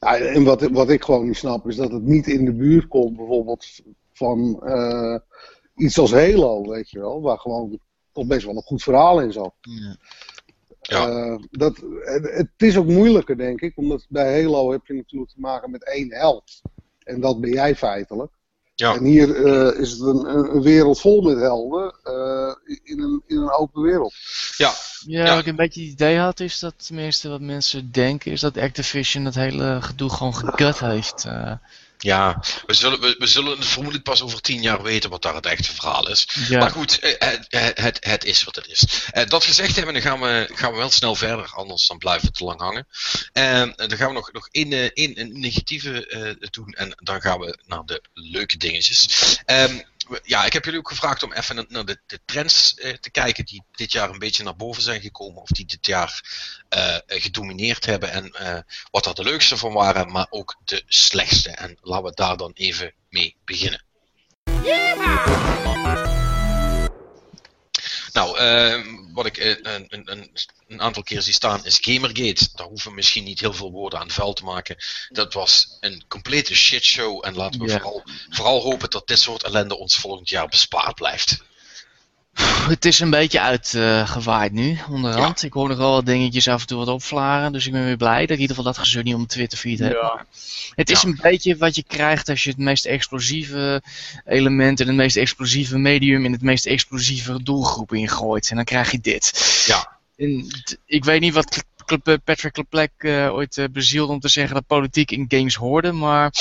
Ja, 0.03 0.17
en 0.17 0.43
wat, 0.43 0.61
wat 0.61 0.89
ik 0.89 1.03
gewoon 1.03 1.25
niet 1.25 1.35
snap 1.35 1.67
is 1.67 1.75
dat 1.75 1.91
het 1.91 2.03
niet 2.03 2.27
in 2.27 2.45
de 2.45 2.53
buurt 2.53 2.87
komt, 2.87 3.17
bijvoorbeeld 3.17 3.65
van 4.13 4.63
eh, 4.63 5.17
iets 5.75 5.99
als 5.99 6.11
Halo, 6.11 6.61
weet 6.69 6.89
je 6.89 6.99
wel, 6.99 7.21
waar 7.21 7.39
gewoon 7.39 7.79
toch 8.11 8.27
best 8.27 8.45
wel 8.45 8.55
een 8.55 8.61
goed 8.61 8.83
verhaal 8.83 9.21
in 9.21 9.31
zat. 9.31 9.53
Ja. 9.61 9.97
Ja. 10.81 11.07
Eh, 11.07 11.39
dat, 11.51 11.77
het, 11.99 12.33
het 12.33 12.49
is 12.57 12.77
ook 12.77 12.87
moeilijker, 12.87 13.37
denk 13.37 13.61
ik, 13.61 13.77
omdat 13.77 14.05
bij 14.09 14.41
Halo 14.41 14.71
heb 14.71 14.85
je 14.85 14.93
natuurlijk 14.93 15.31
te 15.31 15.39
maken 15.39 15.71
met 15.71 15.85
één 15.85 16.13
held. 16.13 16.61
En 17.03 17.21
dat 17.21 17.41
ben 17.41 17.49
jij 17.49 17.75
feitelijk. 17.75 18.31
Ja. 18.75 18.95
En 18.95 19.03
hier 19.03 19.45
eh, 19.45 19.79
is 19.81 19.91
het 19.91 19.99
een, 20.01 20.25
een, 20.55 20.61
wereld 20.61 20.99
vol 20.99 21.21
met 21.21 21.37
helden 21.37 21.95
eh, 22.03 22.55
in, 22.83 22.99
een, 23.01 23.23
in 23.27 23.37
een 23.37 23.51
open 23.51 23.81
wereld. 23.81 24.13
Ja, 24.57 24.71
Ja, 25.05 25.23
Ja. 25.25 25.29
wat 25.29 25.39
ik 25.39 25.45
een 25.47 25.55
beetje 25.55 25.81
het 25.81 25.91
idee 25.91 26.17
had, 26.17 26.39
is 26.39 26.59
dat 26.59 26.73
tenminste 26.85 27.29
wat 27.29 27.41
mensen 27.41 27.91
denken, 27.91 28.31
is 28.31 28.41
dat 28.41 28.57
Activision 28.57 29.23
dat 29.23 29.35
hele 29.35 29.77
gedoe 29.81 30.09
gewoon 30.09 30.35
gegut 30.35 30.79
heeft. 30.79 31.25
eh. 31.25 31.51
Ja, 32.03 32.43
we 32.65 32.73
zullen, 32.73 32.99
we, 32.99 33.15
we 33.17 33.27
zullen 33.27 33.57
het 33.57 33.65
vermoedelijk 33.65 34.03
pas 34.03 34.21
over 34.21 34.41
tien 34.41 34.61
jaar 34.61 34.83
weten 34.83 35.09
wat 35.09 35.21
daar 35.21 35.35
het 35.35 35.45
echte 35.45 35.73
verhaal 35.73 36.09
is. 36.09 36.27
ja. 36.47 36.59
Maar 36.59 36.71
goed, 36.71 36.99
eh, 36.99 37.11
het, 37.17 37.45
het, 37.49 37.79
het, 37.79 37.97
het 37.99 38.23
is 38.23 38.43
wat 38.43 38.55
het 38.55 38.67
is. 38.67 38.83
Eh, 39.11 39.25
dat 39.25 39.43
gezegd 39.43 39.75
hebben, 39.75 39.93
dan 39.93 40.03
gaan 40.03 40.19
we, 40.19 40.49
gaan 40.53 40.71
we 40.71 40.77
wel 40.77 40.89
snel 40.89 41.15
verder, 41.15 41.51
anders 41.53 41.87
dan 41.87 41.97
blijven 41.97 42.27
we 42.27 42.33
te 42.33 42.43
lang 42.43 42.59
hangen. 42.59 42.87
En 43.33 43.73
dan 43.75 43.97
gaan 43.97 44.07
we 44.07 44.13
nog, 44.13 44.31
nog 44.31 44.47
één, 44.51 44.71
eh, 44.71 44.89
één, 44.93 45.19
een 45.19 45.39
negatieve 45.39 46.07
eh, 46.07 46.49
doen 46.49 46.73
en 46.73 46.93
dan 46.95 47.21
gaan 47.21 47.39
we 47.39 47.57
naar 47.65 47.85
de 47.85 48.01
leuke 48.13 48.57
dingetjes. 48.57 49.39
Ehm, 49.45 49.79
ja, 50.23 50.45
ik 50.45 50.53
heb 50.53 50.65
jullie 50.65 50.79
ook 50.79 50.89
gevraagd 50.89 51.23
om 51.23 51.33
even 51.33 51.65
naar 51.69 51.85
de, 51.85 51.99
de 52.05 52.19
trends 52.25 52.73
eh, 52.73 52.93
te 52.93 53.11
kijken 53.11 53.45
die 53.45 53.63
dit 53.71 53.91
jaar 53.91 54.09
een 54.09 54.19
beetje 54.19 54.43
naar 54.43 54.55
boven 54.55 54.81
zijn 54.81 55.01
gekomen, 55.01 55.41
of 55.41 55.49
die 55.49 55.65
dit 55.65 55.85
jaar 55.85 56.23
eh, 56.69 56.97
gedomineerd 57.07 57.85
hebben 57.85 58.11
en 58.11 58.31
eh, 58.31 58.59
wat 58.91 59.05
er 59.05 59.15
de 59.15 59.23
leukste 59.23 59.57
van 59.57 59.73
waren, 59.73 60.11
maar 60.11 60.27
ook 60.29 60.55
de 60.65 60.83
slechtste. 60.87 61.49
En 61.49 61.77
laten 61.81 62.05
we 62.05 62.11
daar 62.13 62.37
dan 62.37 62.51
even 62.53 62.93
mee 63.09 63.35
beginnen. 63.45 63.83
Nou, 68.13 68.37
eh, 68.37 68.85
wat 69.13 69.25
ik 69.25 69.37
eh, 69.37 69.49
een, 69.49 69.85
een, 69.87 70.11
een, 70.11 70.31
een 70.67 70.81
aantal 70.81 71.03
keer 71.03 71.21
zie 71.21 71.33
staan 71.33 71.65
is 71.65 71.79
Gamergate. 71.81 72.49
Daar 72.55 72.67
hoeven 72.67 72.89
we 72.89 72.95
misschien 72.95 73.23
niet 73.23 73.39
heel 73.39 73.53
veel 73.53 73.71
woorden 73.71 73.99
aan 73.99 74.11
vuil 74.11 74.33
te 74.33 74.43
maken. 74.43 74.77
Dat 75.09 75.33
was 75.33 75.77
een 75.79 76.03
complete 76.07 76.55
shitshow. 76.55 77.25
En 77.25 77.35
laten 77.35 77.59
we 77.61 77.69
vooral, 77.69 78.03
vooral 78.29 78.61
hopen 78.61 78.89
dat 78.89 79.07
dit 79.07 79.19
soort 79.19 79.43
ellende 79.43 79.77
ons 79.77 79.95
volgend 79.95 80.29
jaar 80.29 80.47
bespaard 80.47 80.95
blijft. 80.95 81.43
Het 82.41 82.85
is 82.85 82.99
een 82.99 83.09
beetje 83.09 83.39
uitgewaaid 83.39 84.51
nu, 84.51 84.77
onderhand. 84.89 85.43
Ik 85.43 85.53
hoor 85.53 85.67
nog 85.67 85.77
wel 85.77 85.91
wat 85.91 86.05
dingetjes 86.05 86.47
af 86.47 86.61
en 86.61 86.67
toe 86.67 86.77
wat 86.77 86.87
opvlaren, 86.87 87.51
dus 87.51 87.65
ik 87.65 87.71
ben 87.71 87.85
weer 87.85 87.97
blij 87.97 88.19
dat 88.19 88.29
ik 88.29 88.35
in 88.35 88.39
ieder 88.41 88.55
geval 88.55 88.71
dat 88.71 88.81
gezeur 88.81 89.03
niet 89.03 89.15
om 89.15 89.27
Twitter 89.27 89.57
feed 89.57 89.79
heb. 89.79 89.91
Ja. 89.91 90.25
Het 90.75 90.89
is 90.89 91.01
Ja. 91.01 91.07
een 91.07 91.19
beetje 91.21 91.57
wat 91.57 91.75
je 91.75 91.83
krijgt 91.87 92.29
als 92.29 92.43
je 92.43 92.49
het 92.49 92.59
meest 92.59 92.85
explosieve 92.85 93.81
element 94.25 94.79
in 94.79 94.87
het 94.87 94.95
meest 94.95 95.15
explosieve 95.15 95.77
medium 95.77 96.25
in 96.25 96.31
het 96.31 96.41
meest 96.41 96.65
explosieve 96.65 97.43
doelgroep 97.43 97.93
ingooit. 97.93 98.49
En 98.49 98.55
dan 98.55 98.65
krijg 98.65 98.91
je 98.91 98.99
dit. 99.01 99.63
Ja. 99.67 99.97
En 100.17 100.47
ik 100.85 101.03
weet 101.05 101.21
niet 101.21 101.33
wat 101.33 101.63
Patrick 102.23 102.57
LePlec 102.57 102.91
eh, 102.97 103.33
ooit 103.33 103.57
eh, 103.57 103.65
bezielde 103.71 104.13
om 104.13 104.19
te 104.19 104.27
zeggen 104.27 104.53
dat 104.53 104.67
politiek 104.67 105.11
in 105.11 105.25
games 105.27 105.55
hoorde, 105.55 105.91
maar 105.91 106.31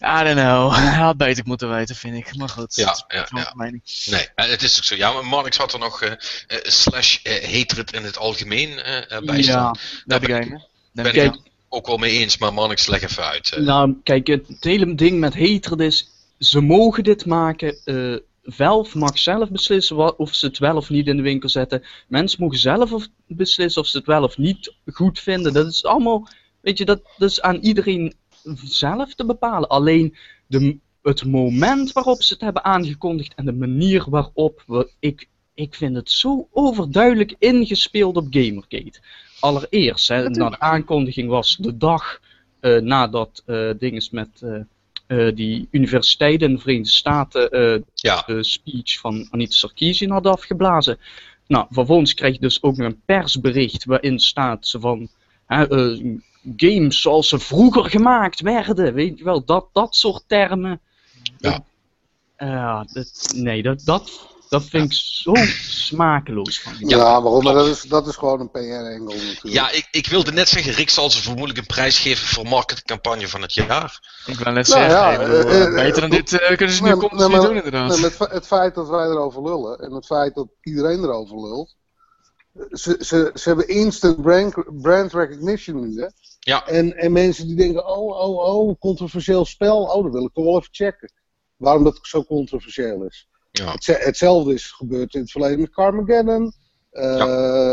I 0.00 0.24
don't 0.24 0.38
know. 0.40 0.74
Hij 0.76 0.92
had 0.92 1.16
beter 1.16 1.44
moeten 1.46 1.70
weten, 1.70 1.96
vind 1.96 2.16
ik. 2.16 2.36
Maar 2.36 2.48
goed. 2.48 2.74
Ja, 2.74 2.84
dat 2.86 2.96
is 2.96 3.04
ja, 3.16 3.52
ja. 3.54 3.70
Nee, 4.10 4.28
eh, 4.34 4.48
het 4.50 4.62
is 4.62 4.78
ook 4.78 4.84
zo. 4.84 4.94
Ja, 4.94 5.12
maar 5.12 5.24
Marnix 5.26 5.56
had 5.56 5.72
er 5.72 5.78
nog 5.78 6.02
eh, 6.02 6.10
eh, 6.12 6.16
slash 6.62 7.18
eh, 7.22 7.58
hatred 7.58 7.92
in 7.92 8.04
het 8.04 8.18
algemeen 8.18 8.78
eh, 8.78 9.16
eh, 9.16 9.24
bij 9.24 9.42
staan. 9.42 9.78
Naar 10.04 10.20
de 10.20 10.26
ben 10.26 10.42
ik-? 10.42 10.60
Ben 10.92 11.14
ik 11.24 11.34
ook 11.68 11.86
wel 11.86 11.96
mee 11.96 12.18
eens, 12.18 12.38
maar 12.38 12.54
Marnix 12.54 12.86
leg 12.86 13.02
even 13.02 13.24
uit. 13.24 13.56
Nou, 13.56 13.96
kijk, 14.02 14.26
het 14.26 14.56
hele 14.60 14.94
ding 14.94 15.18
met 15.18 15.34
hatred 15.38 15.80
is, 15.80 16.08
ze 16.38 16.60
mogen 16.60 17.04
dit 17.04 17.26
maken. 17.26 17.76
eh 17.84 18.16
Valve 18.44 18.98
mag 18.98 19.18
zelf 19.18 19.50
beslissen 19.50 20.18
of 20.18 20.34
ze 20.34 20.46
het 20.46 20.58
wel 20.58 20.76
of 20.76 20.90
niet 20.90 21.06
in 21.06 21.16
de 21.16 21.22
winkel 21.22 21.48
zetten. 21.48 21.84
Mensen 22.08 22.40
mogen 22.40 22.58
zelf 22.58 22.92
of 22.92 23.06
beslissen 23.26 23.82
of 23.82 23.88
ze 23.88 23.96
het 23.96 24.06
wel 24.06 24.22
of 24.22 24.38
niet 24.38 24.74
goed 24.86 25.18
vinden. 25.20 25.52
Dat 25.52 25.66
is 25.66 25.84
allemaal, 25.84 26.28
weet 26.60 26.78
je, 26.78 26.84
dat, 26.84 27.00
dat 27.16 27.30
is 27.30 27.40
aan 27.40 27.56
iedereen 27.56 28.14
zelf 28.64 29.14
te 29.14 29.26
bepalen. 29.26 29.68
Alleen 29.68 30.16
de, 30.46 30.78
het 31.02 31.24
moment 31.24 31.92
waarop 31.92 32.22
ze 32.22 32.32
het 32.32 32.42
hebben 32.42 32.64
aangekondigd 32.64 33.34
en 33.34 33.44
de 33.44 33.52
manier 33.52 34.04
waarop 34.10 34.62
we, 34.66 34.90
ik, 34.98 35.28
ik 35.54 35.74
vind 35.74 35.96
het 35.96 36.10
zo 36.10 36.48
overduidelijk 36.50 37.34
ingespeeld 37.38 38.16
op 38.16 38.26
Gamergate. 38.30 39.00
Allereerst, 39.40 40.08
hè, 40.08 40.28
na 40.28 40.50
de 40.50 40.60
aankondiging 40.60 41.28
was 41.28 41.56
de 41.56 41.76
dag 41.76 42.20
eh, 42.60 42.80
nadat 42.80 43.42
eh 43.46 43.70
dinges 43.78 44.10
met 44.10 44.42
eh, 44.42 44.60
eh, 45.12 45.34
die 45.34 45.68
universiteiten 45.70 46.48
in 46.48 46.54
de 46.54 46.60
Verenigde 46.60 46.90
Staten 46.90 47.50
eh, 47.50 47.80
Ja, 47.94 48.22
de 48.26 48.42
speech 48.42 48.98
van 48.98 49.26
Anita 49.30 49.52
Sarkeesian 49.52 50.10
hadden 50.10 50.32
afgeblazen. 50.32 50.98
Nou, 51.46 51.66
vervolgens 51.70 52.14
krijg 52.14 52.34
je 52.34 52.40
dus 52.40 52.62
ook 52.62 52.76
nog 52.76 52.86
een 52.86 53.00
persbericht 53.04 53.84
waarin 53.84 54.18
staat 54.18 54.66
ze 54.66 54.80
van 54.80 55.08
hè, 55.46 55.68
eh, 55.68 56.16
games 56.56 57.00
zoals 57.00 57.28
ze 57.28 57.38
vroeger 57.38 57.90
gemaakt 57.90 58.40
werden, 58.40 58.94
weet 58.94 59.18
je 59.18 59.24
wel, 59.24 59.44
dat, 59.44 59.66
dat 59.72 59.96
soort 59.96 60.24
termen. 60.26 60.80
Ja. 61.38 61.64
Eh, 62.36 62.80
dat, 62.92 63.32
nee, 63.34 63.62
dat, 63.62 63.84
dat, 63.84 64.10
dat 64.48 64.64
vind 64.64 64.84
ik 64.84 64.98
zo 64.98 65.32
smakeloos 65.68 66.60
van. 66.60 66.72
Ja, 66.78 67.20
maar 67.20 67.54
dat, 67.54 67.66
is, 67.66 67.82
dat 67.82 68.06
is 68.06 68.16
gewoon 68.16 68.40
een 68.40 68.50
PR-engel 68.50 69.14
natuurlijk. 69.14 69.40
ja 69.42 69.70
ik, 69.70 69.88
ik 69.90 70.06
wilde 70.06 70.32
net 70.32 70.48
zeggen, 70.48 70.72
Rick 70.72 70.90
zal 70.90 71.10
ze 71.10 71.22
vermoedelijk 71.22 71.58
een 71.58 71.66
prijs 71.66 71.98
geven 71.98 72.26
voor 72.26 72.46
marketingcampagne 72.46 73.28
van 73.28 73.42
het 73.42 73.54
jaar. 73.54 74.00
Ik 74.26 74.38
wil 74.38 74.52
net 74.52 74.68
Nou 74.68 74.80
zeggen, 74.80 74.90
ja, 74.90 75.10
ik 75.10 75.18
bedoel, 75.18 75.50
eh, 75.50 75.64
eh, 75.64 75.74
beter 75.74 76.00
dan 76.00 76.10
dit 76.10 76.32
eh, 76.32 76.56
kunnen 76.56 76.74
ze 76.74 76.82
nu 76.82 76.88
Nee, 76.88 76.98
continu 76.98 77.20
nee, 77.20 77.30
maar- 77.30 77.40
doen 77.40 77.56
inderdaad. 77.56 77.88
Nee, 77.88 78.00
met 78.00 78.18
het 78.18 78.46
feit 78.46 78.74
dat 78.74 78.88
wij 78.88 79.06
erover 79.06 79.42
lullen 79.42 79.78
en 79.78 79.92
het 79.92 80.06
feit 80.06 80.34
dat 80.34 80.46
iedereen 80.62 81.02
erover 81.02 81.40
lult. 81.40 81.76
Ze, 82.70 82.96
ze, 83.00 83.30
ze 83.34 83.48
hebben 83.48 83.68
instant 83.68 84.22
brand, 84.22 84.54
brand 84.82 85.12
recognition 85.12 85.80
nu, 85.80 86.00
hè? 86.00 86.06
Ja. 86.44 86.66
En, 86.66 86.96
en 86.96 87.12
mensen 87.12 87.46
die 87.46 87.56
denken: 87.56 87.86
oh, 87.86 88.20
oh, 88.20 88.54
oh, 88.54 88.78
controversieel 88.78 89.44
spel. 89.44 89.82
Oh, 89.82 90.02
dat 90.02 90.12
wil 90.12 90.24
ik 90.24 90.32
toch 90.32 90.44
wel 90.44 90.56
even 90.56 90.68
checken. 90.74 91.12
Waarom 91.56 91.84
dat 91.84 91.98
zo 92.02 92.24
controversieel 92.24 93.04
is. 93.04 93.28
Ja. 93.50 93.72
Hetze- 93.72 93.98
Hetzelfde 94.00 94.52
is 94.54 94.70
gebeurd 94.70 95.14
in 95.14 95.20
het 95.20 95.30
verleden 95.30 95.60
met 95.60 95.70
Carmageddon. 95.70 96.52
Eh, 96.90 97.72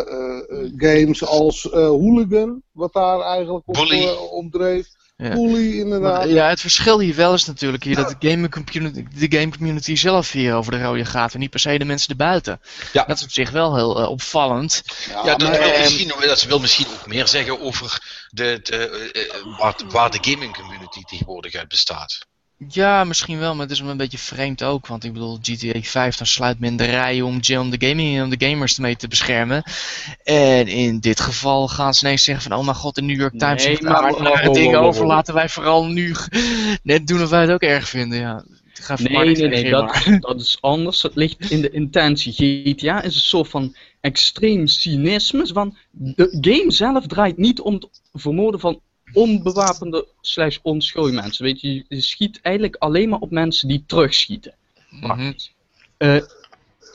games 0.76 1.26
als 1.26 1.70
eh, 1.70 1.88
Hooligan, 1.88 2.62
wat 2.72 2.94
daar 2.94 3.20
eigenlijk 3.22 3.66
eh, 3.68 4.32
op 4.32 4.52
dreef. 4.52 4.88
Ja. 5.22 5.34
Bully, 5.34 5.80
inderdaad. 5.80 6.18
Maar, 6.18 6.28
ja, 6.28 6.50
het 6.50 6.62
verschil 6.62 7.00
hier 7.00 7.16
wel 7.16 7.34
is 7.34 7.46
natuurlijk 7.46 7.84
hier 7.84 7.96
dat 7.96 8.16
de 8.20 8.30
game 8.30 8.50
community, 8.50 9.06
de 9.16 9.38
game 9.38 9.50
community 9.58 9.96
zelf 9.96 10.32
hier 10.32 10.56
over 10.56 10.72
de 10.72 10.82
rode 10.84 11.06
gaat 11.06 11.34
en 11.34 11.40
niet 11.40 11.50
per 11.50 11.60
se 11.60 11.78
de 11.78 11.86
mensen 11.86 12.10
erbuiten. 12.10 12.62
Ja. 12.94 13.04
Dat 13.04 13.18
is 13.18 13.24
op 13.24 13.32
zich 13.32 13.50
wel 13.50 13.76
heel 13.76 14.00
eh, 14.00 14.10
opvallend. 14.10 14.84
Ja, 15.08 15.26
Ja, 15.26 15.36
dat, 15.36 15.50
maar, 15.50 15.60
wil 15.60 15.72
eh, 15.72 15.80
misschien, 15.80 16.12
dat 16.22 16.44
wil 16.44 16.60
misschien 16.60 16.88
ook 16.88 17.08
meer 17.08 17.28
zeggen 17.28 17.62
over 17.62 18.02
de, 18.30 18.60
de, 18.64 18.78
eh, 19.12 19.58
waar, 19.58 19.76
waar 19.88 20.12
de 20.12 20.32
gaming 20.32 20.58
community 20.58 21.04
tegenwoordig 21.04 21.56
uit 21.56 21.68
bestaat. 21.68 22.28
Ja, 22.68 23.04
misschien 23.04 23.40
wel, 23.40 23.54
maar 23.54 23.62
het 23.62 23.72
is 23.72 23.82
wel 23.82 23.90
een 23.90 23.98
beetje 23.98 24.18
vreemd 24.18 24.64
ook. 24.64 24.88
Want 24.88 25.04
ik 25.04 25.14
bedoel, 25.14 25.38
GTA 25.42 25.80
5 25.82 26.18
dan 26.18 26.28
sluit 26.28 26.60
men 26.60 26.76
de 26.76 26.86
rij 26.86 27.22
om, 27.22 27.34
om 27.34 27.70
de 27.70 27.88
gaming 27.88 28.22
om 28.22 28.30
de 28.30 28.48
gamers 28.48 28.78
mee 28.78 28.96
te 28.96 29.08
beschermen. 29.08 29.64
En 30.24 30.68
in 30.68 31.00
dit 31.00 31.20
geval 31.20 31.68
gaan 31.68 31.94
ze 31.94 32.06
ineens 32.06 32.24
zeggen 32.24 32.50
van, 32.50 32.60
oh 32.60 32.64
mijn 32.64 32.76
god, 32.76 32.96
de 32.96 33.02
New 33.02 33.20
York 33.20 33.38
Times 33.38 33.66
Nee, 33.66 33.78
heeft 33.78 34.48
oh, 34.48 34.54
dingen 34.54 34.80
over. 34.80 35.06
Laten 35.06 35.34
wij 35.34 35.50
vooral 35.50 35.86
nu 35.86 36.16
net 36.84 37.08
doen 37.08 37.22
of 37.22 37.30
wij 37.30 37.42
het 37.42 37.52
ook 37.52 37.62
erg 37.62 37.90
vinden. 37.90 38.20
Ja, 38.20 38.44
Nee, 38.98 39.36
nee, 39.36 39.48
nee, 39.48 39.70
dat, 39.70 40.06
dat 40.20 40.42
is 40.42 40.58
anders. 40.62 41.02
Het 41.02 41.16
ligt 41.16 41.52
in 41.52 41.62
de 41.62 41.70
intentie. 41.70 42.34
GTA 42.74 43.02
is 43.02 43.16
een 43.16 43.22
soort 43.22 43.50
van 43.50 43.76
extreem 44.02 44.68
cynisme. 44.68 45.48
Van 45.48 45.78
de 45.92 46.38
game 46.42 46.72
zelf 46.72 47.08
draait 47.08 47.38
niet 47.38 47.60
om 47.60 47.74
het 47.74 47.88
vermoorden 48.14 48.60
van 48.60 48.82
onbewapende 49.14 50.08
slash 50.22 50.58
onschuldige 50.62 51.16
mensen. 51.22 51.44
Weet 51.46 51.62
je, 51.62 51.86
je 51.88 52.02
schiet 52.02 52.40
eigenlijk 52.42 52.76
alleen 52.76 53.10
maar 53.10 53.20
op 53.20 53.32
mensen 53.32 53.68
die 53.68 53.84
terugschieten. 53.88 54.54
Mhm. 54.90 55.34
Eh, 55.98 56.22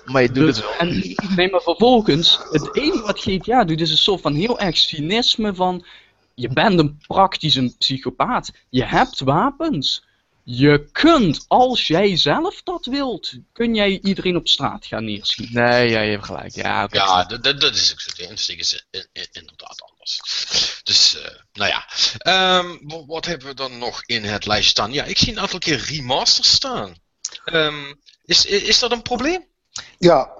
Maar 0.05 0.23
je 0.23 0.31
doet 0.31 0.47
dus- 0.47 0.57
het 0.57 0.65
wel. 0.65 0.77
En, 0.79 1.15
nee, 1.37 1.51
maar 1.51 1.61
vervolgens, 1.63 2.39
het 2.51 2.77
enige 2.77 3.03
wat 3.03 3.21
GTA 3.21 3.65
doet, 3.65 3.81
is 3.81 3.91
een 3.91 3.97
soort 3.97 4.21
van 4.21 4.35
heel 4.35 4.59
erg 4.61 4.77
cynisme 4.77 5.55
van... 5.55 5.85
Je 6.35 6.49
bent 6.49 6.79
een 6.79 6.99
praktisch 7.07 7.55
een 7.55 7.75
psychopaat. 7.79 8.51
Je 8.71 8.85
hebt 8.85 9.21
wapens. 9.21 10.05
Je 10.43 10.89
kunt, 10.93 11.45
als 11.49 11.87
jij 11.87 12.17
zelf 12.17 12.63
dat 12.63 12.87
wilt, 12.87 13.33
kun 13.53 13.75
jij 13.75 14.01
iedereen 14.03 14.37
op 14.37 14.49
straat 14.49 14.87
gaan 14.87 15.05
neerschieten. 15.05 15.55
Nee, 15.55 15.91
ja, 15.91 16.01
je 16.01 16.11
hebt 16.11 16.25
gelijk. 16.25 16.55
Ja, 16.55 16.85
oké. 16.85 16.97
Ja, 16.97 17.25
dat, 17.25 17.45
dat, 17.45 17.61
dat 17.61 17.75
is 17.75 17.93
ook 17.93 18.01
zo. 18.01 18.53
Is 18.53 18.85
in- 18.91 19.07
in- 19.13 19.29
inderdaad 19.33 19.83
anders. 19.91 20.21
Dus, 20.83 21.17
eh, 21.23 21.31
nou 21.55 21.71
ja. 21.71 21.85
Ehm, 22.19 22.77
wa- 22.81 23.05
wat 23.07 23.27
hebben 23.27 23.47
we 23.47 23.55
dan 23.55 23.79
nog 23.79 24.03
in 24.05 24.25
het 24.25 24.47
lijstje 24.47 24.71
staan? 24.71 24.93
Ja, 24.93 25.05
ik 25.05 25.19
zie 25.19 25.33
een 25.33 25.41
aantal 25.41 25.59
keer 25.59 25.85
remasters 25.89 26.51
staan. 26.53 26.95
Ehm, 27.45 27.95
is, 28.25 28.45
is, 28.45 28.63
is 28.63 28.79
dat 28.79 28.93
een 28.93 29.03
probleem? 29.03 29.47
Ja, 29.99 30.31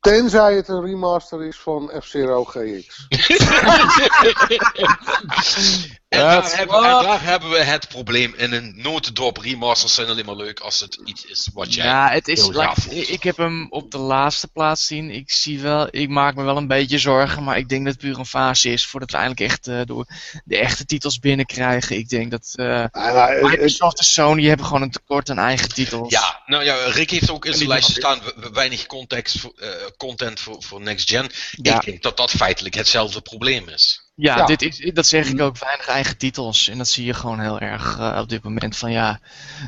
tenzij 0.00 0.54
het 0.54 0.68
een 0.68 0.84
remaster 0.84 1.44
is 1.44 1.56
van 1.56 1.92
F-Zero 2.00 2.44
GX. 2.44 3.06
En 6.14 6.20
Ja, 6.20 6.40
daar, 6.40 6.56
hebben, 6.56 6.80
waar. 6.80 7.00
en 7.00 7.06
daar 7.06 7.22
hebben 7.22 7.50
we 7.50 7.58
het 7.62 7.88
probleem. 7.88 8.34
In 8.36 8.52
een 8.52 8.72
notendop 8.76 9.36
remasters 9.36 9.94
zijn 9.94 10.08
alleen 10.08 10.24
maar 10.24 10.36
leuk 10.36 10.60
als 10.60 10.80
het 10.80 10.98
iets 11.04 11.24
is 11.24 11.48
wat 11.52 11.74
jij 11.74 11.84
Ja, 11.84 12.10
het 12.10 12.28
is. 12.28 12.46
laat- 12.48 12.86
ik, 12.90 13.08
ik 13.08 13.22
heb 13.22 13.36
hem 13.36 13.66
op 13.70 13.90
de 13.90 13.98
laatste 13.98 14.48
plaats 14.48 14.86
zien. 14.86 15.10
Ik 15.10 15.32
zie 15.32 15.60
wel, 15.60 15.88
ik 15.90 16.08
maak 16.08 16.34
me 16.34 16.42
wel 16.44 16.56
een 16.56 16.66
beetje 16.66 16.98
zorgen, 16.98 17.44
maar 17.44 17.56
ik 17.58 17.68
denk 17.68 17.84
dat 17.84 17.92
het 17.92 18.02
puur 18.02 18.18
een 18.18 18.26
fase 18.26 18.68
is 18.72 18.86
voordat 18.86 19.10
we 19.10 19.16
eindelijk 19.16 19.50
echt 19.50 19.66
eh, 19.66 19.80
door 19.84 20.06
de 20.44 20.56
echte 20.58 20.84
titels 20.84 21.18
binnenkrijgen. 21.18 21.96
Ik 21.96 22.08
denk 22.08 22.30
dat 22.30 22.52
eh, 22.54 22.84
Ah, 22.90 23.14
nou, 23.14 23.48
Microsoft 23.50 23.98
en 23.98 24.04
Sony 24.04 24.44
hebben 24.46 24.66
gewoon 24.66 24.82
een 24.82 24.90
tekort 24.90 25.30
aan 25.30 25.38
eigen 25.38 25.68
titels. 25.68 26.10
Ja, 26.12 26.42
nou 26.46 26.64
ja, 26.64 26.74
Rick 26.84 27.10
heeft 27.10 27.30
ook 27.30 27.44
in 27.44 27.54
zijn 27.54 27.68
lijstje 27.68 27.92
staan 27.94 28.20
we- 28.24 28.32
we- 28.36 28.50
weinig 28.50 28.86
context 28.86 29.36
eh, 29.56 29.68
content 29.96 30.40
voor, 30.40 30.62
voor 30.62 30.80
next 30.80 31.10
gen. 31.10 31.30
Ja. 31.50 31.74
Ik 31.76 31.84
denk 31.84 32.02
dat 32.02 32.16
dat 32.16 32.30
feitelijk 32.30 32.74
hetzelfde 32.74 33.20
probleem 33.20 33.68
is. 33.68 34.02
Ja, 34.14 34.36
Ja. 34.36 34.46
Dit 34.46 34.62
is, 34.62 34.90
dat 34.92 35.06
zeg 35.06 35.28
ik 35.28 35.40
ook, 35.40 35.58
weinig 35.58 35.86
eigen 35.86 36.16
titels. 36.16 36.68
En 36.68 36.78
dat 36.78 36.88
zie 36.88 37.04
je 37.04 37.14
gewoon 37.14 37.40
heel 37.40 37.60
erg 37.60 37.98
eh, 37.98 38.18
op 38.20 38.28
dit 38.28 38.42
moment. 38.42 38.76
Van 38.76 38.92
ja, 38.92 39.20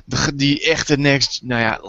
de, 0.05 0.35
die 0.35 0.65
echte 0.65 0.97
next, 0.97 1.43
nou 1.43 1.61
ja, 1.61 1.81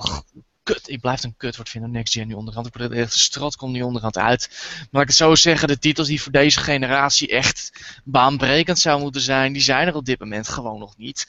kut. 0.63 0.89
Ik 0.89 1.01
blijf 1.01 1.23
een 1.23 1.37
kutwoord 1.37 1.69
vinden, 1.69 1.91
next 1.91 2.13
gen 2.13 2.27
nu 2.27 2.33
onderhand. 2.33 2.73
De 2.73 3.05
strot 3.09 3.55
komt 3.55 3.71
nu 3.73 3.81
onderhand 3.81 4.17
uit. 4.17 4.49
Maar 4.91 5.01
ik 5.01 5.07
het 5.07 5.17
zo 5.17 5.35
zeggen, 5.35 5.67
de 5.67 5.79
titels 5.79 6.07
die 6.07 6.21
voor 6.21 6.31
deze 6.31 6.59
generatie 6.59 7.27
echt 7.27 7.71
baanbrekend 8.03 8.79
zouden 8.79 9.03
moeten 9.03 9.21
zijn, 9.21 9.53
die 9.53 9.61
zijn 9.61 9.87
er 9.87 9.95
op 9.95 10.05
dit 10.05 10.19
moment 10.19 10.47
gewoon 10.47 10.79
nog 10.79 10.97
niet. 10.97 11.27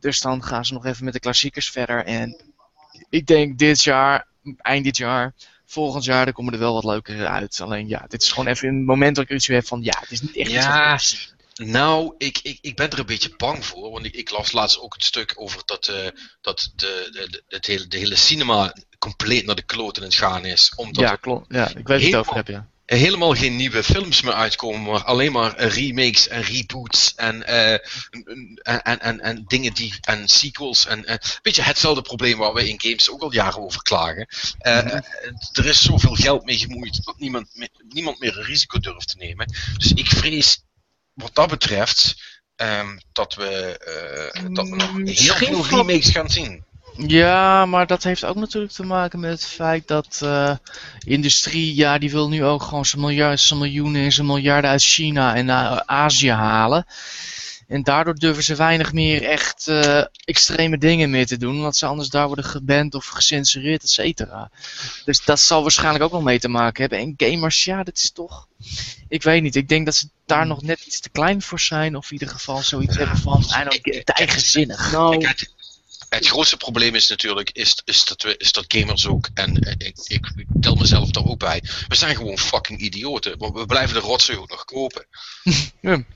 Dus 0.00 0.20
dan 0.20 0.44
gaan 0.44 0.64
ze 0.64 0.72
nog 0.72 0.84
even 0.84 1.04
met 1.04 1.12
de 1.12 1.20
klassiekers 1.20 1.70
verder. 1.70 2.04
En 2.04 2.42
ik 3.08 3.26
denk 3.26 3.58
dit 3.58 3.82
jaar, 3.82 4.26
eind 4.56 4.84
dit 4.84 4.96
jaar, 4.96 5.34
volgend 5.70 6.04
jaar, 6.04 6.24
dan 6.24 6.34
komen 6.34 6.52
er 6.52 6.58
wel 6.58 6.74
wat 6.74 6.84
leukere 6.84 7.26
uit. 7.26 7.60
Alleen 7.60 7.88
ja, 7.88 8.04
dit 8.08 8.22
is 8.22 8.32
gewoon 8.32 8.46
even 8.46 8.68
een 8.68 8.84
moment 8.84 9.16
dat 9.16 9.24
ik 9.24 9.30
iets 9.30 9.46
heb 9.46 9.66
van, 9.66 9.82
ja, 9.82 9.96
het 10.00 10.10
is 10.10 10.20
niet 10.20 10.36
echt 10.36 10.46
iets 10.48 10.64
Ja. 10.64 10.98
zien. 10.98 11.18
Nou, 11.54 12.14
ik, 12.18 12.38
ik, 12.42 12.58
ik 12.60 12.76
ben 12.76 12.90
er 12.90 12.98
een 12.98 13.06
beetje 13.06 13.34
bang 13.36 13.64
voor. 13.64 13.90
Want 13.90 14.04
ik, 14.04 14.14
ik 14.14 14.30
las 14.30 14.52
laatst 14.52 14.80
ook 14.80 14.94
het 14.94 15.04
stuk 15.04 15.32
over 15.36 15.62
dat, 15.64 15.88
eh, 15.88 16.06
dat 16.40 16.72
de, 16.76 17.08
de, 17.12 17.28
de, 17.30 17.42
het 17.48 17.66
hele, 17.66 17.86
de 17.86 17.96
hele 17.98 18.16
cinema 18.16 18.74
compleet 18.98 19.46
naar 19.46 19.54
de 19.56 19.62
kloten 19.62 20.02
in 20.02 20.08
het 20.08 20.18
gaan 20.18 20.44
is. 20.44 20.72
Omdat 20.76 21.02
Ja, 21.02 21.16
klopt. 21.16 21.46
Ja, 21.48 21.68
ik 21.76 21.86
weet 21.86 22.02
het 22.02 22.14
over 22.14 22.34
heb, 22.34 22.46
ja. 22.48 22.66
Helemaal 22.96 23.34
geen 23.34 23.56
nieuwe 23.56 23.82
films 23.82 24.22
meer 24.22 24.32
uitkomen, 24.32 24.82
maar 24.82 25.04
alleen 25.04 25.32
maar 25.32 25.60
remakes 25.60 26.28
en 26.28 26.42
reboots 26.42 27.14
en, 27.14 27.46
eh, 27.46 27.72
en, 28.62 28.82
en, 28.82 29.00
en, 29.00 29.20
en 29.20 29.44
dingen 29.46 29.74
die 29.74 29.94
en 30.00 30.28
sequels 30.28 30.86
en 30.86 31.04
eh, 31.04 31.16
weet 31.42 31.56
je 31.56 31.62
hetzelfde 31.62 32.02
probleem 32.02 32.38
waar 32.38 32.54
we 32.54 32.68
in 32.68 32.80
games 32.80 33.10
ook 33.10 33.22
al 33.22 33.32
jaren 33.32 33.62
over 33.62 33.82
klagen. 33.82 34.26
Eh, 34.58 34.84
Mhm. 34.84 35.00
er 35.52 35.66
is 35.66 35.82
zoveel 35.82 36.14
geld 36.14 36.44
mee 36.44 36.58
gemoeid 36.58 37.04
dat 37.04 37.18
niemand, 37.18 37.48
me- 37.52 37.68
niemand 37.88 38.18
meer 38.20 38.38
een 38.38 38.44
risico 38.44 38.78
durft 38.78 39.08
te 39.08 39.16
nemen. 39.16 39.52
Dus 39.76 39.92
ik 39.92 40.06
vrees 40.06 40.62
wat 41.12 41.34
dat 41.34 41.48
betreft 41.48 42.16
ehm, 42.56 42.98
dat 43.12 43.34
we 43.34 43.76
dat 44.52 44.68
we 44.68 44.76
nog 44.76 44.92
Mm, 44.92 45.06
heel 45.06 45.34
veel 45.34 45.66
remakes 45.66 46.10
gaan 46.10 46.30
zien. 46.30 46.64
Ja, 47.06 47.66
maar 47.66 47.86
dat 47.86 48.02
heeft 48.02 48.24
ook 48.24 48.36
natuurlijk 48.36 48.72
te 48.72 48.82
maken 48.82 49.20
met 49.20 49.30
het 49.30 49.44
feit 49.44 49.88
dat 49.88 50.20
eh 50.22 50.56
industrie, 50.98 51.74
ja, 51.74 51.98
die 51.98 52.10
wil 52.10 52.28
nu 52.28 52.44
ook 52.44 52.62
gewoon 52.62 52.86
zijn, 52.86 53.00
miljard, 53.00 53.40
zijn 53.40 53.58
miljoenen 53.58 54.02
en 54.02 54.12
zijn 54.12 54.26
miljarden 54.26 54.70
uit 54.70 54.82
China 54.82 55.34
en 55.34 55.44
naar 55.44 55.82
Azië 55.86 56.30
halen. 56.30 56.86
En 57.68 57.82
daardoor 57.82 58.14
durven 58.14 58.42
ze 58.42 58.54
weinig 58.54 58.92
meer 58.92 59.22
echt 59.22 59.68
eh, 59.68 60.02
extreme 60.24 60.78
dingen 60.78 61.10
meer 61.10 61.26
te 61.26 61.36
doen, 61.36 61.56
omdat 61.56 61.76
ze 61.76 61.86
anders 61.86 62.08
daar 62.08 62.26
worden 62.26 62.44
geband 62.44 62.94
of 62.94 63.06
gecensureerd, 63.06 63.82
et 63.82 63.88
cetera. 63.90 64.50
Dus 65.04 65.24
dat 65.24 65.40
zal 65.40 65.62
waarschijnlijk 65.62 66.04
ook 66.04 66.10
wel 66.10 66.22
mee 66.22 66.38
te 66.38 66.48
maken 66.48 66.80
hebben. 66.80 66.98
En 66.98 67.30
gamers, 67.30 67.64
ja, 67.64 67.82
dat 67.82 67.96
is 67.96 68.10
toch. 68.10 68.46
Ik 69.08 69.22
weet 69.22 69.42
niet, 69.42 69.56
ik 69.56 69.68
denk 69.68 69.84
dat 69.84 69.94
ze 69.94 70.08
daar 70.26 70.46
nog 70.46 70.62
net 70.62 70.80
iets 70.86 71.00
te 71.00 71.08
klein 71.08 71.42
voor 71.42 71.60
zijn, 71.60 71.96
of 71.96 72.06
in 72.06 72.12
ieder 72.12 72.28
geval 72.28 72.62
zoiets 72.62 72.96
hebben 72.96 73.18
van, 73.18 73.44
I 73.60 73.64
don't 73.64 74.08
eigenzinnig. 74.08 74.92
Nou, 74.92 75.26
het, 76.08 76.26
grootste 76.26 76.56
probleem 76.56 76.94
is 76.94 77.08
natuurlijk 77.08 77.50
is, 77.50 77.76
is, 77.84 78.04
dat 78.04 78.22
we, 78.22 78.36
is 78.36 78.52
dat 78.52 78.64
gamers 78.68 79.06
ook, 79.06 79.28
en 79.34 79.56
eh, 79.56 79.72
ik, 79.72 79.96
ik, 80.06 80.32
ik 80.36 80.46
tel 80.60 80.74
mezelf 80.74 81.10
daar 81.10 81.24
ook 81.24 81.38
bij, 81.38 81.62
we 81.88 81.94
zijn 81.94 82.16
gewoon 82.16 82.38
fucking 82.38 82.80
idioten. 82.80 83.38
Want 83.38 83.58
we 83.58 83.66
blijven 83.66 83.94
de 83.94 84.00
rotzooi 84.00 84.38
ook 84.38 84.50
nog 84.50 84.64
kopen. 84.64 85.06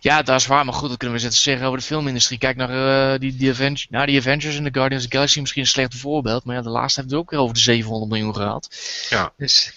Ja, 0.00 0.22
dat 0.22 0.40
is 0.40 0.46
waar, 0.46 0.64
maar 0.64 0.74
goed, 0.74 0.88
dat 0.88 0.98
kunnen 0.98 1.16
we 1.16 1.22
zetten 1.22 1.40
zeggen 1.40 1.66
over 1.66 1.78
de 1.78 1.84
filmindustrie. 1.84 2.38
Kijk 2.38 2.56
naar 2.56 3.12
eh, 3.12 3.20
die, 3.20 3.36
die, 3.36 3.50
Avengers, 3.50 3.86
naar 3.90 4.06
die 4.06 4.18
Avengers 4.18 4.56
en 4.56 4.64
de 4.64 4.72
Guardians 4.72 5.04
of 5.04 5.10
the 5.10 5.16
Galaxy, 5.16 5.40
misschien 5.40 5.62
een 5.62 5.68
slecht 5.68 5.94
voorbeeld, 5.94 6.44
maar 6.44 6.56
ja, 6.56 6.62
de 6.62 6.68
laatste 6.68 7.00
heeft 7.00 7.12
het 7.12 7.20
ook 7.20 7.30
weer 7.30 7.40
over 7.40 7.54
de 7.54 7.60
700 7.60 8.10
miljoen 8.10 8.34
gehad. 8.34 8.76
Ja. 9.10 9.32
Dus, 9.36 9.72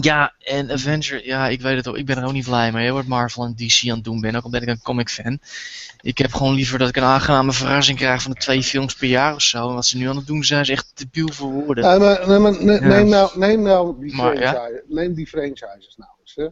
ja, 0.00 0.32
en 0.38 0.70
Avenger, 0.70 1.26
ja, 1.26 1.48
ik 1.48 1.60
weet 1.60 1.76
het 1.76 1.88
ook, 1.88 1.96
ik 1.96 2.06
ben 2.06 2.16
er 2.16 2.24
ook 2.24 2.32
niet 2.32 2.44
blij 2.44 2.72
mee, 2.72 2.86
hoor, 2.88 2.96
wat 2.96 3.06
Marvel 3.06 3.44
en 3.44 3.54
DC 3.56 3.88
aan 3.88 3.94
het 3.94 4.04
doen 4.04 4.20
ben, 4.20 4.34
ook 4.36 4.44
omdat 4.44 4.62
ik 4.62 4.68
een 4.68 4.82
comic 4.82 5.08
fan. 5.08 5.38
Ik 6.00 6.18
heb 6.18 6.32
gewoon 6.32 6.54
liever 6.54 6.78
dat 6.78 6.88
ik 6.88 6.96
een 6.96 7.02
aangename 7.02 7.52
verrassing 7.52 7.98
krijg 7.98 8.22
van 8.22 8.30
de 8.32 8.38
twee 8.38 8.62
films 8.62 8.94
per 8.94 9.08
jaar 9.08 9.34
of 9.34 9.42
zo. 9.42 9.68
En 9.68 9.74
wat 9.74 9.86
ze 9.86 9.96
nu 9.96 10.08
aan 10.08 10.16
het 10.16 10.26
doen 10.26 10.44
zijn, 10.44 10.60
is 10.60 10.68
echt 10.68 10.92
debiel 10.94 11.28
voor 11.32 11.50
woorden. 11.52 11.84
Ja, 11.84 11.98
maar, 11.98 12.28
nee, 12.28 12.38
maar 12.38 12.64
ne- 12.64 12.72
Ja. 12.72 12.80
neem, 12.86 13.08
nou, 13.08 13.38
neem 13.38 13.62
nou 13.62 14.00
die, 14.00 14.14
Maar, 14.14 14.40
ja. 14.40 14.50
franchise, 14.52 14.82
neem 14.88 15.14
die 15.14 15.26
franchises 15.26 15.94
nou 15.96 16.10
eens. 16.20 16.34
Hè. 16.34 16.46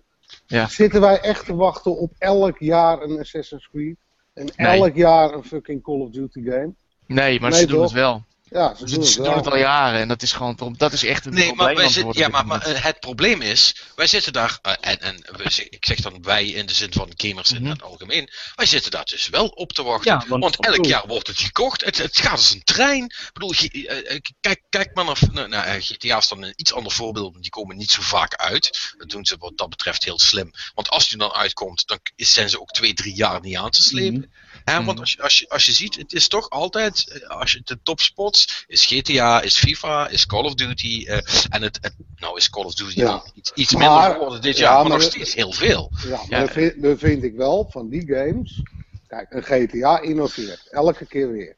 Ja. 0.57 0.68
Zitten 0.68 1.01
wij 1.01 1.20
echt 1.20 1.45
te 1.45 1.55
wachten 1.55 1.99
op 1.99 2.12
elk 2.18 2.59
jaar 2.59 3.03
een 3.03 3.18
Assassin's 3.18 3.68
Creed? 3.72 3.97
En 4.34 4.49
Nee. 4.57 4.80
elk 4.80 4.95
jaar 4.97 5.32
een 5.32 5.45
fucking 5.45 5.82
Call 5.82 6.01
of 6.01 6.11
Duty 6.11 6.43
game? 6.45 6.72
Nee, 7.07 7.40
maar 7.40 7.51
Nee, 7.51 7.61
ze 7.61 7.66
doen 7.66 7.82
het 7.82 7.93
wel. 7.93 8.24
Ja, 8.53 8.74
ze 8.74 8.88
Ze, 8.88 8.94
doen 8.94 9.05
ze 9.05 9.14
het 9.20 9.24
doen 9.28 9.36
het 9.36 9.46
al 9.46 9.57
jaren 9.57 10.00
en 10.00 10.09
dat 10.09 10.22
is 10.22 10.32
gewoon, 10.32 10.74
dat 10.76 10.92
is 10.92 11.05
echt 11.05 11.26
een 11.26 11.32
Nee, 11.34 11.46
probleem. 11.46 11.66
maar, 11.66 11.74
wij 11.74 11.76
aan 11.76 11.82
het 11.82 11.92
zitten, 11.92 12.03
worden 12.22 12.40
ja, 12.40 12.42
maar, 12.44 12.82
het 12.82 13.00
probleem 13.00 13.40
is, 13.42 13.76
wij 13.94 14.07
zitten 14.07 14.32
daar, 14.32 14.59
eh, 14.62 14.72
en, 14.80 15.00
en 15.00 15.24
ik 15.70 15.84
zeg 15.86 16.00
dan 16.00 16.22
wij 16.22 16.46
in 16.46 16.66
de 16.66 16.74
zin 16.74 16.92
van 16.92 17.12
gamers 17.16 17.53
in 17.53 17.62
Mhm. 17.62 17.70
het 17.70 17.82
algemeen, 17.82 18.30
wij 18.55 18.66
zitten 18.66 18.90
daar 18.90 19.05
dus 19.05 19.28
wel 19.28 19.46
op 19.46 19.72
te 19.72 19.82
wachten. 19.82 20.12
Ja, 20.12 20.24
want- 20.28 20.42
want, 20.42 20.66
elk 20.66 20.84
jaar 20.84 21.07
wordt 21.07 21.26
het 21.26 21.38
gekocht, 21.38 21.84
het, 21.84 21.98
het 21.98 22.16
gaat 22.18 22.30
als 22.30 22.50
een 22.50 22.62
trein. 22.64 23.05
Ik 23.05 23.30
bedoel, 23.32 23.53
je- 23.55 23.88
eh, 23.88 24.14
eh, 24.14 24.20
kijk, 24.40 24.62
kijk 24.68 24.94
maar 24.94 25.05
naar, 25.32 25.48
nou, 25.48 25.80
GTA 25.80 26.16
is 26.18 26.28
dan 26.28 26.42
een 26.42 26.53
iets 26.57 26.72
ander 26.72 26.92
voorbeeld, 26.92 27.30
want 27.30 27.42
die 27.42 27.53
komen 27.53 27.76
niet 27.76 27.90
zo 27.90 28.03
vaak 28.03 28.34
uit. 28.36 28.92
Dat 28.98 29.09
doen 29.11 29.24
ze 29.26 29.36
wat 29.38 29.53
dat 29.57 29.68
betreft 29.70 30.05
heel 30.05 30.18
slim. 30.18 30.50
Want 30.74 30.88
als 30.88 31.09
die 31.09 31.18
dan 31.18 31.32
uitkomt, 31.32 31.86
dan 31.86 31.98
is- 32.16 32.32
zijn 32.32 32.50
ze 32.50 32.61
ook 32.61 32.70
twee, 32.70 32.94
drie 32.94 33.14
jaar 33.14 33.40
niet 33.40 33.57
aan 33.57 33.70
te 33.70 33.82
slepen. 33.82 34.18
Mhm. 34.18 34.61
Hè, 34.64 34.76
Mhm. 34.76 34.84
want 34.84 35.00
als 35.00 35.12
je, 35.12 35.22
als, 35.22 35.38
je, 35.38 35.48
als 35.48 35.64
je 35.66 35.72
ziet, 35.72 35.94
het 35.96 36.12
is 36.12 36.28
toch 36.28 36.50
altijd, 36.50 37.24
als 37.28 37.53
je 37.53 37.61
de 37.64 37.78
topspots, 37.82 38.41
is 38.66 38.86
GTA, 38.86 39.43
is 39.43 39.59
FIFA, 39.59 40.09
is 40.09 40.26
Call 40.26 40.45
of 40.45 40.55
Duty. 40.55 41.05
eh, 41.07 41.16
en 41.49 41.62
het, 41.62 41.78
het, 41.80 41.95
nou 42.16 42.36
is 42.36 42.51
Call 42.51 42.64
of 42.64 42.74
Duty 42.74 42.99
Ja. 43.01 43.22
iets, 43.34 43.53
iets 43.55 43.72
Maar- 43.74 43.90
minder 43.90 44.11
geworden 44.12 44.40
dit 44.40 44.57
ja, 44.57 44.62
jaar, 44.62 44.72
maar, 44.74 44.82
maar 44.88 44.99
nog 44.99 45.03
steeds 45.07 45.34
heel 45.34 45.53
veel. 45.53 45.93
Ja, 46.07 46.20
maar 46.28 46.49
vind, 46.49 46.82
dan 46.82 46.99
vind 46.99 47.22
ik 47.22 47.34
wel 47.34 47.66
van 47.70 47.88
die 47.88 48.07
games. 48.07 48.62
Kijk, 49.07 49.26
een 49.32 49.43
GTA 49.43 50.01
innoveert. 50.01 50.68
Elke 50.70 51.07
keer 51.07 51.32
weer. 51.32 51.57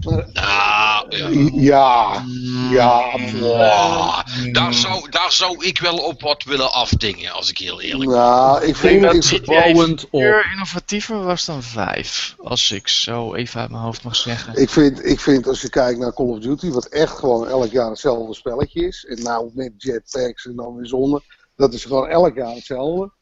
Maar, 0.00 0.28
Nou, 0.32 1.60
ja. 1.60 2.24
ja, 2.70 3.16
ja. 3.32 4.24
Daar, 4.52 4.74
zou, 4.74 5.10
daar 5.10 5.32
zou 5.32 5.64
ik 5.64 5.78
wel 5.80 5.96
op 5.96 6.20
wat 6.20 6.42
willen 6.44 6.72
afdingen, 6.72 7.32
als 7.32 7.50
ik 7.50 7.58
heel 7.58 7.80
eerlijk 7.80 8.10
ben. 8.10 8.18
Nou, 8.18 8.64
ik 8.64 8.76
vind 8.76 9.24
GTA 9.26 9.44
bouwend 9.44 10.04
op. 10.10 10.20
4 10.20 10.50
innovatiever 10.52 11.24
was 11.24 11.44
dan 11.44 11.62
5. 11.62 12.34
Als 12.38 12.70
ik 12.70 12.88
zo 12.88 13.34
even 13.34 13.60
uit 13.60 13.70
mijn 13.70 13.82
hoofd 13.82 14.02
mag 14.02 14.16
zeggen. 14.16 14.54
ik, 14.54 14.70
vind, 14.70 15.04
ik 15.06 15.20
vind 15.20 15.46
als 15.46 15.60
je 15.60 15.68
kijkt 15.68 15.98
naar 15.98 16.14
Call 16.14 16.26
of 16.26 16.38
Duty, 16.38 16.70
wat 16.70 16.86
echt 16.86 17.18
gewoon 17.18 17.48
elk 17.48 17.70
jaar 17.70 17.88
hetzelfde 17.90 18.34
spelletje 18.34 18.86
is. 18.86 19.04
En 19.04 19.22
nou 19.22 19.50
met 19.54 19.72
jetpacks 19.76 20.44
en 20.46 20.56
dan 20.56 20.76
weer 20.76 20.86
zonder. 20.86 21.22
Dat 21.56 21.72
is 21.74 21.84
gewoon 21.84 22.08
elk 22.08 22.36
jaar 22.36 22.54
hetzelfde. 22.54 23.12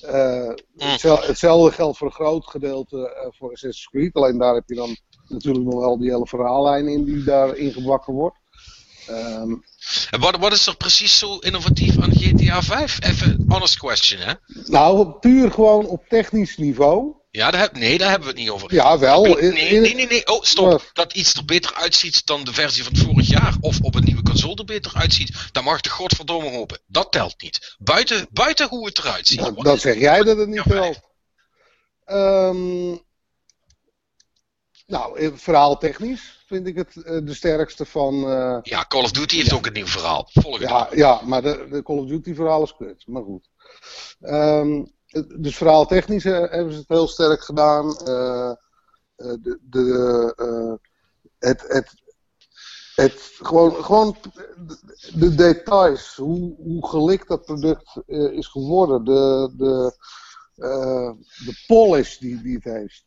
Eh, 0.00 0.48
hetzel- 0.76 1.22
hetzelfde 1.22 1.72
geldt 1.74 1.98
voor 1.98 2.06
een 2.06 2.12
groot 2.12 2.46
gedeelte 2.46 2.96
eh, 3.10 3.26
voor 3.38 3.50
Assassin's 3.52 3.88
Creed. 3.90 4.14
Alleen 4.14 4.38
daar 4.38 4.54
heb 4.54 4.64
je 4.66 4.74
dan 4.74 4.96
natuurlijk 5.28 5.64
nog 5.64 5.80
wel 5.80 5.98
die 5.98 6.10
hele 6.10 6.26
verhaallijn 6.26 6.88
in 6.88 7.04
die 7.04 7.24
daar 7.24 7.56
ingebakken 7.56 8.12
wordt. 8.12 8.36
Ehm, 9.06 9.52
En 10.10 10.20
wat, 10.20 10.36
wat 10.36 10.52
is 10.52 10.66
er 10.66 10.76
precies 10.76 11.18
zo 11.18 11.36
innovatief 11.38 11.98
aan 11.98 12.12
GTA 12.12 12.62
5? 12.62 12.98
Even 13.04 13.44
honest 13.48 13.78
question, 13.78 14.20
hè? 14.20 14.32
nou, 14.64 15.10
puur 15.10 15.50
gewoon 15.52 15.86
op 15.86 16.04
technisch 16.08 16.56
niveau. 16.56 17.14
Ja, 17.30 17.50
daar 17.50 17.60
heb, 17.60 17.76
nee, 17.78 17.98
daar 17.98 18.10
hebben 18.10 18.28
we 18.28 18.34
het 18.34 18.42
niet 18.42 18.50
over. 18.52 18.74
Ja, 18.74 18.98
wel. 18.98 19.22
Nee, 19.24 19.52
nee, 19.80 19.94
nee, 19.94 20.06
nee. 20.06 20.26
Oh, 20.26 20.42
stop. 20.42 20.90
Dat 20.92 21.12
iets 21.12 21.34
er 21.34 21.44
beter 21.44 21.74
uitziet 21.74 22.26
dan 22.26 22.44
de 22.44 22.52
versie 22.52 22.84
van 22.84 22.96
vorig 22.96 23.28
jaar. 23.28 23.56
Of 23.60 23.80
op 23.80 23.94
een 23.94 24.04
nieuwe 24.04 24.22
console 24.22 24.54
er 24.54 24.64
beter 24.64 24.92
uitziet. 24.94 25.48
Dan 25.52 25.64
mag 25.64 25.80
de 25.80 25.90
godverdomme 25.90 26.50
hopen. 26.50 26.78
Dat 26.86 27.12
telt 27.12 27.42
niet. 27.42 27.76
Buiten, 27.78 28.26
buiten 28.30 28.68
hoe 28.68 28.86
het 28.86 28.98
eruit 28.98 29.26
ziet. 29.28 29.52
Dat 29.56 29.74
is- 29.74 29.80
zeg 29.80 29.98
jij 29.98 30.22
dat 30.22 30.36
het 30.36 30.48
niet 30.48 30.62
telt. 30.68 31.00
Ehm 32.04 32.96
nou, 34.86 35.18
eh, 35.18 35.30
verhaaltechnisch 35.34 36.44
vind 36.46 36.66
ik 36.66 36.76
het 36.76 36.96
eh, 37.02 37.18
de 37.24 37.34
sterkste 37.34 37.84
van. 37.86 38.14
eh, 38.14 38.58
Ja, 38.62 38.84
Call 38.88 39.02
of 39.02 39.10
Duty 39.10 39.36
heeft 39.36 39.52
ook 39.52 39.66
een 39.66 39.72
nieuw 39.72 39.86
verhaal. 39.86 40.28
Volgende. 40.32 40.66
ja, 40.68 40.88
ja, 40.92 41.20
maar 41.24 41.42
de, 41.42 41.66
de 41.70 41.82
Call 41.82 41.98
of 41.98 42.06
Duty 42.06 42.34
verhaal 42.34 42.62
is 42.62 42.76
kut. 42.76 43.04
Maar 43.06 43.22
goed. 43.22 43.48
Ehm, 44.20 44.84
dus 45.38 45.56
verhaaltechnisch 45.56 46.24
eh, 46.24 46.32
hebben 46.50 46.72
ze 46.72 46.78
het 46.78 46.88
heel 46.88 47.08
sterk 47.08 47.44
gedaan. 47.44 47.88
De, 47.94 49.58
de, 49.62 50.78
het, 51.38 51.64
het, 51.68 51.94
het, 52.94 53.30
gewoon, 53.38 53.84
gewoon 53.84 54.16
de, 54.66 54.78
de 55.14 55.34
details, 55.34 56.16
hoe, 56.16 56.54
hoe 56.56 56.88
gelikt 56.88 57.28
dat 57.28 57.44
product 57.44 57.96
is 58.32 58.46
geworden, 58.46 59.04
de, 59.04 59.52
de, 59.56 59.94
de 61.44 61.64
polish 61.66 62.16
die, 62.18 62.42
die 62.42 62.54
het 62.54 62.64
heeft. 62.64 63.04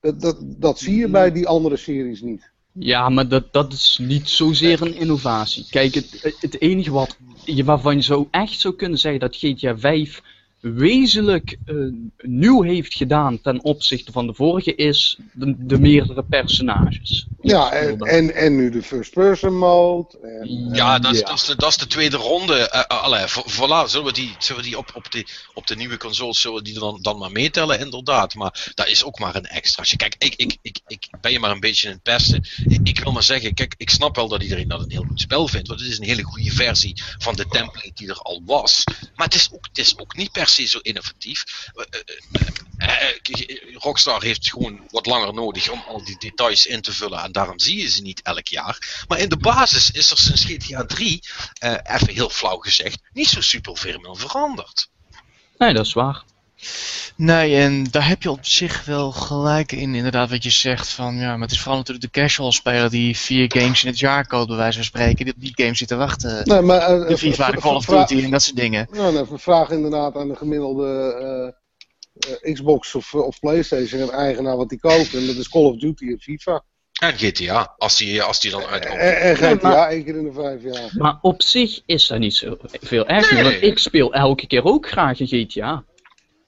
Dat, 0.00 0.42
dat, 0.46 0.78
zie 0.78 0.96
je 0.96 1.08
bij 1.08 1.32
die 1.32 1.46
andere 1.46 1.76
series 1.76 2.20
niet. 2.20 2.50
Ja, 2.72 3.08
maar 3.08 3.28
dat, 3.28 3.52
dat 3.52 3.72
is 3.72 3.98
niet 4.02 4.28
zozeer 4.28 4.82
een 4.82 4.94
innovatie. 4.94 5.66
Kijk, 5.70 5.94
het, 5.94 6.36
het 6.40 6.60
enige 6.60 6.90
wat, 6.90 7.18
je- 7.44 7.64
waarvan 7.64 7.96
je 7.96 8.02
zo 8.02 8.28
echt 8.30 8.60
zou 8.60 8.74
kunnen 8.74 8.98
zeggen 8.98 9.20
dat 9.20 9.36
GTA 9.36 9.78
5 9.78 10.22
wezenlijk 10.60 11.56
eh, 11.64 11.74
nieuw 12.18 12.62
heeft 12.62 12.94
gedaan 12.94 13.40
ten 13.40 13.64
opzichte 13.64 14.12
van 14.12 14.26
de 14.26 14.34
vorige 14.34 14.74
is 14.74 15.18
de, 15.32 15.54
de 15.58 15.78
meerdere 15.78 16.22
personages. 16.22 17.26
Ja, 17.42 17.72
en, 17.72 17.98
en, 18.00 18.34
en 18.34 18.56
nu 18.56 18.70
de 18.70 18.82
first 18.82 19.12
person 19.12 19.56
mode. 19.58 20.18
En, 20.22 20.68
Ja, 20.74 20.98
dat 20.98 21.12
is, 21.12 21.18
Ja. 21.20 21.26
Dat, 21.26 21.36
is 21.38 21.44
de, 21.44 21.56
dat 21.56 21.68
is 21.68 21.76
de 21.76 21.86
tweede 21.86 22.16
ronde. 22.16 22.68
Eh, 22.70 22.80
allee, 23.02 23.26
vo- 23.26 23.44
voilà, 23.50 23.90
zullen 23.90 24.06
we 24.06 24.12
die, 24.12 24.34
zullen 24.38 24.62
we 24.62 24.68
die 24.68 24.78
op, 24.78 24.90
op, 24.94 25.12
de, 25.12 25.26
op 25.54 25.66
de 25.66 25.76
nieuwe 25.76 25.96
consoles 25.96 26.40
zullen 26.40 26.56
we 26.56 26.62
die 26.64 26.78
dan, 26.78 26.98
dan 27.02 27.18
maar 27.18 27.32
meetellen, 27.32 27.80
inderdaad. 27.80 28.34
Maar 28.34 28.70
dat 28.74 28.88
is 28.88 29.04
ook 29.04 29.18
maar 29.18 29.34
een 29.36 29.46
extraatje. 29.46 29.96
Kijk, 29.96 30.14
ik, 30.18 30.34
ik, 30.36 30.56
ik, 30.62 30.78
ik 30.86 31.08
ben 31.20 31.32
je 31.32 31.38
maar 31.40 31.50
een 31.50 31.60
beetje 31.60 31.86
in 31.88 31.92
het 31.94 32.02
pesten. 32.02 32.44
Ik, 32.68 32.80
ik 32.82 33.00
wil 33.00 33.12
maar 33.12 33.22
zeggen, 33.22 33.54
kijk, 33.54 33.74
ik 33.76 33.90
snap 33.90 34.16
wel 34.16 34.28
dat 34.28 34.42
iedereen 34.42 34.68
dat 34.68 34.82
een 34.82 34.90
heel 34.90 35.04
goed 35.08 35.20
spel 35.20 35.48
vindt. 35.48 35.68
Want 35.68 35.80
het 35.80 35.88
is 35.88 35.98
een 35.98 36.04
hele 36.04 36.22
goede 36.22 36.50
versie 36.50 37.02
van 37.18 37.34
de 37.36 37.46
template 37.48 37.90
die 37.94 38.08
er 38.08 38.18
al 38.22 38.42
was. 38.46 38.84
Maar 39.16 39.26
het 39.26 39.34
is 39.34 39.48
ook, 39.52 39.66
het 39.68 39.78
is 39.78 39.98
ook 39.98 40.16
niet 40.16 40.32
per 40.32 40.47
se 40.48 40.66
zo 40.66 40.78
innovatief. 40.78 41.44
Eh, 41.74 41.84
eh, 42.78 43.10
eh, 43.22 43.74
Rockstar 43.74 44.22
heeft 44.22 44.50
gewoon 44.50 44.86
wat 44.90 45.06
langer 45.06 45.34
nodig 45.34 45.70
om 45.70 45.82
al 45.88 46.04
die 46.04 46.18
details 46.18 46.66
in 46.66 46.80
te 46.80 46.92
vullen. 46.92 47.22
En 47.22 47.32
daarom 47.32 47.58
zie 47.58 47.80
je 47.80 47.88
ze 47.88 48.02
niet 48.02 48.22
elk 48.22 48.46
jaar. 48.46 49.04
Maar 49.08 49.18
in 49.18 49.28
de 49.28 49.36
basis 49.36 49.90
is 49.90 50.10
er 50.10 50.18
sinds 50.18 50.44
GTA 50.44 50.84
3, 50.84 51.22
eh, 51.58 51.76
even 51.84 52.14
heel 52.14 52.30
flauw 52.30 52.56
gezegd, 52.56 52.98
niet 53.12 53.28
zo 53.28 53.40
super 53.40 53.76
veel 53.76 54.16
veranderd. 54.16 54.90
Nee, 55.58 55.72
dat 55.74 55.86
is 55.86 55.92
waar. 55.92 56.24
Nee, 57.16 57.56
en 57.56 57.84
daar 57.90 58.08
heb 58.08 58.22
je 58.22 58.30
op 58.30 58.46
zich 58.46 58.84
wel 58.84 59.12
gelijk 59.12 59.72
in, 59.72 59.94
inderdaad, 59.94 60.30
wat 60.30 60.42
je 60.42 60.50
zegt. 60.50 60.88
Van, 60.88 61.16
ja, 61.16 61.32
maar 61.32 61.40
het 61.40 61.50
is 61.50 61.60
vooral 61.60 61.76
natuurlijk 61.78 62.12
de 62.12 62.20
casual 62.20 62.52
speler 62.52 62.90
die 62.90 63.16
vier 63.16 63.52
games 63.52 63.82
in 63.84 63.90
het 63.90 63.98
jaar 63.98 64.26
koopt, 64.26 64.48
bij 64.48 64.56
wijze 64.56 64.76
van 64.76 64.84
spreken, 64.84 65.24
die 65.24 65.34
op 65.34 65.40
die 65.40 65.52
game 65.54 65.74
zit 65.76 65.88
te 65.88 65.96
wachten. 65.96 66.40
Nee, 66.44 66.60
maar, 66.60 66.80
eh, 66.80 67.08
De 67.08 67.18
FIFA, 67.18 67.50
de 67.50 67.60
Call 67.60 67.74
of 67.74 67.84
Duty 67.84 68.22
en 68.24 68.30
dat 68.30 68.42
soort 68.42 68.56
dingen. 68.56 68.88
Nou, 68.92 69.14
dan 69.14 69.38
vraag 69.38 69.70
inderdaad 69.70 70.16
aan 70.16 70.28
de 70.28 70.36
gemiddelde 70.36 71.14
eh, 72.20 72.32
eh, 72.48 72.54
Xbox 72.54 72.94
of, 72.94 73.14
of 73.14 73.38
Playstation 73.38 74.00
een 74.00 74.10
eigenaar 74.10 74.56
wat 74.56 74.68
die 74.68 74.78
koopt. 74.80 75.14
En 75.14 75.26
dat 75.26 75.36
is 75.36 75.48
Call 75.48 75.64
of 75.64 75.76
Duty 75.76 76.04
en 76.06 76.20
FIFA. 76.20 76.64
En 77.00 77.12
GTA, 77.16 77.74
als 77.76 77.96
die, 77.96 78.22
als 78.22 78.40
die 78.40 78.50
dan 78.50 78.62
uitkomt. 78.64 78.98
En, 79.00 79.20
en 79.20 79.40
Nee, 79.40 79.54
GTA 79.56 79.68
maar- 79.68 79.88
één 79.88 80.04
keer 80.04 80.16
in 80.16 80.24
de 80.24 80.32
vijf 80.32 80.62
jaar. 80.62 80.90
Maar 80.92 81.18
op 81.20 81.42
zich 81.42 81.80
is 81.86 82.06
dat 82.06 82.18
niet 82.18 82.34
zo 82.36 82.56
veel 82.80 83.06
erger, 83.06 83.34
Nee. 83.34 83.42
want 83.42 83.62
ik 83.62 83.78
speel 83.78 84.12
elke 84.14 84.46
keer 84.46 84.64
ook 84.64 84.88
graag 84.88 85.20
een 85.20 85.26
GTA. 85.26 85.84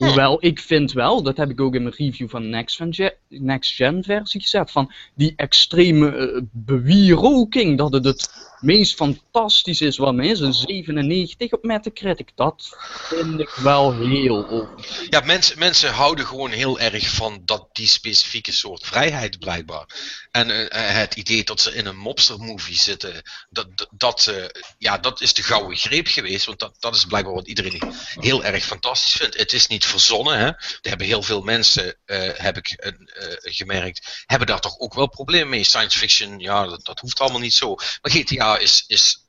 Hoewel, 0.00 0.44
ik 0.44 0.60
vind 0.60 0.92
wel, 0.92 1.22
dat 1.22 1.36
heb 1.36 1.50
ik 1.50 1.60
ook 1.60 1.74
in 1.74 1.82
mijn 1.82 1.94
review 1.94 2.28
van 2.28 2.48
Next 2.48 2.76
Gen, 2.76 3.12
Next 3.28 3.74
Gen 3.74 4.04
versie 4.04 4.40
gezet, 4.40 4.70
van 4.70 4.92
die 5.14 5.32
extreme 5.36 6.16
eh, 6.16 6.42
bewieroking, 6.50 7.78
dat 7.78 7.92
het 7.92 8.04
het 8.04 8.49
meest 8.60 8.94
fantastisch 8.94 9.80
is 9.80 9.96
wat 9.96 10.18
is, 10.18 10.40
een 10.40 10.54
97 10.54 11.52
op 11.52 11.62
Metacritic. 11.62 12.30
Dat 12.34 12.76
vind 13.08 13.40
ik 13.40 13.48
wel 13.48 13.94
heel 13.94 14.48
over. 14.48 14.68
Ja, 15.08 15.20
mensen, 15.20 15.58
mensen 15.58 15.92
houden 15.92 16.26
gewoon 16.26 16.50
heel 16.50 16.80
erg 16.80 17.08
van 17.08 17.42
dat, 17.44 17.68
die 17.72 17.86
specifieke 17.86 18.52
soort 18.52 18.86
vrijheid 18.86 19.38
blijkbaar. 19.38 19.86
En 20.30 20.50
eh, 20.50 20.88
eh, 20.88 20.96
het 20.96 21.14
idee 21.14 21.44
dat 21.44 21.60
ze 21.60 21.74
in 21.74 21.86
een 21.86 21.96
mobster-movie 21.96 22.76
zitten, 22.76 23.22
dat, 23.50 23.88
dat, 23.90 24.26
eh, 24.26 24.44
ja, 24.78 24.98
dat 24.98 25.20
is 25.20 25.34
de 25.34 25.42
gouden 25.42 25.76
greep 25.76 26.06
geweest. 26.06 26.46
Want 26.46 26.58
dat, 26.58 26.76
dat 26.78 26.94
is 26.94 27.04
blijkbaar 27.04 27.34
wat 27.34 27.48
iedereen 27.48 27.94
heel 28.20 28.44
erg 28.44 28.64
fantastisch 28.64 29.12
vindt. 29.12 29.36
Het 29.36 29.52
is 29.52 29.66
niet 29.66 29.84
verzonnen. 29.84 30.38
Hè? 30.38 30.46
Er 30.46 30.78
hebben 30.80 31.06
heel 31.06 31.22
veel 31.22 31.42
mensen, 31.42 31.96
heb 32.34 32.56
ik 32.56 32.94
gemerkt, 33.40 34.24
hebben 34.26 34.46
daar 34.46 34.60
toch 34.60 34.78
ook 34.78 34.94
wel 34.94 35.08
problemen 35.08 35.48
mee. 35.48 35.64
Science 35.64 35.98
fiction, 35.98 36.38
ja, 36.38 36.66
dat, 36.66 36.84
dat 36.84 37.00
hoeft 37.00 37.20
allemaal 37.20 37.40
niet 37.40 37.54
zo. 37.54 37.74
Maar 37.74 38.10
GTA 38.10 38.49
is, 38.58 38.84
is 38.86 39.24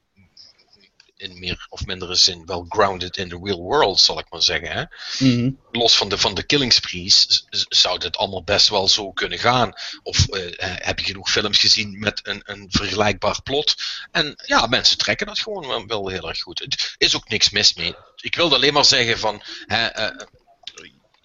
in 1.22 1.40
meer 1.40 1.66
of 1.70 1.86
mindere 1.86 2.16
zin 2.16 2.46
wel 2.46 2.66
grounded 2.70 3.18
in 3.18 3.30
the 3.30 3.40
real 3.44 3.62
world, 3.62 4.00
zal 4.00 4.20
ik 4.20 4.26
maar 4.30 4.42
zeggen. 4.42 4.72
Hè? 4.72 4.84
Mhm. 5.26 5.52
los 5.72 5.96
van 5.98 6.10
de, 6.10 6.18
van 6.18 6.34
de 6.34 6.44
killing 6.44 6.74
sprees, 6.74 7.46
zou 7.70 8.00
dit 8.00 8.18
allemaal 8.18 8.44
best 8.44 8.70
wel 8.70 8.88
zo 8.88 9.12
kunnen 9.12 9.40
gaan. 9.40 9.74
Of 10.04 10.28
eh, 10.28 10.52
heb 10.60 11.00
je 11.00 11.06
genoeg 11.06 11.32
films 11.32 11.58
gezien 11.58 12.00
met 12.00 12.20
een, 12.24 12.42
een 12.46 12.66
vergelijkbaar 12.70 13.42
plot? 13.42 13.76
En 14.12 14.34
ja, 14.46 14.68
mensen 14.68 14.98
trekken 14.98 15.28
dat 15.28 15.40
gewoon 15.40 15.88
wel, 15.88 16.08
heel 16.08 16.30
erg 16.30 16.40
goed. 16.40 16.62
Er 16.62 16.96
is 16.98 17.16
ook 17.16 17.30
niks 17.30 17.50
mis 17.50 17.74
mee. 17.74 17.96
Ik 18.16 18.36
wilde 18.36 18.56
alleen 18.56 18.74
maar 18.74 18.86
zeggen 18.86 19.20
van. 19.20 19.42
Hè, 19.66 19.86
eh, 19.86 20.26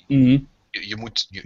Mhm. 0.07 0.39
Je, 0.81 0.97
moet, 0.97 1.27
je, 1.29 1.43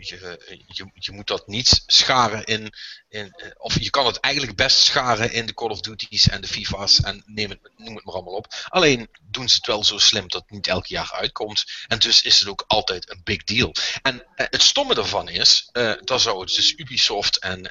je, 0.67 0.91
je, 0.95 1.13
moet 1.13 1.27
dat 1.27 1.47
niet 1.47 1.83
scharen 1.87 2.45
in, 2.45 2.73
in. 3.09 3.31
eh, 3.37 3.51
Of 3.57 3.81
je 3.81 3.91
kan 3.91 4.07
het 4.07 4.21
eigenlijk 4.21 4.57
best 4.57 4.79
scharen 4.79 5.33
in 5.33 5.47
de 5.47 5.55
Call 5.55 5.69
of 5.71 5.81
Duty's 5.81 6.29
en 6.29 6.41
de 6.41 6.47
FIFA's 6.49 7.01
en 7.01 7.23
neem 7.27 7.51
het, 7.51 7.59
noem 7.77 7.95
het 7.95 8.05
maar 8.05 8.15
allemaal 8.15 8.35
op. 8.35 8.55
Alleen 8.69 9.09
doen 9.23 9.49
ze 9.49 9.57
het 9.57 9.67
wel 9.67 9.85
zo 9.85 9.99
slim 9.99 10.29
dat 10.29 10.41
het 10.41 10.51
niet 10.51 10.67
elk 10.67 10.87
jaar 10.87 11.13
uitkomt. 11.13 11.65
En 11.89 11.99
dus 11.99 12.23
is 12.23 12.39
het 12.39 12.49
ook 12.49 12.65
altijd 12.67 13.11
een 13.11 13.21
big 13.25 13.45
deal. 13.45 13.73
En 14.03 14.25
eh, 14.35 14.47
het 14.51 14.63
stomme 14.63 14.95
daarvan 14.95 15.29
is, 15.29 15.69
eh 15.73 15.93
daar 16.01 16.21
zou 16.21 16.41
het 16.41 16.55
dus 16.55 16.73
Ubisoft 16.77 17.39
en 17.39 17.63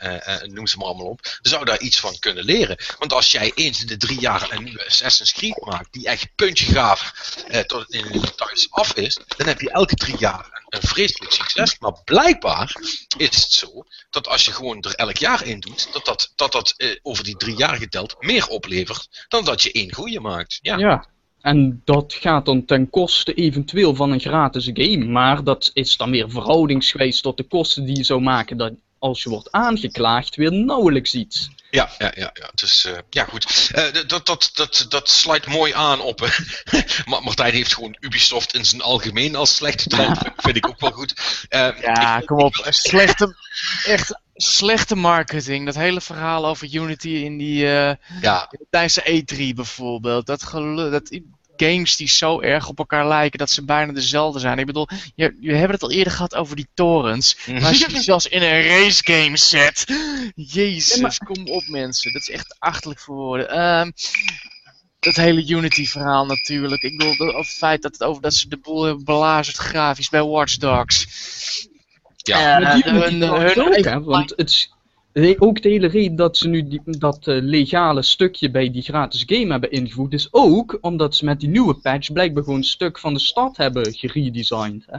noem 0.54 0.68
ze 0.68 0.78
maar 0.78 0.88
allemaal 0.88 1.06
op, 1.08 1.38
zou 1.42 1.66
daar 1.66 1.80
iets 1.80 2.00
van 2.00 2.20
kunnen 2.20 2.44
leren. 2.44 2.78
Want 2.98 3.14
als 3.14 3.32
jij 3.32 3.52
eens 3.56 3.82
in 3.82 3.88
de 3.88 3.98
drie 3.98 4.20
jaar 4.20 4.52
een 4.52 4.64
nieuwe 4.64 4.86
Assassin's 4.86 5.32
Creed 5.34 5.66
maakt, 5.66 5.94
die 5.94 6.08
echt 6.08 6.36
puntje 6.36 6.66
gaaf 6.74 7.12
tot 7.66 7.82
het 7.82 7.90
in 7.90 8.12
de 8.12 8.20
details 8.20 8.68
af 8.72 8.94
is, 8.94 9.20
dan 9.38 9.48
heb 9.48 9.62
je 9.62 9.72
elke 9.72 9.96
drie 9.96 10.18
jaar 10.18 10.59
een, 10.70 10.82
vreselijk 10.82 11.32
succes. 11.32 11.80
Maar 11.80 12.02
blijkbaar 12.04 12.76
is 13.18 13.36
het 13.36 13.52
zo 13.52 13.84
dat 14.10 14.28
als 14.28 14.46
je 14.46 14.52
gewoon 14.52 14.82
er 14.82 14.96
elk 14.96 15.18
jaar 15.18 15.46
in 15.46 15.60
doet, 15.60 15.94
dat 15.94 16.06
dat, 16.06 16.32
dat, 16.36 16.52
dat 16.52 16.74
eh, 16.78 16.96
over 17.02 17.24
die 17.24 17.36
drie 17.36 17.56
jaar 17.56 17.76
geteld 17.76 18.16
meer 18.20 18.48
oplevert 18.48 19.26
dan 19.28 19.46
dat 19.46 19.62
je 19.62 19.72
één 19.72 19.94
goede 19.94 20.20
maakt. 20.20 20.60
Ja. 20.62 20.78
Ja. 20.78 21.06
En 21.42 21.82
dat 21.86 22.14
gaat 22.14 22.46
dan 22.46 22.66
ten 22.66 22.90
koste 22.90 23.34
eventueel 23.34 23.96
van 23.96 24.12
een 24.12 24.20
gratis 24.20 24.70
game. 24.74 25.06
Maar 25.06 25.44
dat 25.44 25.72
is 25.74 25.98
dan 25.98 26.12
weer 26.12 26.30
verhoudingsgewijs 26.30 27.22
tot 27.22 27.38
de 27.38 27.44
kosten 27.44 27.86
die 27.86 27.98
je 27.98 28.04
zou 28.04 28.22
maken 28.22 28.58
dat 28.58 28.74
als 29.00 29.24
je 29.24 29.30
wordt 29.30 29.52
aangeklaagd 29.52 30.36
weer 30.36 30.52
nauwelijks 30.52 31.14
iets. 31.14 31.50
Ja, 31.72 31.90
ja, 31.98 32.12
ja, 32.16 32.30
ja. 32.34 32.50
Dus 32.56 32.86
eh, 32.86 32.98
ja, 33.10 33.24
goed. 33.24 33.70
Eh, 33.74 33.84
dat, 34.08 34.26
dat, 34.26 34.50
dat, 34.54 34.86
dat 34.90 35.10
sluit 35.10 35.46
mooi 35.46 35.74
aan 35.74 36.00
op. 36.02 36.22
eh, 36.22 36.40
Ma- 37.06 37.20
Martijn 37.20 37.54
heeft 37.54 37.74
gewoon 37.74 37.98
Ubisoft 38.00 38.54
in 38.54 38.66
zijn 38.66 38.82
algemeen 38.82 39.36
als 39.36 39.56
slechte 39.56 39.90
trend. 39.90 40.18
Vind 40.38 40.56
ik 40.56 40.68
ook 40.68 40.80
wel 40.80 40.92
goed. 40.92 41.46
Eh, 41.50 41.68
Ja, 41.82 42.18
ik- 42.20 42.26
kom 42.26 42.40
op. 42.40 42.66
Slechte, 42.70 43.36
echt 43.86 44.20
slechte 44.36 44.96
marketing. 44.96 45.66
Dat 45.66 45.76
hele 45.76 46.02
verhaal 46.02 46.46
over 46.46 46.74
Unity 46.74 47.10
in 47.10 47.38
die, 47.38 47.66
eh, 47.78 47.96
ja, 48.22 48.52
tijdens 48.70 48.94
de 48.94 49.24
E3 49.24 49.54
bijvoorbeeld. 49.56 50.26
Dat, 50.26 50.44
gelu- 50.44 50.90
dat 50.92 51.20
games 51.60 51.96
die 51.96 52.08
zo 52.10 52.42
erg 52.42 52.68
op 52.68 52.78
elkaar 52.78 53.08
lijken 53.08 53.40
dat 53.40 53.50
ze 53.50 53.66
bijna 53.66 53.92
dezelfde 53.94 54.40
zijn. 54.40 54.60
Ik 54.60 54.66
bedoel, 54.66 54.88
je, 55.16 55.38
je 55.40 55.52
hebben 55.52 55.72
het 55.72 55.84
al 55.84 55.92
eerder 55.92 56.14
gehad 56.14 56.36
over 56.36 56.56
die 56.56 56.68
torrents. 56.74 57.38
Maar 57.48 57.66
als 57.66 57.80
je 57.80 57.88
die 57.94 58.02
zelfs 58.02 58.28
in 58.28 58.42
een 58.42 58.62
race 58.68 59.02
game 59.04 59.38
zet. 59.38 59.86
Jezus, 60.36 60.96
Ja, 60.96 61.02
maar- 61.02 61.18
kom 61.26 61.48
op 61.48 61.68
mensen. 61.68 62.14
Dat 62.14 62.22
is 62.22 62.30
echt 62.30 62.56
achterlijk 62.60 63.00
voor 63.00 63.16
woorden. 63.16 63.50
Ehm, 63.50 63.92
dat 65.00 65.16
hele 65.16 65.46
Unity 65.48 65.86
verhaal 65.86 66.26
natuurlijk. 66.26 66.82
Ik 66.82 66.98
bedoel, 66.98 67.18
de- 67.18 67.38
het 67.38 67.48
feit 67.48 67.82
dat, 67.82 67.92
het 67.94 68.04
over, 68.04 68.22
dat 68.22 68.34
ze 68.34 68.48
de 68.50 68.58
boel 68.58 68.84
hebben 68.84 69.04
belazerd 69.04 69.58
grafisch 69.58 70.10
bij 70.10 70.24
Watch 70.24 70.58
Dogs. 70.58 71.06
ja. 72.16 72.56
Eh, 72.58 72.64
Maar 72.64 72.74
die 72.74 72.84
hun- 72.92 73.20
die 73.20 73.30
ook, 73.32 73.84
hè, 73.86 74.02
want 74.04 74.34
het 74.36 74.70
ook 75.40 75.62
de 75.62 75.70
hele 75.70 75.88
reden 75.88 76.16
dat 76.16 76.38
ze 76.38 76.48
nu 76.48 76.80
dat 76.86 77.28
eh, 77.28 77.38
legale 77.42 78.02
stukje 78.02 78.52
bij 78.52 78.72
die 78.72 78.82
gratis 78.82 79.24
game 79.26 79.52
hebben 79.52 79.72
ingevoerd, 79.72 80.14
is 80.14 80.28
ook 80.32 80.78
omdat 80.82 81.16
ze 81.16 81.26
met 81.26 81.40
die 81.40 81.50
nieuwe 81.50 81.74
patch 81.74 82.12
blijkbaar 82.12 82.44
gewoon 82.44 82.58
een 82.58 82.64
stuk 82.64 83.00
van 83.00 83.14
de 83.14 83.20
stad 83.20 83.58
hebben 83.58 83.94
geredesigned. 83.94 84.86
Hè. 84.88 84.98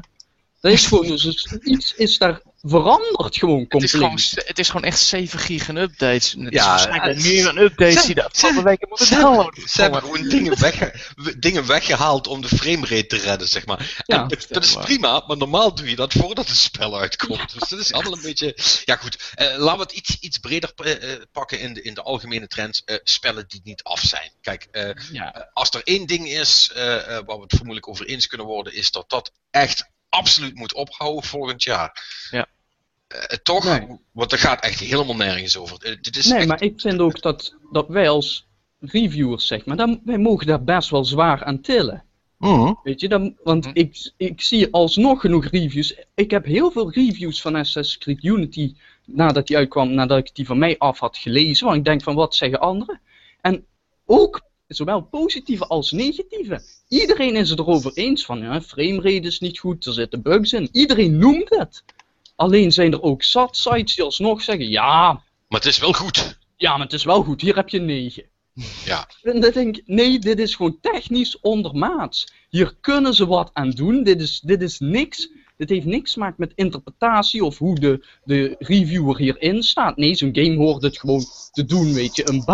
Dat 0.61 0.73
is 0.73 0.87
gewoon, 0.87 1.07
dus 1.07 1.47
iets 1.63 1.95
is 1.95 2.19
daar 2.19 2.41
veranderd 2.63 3.37
gewoon 3.37 3.65
Het 3.69 3.83
is, 3.83 3.91
gewoon, 3.91 4.09
compleet. 4.09 4.47
het 4.49 4.59
is 4.59 4.67
gewoon 4.69 4.85
echt 4.85 4.99
7 4.99 5.39
gig 5.39 5.69
aan 5.69 5.77
updates. 5.77 6.33
Het 6.33 6.41
is 6.41 6.49
Ja, 6.51 6.67
waarschijnlijk 6.67 7.05
het- 7.15 7.25
meer 7.25 7.49
aan 7.49 7.59
updates 7.59 8.01
ze- 8.01 8.07
die 8.07 8.15
de 8.15 8.25
afgelopen 8.25 8.65
weken 8.65 8.89
moeten 8.89 9.11
downloaden. 9.21 9.69
ze 9.69 9.81
hebben 9.83 10.01
gewoon 10.01 10.29
dingen, 10.29 10.61
wegge- 10.61 10.95
w- 11.17 11.29
dingen 11.39 11.67
weggehaald 11.67 12.27
om 12.27 12.41
de 12.41 12.49
framerate 12.49 13.07
te 13.07 13.17
redden, 13.17 13.49
zeg 13.49 13.67
maar. 13.67 13.79
En 14.07 14.17
Ja, 14.17 14.25
dat, 14.27 14.47
dat 14.49 14.65
is 14.65 14.73
waar. 14.75 14.85
prima, 14.85 15.25
maar 15.27 15.37
normaal 15.37 15.75
doe 15.75 15.89
je 15.89 15.97
dat 15.97 16.13
voordat 16.13 16.49
het 16.49 16.57
spel 16.57 16.99
uitkomt. 16.99 17.53
Dus 17.59 17.69
dat 17.69 17.79
is 17.79 17.93
allemaal 17.93 18.13
een 18.13 18.23
beetje... 18.23 18.57
Ja 18.85 18.97
goed, 18.97 19.33
eh, 19.35 19.47
laten 19.57 19.77
we 19.77 19.83
het 19.83 19.93
iets, 19.93 20.17
iets 20.21 20.39
breder 20.39 20.73
eh, 20.75 21.15
pakken 21.33 21.61
in 21.61 21.75
de, 21.75 21.83
in 21.83 21.95
de 21.95 22.03
algemene 22.03 22.47
trend. 22.47 22.83
eh, 22.85 22.97
spellen 23.03 23.45
die 23.49 23.61
niet 23.65 23.83
af 23.83 24.01
zijn. 24.01 24.31
Kijk, 24.41 24.69
Ja. 25.13 25.51
Als 25.53 25.71
er 25.71 25.81
één 25.85 26.07
ding 26.07 26.29
is 26.29 26.71
eh, 26.75 26.97
eh, 26.97 27.03
waar 27.07 27.37
we 27.37 27.43
het 27.43 27.51
vermoedelijk 27.55 27.89
over 27.89 28.07
eens 28.07 28.27
kunnen 28.27 28.47
worden, 28.47 28.75
is 28.75 28.91
dat 28.91 29.09
dat 29.11 29.33
echt 29.51 29.89
absoluut 30.11 30.55
moet 30.55 30.75
ophouden 30.75 31.23
volgend 31.25 31.63
jaar. 31.63 32.03
Ja. 32.31 32.47
Eh, 33.07 33.19
toch? 33.43 33.65
Nee. 33.65 33.87
Want 34.13 34.33
er 34.33 34.39
gaat 34.39 34.65
echt 34.65 34.81
helemaal 34.81 35.17
nergens 35.17 35.57
over. 35.57 35.77
Eh, 35.83 35.97
dit 36.01 36.17
is 36.17 36.27
Nee, 36.27 36.39
echt- 36.39 36.49
maar 36.49 36.63
ik 36.63 36.81
vind 36.81 37.01
ook 37.01 37.23
dat, 37.23 37.55
dat 37.73 37.89
wij 37.89 38.09
als 38.09 38.47
reviewers, 38.81 39.47
zeg 39.47 39.65
maar, 39.65 39.77
dan, 39.77 40.01
wij 40.05 40.19
mogen 40.19 40.47
daar 40.47 40.65
best 40.65 40.91
wel 40.91 41.05
zwaar 41.05 41.45
aan 41.45 41.61
tillen. 41.61 42.05
Mhm. 42.39 42.73
Weet 42.83 43.01
je, 43.01 43.09
dan, 43.09 43.37
want 43.43 43.65
Hm. 43.65 43.71
ik, 43.75 44.13
ik 44.17 44.41
zie 44.43 44.73
alsnog 44.73 45.21
genoeg 45.21 45.47
reviews. 45.47 45.95
Ik 46.15 46.31
heb 46.31 46.45
heel 46.45 46.71
veel 46.71 46.91
reviews 46.93 47.41
van 47.41 47.55
Assassin's 47.55 47.99
Creed 47.99 48.25
Unity 48.25 48.75
nadat 49.05 49.47
die 49.47 49.57
uitkwam, 49.57 49.95
nadat 49.95 50.19
ik 50.19 50.35
die 50.35 50.47
van 50.47 50.59
mij 50.59 50.79
af 50.79 50.99
had 50.99 51.17
gelezen. 51.17 51.67
Want 51.67 51.79
ik 51.79 51.85
denk 51.85 52.03
van 52.03 52.15
wat 52.15 52.35
zeggen 52.35 52.61
anderen? 52.61 53.01
En 53.41 53.67
ook 54.07 54.43
zowel 54.75 55.01
positieve 55.03 55.67
als 55.67 55.93
negatieve. 55.93 56.63
Iedereen 56.89 57.37
is 57.37 57.51
het 57.51 57.59
erover 57.59 57.93
eens 57.95 58.25
van 58.25 58.39
ja, 58.39 58.63
framerate 58.63 59.27
is 59.27 59.41
niet 59.41 59.59
goed, 59.59 59.87
er 59.87 59.93
zitten 59.93 60.23
bugs 60.23 60.53
in. 60.53 60.69
Iedereen 60.73 61.19
noemt 61.19 61.51
het. 61.51 61.85
Alleen 62.37 62.73
zijn 62.73 62.93
er 62.93 63.03
ook 63.03 63.23
zat 63.23 63.57
sites 63.57 63.95
die 63.95 64.05
alsnog 64.05 64.43
zeggen 64.43 64.69
ja, 64.69 65.13
Maar 65.49 65.61
het 65.61 65.65
is 65.65 65.79
wel 65.79 65.93
goed. 65.93 66.39
ja, 66.57 66.71
maar 66.73 66.87
het 66.87 66.93
is 66.93 67.05
wel 67.05 67.23
goed, 67.23 67.41
hier 67.41 67.57
heb 67.57 67.69
je 67.69 67.79
een 67.79 67.85
9. 67.85 68.25
Ja. 68.85 69.09
En 69.23 69.41
dan 69.41 69.51
denk 69.51 69.77
ik, 69.77 69.83
nee, 69.87 70.19
dit 70.19 70.39
is 70.39 70.55
gewoon 70.55 70.79
technisch 70.81 71.41
ondermaats. 71.41 72.33
Hier 72.49 72.75
kunnen 72.81 73.15
ze 73.15 73.27
wat 73.27 73.51
aan 73.53 73.71
doen, 73.71 74.03
dit 74.03 74.21
is, 74.21 74.41
dit 74.41 74.63
is 74.63 74.79
niks. 74.79 75.31
Dit 75.57 75.69
heeft 75.69 75.87
niks 75.87 76.13
te 76.13 76.19
maken 76.19 76.37
met 76.39 76.53
interpretatie 76.55 77.45
of 77.45 77.59
hoe 77.59 77.79
de, 77.79 78.07
de 78.25 78.57
reviewer 78.59 79.17
hierin 79.17 79.63
staat. 79.63 79.97
Nee, 79.97 80.15
zo'n 80.15 80.35
game 80.35 80.57
hoort 80.57 80.83
het 80.83 80.99
gewoon 80.99 81.25
te 81.53 81.65
doen, 81.65 81.93
weet 81.93 82.17
je. 82.17 82.29
Een 82.29 82.45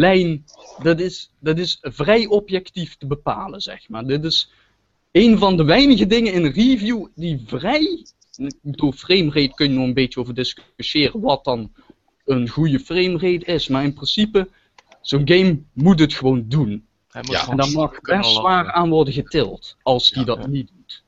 basislijn, 0.00 0.44
dat 0.82 1.00
is, 1.00 1.30
dat 1.40 1.58
is 1.58 1.78
vrij 1.80 2.26
objectief 2.26 2.96
te 2.96 3.06
bepalen, 3.06 3.60
zeg 3.60 3.88
maar. 3.88 4.06
Dit 4.06 4.24
is 4.24 4.50
een 5.12 5.38
van 5.38 5.56
de 5.56 5.64
weinige 5.64 6.06
dingen 6.06 6.32
in 6.32 6.44
een 6.44 6.52
review 6.52 7.06
die 7.14 7.42
vrij... 7.46 8.04
Ik 8.36 8.54
bedoel, 8.62 8.92
framerate 8.92 9.52
kun 9.54 9.68
je 9.70 9.74
nog 9.78 9.86
een 9.86 9.94
beetje 9.94 10.20
over 10.20 10.34
discussiëren 10.34 11.20
wat 11.20 11.44
dan 11.44 11.72
een 12.24 12.48
goede 12.48 12.80
framerate 12.80 13.44
is. 13.44 13.68
Maar 13.68 13.84
in 13.84 13.94
principe, 13.94 14.48
zo'n 15.02 15.28
game 15.28 15.62
moet 15.72 15.98
het 16.00 16.14
gewoon 16.14 16.44
doen. 16.48 16.86
Hij 17.10 17.22
moet 17.22 17.30
Ja. 17.30 17.48
En 17.48 17.56
daar 17.56 17.70
mag 17.70 17.90
best 18.00 18.06
lopen. 18.06 18.30
zwaar 18.30 18.72
aan 18.72 18.88
worden 18.90 19.14
getild, 19.14 19.76
als 19.82 20.10
die 20.10 20.18
Ja. 20.18 20.24
dat 20.24 20.46
niet 20.46 20.68
doet. 20.68 21.02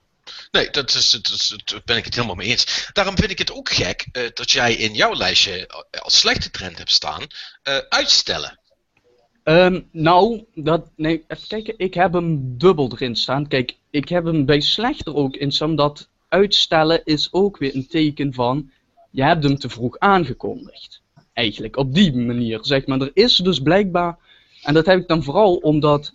Nee, 0.50 0.70
dat 0.70 0.94
is, 0.94 1.10
dat 1.10 1.28
is, 1.28 1.56
daar 1.64 1.80
ben 1.84 1.96
ik 1.96 2.04
het 2.04 2.14
helemaal 2.14 2.34
mee 2.36 2.48
eens. 2.48 2.88
Daarom 2.92 3.16
vind 3.16 3.30
ik 3.30 3.38
het 3.38 3.52
ook 3.52 3.68
gek 3.70 4.06
eh, 4.12 4.22
dat 4.34 4.50
jij 4.50 4.74
in 4.74 4.94
jouw 4.94 5.14
lijstje 5.14 5.66
eh, 5.66 6.00
als 6.00 6.18
slechte 6.18 6.50
trend 6.50 6.78
hebt 6.78 6.92
staan. 6.92 7.22
eh, 7.62 7.76
uitstellen. 7.88 8.58
Ehm, 9.48 9.80
nou, 9.90 10.44
dat, 10.54 10.90
nee, 10.96 11.24
even 11.28 11.48
kijken. 11.48 11.74
Ik 11.76 11.94
heb 11.94 12.12
hem 12.12 12.58
dubbel 12.58 12.92
erin 12.92 13.16
staan. 13.16 13.46
Kijk, 13.46 13.76
ik 13.90 14.08
heb 14.08 14.24
hem 14.24 14.44
bij 14.44 14.60
slechter 14.60 15.14
ook 15.14 15.36
in 15.36 15.52
staan. 15.52 15.76
Dat 15.76 16.08
uitstellen 16.28 17.04
is 17.04 17.32
ook 17.32 17.58
weer 17.58 17.74
een 17.74 17.86
teken 17.86 18.34
van. 18.34 18.70
Je 19.10 19.22
hebt 19.22 19.44
hem 19.44 19.58
te 19.58 19.68
vroeg 19.68 19.98
aangekondigd. 19.98 21.02
Eigenlijk 21.32 21.76
op 21.76 21.94
die 21.94 22.16
manier, 22.16 22.58
zeg 22.62 22.86
maar. 22.86 23.00
Er 23.00 23.10
is 23.14 23.36
dus 23.36 23.60
blijkbaar. 23.60 24.18
En 24.62 24.74
dat 24.74 24.86
heb 24.86 25.00
ik 25.00 25.08
dan 25.08 25.22
vooral 25.22 25.56
omdat. 25.56 26.12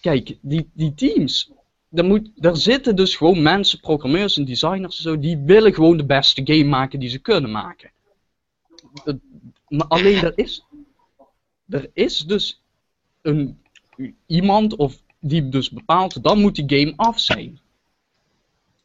Kijk, 0.00 0.36
die, 0.40 0.70
die 0.72 0.94
teams. 0.94 1.50
Daar, 1.88 2.04
moet, 2.04 2.30
daar 2.34 2.56
zitten 2.56 2.96
dus 2.96 3.16
gewoon 3.16 3.42
mensen, 3.42 3.80
programmeurs 3.80 4.36
en 4.36 4.44
designers 4.44 4.96
en 4.96 5.02
zo. 5.02 5.18
Die 5.18 5.36
willen 5.36 5.74
gewoon 5.74 5.96
de 5.96 6.06
beste 6.06 6.40
game 6.44 6.64
maken 6.64 7.00
die 7.00 7.08
ze 7.08 7.18
kunnen 7.18 7.50
maken. 7.50 7.90
Maar 9.68 9.86
alleen 9.86 10.22
er 10.22 10.32
is 10.34 10.64
er 11.68 11.90
is 11.92 12.18
dus 12.18 12.62
een, 13.26 13.58
iemand 14.26 14.76
of 14.76 15.02
die 15.20 15.48
dus 15.48 15.70
bepaalt, 15.70 16.22
dan 16.22 16.40
moet 16.40 16.54
die 16.54 16.78
game 16.80 16.92
af 16.96 17.20
zijn. 17.20 17.60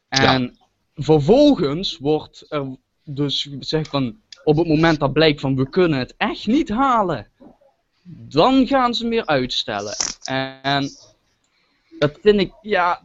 En 0.08 0.58
vervolgens 0.94 1.98
wordt 1.98 2.46
er 2.48 2.76
dus 3.04 3.42
gezegd 3.42 3.88
van, 3.88 4.16
op 4.44 4.56
het 4.56 4.66
moment 4.66 5.00
dat 5.00 5.12
blijkt 5.12 5.40
van 5.40 5.56
we 5.56 5.68
kunnen 5.68 5.98
het 5.98 6.14
echt 6.16 6.46
niet 6.46 6.68
halen, 6.68 7.26
dan 8.28 8.66
gaan 8.66 8.94
ze 8.94 9.06
meer 9.06 9.26
uitstellen. 9.26 9.94
En 10.22 10.90
dat 11.98 12.18
vind 12.22 12.40
ik, 12.40 12.52
ja, 12.62 13.02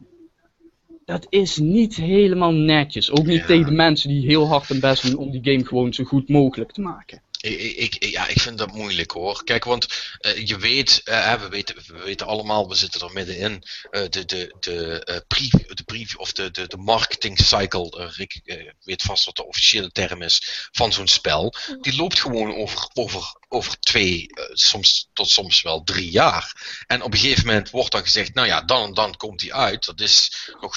dat 1.04 1.26
is 1.28 1.56
niet 1.56 1.94
helemaal 1.94 2.52
netjes. 2.52 3.10
Ook 3.10 3.26
niet 3.26 3.40
Ja. 3.40 3.46
tegen 3.46 3.66
de 3.66 3.76
mensen 3.76 4.08
die 4.08 4.26
heel 4.26 4.46
hard 4.46 4.68
hun 4.68 4.80
best 4.80 5.02
doen 5.02 5.16
om 5.16 5.30
die 5.30 5.52
game 5.52 5.64
gewoon 5.66 5.94
zo 5.94 6.04
goed 6.04 6.28
mogelijk 6.28 6.72
te 6.72 6.80
maken. 6.80 7.22
Ik, 7.40 7.60
ik, 7.60 7.94
ik- 7.94 8.10
ja, 8.10 8.26
ik 8.26 8.40
vind 8.40 8.58
dat 8.58 8.72
moeilijk 8.72 9.10
hoor. 9.10 9.44
Kijk, 9.44 9.64
want 9.64 9.86
eh, 10.18 10.46
je 10.46 10.58
weet, 10.58 11.00
eh, 11.04 11.40
we 11.40 11.48
weten, 11.48 11.76
we 11.86 11.98
weten 12.02 12.26
allemaal, 12.26 12.68
we 12.68 12.74
zitten 12.74 13.00
er 13.00 13.12
middenin. 13.12 13.62
eh 13.90 14.02
de, 14.08 14.24
de, 14.24 14.54
de, 14.60 15.24
preview, 15.28 15.74
de 15.74 15.82
preview 15.82 16.20
of 16.20 16.32
de, 16.32 16.50
de, 16.50 16.66
de 16.66 16.76
marketing 16.76 17.38
cycle, 17.38 18.10
Rick 18.16 18.40
eh, 18.44 18.70
weet 18.80 19.02
vast 19.02 19.24
wat 19.24 19.36
de 19.36 19.46
officiële 19.46 19.90
term 19.90 20.22
is 20.22 20.68
van 20.72 20.92
zo'n 20.92 21.06
spel. 21.08 21.54
Die 21.80 21.96
loopt 21.96 22.20
gewoon 22.20 22.54
over, 22.54 22.88
over, 22.92 23.36
over 23.48 23.78
twee, 23.80 24.26
soms 24.52 25.08
tot 25.12 25.30
soms 25.30 25.62
wel 25.62 25.82
drie 25.82 26.10
jaar. 26.10 26.52
En 26.86 27.02
op 27.02 27.12
een 27.12 27.18
gegeven 27.18 27.46
moment 27.46 27.70
wordt 27.70 27.92
dan 27.92 28.02
gezegd, 28.02 28.34
nou 28.34 28.46
ja, 28.46 28.60
dan 28.62 28.82
en 28.88 28.94
dan 28.94 29.16
komt 29.16 29.40
die 29.40 29.54
uit. 29.54 29.84
Dat 29.84 30.00
is 30.00 30.48
nog 30.60 30.76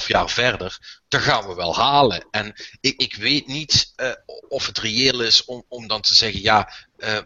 2,5 0.00 0.06
jaar 0.06 0.30
verder. 0.30 0.99
Dat 1.10 1.20
gaan 1.20 1.46
we 1.46 1.54
wel 1.54 1.76
halen. 1.76 2.26
En 2.30 2.54
ik, 2.80 3.00
ik 3.00 3.14
weet 3.14 3.46
niet 3.46 3.92
eh, 3.96 4.10
of 4.48 4.66
het 4.66 4.78
reëel 4.78 5.20
is 5.20 5.44
om, 5.44 5.64
om 5.68 5.86
dan 5.86 6.00
te 6.00 6.14
zeggen, 6.14 6.42
ja, 6.42 6.72
eh, 6.96 7.18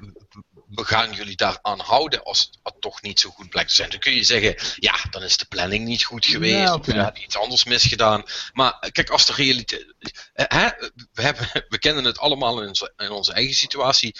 we 0.69 0.85
gaan 0.85 1.13
jullie 1.13 1.37
daaraan 1.37 1.81
houden 1.81 2.23
als 2.23 2.51
het 2.63 2.81
toch 2.81 3.03
niet 3.03 3.21
zo 3.21 3.31
goed 3.31 3.49
blijkt 3.49 3.69
te 3.69 3.75
zijn. 3.75 3.91
Dan 3.91 3.99
kun 3.99 4.15
je 4.15 4.25
zeggen, 4.25 4.57
ja, 4.77 4.95
dan 5.11 5.23
is 5.23 5.37
de 5.37 5.45
planning 5.45 5.85
niet 5.85 6.05
goed 6.05 6.27
geweest, 6.27 6.55
Ja, 6.55 6.75
of 6.75 6.87
we 6.87 6.93
hebben 6.93 7.23
iets 7.23 7.37
anders 7.37 7.65
misgedaan. 7.65 8.23
Maar 8.53 8.77
eh, 8.81 8.91
kijk, 8.91 9.11
als 9.11 9.27
de 9.27 9.33
realiteit... 9.33 9.95
hè, 10.33 10.69
we, 11.13 11.23
hebben, 11.23 11.49
we 11.69 11.79
kennen 11.79 12.05
het 12.05 12.19
allemaal 12.19 12.63
in 12.63 12.69
onze, 12.69 12.93
in 12.97 13.11
onze 13.11 13.33
eigen 13.33 13.55
situatie. 13.55 14.17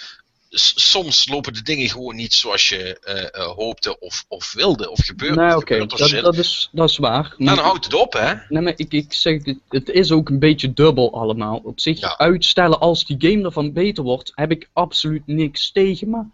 Soms 0.75 1.27
lopen 1.29 1.53
de 1.53 1.61
dingen 1.61 1.89
gewoon 1.89 2.15
niet 2.15 2.33
zoals 2.33 2.69
je 2.69 2.99
eh, 2.99 3.23
eh, 3.43 3.51
hoopte 3.55 3.99
of, 3.99 4.25
of 4.27 4.53
wilde, 4.53 4.89
of 4.89 4.99
gebeurt, 5.05 5.35
Nee, 5.35 5.55
oké, 5.55 5.85
dat, 5.85 5.99
is, 6.37 6.69
dat 6.71 6.89
is 6.89 6.97
waar. 6.97 7.33
Nou, 7.37 7.55
dan 7.55 7.65
houdt 7.65 7.85
het 7.85 7.93
op, 7.93 8.13
hè? 8.13 8.33
Nee, 8.49 8.61
maar 8.61 8.73
ik, 8.75 8.91
ik 8.93 9.13
zeg, 9.13 9.45
het, 9.45 9.57
het 9.69 9.89
is 9.89 10.11
ook 10.11 10.29
een 10.29 10.39
beetje 10.39 10.73
dubbel 10.73 11.13
allemaal. 11.13 11.61
Op 11.63 11.79
zich, 11.79 11.99
Ja. 11.99 12.17
uitstellen 12.17 12.79
als 12.79 13.05
die 13.05 13.15
game 13.31 13.43
ervan 13.45 13.73
beter 13.73 14.03
wordt, 14.03 14.31
heb 14.35 14.51
ik 14.51 14.69
absoluut 14.73 15.27
niks 15.27 15.71
tegen. 15.71 16.09
Maar 16.09 16.25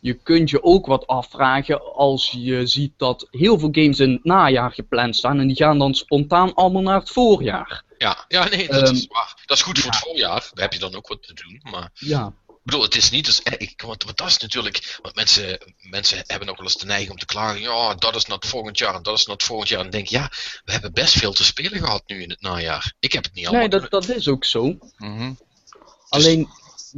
je 0.00 0.14
kunt 0.14 0.50
je 0.50 0.62
ook 0.62 0.86
wat 0.86 1.06
afvragen 1.06 1.94
als 1.94 2.30
je 2.38 2.66
ziet 2.66 2.92
dat 2.96 3.26
heel 3.30 3.58
veel 3.58 3.68
games 3.72 3.98
in 4.00 4.12
het 4.12 4.24
najaar 4.24 4.72
gepland 4.72 5.16
staan. 5.16 5.38
En 5.40 5.46
die 5.46 5.56
gaan 5.56 5.78
dan 5.78 5.94
spontaan 5.94 6.54
allemaal 6.54 6.82
naar 6.82 6.98
het 6.98 7.10
voorjaar. 7.10 7.82
Ja, 7.98 8.24
ja 8.28 8.48
nee, 8.48 8.68
dat 8.68 8.82
Ehm, 8.82 8.94
is 8.94 9.06
waar. 9.06 9.42
Dat 9.46 9.56
is 9.56 9.62
goed 9.62 9.78
voor 9.78 9.90
het 9.90 10.00
voorjaar. 10.00 10.50
Daar 10.54 10.64
heb 10.64 10.72
je 10.72 10.78
dan 10.78 10.94
ook 10.94 11.08
wat 11.08 11.22
te 11.22 11.34
doen. 11.34 11.60
Maar 11.72 11.90
Ja. 11.94 12.32
Ik 12.68 12.74
bedoel, 12.74 12.90
het 12.92 12.96
is 13.02 13.10
niet 13.10 13.24
dus. 13.24 13.42
eh, 13.42 13.52
Ik, 13.58 13.82
want, 13.86 14.04
want 14.04 14.16
dat 14.16 14.26
is 14.26 14.38
natuurlijk. 14.38 14.98
Want 15.02 15.14
mensen, 15.14 15.58
mensen 15.80 16.22
hebben 16.26 16.48
ook 16.48 16.56
wel 16.56 16.64
eens 16.64 16.76
de 16.76 16.86
neiging 16.86 17.10
om 17.10 17.18
te 17.18 17.26
klagen. 17.26 17.60
Ja, 17.60 17.94
dat 17.94 18.16
is 18.16 18.26
het 18.26 18.46
volgend 18.46 18.78
jaar 18.78 18.94
en 18.94 19.02
dat 19.02 19.18
is 19.18 19.26
het 19.26 19.42
volgend 19.42 19.68
jaar. 19.68 19.78
En 19.78 19.84
dan 19.84 19.92
denk 19.92 20.04
ik, 20.04 20.10
ja, 20.10 20.30
we 20.64 20.72
hebben 20.72 20.92
best 20.92 21.18
veel 21.18 21.32
te 21.32 21.44
spelen 21.44 21.78
gehad 21.78 22.02
nu 22.06 22.22
in 22.22 22.30
het 22.30 22.40
najaar. 22.40 22.92
Ik 23.00 23.12
heb 23.12 23.24
het 23.24 23.34
niet 23.34 23.46
allemaal. 23.46 23.68
Nee, 23.68 23.80
dat, 23.80 23.90
dat 23.90 24.08
is 24.08 24.28
ook 24.28 24.44
zo. 24.44 24.78
Mhm. 24.96 25.32
Alleen, 26.08 26.48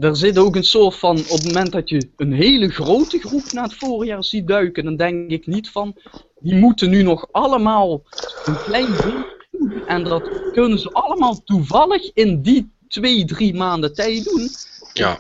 er 0.01 0.17
zit 0.17 0.39
ook 0.39 0.57
een 0.57 0.65
soort 0.65 0.97
van, 0.97 1.19
op 1.19 1.29
het 1.29 1.45
moment 1.45 1.73
dat 1.73 1.89
je 1.89 2.11
een 2.17 2.33
hele 2.33 2.69
grote 2.69 3.19
groep 3.19 3.53
naar 3.53 3.65
het 3.65 3.75
voorjaar 3.75 4.25
ziet 4.25 4.47
duiken, 4.47 4.85
dan 4.85 4.97
denk 4.97 5.31
ik 5.31 5.47
niet 5.47 5.71
van, 5.71 6.01
die 6.41 6.55
moeten 6.55 6.91
nu 6.91 7.03
nog 7.03 7.33
allemaal 7.33 8.03
een 8.45 8.63
klein 8.63 8.87
beetje 8.91 9.37
doen. 9.51 9.87
En 9.87 10.05
dat 10.05 10.51
kunnen 10.53 10.79
ze 10.79 10.93
allemaal 10.93 11.43
toevallig 11.45 12.11
in 12.15 12.43
die 12.43 12.71
twee, 12.89 13.25
drie 13.25 13.55
maanden 13.55 13.95
tijd 13.95 14.25
doen. 14.25 14.51
Ja, 14.93 15.19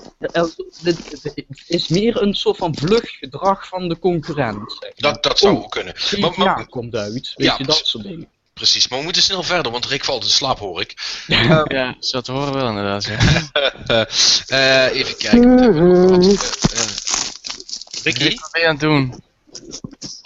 Dit 0.82 1.22
dit 1.22 1.44
is 1.66 1.88
meer 1.88 2.22
een 2.22 2.34
soort 2.34 2.56
van 2.56 2.74
vlug 2.76 3.10
gedrag 3.18 3.66
van 3.68 3.88
de 3.88 3.98
concurrent. 3.98 4.72
zeg 4.80 4.80
maar. 4.96 5.12
dat, 5.12 5.22
dat 5.22 5.38
zou 5.38 5.56
Oh, 5.56 5.62
ook 5.62 5.70
kunnen. 5.70 5.94
Maar, 6.18 6.32
maar- 6.36 6.66
komt 6.66 6.94
uit, 6.94 7.12
weet 7.12 7.32
Ja, 7.36 7.54
je, 7.58 7.64
dat 7.64 7.80
soort 7.86 8.04
dingen. 8.04 8.28
precies. 8.54 8.88
Maar 8.88 8.98
we 8.98 9.04
moeten 9.04 9.22
snel 9.22 9.42
verder, 9.42 9.72
want 9.72 9.86
Rick 9.86 10.04
valt 10.04 10.22
in 10.24 10.30
slaap, 10.30 10.58
hoor 10.58 10.80
ik. 10.80 11.22
Ja, 11.26 11.96
zo 12.00 12.20
te 12.20 12.32
horen 12.32 12.52
wel 12.54 12.68
inderdaad. 12.68 13.04
Ja. 13.04 13.18
Eh, 14.46 14.94
even 14.94 15.16
kijken. 15.16 16.10
Wat? 16.10 16.58
Eh, 16.72 18.02
Ricky? 18.02 18.22
Rick, 18.22 18.40
wat 18.40 18.50
ben 18.52 18.60
je 18.60 18.66
aan 18.66 18.72
het 18.72 18.80
doen? 18.80 19.22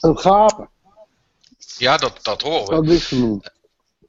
Een 0.00 0.18
gapen. 0.18 0.68
Ja, 1.78 1.96
dat, 1.96 2.18
dat 2.22 2.42
horen 2.42 2.80
we. 2.80 2.86
Dat 2.86 2.94
is 2.96 3.06
genoemd. 3.06 3.50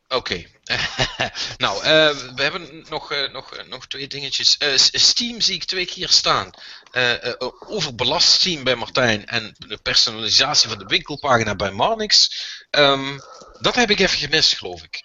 Oké. 0.07 0.43
nou, 1.57 1.83
eh, 1.83 2.09
we 2.35 2.41
hebben 2.41 2.85
nog, 2.89 3.11
eh, 3.11 3.31
nog, 3.31 3.53
eh, 3.53 3.67
nog 3.69 3.87
twee 3.87 4.07
dingetjes. 4.07 4.57
Eh, 4.57 4.69
Steam 4.75 5.41
zie 5.41 5.55
ik 5.55 5.63
twee 5.63 5.85
keer 5.85 6.09
staan. 6.09 6.49
Eh, 6.91 7.25
eh, 7.25 7.33
overbelast 7.67 8.29
Steam 8.31 8.63
bij 8.63 8.75
Martijn 8.75 9.25
en 9.25 9.55
de 9.57 9.77
personalisatie 9.77 10.69
van 10.69 10.77
de 10.77 10.85
winkelpagina 10.85 11.55
bij 11.55 11.71
Marnix. 11.71 12.31
Ehm, 12.69 13.19
dat 13.59 13.75
heb 13.75 13.89
ik 13.89 13.99
even 13.99 14.17
gemist, 14.17 14.57
geloof 14.57 14.83
ik. 14.83 15.03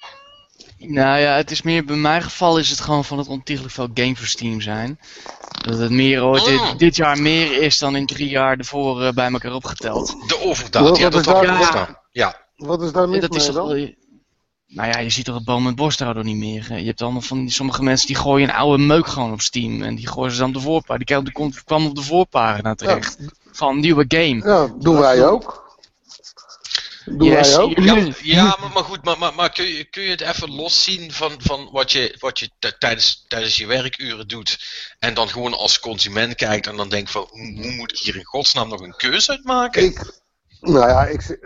Nou 0.78 1.18
ja, 1.20 1.36
het 1.36 1.50
is 1.50 1.62
meer, 1.62 1.84
bij 1.84 1.96
mijn 1.96 2.22
geval 2.22 2.58
is 2.58 2.70
het 2.70 2.80
gewoon 2.80 3.04
van 3.04 3.18
het 3.18 3.28
ontiegelijk 3.28 3.74
veel 3.74 3.88
game 3.94 4.16
voor 4.16 4.26
Steam 4.26 4.60
zijn. 4.60 5.00
Dat 5.62 5.78
het 5.78 5.90
meer 5.90 6.22
ooit 6.24 6.42
Oh. 6.42 6.48
dit, 6.70 6.78
dit 6.78 6.96
jaar 6.96 7.20
meer 7.22 7.62
is 7.62 7.78
dan 7.78 7.96
in 7.96 8.06
drie 8.06 8.28
jaar 8.28 8.58
ervoor 8.58 9.14
bij 9.14 9.30
elkaar 9.32 9.52
opgeteld. 9.52 10.28
De 10.28 10.40
overdaad, 10.40 10.82
Wat- 10.82 10.98
ja, 10.98 11.02
wat 11.08 11.12
dat 11.24 11.42
is 11.42 11.48
had 11.48 11.60
ik 11.60 11.66
staan. 11.66 11.98
Ja, 12.12 12.48
Wat 12.56 12.82
is 12.82 12.92
daar 12.92 13.08
mis 13.08 13.20
dat 13.20 13.30
mee 13.30 13.52
dan? 13.52 13.94
Nou 14.72 14.88
ja, 14.88 14.98
je 14.98 15.10
ziet 15.10 15.24
toch 15.24 15.34
het 15.34 15.44
boom 15.44 15.62
met 15.62 15.74
borsthouden 15.74 16.24
niet 16.24 16.36
meer. 16.36 16.68
hè. 16.68 16.76
Je 16.76 16.86
hebt 16.86 17.02
allemaal 17.02 17.20
van 17.20 17.38
die, 17.40 17.50
sommige 17.50 17.82
mensen 17.82 18.06
die 18.06 18.16
gooien 18.16 18.48
een 18.48 18.54
oude 18.54 18.82
meuk 18.82 19.06
gewoon 19.06 19.32
op 19.32 19.40
Steam. 19.40 19.82
En 19.82 19.94
die 19.94 20.08
gooien 20.08 20.32
ze 20.32 20.38
dan 20.38 20.48
op 20.48 20.54
de 20.54 20.60
voorpagina. 20.60 20.96
Die 20.98 21.06
kwam- 21.06 21.24
die 21.24 21.32
komt- 21.32 21.64
kwam 21.64 21.86
op 21.86 21.94
de 21.94 22.02
voorpagina 22.02 22.74
terecht. 22.74 23.16
Van 23.52 23.68
een 23.74 23.80
nieuwe 23.80 24.04
game. 24.08 24.42
Ja, 24.44 24.74
doen 24.78 24.98
wij 24.98 25.26
ook. 25.26 25.68
Doen 27.04 27.28
Yes, 27.28 27.54
wij 27.56 27.64
ook. 27.64 27.78
ja, 27.78 28.06
ja 28.22 28.56
maar, 28.60 28.70
maar 28.74 28.84
goed, 28.84 29.04
maar, 29.04 29.18
maar, 29.18 29.34
maar 29.34 29.52
kun, 29.52 29.64
je, 29.66 29.84
kun 29.84 30.02
je 30.02 30.10
het 30.10 30.20
even 30.20 30.50
loszien 30.54 31.12
van, 31.12 31.32
van 31.38 31.68
wat 31.72 31.92
je, 31.92 32.16
wat 32.18 32.38
je 32.38 32.50
tijdens, 32.78 33.24
tijdens 33.28 33.56
je 33.56 33.66
werkuren 33.66 34.28
doet 34.28 34.58
en 34.98 35.14
dan 35.14 35.28
gewoon 35.28 35.54
als 35.54 35.80
consument 35.80 36.34
kijkt 36.34 36.66
en 36.66 36.76
dan 36.76 36.88
denkt 36.88 37.10
van 37.10 37.26
hoe, 37.30 37.62
hoe 37.62 37.70
moet 37.72 37.92
ik 37.92 37.98
hier 37.98 38.16
in 38.16 38.24
godsnaam 38.24 38.68
nog 38.68 38.80
een 38.80 38.96
keuze 38.96 39.30
uit 39.30 39.44
maken? 39.44 39.82
Ik, 39.84 40.20
nou 40.60 40.88
ja, 40.88 41.04
ik, 41.06 41.38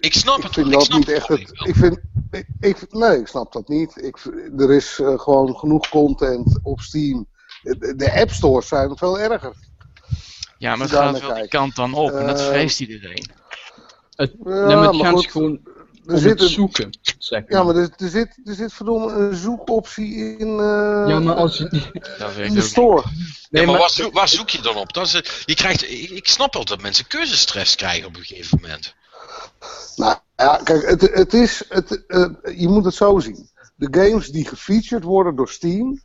snap 0.00 0.36
ik 0.36 0.42
het 0.42 0.54
vind 0.54 0.66
wel, 0.66 0.66
ik 0.66 0.72
dat 0.72 0.84
snap 0.84 0.98
niet 0.98 1.06
het 1.06 1.16
echt 1.16 1.28
wel. 1.28 1.38
het. 1.38 1.68
Ik 1.68 1.74
vind, 1.74 1.98
ik, 2.30 2.46
ik- 2.60 2.92
nee, 2.92 3.18
ik 3.18 3.26
snap 3.26 3.52
dat 3.52 3.68
niet. 3.68 4.02
Ik, 4.02 4.16
er 4.58 4.72
is 4.72 4.98
eh, 5.00 5.18
gewoon 5.18 5.56
genoeg 5.56 5.88
content 5.88 6.58
op 6.62 6.80
Steam. 6.80 7.26
De, 7.62 7.94
de 7.96 8.20
App 8.20 8.30
Stores 8.30 8.68
zijn 8.68 8.96
veel 8.96 9.18
erger. 9.18 9.52
Ja, 10.58 10.76
maar 10.76 10.86
het 10.88 10.96
gaat 10.96 11.20
wel 11.20 11.34
die 11.34 11.48
kant 11.48 11.76
dan 11.76 11.94
op. 11.94 12.10
En 12.10 12.26
dat 12.26 12.40
Eh, 12.40 12.46
vreest 12.46 12.80
iedereen. 12.80 13.30
Het, 14.16 14.34
Ja, 14.44 14.50
nee, 14.66 14.76
maar 14.76 14.90
die 14.90 15.02
maar 15.02 15.06
gaan 15.06 15.14
goed, 15.14 15.22
ze 15.22 15.30
gewoon 15.30 15.60
Er 16.06 16.18
zit 16.18 16.30
het 16.30 16.40
een, 16.40 16.48
zoeken, 16.48 16.98
zeg 17.18 17.40
maar. 17.40 17.50
ja, 17.50 17.62
maar 17.62 17.76
er, 17.76 17.90
er 17.96 18.08
zit, 18.08 18.40
er 18.44 18.54
zit 18.54 18.72
verdomme 18.72 19.12
een 19.12 19.34
zoekoptie 19.36 20.36
in, 20.38 20.48
eh, 20.48 21.04
Ja, 21.08 21.18
maar 21.20 21.34
als 21.34 21.56
je... 21.58 21.68
Dat 22.18 22.36
in 22.36 22.54
de 22.54 22.60
store. 22.60 23.02
Nee, 23.50 23.62
maar, 23.62 23.70
maar- 23.72 23.80
waar, 23.80 23.90
zoek, 23.90 24.12
waar 24.14 24.28
zoek 24.28 24.48
je 24.50 24.62
dan 24.62 24.76
op? 24.76 24.92
Dat 24.92 25.06
is, 25.06 25.12
het- 25.12 25.42
je 25.44 25.54
krijgt, 25.54 25.82
ik, 25.90 26.10
ik 26.10 26.28
snap 26.28 26.54
wel 26.54 26.64
dat 26.64 26.82
mensen 26.82 27.06
keuzestress 27.06 27.74
krijgen 27.74 28.06
op 28.08 28.16
een 28.16 28.24
gegeven 28.24 28.58
moment. 28.62 28.94
Nou 29.96 30.16
ja, 30.36 30.60
kijk, 30.64 30.88
het, 30.88 31.00
het 31.00 31.34
is, 31.34 31.64
het, 31.68 32.06
eh, 32.06 32.26
je 32.56 32.68
moet 32.68 32.84
het 32.84 32.94
zo 32.94 33.18
zien. 33.18 33.50
De 33.74 33.88
games 33.90 34.28
die 34.28 34.48
gefeatured 34.48 35.04
worden 35.04 35.36
door 35.36 35.48
Steam, 35.48 36.02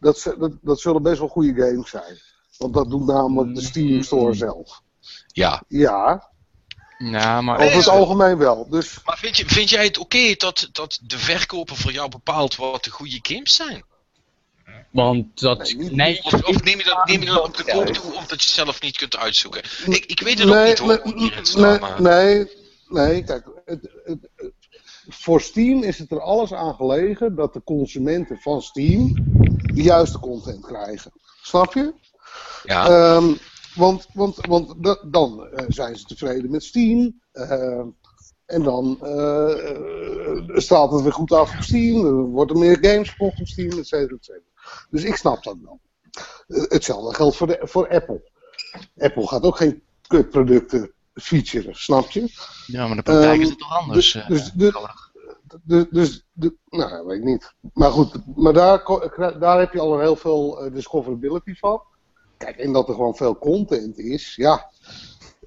dat, 0.00 0.34
dat, 0.38 0.52
dat 0.60 0.80
zullen 0.80 1.02
best 1.02 1.18
wel 1.18 1.28
goede 1.28 1.62
games 1.62 1.90
zijn. 1.90 2.18
Want 2.56 2.74
dat 2.74 2.90
doet 2.90 3.06
namelijk 3.06 3.54
de 3.54 3.60
Steam 3.62 4.02
Store 4.02 4.34
zelf. 4.34 4.80
Ja. 5.26 5.62
Ja, 5.68 6.30
Nou, 6.98 7.42
maar 7.42 7.58
over 7.60 7.76
het 7.76 7.88
algemeen 7.88 8.36
wel. 8.38 8.68
Dus 8.68 8.98
Maar 9.04 9.18
vind, 9.18 9.36
je, 9.36 9.46
vind 9.46 9.70
jij 9.70 9.84
het 9.84 9.98
oké 9.98 10.34
dat, 10.36 10.68
dat 10.72 10.98
de 11.02 11.18
verkoper 11.18 11.76
voor 11.76 11.92
jou 11.92 12.08
bepaalt 12.08 12.56
wat 12.56 12.84
de 12.84 12.90
goede 12.90 13.18
games 13.22 13.54
zijn? 13.54 13.84
Want 14.90 15.40
dat... 15.40 15.58
Nee, 15.58 15.76
niet- 15.76 15.92
Nee, 15.92 16.20
Of, 16.24 16.32
of 16.42 16.62
neem 16.62 16.78
je 16.78 16.84
dat, 16.84 17.06
neem 17.06 17.20
je 17.20 17.26
dat 17.26 17.44
op 17.44 17.56
de 17.56 17.64
koop 17.64 17.84
Nee. 17.84 17.92
toe 17.92 18.14
omdat 18.14 18.42
je 18.42 18.48
zelf 18.48 18.80
niet 18.80 18.96
kunt 18.96 19.16
uitzoeken? 19.16 19.62
Ik, 19.86 20.04
ik 20.06 20.20
weet 20.20 20.38
het 20.38 20.48
ook 20.48 20.54
nee, 20.54 20.68
niet 20.68 20.78
hoor, 20.78 21.00
hoe 21.02 21.30
het 21.32 21.56
nee, 21.56 21.78
maar... 21.78 22.02
nee, 22.02 22.48
nee, 22.88 23.24
kijk, 23.24 23.46
het, 23.64 23.90
het, 24.04 24.28
het- 24.36 24.52
voor 25.08 25.40
Steam 25.40 25.82
is 25.82 25.98
het 25.98 26.10
er 26.10 26.20
alles 26.20 26.52
aan 26.54 26.74
gelegen 26.74 27.34
dat 27.34 27.52
de 27.52 27.62
consumenten 27.64 28.38
van 28.38 28.62
Steam 28.62 29.14
de 29.74 29.82
juiste 29.82 30.18
content 30.18 30.66
krijgen. 30.66 31.12
Snap 31.42 31.72
je? 31.72 31.94
Ja, 32.64 32.88
Ehm, 32.88 33.34
want 33.74 34.08
want, 34.12 34.36
want 34.46 34.74
da- 34.84 35.02
dan 35.10 35.46
eh, 35.46 35.64
zijn 35.68 35.96
ze 35.96 36.04
tevreden 36.04 36.50
met 36.50 36.64
Steam. 36.64 37.20
ehm, 37.32 37.86
en 38.46 38.62
dan 38.62 38.98
eh, 39.02 39.70
eh, 39.70 40.56
straalt 40.56 40.92
het 40.92 41.02
weer 41.02 41.12
goed 41.12 41.32
af 41.32 41.54
op 41.54 41.62
Steam. 41.62 42.04
Er 42.06 42.12
worden 42.12 42.58
meer 42.58 42.78
games 42.80 43.08
verkocht 43.08 43.40
op 43.40 43.46
Steam, 43.46 43.78
et 43.78 43.86
cetera, 43.86 44.16
et 44.16 44.24
cetera. 44.24 44.86
Dus 44.90 45.04
ik 45.04 45.16
snap 45.16 45.42
dat 45.42 45.56
wel. 45.62 45.80
Eh, 46.48 46.62
hetzelfde 46.68 47.14
geldt 47.14 47.36
voor, 47.36 47.46
de, 47.46 47.58
voor 47.62 47.88
Apple. 47.88 48.30
Apple 48.98 49.26
gaat 49.26 49.42
ook 49.42 49.56
geen 49.56 49.82
kutproducten 50.06 50.92
featuren, 51.20 51.74
snap 51.74 52.10
je? 52.10 52.32
Ja, 52.66 52.86
maar 52.86 52.96
de 52.96 53.02
praktijk 53.02 53.32
Ehm, 53.32 53.40
is 53.40 53.48
het 53.48 53.58
toch 53.58 53.78
anders. 53.78 54.12
dus- 54.12 54.22
eh, 54.22 54.28
dus- 54.28 54.52
dus-. 54.52 54.72
Dus, 55.64 55.86
dus 55.90 56.26
de, 56.32 56.54
nou, 56.68 56.90
ja, 56.90 57.04
weet 57.04 57.18
ik 57.18 57.24
niet. 57.24 57.52
Maar 57.74 57.90
goed, 57.90 58.36
maar 58.36 58.52
daar, 58.52 58.82
daar 59.38 59.58
heb 59.58 59.72
je 59.72 59.80
al 59.80 59.94
een 59.94 60.00
heel 60.00 60.16
veel 60.16 60.60
eh, 60.60 60.72
discoverability 60.72 61.54
van. 61.54 61.82
Kijk, 62.36 62.56
en 62.56 62.72
dat 62.72 62.88
er 62.88 62.94
gewoon 62.94 63.16
veel 63.16 63.38
content 63.38 63.98
is, 63.98 64.34
ja. 64.36 64.70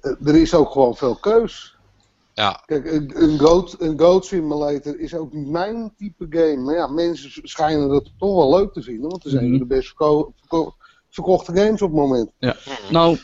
eh, 0.00 0.26
er 0.26 0.36
is 0.36 0.54
ook 0.54 0.70
gewoon 0.70 0.96
veel 0.96 1.16
keus. 1.16 1.76
Ja, 2.34 2.62
Kijk, 2.66 2.90
een, 2.92 3.22
een, 3.22 3.38
goat, 3.38 3.76
een 3.78 3.98
Goat 3.98 4.26
Simulator 4.26 5.00
is 5.00 5.14
ook 5.14 5.32
niet 5.32 5.48
mijn 5.48 5.94
type 5.96 6.26
game. 6.30 6.56
Maar 6.56 6.74
ja, 6.74 6.86
mensen 6.86 7.48
schijnen 7.48 7.88
dat 7.88 8.10
toch 8.18 8.34
wel 8.36 8.58
leuk 8.58 8.72
te 8.72 8.82
vinden. 8.82 9.10
Want 9.10 9.24
het 9.24 9.32
is 9.32 9.38
een 9.38 9.48
van 9.50 9.58
de 9.58 9.66
best 9.66 9.86
verko- 9.86 10.32
verko- 10.36 10.74
verkochte 11.10 11.56
games 11.56 11.82
op 11.82 11.90
het 11.90 11.98
moment. 11.98 12.30
Nou, 12.90 13.18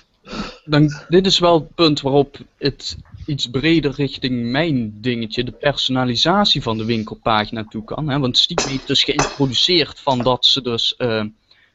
dan, 0.69 0.93
dit 1.09 1.27
is 1.27 1.39
wel 1.39 1.55
het 1.61 1.75
punt 1.75 2.01
waarop 2.01 2.39
het 2.59 2.97
iets 3.27 3.47
breder 3.51 3.93
richting 3.95 4.51
mijn 4.51 5.01
dingetje, 5.01 5.45
de 5.45 5.53
personalisatie 5.53 6.63
van 6.63 6.79
de 6.79 6.85
winkelpagina 6.85 7.65
toe 7.65 7.85
kan. 7.85 8.09
Hè? 8.09 8.19
Want 8.19 8.39
Steam 8.39 8.69
heeft 8.71 8.87
dus 8.87 9.05
geïntroduceerd 9.05 10.01
van 10.01 10.19
dat 10.19 10.45
ze 10.45 10.63
dus 10.63 10.97
eh, 10.97 11.25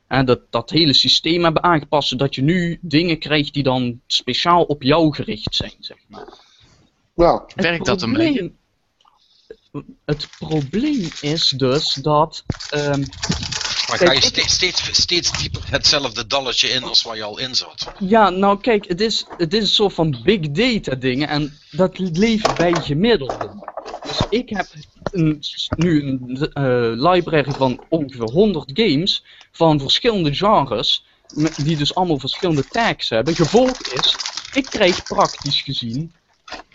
hè, 0.07 0.23
dat, 0.23 0.39
dat 0.49 0.69
hele 0.69 0.93
systeem 0.93 1.43
hebben 1.43 1.63
aangepast, 1.63 2.09
zodat 2.09 2.35
je 2.35 2.41
nu 2.41 2.77
dingen 2.81 3.19
krijgt 3.19 3.53
die 3.53 3.63
dan 3.63 4.01
speciaal 4.07 4.63
op 4.63 4.83
jou 4.83 5.13
gericht 5.13 5.55
zijn, 5.55 5.73
zeg 5.79 5.97
maar. 6.07 6.27
Nou, 7.15 7.41
Het 7.47 7.63
Werkt 7.63 7.85
dat 7.85 8.01
een 8.01 8.13
probleem- 8.13 8.55
Het 10.05 10.29
probleem 10.39 11.07
is 11.21 11.49
dus 11.49 11.93
dat 11.93 12.43
ehm, 12.69 13.03
maar 13.99 14.07
Kijk, 14.07 14.19
ga 14.19 14.27
je 14.27 14.33
steeds, 14.33 14.53
steeds, 14.53 15.01
steeds 15.01 15.31
dieper 15.41 15.61
hetzelfde 15.69 16.27
dalletje 16.27 16.67
in 16.67 16.83
als 16.83 17.01
waar 17.01 17.15
je 17.15 17.23
al 17.23 17.39
in 17.39 17.55
zat. 17.55 17.91
Ja, 17.99 18.29
nou 18.29 18.59
kijk, 18.59 18.87
het 18.87 19.01
is, 19.01 19.25
het 19.37 19.53
is 19.53 19.61
een 19.61 19.67
soort 19.67 19.93
van 19.93 20.17
big 20.23 20.39
data 20.39 20.95
dingen 20.95 21.27
en 21.27 21.57
dat 21.71 21.97
leeft 21.97 22.55
bij 22.55 22.73
gemiddelden. 22.73 23.63
Dus 24.01 24.19
ik 24.29 24.49
heb 24.49 24.67
een, 25.11 25.43
nu 25.75 26.03
een 26.03 26.49
eh, 26.53 27.11
library 27.11 27.51
van 27.51 27.83
ongeveer 27.89 28.29
100 28.31 28.71
games 28.73 29.23
van 29.51 29.79
verschillende 29.79 30.35
genres, 30.35 31.05
die 31.55 31.77
dus 31.77 31.95
allemaal 31.95 32.19
verschillende 32.19 32.67
tags 32.67 33.09
hebben. 33.09 33.35
Gevolg 33.35 33.81
is, 33.81 34.15
ik 34.53 34.65
krijg 34.65 35.03
praktisch 35.03 35.61
gezien 35.61 36.13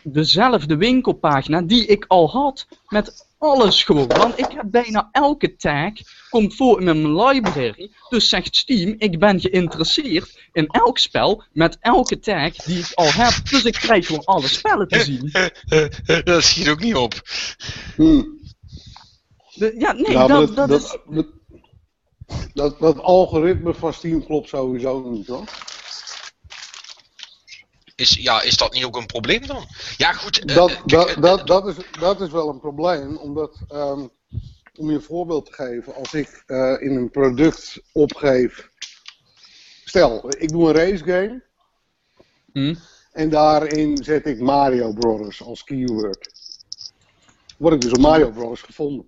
dezelfde 0.02 0.76
winkelpagina 0.76 1.62
die 1.62 1.86
ik 1.86 2.04
al 2.08 2.30
had 2.30 2.66
met 2.88 3.26
alles 3.39 3.84
gewoon. 3.84 4.07
Want 4.07 4.39
ik 4.39 4.53
heb 4.53 4.64
bijna 4.66 5.09
elke 5.12 5.57
tag 5.57 5.93
komt 6.30 6.55
voor 6.55 6.78
in 6.78 6.84
mijn 6.84 7.16
library. 7.16 7.91
Dus 8.09 8.28
zegt 8.28 8.57
Steam, 8.57 8.95
ik 8.99 9.18
ben 9.18 9.41
geïnteresseerd 9.41 10.41
in 10.53 10.66
elk 10.66 10.99
spel 10.99 11.45
met 11.53 11.76
elke 11.80 12.18
tag 12.18 12.55
die 12.55 12.78
ik 12.78 12.93
al 12.95 13.12
heb. 13.12 13.49
Dus 13.51 13.64
ik 13.64 13.72
krijg 13.72 14.07
gewoon 14.07 14.24
alle 14.24 14.49
spellen 14.49 14.89
te 14.89 15.01
zien. 15.01 15.30
dat 16.24 16.43
schiet 16.43 16.68
ook 16.68 16.80
niet 16.80 16.97
op. 16.97 17.14
hm. 17.97 18.22
De- 19.55 19.74
ja, 19.78 19.93
nee, 19.93 20.11
Ja, 20.11 20.26
dat, 20.26 20.57
dat, 20.57 20.70
is... 20.70 20.97
dat, 21.07 21.26
dat, 22.55 22.78
dat 22.78 22.99
algoritme 23.01 23.74
van 23.74 23.93
Steam 23.93 24.24
klopt 24.24 24.49
sowieso 24.49 25.11
niet 25.11 25.26
hoor. 25.26 25.45
Is, 27.99 28.11
ja, 28.14 28.42
is 28.42 28.57
dat 28.57 28.72
niet 28.72 28.84
ook 28.84 28.96
een 28.96 29.07
probleem 29.07 29.46
dan? 29.46 29.66
Ja, 29.96 30.12
goed. 30.12 30.38
eh, 30.44 30.55
Dat, 30.57 30.70
eh, 30.70 30.82
kijk, 30.86 31.07
dat, 31.07 31.22
dat, 31.22 31.46
dat, 31.46 31.66
is, 31.66 31.74
dat 32.01 32.20
is 32.20 32.30
wel 32.30 32.49
een 32.49 32.61
probleem, 32.61 33.16
omdat, 33.16 33.57
ehm, 33.68 34.07
om 34.76 34.88
je 34.90 34.94
een 34.94 35.03
voorbeeld 35.03 35.46
te 35.46 35.53
geven, 35.53 35.94
als 35.94 36.14
ik 36.14 36.42
eh, 36.46 36.76
in 36.80 36.96
een 36.96 37.11
product 37.11 37.80
opgeef, 37.92 38.70
stel, 39.84 40.24
ik 40.38 40.49
doe 40.49 40.68
een 40.68 40.74
race 40.74 41.05
game 41.05 41.42
Hm? 42.53 42.74
en 43.12 43.30
daarin 43.30 44.05
zet 44.05 44.26
ik 44.26 44.40
Mario 44.40 44.92
Brothers 44.92 45.42
als 45.42 45.64
keyword. 45.64 46.30
Word 47.59 47.74
ik 47.74 47.80
dus 47.80 47.92
op 47.92 47.99
Mario 47.99 48.30
Brothers 48.30 48.62
gevonden. 48.62 49.07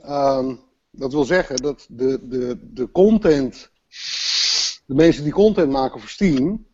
Ehm, 0.00 0.54
dat 0.90 1.12
wil 1.12 1.24
zeggen 1.24 1.56
dat 1.56 1.86
de, 1.88 2.18
de, 2.28 2.58
de 2.72 2.90
content, 2.90 3.70
de 4.86 4.94
mensen 4.94 5.22
die 5.24 5.32
content 5.32 5.70
maken 5.72 6.00
voor 6.00 6.08
Steam, 6.08 6.66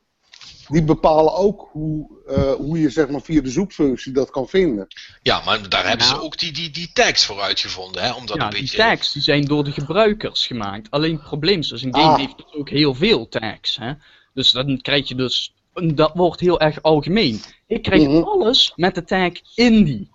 die 0.69 0.83
bepalen 0.83 1.35
ook 1.35 1.69
hoe, 1.73 2.09
eh, 2.27 2.53
hoe 2.53 2.81
je 2.81 2.91
zeg 2.91 3.09
maar 3.09 3.21
via 3.23 3.41
de 3.41 3.51
zoekfunctie 3.51 4.13
dat 4.13 4.31
kan 4.31 4.49
vinden. 4.49 4.87
Ja, 5.23 5.43
maar 5.45 5.69
daar 5.69 5.89
hebben 5.89 6.07
ze 6.07 6.21
ook 6.21 6.39
die, 6.39 6.53
die, 6.53 6.71
die 6.71 6.91
tags 6.93 7.25
voor 7.25 7.41
uitgevonden, 7.41 8.03
hè? 8.03 8.13
Om 8.13 8.27
dat 8.27 8.37
Ja, 8.37 8.45
een 8.45 8.51
die 8.51 8.61
beetje... 8.61 8.77
tags 8.77 9.13
die 9.13 9.23
zijn 9.23 9.45
door 9.45 9.65
de 9.65 9.73
gebruikers 9.73 10.47
gemaakt. 10.47 10.91
Alleen 10.91 11.13
het 11.15 11.23
probleem 11.25 11.59
is, 11.59 11.69
dus 11.69 11.83
een 11.83 11.95
game 11.95 12.13
Ah. 12.13 12.19
heeft 12.19 12.45
ook 12.55 12.69
heel 12.71 12.95
veel 12.95 13.29
tags. 13.29 13.77
Hè? 13.77 13.93
Dus 14.35 14.51
dan 14.51 14.81
krijg 14.81 15.09
je 15.09 15.15
dus, 15.15 15.55
dat 15.95 16.11
wordt 16.15 16.41
heel 16.41 16.61
erg 16.61 16.83
algemeen. 16.83 17.41
Ik 17.67 17.83
krijg 17.83 18.03
Mhm. 18.09 18.23
alles 18.23 18.73
met 18.77 18.95
de 18.95 19.05
tag 19.05 19.33
indie. 19.55 20.11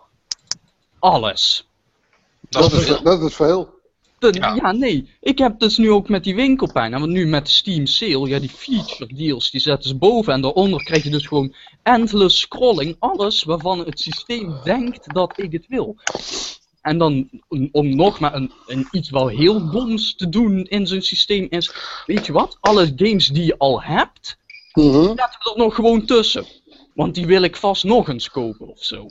Alles. 0.99 1.67
Dat 2.49 2.63
is 2.65 2.69
dat, 2.71 2.79
is, 2.79 2.85
veel. 2.87 3.03
dat 3.03 3.21
is 3.21 3.35
veel. 3.35 3.78
De- 4.19 4.33
Ja. 4.39 4.55
ja. 4.55 4.71
nee. 4.71 5.09
Ik 5.21 5.37
heb 5.37 5.59
dus 5.59 5.77
nu 5.77 5.91
ook 5.91 6.09
met 6.09 6.23
die 6.23 6.35
winkelpagina, 6.35 6.99
want 6.99 7.11
nu 7.11 7.27
met 7.27 7.45
de 7.45 7.51
Steam 7.51 7.85
Sale, 7.85 8.27
ja, 8.27 8.39
die 8.39 8.49
feature 8.49 9.13
deals, 9.15 9.51
die 9.51 9.61
zetten 9.61 9.89
ze 9.89 9.95
boven 9.95 10.33
en 10.33 10.41
daaronder 10.41 10.83
krijg 10.83 11.03
je 11.03 11.09
dus 11.09 11.27
gewoon 11.27 11.53
endless 11.83 12.39
scrolling, 12.39 12.95
alles 12.99 13.43
waarvan 13.43 13.79
het 13.79 13.99
systeem 13.99 14.53
denkt 14.63 15.13
dat 15.13 15.33
ik 15.39 15.51
het 15.51 15.65
wil. 15.67 15.95
En 16.81 16.97
dan, 16.97 17.29
om- 17.71 17.95
nog 17.95 18.19
maar 18.19 18.33
een, 18.35 18.51
een 18.67 18.87
iets 18.91 19.09
wel 19.09 19.27
heel 19.27 19.69
doms 19.71 20.15
te 20.15 20.29
doen 20.29 20.63
in 20.63 20.87
zo'n 20.87 21.01
systeem 21.01 21.47
is, 21.49 21.71
weet 22.05 22.25
je 22.25 22.31
wat, 22.31 22.57
alle 22.61 22.93
games 22.95 23.27
die 23.27 23.45
je 23.45 23.57
al 23.57 23.81
hebt, 23.81 24.37
Mhm. 24.73 25.05
zetten 25.05 25.39
we 25.43 25.51
er 25.53 25.57
nog 25.57 25.75
gewoon 25.75 26.05
tussen. 26.05 26.45
Want 26.99 27.15
die 27.15 27.25
wil 27.25 27.41
ik 27.41 27.55
vast 27.55 27.83
nog 27.83 28.09
eens 28.09 28.29
kopen 28.29 28.67
of 28.67 28.83
zo. 28.83 28.97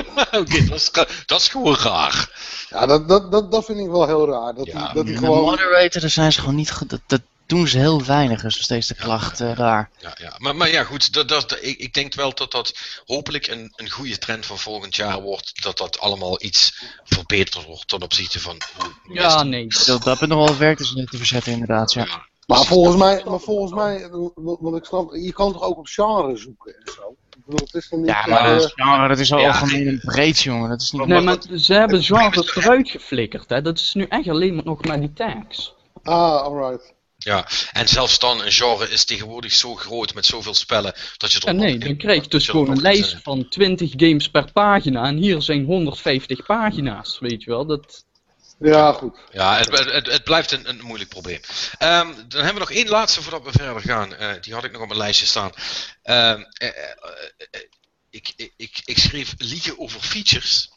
Oké, 0.40 0.64
dat, 0.64 0.76
is, 0.76 0.90
dat 1.26 1.40
is 1.40 1.48
gewoon 1.48 1.76
raar. 1.76 2.30
Ja, 2.68 2.86
dat, 2.86 3.08
dat, 3.08 3.32
dat, 3.32 3.52
dat 3.52 3.64
vind 3.64 3.78
ik 3.78 3.88
wel 3.88 4.06
heel 4.06 4.28
raar. 4.28 4.54
Dat 4.54 4.66
Ja, 4.66 4.84
die, 4.84 4.94
dat 4.94 5.04
die 5.06 5.14
De 5.14 5.18
gewoon... 5.18 5.44
moderator, 5.44 6.00
daar 6.00 6.10
zijn 6.10 6.32
ze 6.32 6.40
gewoon 6.40 6.54
niet 6.54 6.70
goed. 6.70 6.90
Dat, 6.90 7.00
dat 7.06 7.20
doen 7.46 7.68
ze 7.68 7.78
heel 7.78 8.04
weinig, 8.04 8.44
is 8.44 8.54
nog 8.54 8.64
steeds 8.64 8.86
de 8.86 8.94
klacht 8.94 9.40
eh, 9.40 9.56
daar. 9.56 9.90
Ja, 9.98 10.16
ja. 10.20 10.34
Maar, 10.38 10.56
maar 10.56 10.70
ja, 10.70 10.84
goed, 10.84 11.12
dat, 11.12 11.28
dat, 11.28 11.58
ik, 11.60 11.78
ik 11.78 11.94
denk 11.94 12.14
wel 12.14 12.34
dat 12.34 12.50
dat 12.50 12.74
hopelijk 13.06 13.46
een, 13.46 13.72
een 13.76 13.90
goede 13.90 14.18
trend 14.18 14.46
van 14.46 14.58
volgend 14.58 14.96
jaar 14.96 15.20
wordt. 15.20 15.62
Dat 15.62 15.78
dat 15.78 15.98
allemaal 16.00 16.42
iets 16.42 16.82
verbeterd 17.04 17.64
wordt 17.64 17.88
ten 17.88 18.02
opzichte 18.02 18.40
van 18.40 18.60
hoe 18.76 19.14
Ja, 19.14 19.42
nee. 19.42 19.66
Dat, 19.86 20.02
dat 20.02 20.20
het 20.20 20.28
nog 20.28 20.48
wel 20.48 20.58
werkt 20.58 20.80
is 20.80 20.88
te 20.88 21.16
verzetten, 21.16 21.52
inderdaad. 21.52 21.92
Ja. 21.92 22.28
Maar 22.50 22.64
volgens 22.64 22.96
mij, 22.96 23.22
maar 23.26 23.40
volgens 23.40 23.72
mij, 23.72 24.08
want 24.34 24.76
ik 24.76 24.84
snap, 24.84 25.14
je 25.14 25.32
kan 25.32 25.52
toch 25.52 25.62
ook 25.62 25.78
op 25.78 25.86
genre 25.86 26.36
zoeken 26.36 26.74
en 26.74 26.92
zo. 26.92 27.14
Ik 27.36 27.44
bedoel, 27.44 27.60
het 27.66 27.74
is 27.74 27.88
dan 27.88 28.00
niet... 28.00 28.08
Ja, 28.08 28.26
maar 28.26 28.44
eh, 28.44 28.58
dat, 28.58 28.72
genre, 28.74 29.08
dat 29.08 29.18
is 29.18 29.32
al 29.32 29.38
Ja. 29.38 29.46
algemeen 29.46 29.86
en 29.86 30.00
breed, 30.04 30.40
jongen. 30.40 30.68
Dat 30.68 30.80
is 30.80 30.90
niet... 30.90 31.06
Nee, 31.06 31.20
maar 31.20 31.36
ze 31.56 31.74
hebben 31.74 31.96
het 31.96 32.06
genres 32.06 32.56
eruit 32.56 32.90
geflikkerd, 32.90 33.48
hè. 33.48 33.62
Dat 33.62 33.78
is 33.78 33.94
nu 33.94 34.06
echt 34.08 34.28
alleen 34.28 34.54
maar 34.54 34.64
nog 34.64 34.84
maar 34.84 35.00
die 35.00 35.12
tags. 35.12 35.74
Ah, 36.02 36.42
alright. 36.42 36.94
Ja, 37.18 37.46
en 37.72 37.88
zelfs 37.88 38.18
dan, 38.18 38.44
een 38.44 38.52
genre 38.52 38.88
is 38.88 39.04
tegenwoordig 39.04 39.52
zo 39.52 39.74
groot 39.74 40.14
met 40.14 40.26
zoveel 40.26 40.54
spellen 40.54 40.94
dat 41.16 41.32
je 41.32 41.40
En 41.40 41.56
nee, 41.56 41.78
dan 41.78 41.96
krijg 41.96 42.22
je 42.22 42.28
dus 42.28 42.48
gewoon 42.48 42.70
een 42.70 42.80
lijst 42.80 43.16
van 43.22 43.48
20 43.48 43.92
games 43.96 44.30
per 44.30 44.52
pagina 44.52 45.04
en 45.04 45.16
hier 45.16 45.42
zijn 45.42 45.64
150 45.64 46.46
pagina's, 46.46 47.18
weet 47.18 47.42
je 47.42 47.50
wel. 47.50 47.66
Dat... 47.66 48.04
Ja, 48.60 48.92
goed. 48.92 49.18
Ja, 49.32 49.56
het, 49.56 49.78
het, 49.78 50.06
het, 50.06 50.24
blijft 50.24 50.52
een, 50.52 50.68
een 50.68 50.80
moeilijk 50.82 51.10
probleem. 51.10 51.40
Ehm, 51.78 52.06
dan 52.28 52.44
hebben 52.44 52.52
we 52.52 52.58
nog 52.58 52.70
één 52.70 52.88
laatste 52.88 53.22
voordat 53.22 53.42
we 53.42 53.50
verder 53.50 53.82
gaan. 53.82 54.14
Eh, 54.14 54.32
die 54.40 54.54
had 54.54 54.64
ik 54.64 54.72
nog 54.72 54.80
op 54.80 54.86
mijn 54.86 55.00
lijstje 55.00 55.26
staan. 55.26 55.52
Ehm, 56.02 56.42
eh, 56.52 56.68
eh, 56.68 57.60
ik, 58.10 58.32
ik, 58.36 58.52
ik, 58.56 58.80
ik 58.84 58.98
schreef 58.98 59.34
liegen 59.36 59.78
over 59.78 60.00
features. 60.00 60.70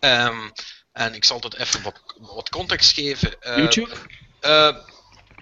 Ehm, 0.00 0.50
en 0.92 1.14
ik 1.14 1.24
zal 1.24 1.40
dat 1.40 1.54
even 1.54 1.82
wat, 1.82 2.00
wat 2.16 2.48
context 2.48 2.94
geven. 2.94 3.40
Eh, 3.40 3.56
YouTube? 3.56 3.94
eh, 4.40 4.76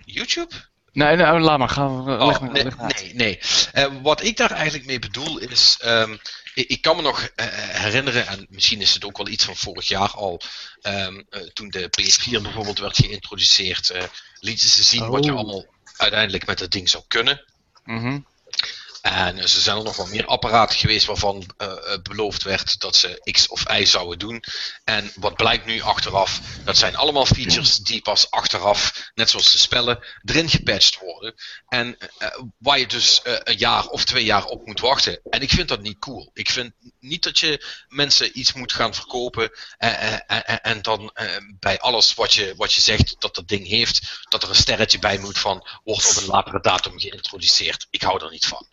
YouTube? 0.05 0.55
Nee, 0.93 1.17
nee, 1.17 1.39
laat 1.41 1.59
maar. 1.59 1.69
Gaan 1.69 2.05
we, 2.05 2.11
leg 2.11 2.21
Oh, 2.21 2.41
maar, 2.41 2.51
nee, 2.51 2.65
leg 2.65 2.77
maar 2.77 2.85
uit. 2.87 3.03
nee, 3.03 3.15
nee. 3.15 3.41
Eh, 3.73 3.87
wat 4.03 4.23
ik 4.23 4.37
daar 4.37 4.51
eigenlijk 4.51 4.87
mee 4.87 4.99
bedoel 4.99 5.39
is. 5.39 5.77
ehm, 5.81 6.13
ik, 6.55 6.69
ik 6.69 6.83
kan 6.83 6.97
me 6.97 7.03
nog 7.03 7.21
eh, 7.37 7.47
herinneren, 7.83 8.27
en 8.27 8.47
misschien 8.51 8.81
is 8.81 8.95
het 8.95 9.05
ook 9.05 9.17
wel 9.17 9.29
iets 9.29 9.45
van 9.45 9.57
vorig 9.57 9.89
jaar 9.89 10.11
al. 10.11 10.41
ehm, 10.81 11.23
eh, 11.31 11.41
toen 11.41 11.69
de 11.69 11.89
PS4 12.01 12.43
bijvoorbeeld 12.43 12.79
werd 12.79 12.97
geïntroduceerd, 12.97 13.93
lieten 14.41 14.69
ze 14.69 14.83
zien 14.83 15.09
wat 15.09 15.25
je 15.25 15.31
Oh. 15.33 15.37
allemaal 15.39 15.67
uiteindelijk 15.97 16.47
met 16.47 16.61
het 16.61 16.71
ding 16.73 16.89
zou 16.89 17.05
kunnen. 17.09 17.45
Mhm. 17.85 18.19
En 19.03 19.39
er 19.39 19.49
zijn 19.49 19.77
er 19.77 19.85
nog 19.85 19.97
wel 19.97 20.07
meer 20.07 20.27
apparaten 20.27 20.79
geweest 20.79 21.07
waarvan 21.07 21.45
eh, 21.57 21.67
eh, 21.67 22.03
beloofd 22.03 22.43
werd 22.43 22.81
dat 22.81 22.97
ze 22.97 23.31
X 23.33 23.49
of 23.49 23.79
Y 23.79 23.85
zouden 23.85 24.19
doen. 24.19 24.45
En 24.85 25.13
wat 25.15 25.35
blijkt 25.35 25.67
nu 25.67 25.81
achteraf, 25.81 26.41
dat 26.65 26.77
zijn 26.77 26.97
allemaal 26.97 27.27
features 27.27 27.77
die 27.77 28.03
pas 28.03 28.31
achteraf, 28.31 29.11
net 29.15 29.31
zoals 29.31 29.53
de 29.53 29.59
spellen, 29.59 30.05
erin 30.25 30.49
gepatcht 30.49 30.99
worden. 30.99 31.35
En 31.69 31.97
eh, 32.19 32.29
waar 32.59 32.79
je 32.79 32.87
dus 32.87 33.21
een 33.25 33.59
jaar 33.59 33.87
of 33.87 34.05
twee 34.05 34.25
jaar 34.25 34.45
op 34.45 34.67
moet 34.67 34.81
wachten. 34.81 35.21
En 35.31 35.41
ik 35.41 35.51
vind 35.51 35.69
dat 35.69 35.83
niet 35.83 35.99
cool. 35.99 36.31
Ik 36.35 36.51
vind 36.51 36.73
niet 37.01 37.23
dat 37.23 37.39
je 37.39 37.65
mensen 37.89 38.39
iets 38.39 38.53
moet 38.53 38.73
gaan 38.73 38.95
verkopen 38.95 39.51
en 40.63 40.83
dan 40.83 41.13
bij 41.59 41.81
alles 41.81 42.15
wat 42.15 42.35
je, 42.35 42.55
wat 42.57 42.73
je 42.73 42.81
zegt 42.81 43.17
dat 43.19 43.35
dat 43.35 43.49
ding 43.49 43.67
heeft, 43.67 44.21
dat 44.29 44.43
er 44.43 44.49
een 44.49 44.55
sterretje 44.55 44.99
bij 44.99 45.19
moet 45.19 45.39
van 45.39 45.69
wordt 45.85 46.11
op 46.11 46.23
een 46.23 46.29
latere 46.29 46.61
datum 46.61 46.99
geïntroduceerd. 46.99 47.87
Ik 47.91 48.03
hou 48.03 48.25
er 48.25 48.31
niet 48.31 48.47
van. 48.47 48.67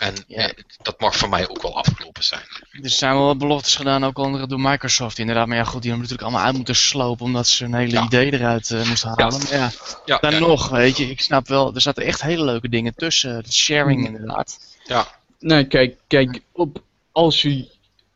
En 0.00 0.14
Ja. 0.26 0.50
dat 0.82 1.00
mag 1.00 1.16
voor 1.16 1.28
mij 1.28 1.48
ook 1.48 1.62
wel 1.62 1.76
afgelopen 1.76 2.22
zijn. 2.24 2.42
Er 2.82 2.90
zijn 2.90 3.14
wel 3.14 3.24
wat 3.26 3.38
beloftes 3.38 3.76
gedaan, 3.76 4.04
ook 4.04 4.18
andere 4.18 4.46
door 4.46 4.60
Microsoft 4.60 5.18
inderdaad. 5.18 5.46
Maar 5.46 5.56
ja, 5.56 5.64
goed, 5.64 5.82
die 5.82 5.90
hebben 5.90 6.00
natuurlijk 6.08 6.28
allemaal 6.28 6.46
uit 6.46 6.56
moeten 6.56 6.76
slopen 6.76 7.24
omdat 7.24 7.46
ze 7.46 7.64
een 7.64 7.74
hele 7.74 7.92
Ja. 7.92 8.04
idee 8.04 8.32
eruit 8.32 8.70
eh, 8.70 8.88
moesten 8.88 9.08
halen. 9.08 9.38
Maar 9.42 9.52
ja, 9.54 9.70
Ja, 10.04 10.18
dan 10.18 10.38
nog, 10.40 10.68
weet 10.68 10.96
je, 10.96 11.10
ik 11.10 11.20
snap 11.20 11.48
wel, 11.48 11.74
er 11.74 11.80
zaten 11.80 12.04
echt 12.04 12.22
hele 12.22 12.44
leuke 12.44 12.68
dingen 12.68 12.94
tussen. 12.94 13.42
De 13.42 13.52
sharing 13.52 14.00
Mm. 14.00 14.06
inderdaad. 14.06 14.58
ja. 14.84 15.06
Nee, 15.38 15.64
kijk, 15.66 15.96
kijk 16.06 16.40
op, 16.52 16.82
als 17.12 17.42
je, 17.42 17.68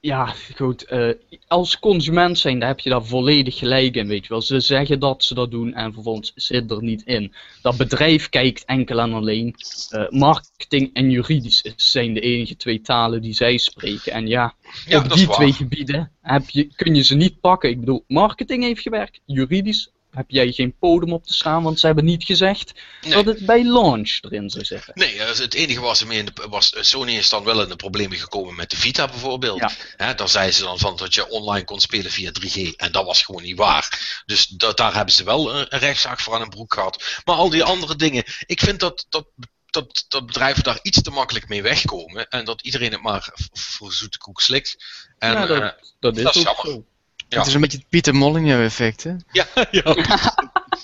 ja, 0.05 0.35
goed, 0.57 0.85
eh, 0.85 1.09
als 1.47 1.79
consument 1.79 2.39
zijn, 2.39 2.59
daar 2.59 2.69
heb 2.69 2.81
je 2.81 2.91
daar 2.91 3.05
volledig 3.05 3.59
gelijk 3.59 3.95
in, 3.97 4.07
weet 4.07 4.23
je 4.23 4.29
wel. 4.29 4.43
Ze 4.43 4.61
zeggen 4.61 5.01
dat 5.01 5.25
ze 5.25 5.35
dat 5.35 5.51
doen 5.51 5.75
en 5.75 5.93
vervolgens 5.93 6.33
zit 6.35 6.71
er 6.71 6.83
niet 6.83 7.03
in. 7.03 7.35
Dat 7.63 7.77
bedrijf 7.77 8.29
kijkt 8.29 8.65
enkel 8.65 9.01
en 9.01 9.13
alleen. 9.13 9.55
eh, 9.91 10.09
marketing 10.09 10.91
en 10.93 11.11
juridisch 11.11 11.63
is- 11.63 11.73
zijn 11.93 12.15
de 12.15 12.21
enige 12.21 12.57
twee 12.57 12.81
talen 12.81 13.23
die 13.23 13.33
zij 13.35 13.57
spreken. 13.59 14.13
En 14.13 14.27
ja, 14.27 14.55
ja 14.87 14.99
op 14.99 15.13
die 15.13 15.29
twee 15.29 15.53
gebieden 15.53 16.13
heb 16.23 16.51
je, 16.51 16.69
kun 16.77 16.95
je 16.95 17.03
ze 17.03 17.15
niet 17.15 17.41
pakken. 17.41 17.71
Ik 17.71 17.81
bedoel, 17.81 18.05
marketing 18.07 18.63
heeft 18.65 18.83
gewerkt, 18.83 19.21
juridisch 19.25 19.93
heb 20.15 20.25
jij 20.31 20.53
geen 20.53 20.77
podium 20.79 21.13
op 21.13 21.27
te 21.27 21.35
staan, 21.35 21.63
want 21.63 21.81
ze 21.81 21.87
hebben 21.87 22.05
niet 22.05 22.25
gezegd 22.25 22.73
Nee. 23.01 23.13
dat 23.13 23.25
het 23.25 23.47
bij 23.47 23.65
launch 23.65 24.19
erin 24.21 24.51
zou 24.51 24.65
zitten. 24.65 24.93
Nee, 24.95 25.19
eh, 25.19 25.37
het 25.39 25.55
enige 25.55 25.81
was, 25.81 26.03
in 26.03 26.25
de, 26.25 26.33
was 26.49 26.73
eh, 26.73 26.83
Sony 26.83 27.13
is 27.17 27.29
dan 27.29 27.45
wel 27.45 27.63
in 27.63 27.69
de 27.69 27.77
problemen 27.77 28.19
gekomen 28.19 28.55
met 28.55 28.71
de 28.71 28.77
Vita 28.77 29.07
bijvoorbeeld. 29.07 29.59
Ja. 29.61 29.71
Hè, 29.97 30.15
daar 30.15 30.29
zeiden 30.29 30.55
ze 30.55 30.63
dan 30.63 30.79
van 30.79 30.97
dat 30.97 31.15
je 31.15 31.29
online 31.29 31.65
kon 31.65 31.81
spelen 31.81 32.11
via 32.11 32.31
3G. 32.41 32.77
En 32.77 32.93
dat 32.93 33.05
was 33.05 33.23
gewoon 33.23 33.43
niet 33.43 33.57
waar. 33.59 34.23
Dus 34.27 34.47
dat, 34.47 34.77
daar 34.77 34.95
hebben 34.95 35.15
ze 35.15 35.25
wel 35.25 35.55
een, 35.55 35.67
een 35.69 35.79
rechtszaak 35.79 36.21
voor 36.21 36.35
aan 36.35 36.41
een 36.43 36.49
broek 36.49 36.75
gehad. 36.75 37.21
Maar 37.25 37.37
al 37.37 37.51
die 37.51 37.65
andere 37.65 37.97
dingen, 37.97 38.25
ik 38.47 38.61
vind 38.61 38.81
dat, 38.81 39.07
dat, 39.09 39.27
dat, 39.71 40.05
dat 40.09 40.27
bedrijven 40.27 40.63
daar 40.63 40.79
iets 40.83 41.03
te 41.03 41.11
makkelijk 41.11 41.49
mee 41.49 41.63
wegkomen. 41.63 42.29
En 42.29 42.45
dat 42.45 42.63
iedereen 42.63 42.93
het 42.93 43.03
maar 43.03 43.33
voor 43.53 43.93
zoete 43.93 44.19
koek 44.19 44.41
slikt. 44.41 44.77
En, 45.19 45.33
Ja, 45.33 45.47
dat- 45.47 45.63
eh, 45.63 45.69
Dat 46.01 46.17
is 46.17 46.23
Dat 46.23 46.35
is 46.35 46.47
ook 46.49 46.55
jammer. 46.65 46.75
zo. 46.75 46.87
Ja. 47.29 47.39
Het 47.39 47.47
is 47.49 47.55
een 47.55 47.61
beetje 47.61 47.79
het 47.79 47.89
Pieter 47.89 48.15
Molyneux 48.15 48.65
effect, 48.65 49.03
hè? 49.03 49.13
ja, 49.33 49.47
ja. 49.71 49.95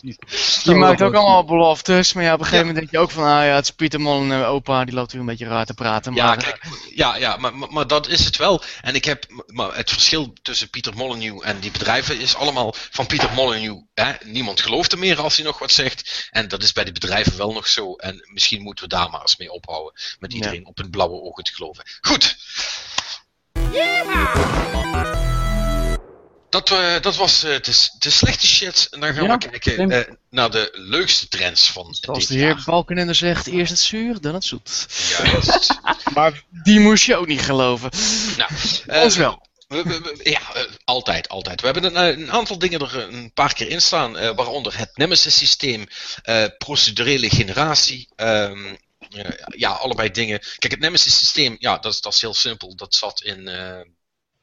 Die 0.00 0.18
Oh, 0.66 0.74
maakt 0.78 1.02
ook 1.02 1.14
allemaal 1.14 1.44
beloftes, 1.44 2.12
maar 2.12 2.24
ja, 2.24 2.32
op 2.32 2.38
een 2.38 2.44
gegeven 2.44 2.66
moment 2.66 2.78
denk 2.84 2.90
je 2.90 2.98
ook 2.98 3.10
van, 3.10 3.24
ah 3.24 3.44
ja, 3.44 3.54
het 3.54 3.64
is 3.64 3.70
Pieter 3.70 4.00
Molyneux, 4.00 4.46
opa, 4.46 4.84
die 4.84 4.94
loopt 4.94 5.12
weer 5.12 5.20
een 5.20 5.26
beetje 5.26 5.46
raar 5.46 5.66
te 5.66 5.74
praten. 5.74 6.14
Ja, 6.14 6.26
Maar, 6.26 6.36
kijk, 6.36 6.60
ja, 6.94 7.16
ja 7.16 7.36
maar, 7.36 7.56
maar, 7.56 7.72
maar 7.72 7.86
dat 7.86 8.08
is 8.08 8.24
het 8.24 8.36
wel. 8.36 8.62
En 8.80 8.94
ik 8.94 9.04
heb, 9.04 9.24
maar 9.46 9.76
het 9.76 9.90
verschil 9.90 10.32
tussen 10.42 10.70
Pieter 10.70 10.96
Molyneux 10.96 11.44
en 11.44 11.60
die 11.60 11.70
bedrijven 11.70 12.20
is 12.20 12.34
allemaal 12.34 12.74
van 12.90 13.06
Pieter 13.06 13.32
Molyneux. 13.34 13.82
Hè, 13.94 14.12
niemand 14.24 14.60
gelooft 14.60 14.90
hem 14.90 15.00
meer 15.00 15.20
als 15.20 15.36
hij 15.36 15.44
nog 15.44 15.58
wat 15.58 15.72
zegt. 15.72 16.28
En 16.30 16.48
dat 16.48 16.62
is 16.62 16.72
bij 16.72 16.84
die 16.84 16.92
bedrijven 16.92 17.36
wel 17.36 17.52
nog 17.52 17.68
zo. 17.68 17.94
En 17.94 18.28
misschien 18.32 18.62
moeten 18.62 18.84
we 18.84 18.90
daar 18.90 19.10
maar 19.10 19.20
eens 19.20 19.36
mee 19.36 19.52
ophouden. 19.52 19.92
Met 20.18 20.30
Ja. 20.32 20.36
iedereen 20.38 20.66
op 20.66 20.76
hun 20.76 20.90
blauwe 20.90 21.20
ogen 21.22 21.44
te 21.44 21.52
geloven. 21.54 21.84
Goed. 22.00 22.36
Dat, 26.50 26.70
eh, 26.70 27.00
dat 27.00 27.16
was 27.16 27.42
eh, 27.42 27.50
de, 27.60 27.88
de 27.98 28.10
slechte 28.10 28.46
shit. 28.46 28.88
En 28.90 29.00
dan 29.00 29.14
gaan 29.14 29.24
Ja, 29.24 29.38
we 29.38 29.48
kijken 29.58 29.90
eh, 29.90 30.14
naar 30.30 30.50
de 30.50 30.68
leukste 30.72 31.28
trends 31.28 31.70
van 31.70 31.94
Zoals 32.00 32.18
dit 32.18 32.28
de 32.28 32.34
heer 32.34 32.46
jaar. 32.54 32.62
Balkenende 32.64 33.14
zegt, 33.14 33.46
eerst 33.46 33.70
het 33.70 33.80
zuur, 33.80 34.20
dan 34.20 34.34
het 34.34 34.44
zoet. 34.44 34.86
Juist. 35.18 35.68
Maar 36.14 36.42
die 36.62 36.80
moest 36.80 37.04
je 37.04 37.16
ook 37.16 37.26
niet 37.26 37.40
geloven. 37.42 37.90
nou, 38.36 38.50
eh, 38.86 39.02
Ons 39.02 39.16
wel. 39.16 39.48
We- 39.68 39.82
we- 39.82 40.00
we- 40.00 40.30
ja, 40.30 40.40
altijd, 40.84 41.28
altijd. 41.28 41.60
We 41.60 41.66
hebben 41.68 41.84
een, 41.96 42.20
een 42.20 42.32
aantal 42.32 42.58
dingen 42.58 42.80
er 42.80 42.96
een 42.96 43.32
paar 43.32 43.54
keer 43.54 43.68
in 43.68 43.82
staan, 43.82 44.18
eh, 44.18 44.30
waaronder 44.34 44.78
het 44.78 44.90
Nemesis-systeem, 44.94 45.86
eh, 46.22 46.44
procedurele 46.58 47.30
generatie. 47.30 48.08
ehm, 48.16 48.74
eh, 49.10 49.30
ja, 49.56 49.70
allebei 49.70 50.10
dingen. 50.10 50.38
Kijk, 50.58 50.72
het 50.72 50.80
Nemesis-systeem, 50.80 51.56
ja, 51.58 51.78
dat 51.78 51.92
is, 51.92 52.00
dat 52.00 52.12
is 52.14 52.20
heel 52.20 52.34
simpel. 52.34 52.74
Dat 52.76 52.94
zat 52.94 53.22
in 53.22 53.48
eh, 53.48 53.80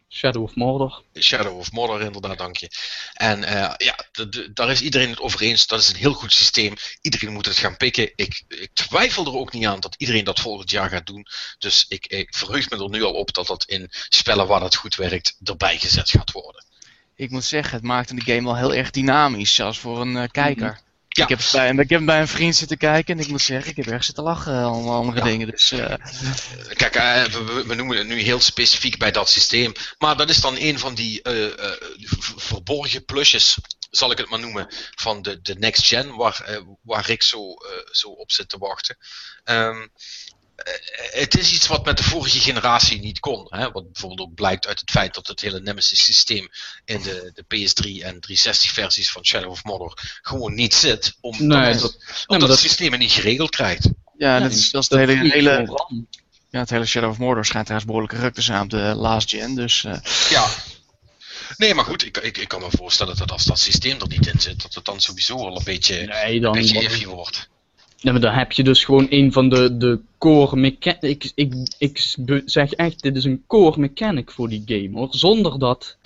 Shadow 0.10 0.44
of 0.44 0.56
Mordor. 0.56 1.04
Shadow 1.20 1.58
of 1.58 1.72
Mordor, 1.72 2.02
inderdaad, 2.02 2.38
dank 2.38 2.58
je. 2.58 2.70
En 3.14 3.44
eh, 3.44 3.74
ja, 3.78 3.96
de- 4.12 4.30
de- 4.30 4.54
daar 4.54 4.70
is 4.70 4.82
iedereen 4.82 5.10
het 5.10 5.20
over 5.20 5.42
eens. 5.42 5.68
Dat 5.68 5.80
is 5.80 5.90
een 5.90 5.96
heel 5.96 6.14
goed 6.14 6.34
systeem. 6.34 6.74
Iedereen 7.02 7.34
moet 7.34 7.46
het 7.46 7.58
gaan 7.58 7.78
pikken. 7.78 8.12
Ik, 8.16 8.44
ik 8.48 8.70
twijfel 8.74 9.26
er 9.26 9.36
ook 9.36 9.54
niet 9.54 9.66
aan 9.66 9.80
dat 9.80 9.96
iedereen 9.98 10.24
dat 10.24 10.40
volgend 10.40 10.70
jaar 10.72 10.90
gaat 10.90 11.06
doen. 11.06 11.26
Dus 11.58 11.86
ik, 11.88 12.08
ik 12.08 12.36
verheug 12.36 12.70
me 12.70 12.78
er 12.78 12.90
nu 12.90 13.04
al 13.04 13.14
op 13.14 13.34
dat 13.34 13.48
dat 13.48 13.64
in 13.66 13.88
spellen 13.92 14.48
waar 14.48 14.60
dat 14.60 14.76
goed 14.76 14.96
werkt, 14.96 15.38
erbij 15.44 15.78
gezet 15.78 16.10
gaat 16.10 16.32
worden. 16.32 16.66
Ik 17.16 17.30
moet 17.30 17.44
zeggen, 17.44 17.74
het 17.76 17.84
maakte 17.84 18.16
de 18.16 18.22
game 18.34 18.44
wel 18.44 18.56
heel 18.58 18.74
erg 18.74 18.92
dynamisch, 18.92 19.56
zelfs 19.56 19.80
voor 19.80 20.02
een 20.02 20.18
eh, 20.18 20.30
kijker. 20.32 20.80
Ja. 21.18 21.24
Ik, 21.24 21.30
heb 21.30 21.40
bij, 21.52 21.74
ik 21.84 21.90
heb 21.90 22.06
bij 22.06 22.20
een 22.20 22.28
vriend 22.28 22.56
zitten 22.56 22.78
kijken 22.78 23.18
en 23.18 23.24
ik 23.24 23.30
moet 23.30 23.42
zeggen, 23.42 23.72
ik 23.72 23.76
heb 23.76 23.88
erg 23.88 24.04
zitten 24.04 24.24
lachen 24.24 24.70
om 24.70 24.90
andere 24.90 25.18
Ja. 25.18 25.24
dingen. 25.24 25.48
Dus 25.48 25.72
eh, 25.72 25.94
Kijk, 26.74 26.96
eh, 26.96 27.24
we, 27.66 27.76
noemen 27.76 27.98
het 27.98 28.08
nu 28.08 28.20
heel 28.20 28.40
specifiek 28.40 28.98
bij 28.98 29.12
dat 29.12 29.30
systeem. 29.30 29.72
Maar 29.98 30.18
dat 30.18 30.30
is 30.30 30.42
dan 30.42 30.56
een 30.58 30.80
van 30.80 30.96
die 30.96 31.22
eh, 31.22 31.46
eh, 31.46 31.72
verborgen 32.36 33.06
plusjes, 33.06 33.58
zal 33.90 34.12
ik 34.12 34.18
het 34.18 34.30
maar 34.30 34.40
noemen, 34.40 34.68
van 34.96 35.22
de, 35.22 35.42
de 35.42 35.56
next 35.56 35.86
gen, 35.86 36.16
waar, 36.16 36.42
eh, 36.42 36.62
waar 36.84 37.06
Rick 37.06 37.24
zo, 37.24 37.54
eh, 37.54 37.72
zo 37.92 38.08
op 38.08 38.32
zit 38.32 38.50
te 38.50 38.58
wachten. 38.58 38.98
Ehm, 39.44 39.82
eh, 39.82 39.88
het 41.12 41.38
is 41.38 41.54
iets 41.54 41.68
wat 41.68 41.86
met 41.86 41.98
de 41.98 42.04
vorige 42.04 42.40
generatie 42.40 43.00
niet 43.00 43.20
kon. 43.20 43.46
Hè? 43.50 43.72
Wat 43.72 43.92
bijvoorbeeld 43.92 44.30
ook 44.30 44.36
blijkt 44.36 44.68
uit 44.68 44.80
het 44.80 44.92
feit 44.92 45.14
dat 45.14 45.28
het 45.28 45.42
hele 45.42 45.60
Nemesis 45.62 46.04
systeem 46.04 46.50
in 46.86 47.02
de, 47.02 47.32
de 47.34 47.44
PS3 47.44 48.04
en 48.04 48.20
360 48.20 48.72
versies 48.72 49.12
van 49.12 49.26
Shadow 49.26 49.50
of 49.52 49.64
Mordor 49.64 49.94
gewoon 50.22 50.54
niet 50.54 50.74
zit. 50.74 51.18
Omdat, 51.22 51.42
Nee, 51.60 51.60
het- 51.72 51.80
dat- 51.82 51.94
omdat 51.96 52.28
maar 52.28 52.40
het 52.40 52.48
dat- 52.50 52.60
systeem 52.60 52.92
het 52.92 53.00
niet 53.00 53.12
geregeld 53.12 53.50
krijgt. 53.50 53.84
ja, 53.84 53.92
Ja, 54.36 54.40
dat 54.40 54.52
is, 54.52 54.72
dat 54.72 54.82
is 54.84 54.88
dat 54.90 55.00
het 55.00 55.10
hele, 55.10 55.30
hele, 55.32 55.78
ja, 56.50 56.60
het 56.60 56.70
hele 56.70 56.86
Shadow 56.86 57.10
of 57.10 57.18
Mordor 57.18 57.46
schijnt 57.46 57.66
trouwens 57.66 57.92
behoorlijk 57.92 58.22
ruk 58.22 58.34
te 58.34 58.42
zijn 58.42 58.62
op 58.62 58.70
de 58.70 58.78
last 58.96 59.30
gen. 59.30 59.56
Dus 59.56 59.84
eh, 59.84 59.98
Ja. 60.30 60.48
Nee, 61.58 61.74
maar 61.74 61.86
goed, 61.86 62.06
ik, 62.06 62.18
ik, 62.18 62.38
ik 62.38 62.48
kan 62.48 62.62
me 62.62 62.68
voorstellen 62.70 63.18
dat 63.18 63.32
als 63.32 63.44
dat 63.46 63.60
systeem 63.60 64.00
er 64.02 64.08
niet 64.08 64.28
in 64.28 64.40
zit, 64.40 64.62
dat 64.62 64.74
het 64.74 64.86
dan 64.86 65.00
sowieso 65.00 65.38
al 65.38 65.58
een 65.58 65.64
beetje, 65.64 65.96
Nee, 66.06 66.36
een 66.36 66.42
dan, 66.42 66.52
beetje 66.52 66.82
iffy 66.82 67.06
wordt. 67.06 67.50
Ja, 68.00 68.12
maar 68.12 68.22
dan 68.22 68.34
heb 68.34 68.52
je 68.52 68.64
dus 68.64 68.84
gewoon 68.86 69.08
een 69.10 69.32
van 69.32 69.50
de, 69.50 69.78
de 69.78 70.00
core 70.18 70.56
mechanics. 70.56 71.32
Ik, 71.36 71.54
ik, 71.54 71.54
ik 71.78 72.16
zeg 72.46 72.72
echt, 72.74 73.02
dit 73.02 73.16
is 73.16 73.24
een 73.24 73.44
core 73.48 73.80
mechanic 73.80 74.32
voor 74.32 74.50
die 74.50 74.62
game 74.66 74.90
hoor. 75.00 75.08
Zonder 75.12 75.60
dat 75.60 75.98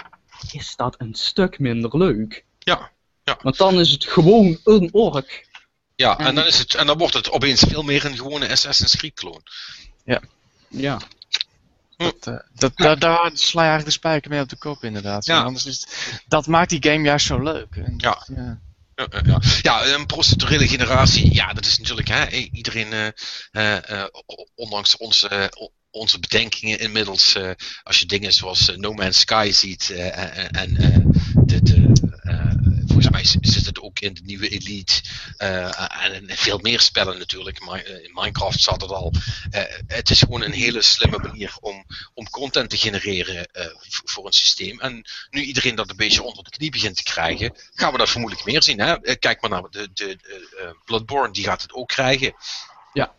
is 0.52 0.76
dat 0.76 0.96
een 0.98 1.14
stuk 1.14 1.60
minder 1.60 1.98
leuk. 1.98 2.44
Ja, 2.60 2.92
ja. 3.24 3.38
Want 3.42 3.58
dan 3.58 3.80
is 3.80 3.92
het 3.92 4.06
gewoon 4.06 4.58
een 4.64 4.90
ork. 4.92 5.50
Ja, 5.96 6.18
en 6.18 6.26
En- 6.26 6.36
dan, 6.36 6.46
is 6.46 6.58
het, 6.58 6.74
en 6.76 6.86
dan 6.88 6.98
wordt 6.98 7.14
het 7.14 7.32
opeens 7.32 7.60
veel 7.68 7.84
meer 7.84 8.06
een 8.06 8.18
gewone 8.18 8.50
Assassin's 8.50 8.96
Creed 8.98 9.14
kloon. 9.14 9.42
Ja. 10.68 11.00
dat, 11.98 12.28
eh, 12.28 12.36
dat, 12.56 12.72
daar, 12.76 13.00
daar 13.00 13.32
sla 13.34 13.62
je 13.64 13.70
eigenlijk 13.70 13.86
de 13.86 13.92
spijker 13.92 14.32
mee 14.32 14.42
op 14.42 14.50
de 14.50 14.58
kop 14.58 14.84
inderdaad. 14.84 15.26
Ja. 15.26 15.44
Anders 15.44 15.66
is 15.66 15.80
het- 15.82 16.24
dat 16.28 16.48
maakt 16.48 16.70
die 16.70 16.84
game 16.92 17.04
juist 17.06 17.26
zo 17.26 17.44
leuk. 17.44 17.76
En, 17.76 17.94
Ja. 17.98 18.26
ja. 18.36 18.60
Ja, 19.10 19.22
ja, 19.26 19.42
ja. 19.62 19.94
een 19.94 20.06
procedurele 20.06 20.68
generatie, 20.68 21.34
ja, 21.34 21.54
dat 21.54 21.66
is 21.66 21.78
natuurlijk, 21.78 22.08
hè, 22.08 22.28
iedereen, 22.30 22.94
eh, 22.94 23.08
eh, 23.52 23.90
eh, 23.90 24.06
ondanks 24.56 24.98
onze, 24.98 25.52
onze 25.92 26.20
bedenkingen 26.20 26.80
inmiddels, 26.80 27.36
eh, 27.36 27.50
als 27.84 28.00
je 28.00 28.06
dingen 28.06 28.34
zoals 28.34 28.70
eh, 28.70 28.78
No 28.78 28.94
Man's 28.94 29.20
Sky 29.20 29.50
ziet 29.54 29.90
eh, 29.90 30.38
en, 30.38 30.78
eh, 30.78 30.98
de, 31.46 31.56
eh, 31.56 31.61
zit 33.26 33.66
het 33.66 33.82
ook 33.82 34.00
in 34.00 34.14
de 34.14 34.22
nieuwe 34.24 34.50
Elite 34.50 35.02
eh, 35.38 36.06
en 36.06 36.24
veel 36.28 36.60
meer 36.62 36.80
spellen 36.80 37.18
natuurlijk, 37.18 37.60
eh, 37.60 38.04
in 38.04 38.12
Minecraft 38.14 38.62
zat 38.62 38.82
het 38.82 38.92
al. 38.92 39.14
Eh, 39.52 39.64
het 39.88 40.10
is 40.10 40.20
gewoon 40.20 40.42
een 40.42 40.52
hele 40.52 40.82
slimme 40.82 41.18
manier 41.18 41.56
om, 41.60 41.86
om 42.14 42.30
content 42.30 42.70
te 42.70 42.78
genereren 42.78 43.48
voor 43.86 44.26
een 44.26 44.34
systeem. 44.34 44.80
En 44.80 45.06
nu 45.30 45.42
iedereen 45.42 45.76
dat 45.76 45.90
een 45.90 45.96
beetje 45.96 46.24
onder 46.24 46.44
de 46.44 46.50
knie 46.50 46.72
begint 46.72 46.96
te 46.96 47.04
krijgen, 47.04 47.56
gaan 47.74 47.92
we 47.92 47.98
dat 47.98 48.10
vermoedelijk 48.10 48.48
meer 48.48 48.64
zien. 48.64 48.80
Hè? 48.80 49.16
Kijk 49.16 49.42
maar 49.42 49.50
naar 49.50 49.70
de, 49.70 49.90
de, 49.94 50.16
de, 50.16 50.76
Bloodborne, 50.86 51.34
die 51.34 51.44
gaat 51.44 51.62
het 51.62 51.74
ook 51.74 51.88
krijgen. 51.88 52.34
Ja. 52.94 53.16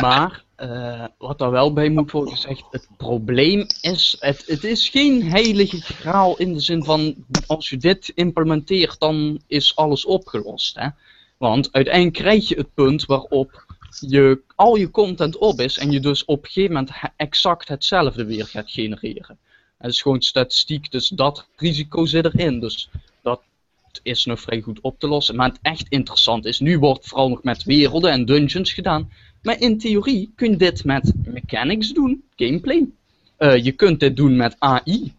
Maar, 0.00 0.44
eh, 0.62 1.04
wat 1.18 1.38
daar 1.38 1.50
wel 1.50 1.72
bij 1.72 1.88
moet 1.88 2.10
worden 2.10 2.34
gezegd, 2.34 2.64
het 2.70 2.88
probleem 2.96 3.66
is, 3.80 4.16
het, 4.20 4.42
het 4.46 4.64
is 4.64 4.88
geen 4.88 5.22
heilige 5.30 5.80
graal 5.80 6.38
in 6.38 6.52
de 6.52 6.60
zin 6.60 6.84
van, 6.84 7.14
als 7.46 7.70
je 7.70 7.76
dit 7.76 8.12
implementeert, 8.14 8.98
dan 9.00 9.40
is 9.46 9.76
alles 9.76 10.04
opgelost. 10.04 10.74
Hè? 10.74 10.88
Want 11.36 11.72
uiteindelijk 11.72 12.14
krijg 12.14 12.48
je 12.48 12.54
het 12.54 12.74
punt 12.74 13.04
waarop 13.04 13.64
je, 14.00 14.42
al 14.54 14.76
je 14.76 14.90
content 14.90 15.36
op 15.36 15.60
is 15.60 15.78
en 15.78 15.90
je 15.90 16.00
dus 16.00 16.24
op 16.24 16.44
een 16.44 16.50
gegeven 16.50 16.74
moment 16.74 16.92
exact 17.16 17.68
hetzelfde 17.68 18.24
weer 18.24 18.46
gaat 18.46 18.70
genereren. 18.70 19.38
Het 19.78 19.90
is 19.90 20.02
gewoon 20.02 20.22
statistiek, 20.22 20.90
dus 20.90 21.08
dat 21.08 21.48
risico 21.56 22.06
zit 22.06 22.24
erin. 22.24 22.60
Dus 22.60 22.88
dat 23.22 23.40
is 24.02 24.24
nog 24.24 24.40
vrij 24.40 24.60
goed 24.60 24.80
op 24.80 24.98
te 24.98 25.08
lossen. 25.08 25.36
Maar 25.36 25.48
het 25.48 25.58
echt 25.62 25.86
interessant 25.88 26.44
is, 26.44 26.60
nu 26.60 26.78
wordt 26.78 27.06
vooral 27.06 27.28
nog 27.28 27.42
met 27.42 27.64
werelden 27.64 28.10
en 28.10 28.24
dungeons 28.24 28.72
gedaan. 28.72 29.10
Maar 29.42 29.60
in 29.60 29.78
theorie 29.78 30.32
kun 30.36 30.50
je 30.50 30.56
dit 30.56 30.84
met 30.84 31.12
mechanics 31.24 31.92
doen, 31.92 32.24
gameplay. 32.36 32.88
Eh, 33.36 33.64
je 33.64 33.72
kunt 33.72 34.00
dit 34.00 34.16
doen 34.16 34.36
met 34.36 34.56
AI. 34.58 35.14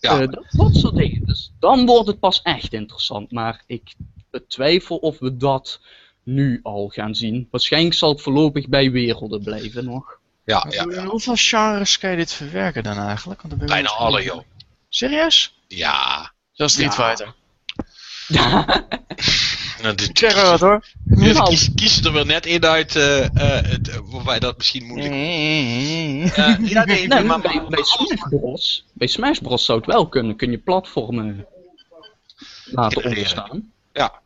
Ja. 0.00 0.20
Eh, 0.20 0.28
dat, 0.28 0.44
dat 0.50 0.74
soort 0.74 0.94
dingen. 0.94 1.26
Dus 1.26 1.52
dan 1.58 1.86
wordt 1.86 2.06
het 2.06 2.18
pas 2.18 2.42
echt 2.42 2.72
interessant. 2.72 3.30
Maar 3.30 3.62
ik 3.66 3.94
betwijfel 4.30 4.96
of 4.96 5.18
we 5.18 5.36
dat 5.36 5.80
nu 6.22 6.60
al 6.62 6.88
gaan 6.88 7.14
zien. 7.14 7.48
Waarschijnlijk 7.50 7.94
zal 7.94 8.10
het 8.10 8.22
voorlopig 8.22 8.68
bij 8.68 8.90
werelden 8.90 9.42
blijven 9.42 9.84
nog. 9.84 10.18
Ja, 10.44 10.66
ja, 10.70 10.86
ja. 10.90 11.04
hoeveel 11.04 11.36
genres 11.36 11.98
kan 11.98 12.10
je 12.10 12.16
dit 12.16 12.32
verwerken 12.32 12.82
dan 12.82 12.98
eigenlijk? 12.98 13.42
Want 13.42 13.58
dan 13.58 13.68
Bijna 13.68 13.88
alle, 13.88 14.22
joh. 14.22 14.42
Serieus? 14.88 15.54
Ja. 15.68 16.32
Zoals 16.52 16.72
Street 16.72 16.94
Ja. 16.94 17.08
Fighter. 17.08 17.34
Nou, 19.82 19.94
dit- 19.94 20.08
Ik 20.08 20.18
zeg 20.18 20.34
er 20.36 20.44
wat 20.50 20.60
hoor. 20.60 20.84
Dus 21.04 21.34
Nou. 21.36 21.48
kies, 21.48 21.70
kies 21.74 22.04
er 22.04 22.12
weer 22.12 22.26
net 22.26 22.46
één 22.46 22.64
uit 22.64 22.96
eh, 22.96 23.24
eh, 23.24 23.64
het, 23.70 23.88
eh, 23.88 23.98
waarbij 24.04 24.38
dat 24.38 24.56
misschien 24.56 24.86
moeilijk 24.86 25.14
is. 25.14 26.32
Eh, 26.32 26.68
ja, 26.68 26.84
nee, 26.84 27.06
Nee, 27.06 27.22
maar, 27.30 27.40
bij, 27.40 27.62
bij 27.68 27.82
Smash 27.82 28.28
Bros. 28.28 28.84
Bij 28.92 29.06
Smash 29.06 29.38
Bros 29.38 29.64
zou 29.64 29.78
het 29.78 29.86
wel 29.86 30.08
kunnen. 30.08 30.36
Kun 30.36 30.50
je 30.50 30.58
platformen 30.58 31.46
laten 32.64 33.04
ontstaan. 33.04 33.72
ja, 33.92 34.20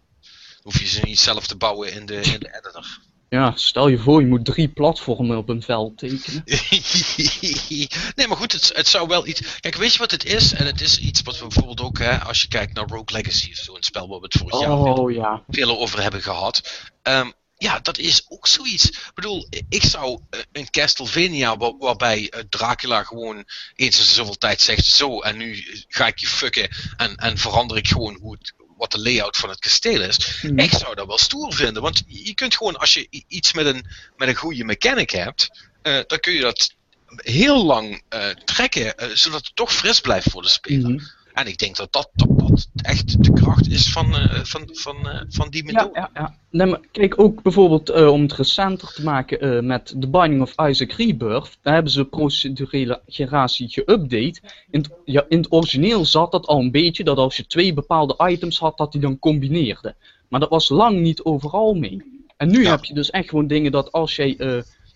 hoef 0.63 0.81
je 0.81 0.87
ze 0.87 1.01
niet 1.05 1.19
zelf 1.19 1.47
te 1.47 1.57
bouwen 1.57 1.93
in 1.93 2.07
de, 2.07 2.15
in 2.21 2.39
de 2.41 2.59
editor. 2.59 2.99
Ja, 3.35 3.53
stel 3.55 3.89
je 3.89 3.99
voor 3.99 4.21
je 4.21 4.27
moet 4.27 4.45
drie 4.45 4.69
platformen 4.69 5.37
op 5.37 5.49
een 5.49 5.63
veld 5.63 5.99
tekenen. 5.99 6.43
nee, 8.15 8.29
maar 8.29 8.37
goed, 8.37 8.53
het, 8.53 8.73
het 8.75 8.89
zou 8.89 9.09
wel 9.09 9.27
iets. 9.27 9.61
Kijk, 9.61 9.75
weet 9.75 9.93
je 9.93 9.99
wat 9.99 10.11
het 10.11 10.25
is? 10.25 10.53
En 10.53 10.67
het 10.67 10.81
is 10.81 10.99
iets 10.99 11.23
wat 11.23 11.39
we 11.39 11.47
bijvoorbeeld 11.47 11.81
ook, 11.81 11.99
hè, 11.99 12.19
als 12.19 12.43
je 12.43 12.49
kijkt 12.49 12.75
naar 12.75 12.87
Rogue 12.89 13.23
Legacy 13.23 13.51
of 13.51 13.57
zo, 13.57 13.75
een 13.77 13.83
spel 13.83 14.09
waar 14.09 14.19
we 14.19 14.25
het 14.25 14.37
vorig 14.39 14.61
jaar 14.61 14.71
Oh 14.73 15.13
ja. 15.13 15.43
veel 15.49 15.79
over 15.79 16.03
hebben 16.03 16.23
gehad. 16.23 16.83
Ehm, 17.03 17.31
ja, 17.57 17.81
dat 17.81 17.99
is 17.99 18.25
ook 18.29 18.47
zoiets. 18.47 18.91
Ik 18.91 19.11
bedoel, 19.15 19.47
ik 19.69 19.83
zou 19.83 20.21
eh, 20.31 20.41
een 20.53 20.71
Castlevania 20.71 21.57
waar- 21.57 21.77
waarbij 21.79 22.29
eh, 22.31 22.41
Dracula 22.49 23.03
gewoon 23.03 23.45
eens 23.75 23.99
in 23.99 24.05
zoveel 24.05 24.39
tijd 24.39 24.61
zegt 24.61 24.87
zo 24.87 25.21
en 25.21 25.37
nu 25.37 25.65
ga 25.89 26.07
ik 26.07 26.19
je 26.19 26.27
fucken 26.27 26.69
en, 26.97 27.17
en 27.17 27.39
verander 27.39 27.77
ik 27.77 27.89
gewoon 27.89 28.19
hoe 28.21 28.33
het, 28.33 28.55
wat 28.77 28.93
de 28.93 29.01
layout 29.01 29.37
van 29.37 29.49
het 29.49 29.59
kasteel 29.59 30.03
is. 30.03 30.43
Mhm. 30.43 30.59
Ik 30.59 30.71
zou 30.71 30.95
dat 30.95 31.07
wel 31.07 31.19
stoer 31.19 31.53
vinden, 31.53 31.83
want 31.83 32.03
je 32.07 32.35
kunt 32.35 32.57
gewoon 32.57 32.77
als 32.77 32.95
je 32.95 33.07
iets 33.29 33.53
met 33.53 33.67
een, 33.67 33.87
met 34.17 34.29
een 34.29 34.35
goede 34.35 34.65
mechanic 34.65 35.11
hebt, 35.11 35.67
eh, 35.83 36.01
dan 36.07 36.21
kun 36.21 36.33
je 36.33 36.41
dat 36.41 36.75
heel 37.17 37.65
lang 37.65 38.03
eh, 38.09 38.29
trekken, 38.29 38.97
eh, 38.97 39.09
zodat 39.09 39.45
het 39.45 39.57
toch 39.57 39.73
fris 39.73 40.01
blijft 40.01 40.31
voor 40.31 40.43
de 40.43 40.49
speler. 40.49 40.91
Mhm. 40.91 41.05
En 41.35 41.47
ik 41.47 41.59
denk 41.59 41.77
dat 41.77 41.93
dat, 41.93 42.11
dat, 42.15 42.39
dat 42.39 42.69
echt 42.75 43.25
de 43.25 43.33
kracht 43.33 43.71
is 43.71 43.93
van, 43.93 44.15
eh, 44.17 44.45
van, 44.45 44.69
van, 44.73 45.09
eh, 45.09 45.21
van 45.29 45.51
die 45.51 45.65
Ja, 45.67 45.73
methode. 45.73 45.99
ja, 46.01 46.11
ja. 46.15 46.39
Nee, 46.51 46.67
maar 46.67 46.81
kijk, 46.93 47.21
ook 47.21 47.43
bijvoorbeeld 47.43 47.91
eh, 47.91 48.09
om 48.13 48.23
het 48.23 48.33
recenter 48.33 48.93
te 48.93 49.03
maken 49.05 49.67
met 49.67 49.87
The 50.01 50.09
Binding 50.09 50.43
of 50.43 50.55
Isaac 50.69 50.93
Rebirth. 50.93 51.59
Daar 51.63 51.75
hebben 51.75 51.93
ze 51.93 52.05
procedurele 52.05 53.01
generatie 53.07 53.69
geüpdate. 53.81 54.41
In, 54.71 54.81
het- 54.81 54.91
ja, 55.05 55.25
in 55.29 55.39
het 55.39 55.53
origineel 55.53 56.05
zat 56.05 56.33
dat 56.33 56.47
al 56.47 56.61
een 56.61 56.71
beetje, 56.71 57.05
dat 57.05 57.17
als 57.17 57.37
je 57.37 57.47
twee 57.47 57.73
bepaalde 57.75 58.29
items 58.31 58.59
had, 58.59 58.77
dat 58.79 58.93
die 58.93 59.01
dan 59.01 59.19
combineerde. 59.19 59.95
Maar 60.29 60.41
dat 60.41 60.49
was 60.51 60.69
lang 60.69 61.01
niet 61.01 61.23
overal 61.23 61.75
mee. 61.75 62.23
En 62.37 62.49
nu 62.51 62.63
Ja. 62.63 62.71
heb 62.71 62.85
je 62.85 62.95
dus 62.95 63.11
echt 63.11 63.29
gewoon 63.29 63.47
dingen 63.47 63.73
dat 63.73 63.93
als 63.93 64.17
jij 64.17 64.35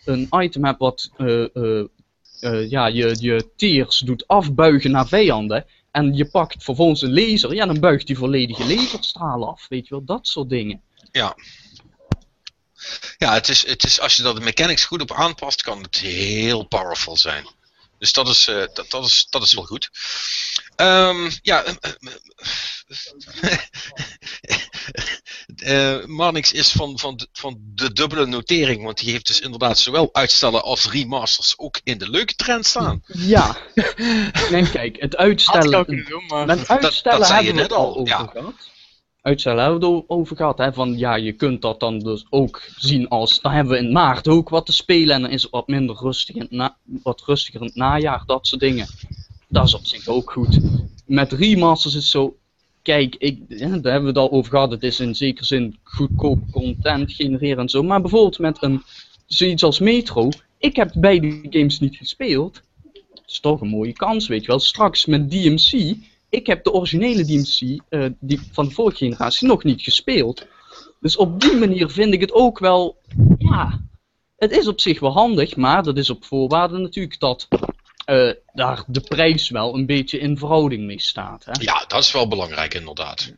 een 0.05 0.29
item 0.31 0.65
hebt 0.65 0.79
wat 0.79 1.11
ja, 2.69 2.87
je, 2.87 3.17
je 3.21 3.49
teers 3.57 3.99
doet 3.99 4.27
afbuigen 4.27 4.91
naar 4.91 5.09
vijanden. 5.09 5.65
En 5.99 6.15
je 6.15 6.25
pakt 6.25 6.65
vervolgens 6.65 7.03
een 7.03 7.13
laser, 7.13 7.55
ja, 7.55 7.67
dan 7.67 7.81
buigt 7.81 8.07
die 8.07 8.19
volledige 8.19 8.67
laserstraal 8.67 9.49
af. 9.49 9.67
Weet 9.69 9.89
je 9.89 9.95
wel, 9.95 10.05
dat 10.05 10.27
soort 10.27 10.49
dingen. 10.49 10.83
Ja. 11.13 11.37
Ja, 13.17 13.33
het 13.33 13.49
is, 13.49 13.67
het 13.67 13.85
is, 13.85 14.01
als 14.01 14.17
je 14.17 14.23
daar 14.23 14.35
de 14.35 14.41
mechanics 14.41 14.85
goed 14.85 15.01
op 15.01 15.13
aanpast, 15.13 15.63
kan 15.63 15.83
het 15.83 15.97
heel 15.97 16.65
powerful 16.65 17.17
zijn. 17.17 17.49
Dus 17.99 18.13
dat 18.13 18.29
is, 18.29 18.49
eh, 18.49 18.65
dat, 18.75 18.91
dat 18.91 19.05
is, 19.05 19.27
dat 19.31 19.43
is 19.43 19.55
wel 19.55 19.65
goed. 19.65 19.91
Ehm, 20.77 21.31
ja, 21.43 21.65
eh, 21.65 21.75
eh, 21.81 22.15
eh, 25.57 26.05
Marnix 26.05 26.53
is 26.53 26.73
van, 26.73 26.99
van, 26.99 27.17
de, 27.17 27.29
van 27.33 27.59
de 27.75 27.93
dubbele 27.93 28.27
notering, 28.27 28.85
want 28.85 28.99
die 28.99 29.11
heeft 29.11 29.27
dus 29.27 29.41
inderdaad 29.41 29.79
zowel 29.79 30.09
uitstellen 30.13 30.63
als 30.63 30.91
remasters 30.91 31.55
ook 31.57 31.81
in 31.85 31.99
de 31.99 32.11
leuke 32.11 32.35
trend 32.35 32.67
staan. 32.67 33.03
Ja. 33.07 33.57
nee, 34.51 34.71
kijk, 34.71 35.01
het 35.01 35.17
uitstellen. 35.17 35.87
doen, 35.87 36.25
maar... 36.27 36.47
Met 36.47 36.69
uitstellen 36.69 37.19
dat 37.19 37.29
zei 37.29 37.41
je 37.41 37.47
hebben 37.47 37.55
we 37.55 37.69
net 37.69 37.71
het 37.71 37.79
al, 37.79 37.87
al 37.87 37.97
over 37.97 38.09
ja. 38.09 38.27
gehad. 38.27 38.55
Uitstellen 39.23 39.63
hebben 39.63 39.81
we 39.81 39.87
het 39.87 40.05
over 40.09 40.37
gehad. 40.37 40.59
Hè, 40.59 40.73
van 40.73 40.99
ja, 40.99 41.15
je 41.15 41.33
kunt 41.33 41.63
dat 41.63 41.81
dan 41.81 41.99
dus 41.99 42.27
ook 42.31 42.63
zien 42.77 43.09
als. 43.09 43.41
Dan 43.41 43.53
hebben 43.53 43.73
we 43.73 43.79
in 43.79 43.93
maart 43.93 44.29
ook 44.29 44.49
wat 44.49 44.67
te 44.67 44.73
spelen. 44.73 45.15
En 45.15 45.23
dan 45.23 45.31
is 45.31 45.43
het 45.43 45.51
wat 45.51 45.69
minder 45.69 45.97
rustig 45.97 46.35
in 46.35 46.41
het 46.41 46.51
na, 46.51 46.77
wat 47.03 47.23
rustiger 47.27 47.61
in 47.61 47.67
het 47.67 47.77
najaar. 47.77 48.23
Dat 48.27 48.47
soort 48.47 48.61
dingen. 48.61 48.87
Dat 49.49 49.67
is 49.67 49.75
op 49.75 49.87
zich 49.87 50.09
ook 50.09 50.31
goed. 50.31 50.59
Met 51.07 51.33
remasters 51.33 51.95
is 51.95 52.03
het 52.03 52.11
zo. 52.11 52.37
Kijk, 52.89 53.15
ik, 53.19 53.59
daar 53.59 53.69
hebben 53.69 54.03
we 54.03 54.07
het 54.07 54.17
al 54.17 54.31
over 54.31 54.51
gehad. 54.51 54.71
Het 54.71 54.83
is 54.83 55.01
in 55.01 55.15
zekere 55.15 55.45
zin 55.45 55.79
goedkoop 55.83 56.39
content 56.51 57.13
genereren 57.13 57.59
en 57.59 57.69
zo. 57.69 57.83
Maar 57.83 58.01
bijvoorbeeld 58.01 58.39
met 58.39 58.63
een, 58.63 58.83
zoiets 59.27 59.63
als 59.63 59.79
Metro. 59.79 60.29
Ik 60.59 60.77
heb 60.77 60.91
beide 60.95 61.47
games 61.51 61.81
niet 61.81 61.97
gespeeld. 61.97 62.63
Dat 62.93 63.23
is 63.27 63.41
toch 63.41 63.61
een 63.61 63.69
mooie 63.69 63.93
kans, 63.93 64.29
weet 64.29 64.41
je 64.41 64.47
wel. 64.47 64.59
Straks 64.59 65.07
met 65.07 65.31
DMC. 65.31 65.97
Ik 66.29 66.47
heb 66.47 66.65
de 66.65 66.73
originele 66.73 67.25
DMC 67.25 67.81
eh, 67.89 68.05
die 68.21 68.41
van 68.53 68.65
de 68.65 68.71
vorige 68.71 68.97
generatie 68.97 69.49
nog 69.49 69.65
niet 69.65 69.83
gespeeld. 69.83 70.47
Dus 71.01 71.17
op 71.17 71.41
die 71.41 71.57
manier 71.57 71.91
vind 71.91 72.15
ik 72.15 72.21
het 72.21 72.33
ook 72.33 72.59
wel. 72.59 72.97
Ja. 73.39 73.81
Het 74.37 74.51
is 74.51 74.69
op 74.69 74.81
zich 74.81 75.01
wel 75.01 75.13
handig, 75.13 75.57
maar 75.57 75.83
dat 75.83 75.97
is 75.97 76.11
op 76.11 76.25
voorwaarde 76.25 76.79
natuurlijk 76.79 77.21
dat 77.21 77.49
eh, 78.09 78.31
daar 78.53 78.83
de 78.87 79.01
prijs 79.01 79.51
wel 79.51 79.75
een 79.75 79.87
beetje 79.87 80.19
in 80.19 80.39
verhouding 80.39 80.85
mee 80.87 81.01
staat. 81.01 81.45
Hè? 81.45 81.53
Ja, 81.61 81.85
dat 81.89 82.03
is 82.03 82.13
wel 82.13 82.29
belangrijk 82.29 82.75
inderdaad. 82.75 83.33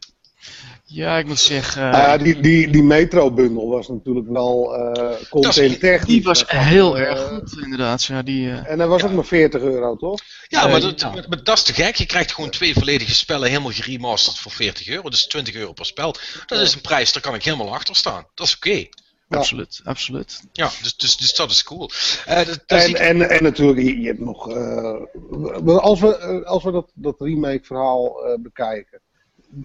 Ja, 0.84 1.18
ik 1.18 1.26
moet 1.26 1.38
zeggen... 1.40 1.82
Ja, 1.82 2.16
die, 2.18 2.40
die, 2.40 2.70
die 2.70 2.82
metro-bundel 2.82 3.68
was 3.68 3.88
natuurlijk 3.88 4.28
wel 4.28 4.74
eh 4.74 5.16
content 5.30 5.80
technisch. 5.80 6.06
die 6.06 6.22
was 6.22 6.44
heel 6.46 6.98
erg 6.98 7.20
goed, 7.20 7.58
inderdaad. 7.62 8.04
Ja, 8.04 8.22
die, 8.22 8.50
eh, 8.50 8.70
En 8.70 8.78
dat 8.78 8.88
was 8.88 9.02
ook 9.04 9.12
maar 9.12 9.24
40 9.24 9.60
euro, 9.62 9.96
toch? 9.96 10.20
Ja, 10.48 10.66
maar, 10.66 10.80
dat, 10.80 11.00
ja. 11.00 11.10
maar- 11.10 11.24
maar 11.28 11.44
dat 11.44 11.56
is 11.56 11.62
te 11.62 11.72
gek. 11.72 11.94
Je 11.96 12.06
krijgt 12.06 12.32
gewoon 12.32 12.50
twee 12.50 12.74
volledige 12.74 13.14
spellen 13.14 13.48
helemaal 13.48 13.72
geremasterd 13.72 14.38
voor 14.38 14.52
40 14.52 14.88
euro. 14.88 15.10
Dus 15.10 15.26
20 15.26 15.54
euro 15.54 15.72
per 15.72 15.86
spel. 15.86 16.14
Dat 16.46 16.60
is 16.60 16.74
een 16.74 16.80
prijs, 16.80 17.12
daar 17.12 17.22
kan 17.22 17.34
ik 17.34 17.44
helemaal 17.44 17.74
achter 17.74 17.96
staan. 17.96 18.26
Dat 18.34 18.46
is 18.46 18.54
oké. 18.56 18.86
Ja. 19.30 19.36
Absoluut, 19.36 19.80
absoluut. 19.84 20.42
Ja, 20.52 20.70
dus, 20.82 20.96
dus, 20.96 21.16
dus 21.16 21.34
dat 21.34 21.50
is 21.50 21.62
cool. 21.64 21.90
Eh, 22.26 22.36
dat, 22.46 22.62
dat 22.66 22.82
zie 22.82 22.96
En, 22.98 23.16
ik- 23.16 23.22
en, 23.22 23.30
en 23.30 23.42
natuurlijk, 23.42 23.86
je, 23.98 24.06
hebt 24.06 24.20
nog. 24.20 24.50
eh, 24.50 25.76
als 25.78 26.00
we, 26.00 26.16
eh, 26.16 26.42
als 26.46 26.64
we 26.64 26.70
dat, 26.70 26.90
dat 26.94 27.20
remake-verhaal 27.20 28.24
eh, 28.24 28.38
bekijken, 28.40 29.00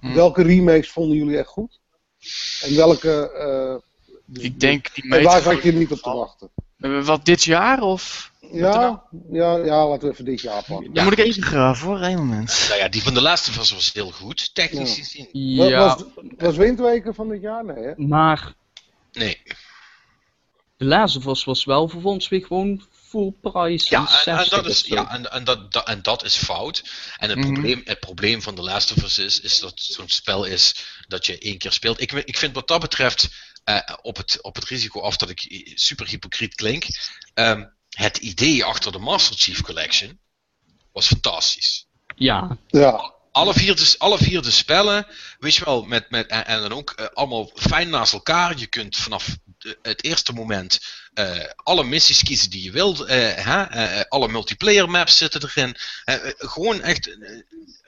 Hm. 0.01 0.13
welke 0.13 0.43
remakes 0.43 0.89
vonden 0.91 1.18
jullie 1.18 1.38
echt 1.38 1.48
goed? 1.48 1.80
En 2.61 2.76
welke. 2.76 3.31
eh, 3.31 4.44
Ik 4.44 4.60
denk 4.60 4.94
die 4.95 5.03
en 5.03 5.10
waar 5.10 5.19
meter... 5.35 5.53
zat 5.53 5.64
je 5.64 5.73
niet 5.73 5.91
op 5.91 5.98
te 5.99 6.10
wachten? 6.14 6.49
Wat 7.06 7.26
dit 7.26 7.44
jaar 7.44 7.81
of... 7.81 8.31
Ja, 8.52 9.03
ja, 9.31 9.56
ja, 9.57 9.88
laten 9.88 10.07
we 10.07 10.14
even 10.14 10.26
dit 10.26 10.41
jaar 10.41 10.64
pakken. 10.68 10.94
Dan 10.94 11.03
moet 11.03 11.14
ik 11.14 11.26
even 11.26 11.44
graven 11.44 11.88
hoor, 11.88 11.99
één 12.02 12.18
moment. 12.18 12.65
nou 12.69 12.80
ja, 12.81 12.88
die 12.89 13.03
van 13.03 13.14
de 13.14 13.22
laatste 13.22 13.52
was, 13.57 13.72
was 13.72 13.94
heel 13.94 14.11
goed, 14.11 14.56
technisch 14.56 14.95
Ja. 14.98 15.03
gezien. 15.03 15.27
Ja, 15.31 15.80
Was, 15.88 16.03
was 16.38 16.56
Windweken 16.56 17.15
van 17.15 17.30
dit 17.30 17.41
jaar? 17.41 17.65
Nee, 17.65 17.84
hè? 17.84 17.94
maar 17.98 18.53
Nee. 19.15 19.41
de 20.77 20.85
Last 20.85 21.15
of 21.15 21.25
Us 21.25 21.43
was 21.43 21.63
wel 21.65 21.87
vervolgens 21.89 22.27
weer 22.29 22.45
gewoon 22.45 22.87
full 22.91 23.31
price. 23.41 23.87
Ja, 23.89 23.99
en 23.99 24.07
en, 24.07 24.37
en 24.37 24.45
60 24.45 24.49
dat 24.49 24.65
is, 24.65 24.81
ja 24.81 25.09
en, 25.11 25.31
en, 25.31 25.43
dat, 25.43 25.71
dat, 25.71 25.87
en 25.87 26.01
dat 26.01 26.23
is 26.23 26.35
fout. 26.35 26.83
En 27.17 27.29
het, 27.29 27.37
Mhm. 27.39 27.53
probleem, 27.53 27.81
het 27.85 27.99
probleem 27.99 28.41
van 28.41 28.55
The 28.55 28.61
Last 28.61 28.91
of 28.91 29.03
Us 29.03 29.17
is, 29.17 29.39
is 29.39 29.59
dat 29.59 29.69
het 29.69 29.79
zo'n 29.81 30.09
spel 30.09 30.43
is 30.43 30.75
dat 31.07 31.25
je 31.25 31.37
één 31.37 31.57
keer 31.57 31.71
speelt. 31.71 32.01
Ik, 32.01 32.11
ik 32.11 32.37
vind 32.37 32.55
wat 32.55 32.67
dat 32.67 32.79
betreft, 32.81 33.27
eh, 33.63 33.79
op, 34.01 34.17
het, 34.17 34.41
op 34.41 34.55
het 34.55 34.63
risico 34.65 35.01
af 35.01 35.17
dat 35.17 35.29
ik 35.29 35.71
super 35.75 36.07
hypocriet 36.07 36.55
klink, 36.55 36.85
ehm, 37.33 37.65
het 37.89 38.17
idee 38.17 38.63
achter 38.65 38.91
de 38.91 38.99
Master 38.99 39.35
Chief 39.37 39.61
Collection 39.61 40.19
was 40.91 41.07
fantastisch. 41.07 41.87
Ja, 42.15 42.57
Ja. 42.67 43.13
Alle 43.36 43.53
vier, 43.53 43.76
de, 43.76 43.95
alle 43.98 44.18
spellen, 44.52 45.07
weet 45.40 45.56
je 45.56 45.66
wel, 45.66 45.84
met, 45.84 46.10
met, 46.10 46.28
en, 46.28 46.45
en 46.45 46.62
dan 46.62 46.74
ook 46.74 46.91
eh, 46.91 47.06
allemaal 47.14 47.52
fijn 47.56 47.90
naast 47.90 48.14
elkaar. 48.14 48.57
Je 48.57 48.68
kunt 48.68 48.95
vanaf 48.95 49.38
het 49.82 50.03
eerste 50.03 50.34
moment 50.34 50.80
alle 51.63 51.83
missies 51.83 52.23
kiezen 52.23 52.49
die 52.49 52.63
je 52.63 52.71
wilt. 52.71 53.01
eh, 53.01 53.17
hè? 53.35 53.61
eh, 53.63 53.99
eh, 53.99 54.05
alle 54.09 54.27
multiplayer 54.27 54.89
maps 54.89 55.17
zitten 55.17 55.41
erin. 55.43 55.75
Eh, 56.05 56.15
eh, 56.15 56.33
gewoon 56.37 56.81
echt, 56.81 57.07
eh, 57.07 57.15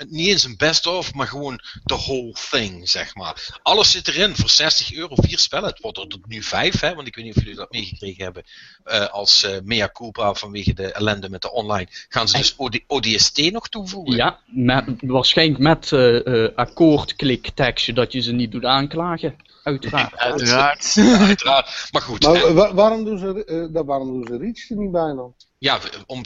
niet 0.07 0.27
eens 0.27 0.43
een 0.43 0.57
best-of, 0.57 1.13
maar 1.13 1.27
gewoon 1.27 1.59
the 1.85 1.95
whole 1.95 2.33
thing, 2.49 2.89
zeg 2.89 3.15
maar. 3.15 3.59
Alles 3.63 3.91
zit 3.91 4.07
erin 4.07 4.35
voor 4.35 4.49
60 4.49 4.93
euro, 4.93 5.15
vier 5.15 5.39
spellen. 5.39 5.69
Het 5.69 5.79
wordt 5.79 5.97
er 5.97 6.07
nu 6.27 6.43
vijf, 6.43 6.79
hè, 6.79 6.95
want 6.95 7.07
ik 7.07 7.15
weet 7.15 7.25
niet 7.25 7.35
of 7.35 7.41
jullie 7.41 7.57
dat 7.57 7.71
meegekregen 7.71 8.23
hebben. 8.23 8.43
eh, 8.83 9.07
als 9.07 9.43
eh, 9.43 9.55
mea 9.63 9.89
culpa 9.93 10.33
vanwege 10.33 10.73
de 10.73 10.91
ellende 10.91 11.29
met 11.29 11.41
de 11.41 11.51
online. 11.51 11.87
Gaan 12.09 12.27
ze 12.27 12.37
dus 12.37 12.53
OD 12.57 12.79
ODST 12.87 13.51
nog 13.51 13.69
toevoegen? 13.69 14.15
ja 14.15 14.39
met, 14.45 14.85
waarschijnlijk 14.99 15.59
met 15.59 15.91
eh 15.91 16.25
eh 16.45 16.51
akkoordklik 16.55 17.49
tekstje 17.53 17.93
dat 17.93 18.11
je 18.11 18.19
ze 18.21 18.31
niet 18.31 18.51
doet 18.51 18.65
aanklagen. 18.65 19.35
Uiteraard. 19.67 20.15
Uiteraard. 20.29 20.95
Uiteraard. 21.27 21.89
Maar 21.91 22.01
goed, 22.01 22.23
Maar 22.23 22.53
wa- 22.53 22.73
waarom 22.73 23.03
doen 23.05 23.17
ze, 23.17 23.45
eh, 23.45 23.73
daar- 23.73 23.85
waarom 23.85 24.07
doen 24.07 24.25
ze 24.27 24.37
Reach 24.37 24.69
er 24.69 24.77
niet 24.77 24.91
bij 24.91 25.13
dan? 25.15 25.33
Ja, 25.59 25.79
om, 26.05 26.23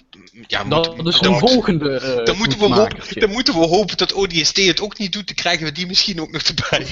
ja 0.47 0.63
dan 0.63 0.97
een 0.97 1.03
moet- 1.03 1.39
volgende. 1.39 1.99
eh, 1.99 2.25
Dan 2.25 2.37
moeten, 2.37 2.59
we 2.59 2.65
hopen, 2.73 3.19
dan 3.19 3.29
moeten 3.29 3.53
we 3.53 3.65
hopen 3.65 3.97
dat 3.97 4.13
ODST 4.13 4.57
het 4.57 4.81
ook 4.81 4.97
niet 4.97 5.13
doet. 5.13 5.25
Dan 5.27 5.35
krijgen 5.35 5.65
we 5.65 5.71
die 5.71 5.87
misschien 5.87 6.21
ook 6.21 6.31
nog 6.31 6.41
erbij. 6.41 6.87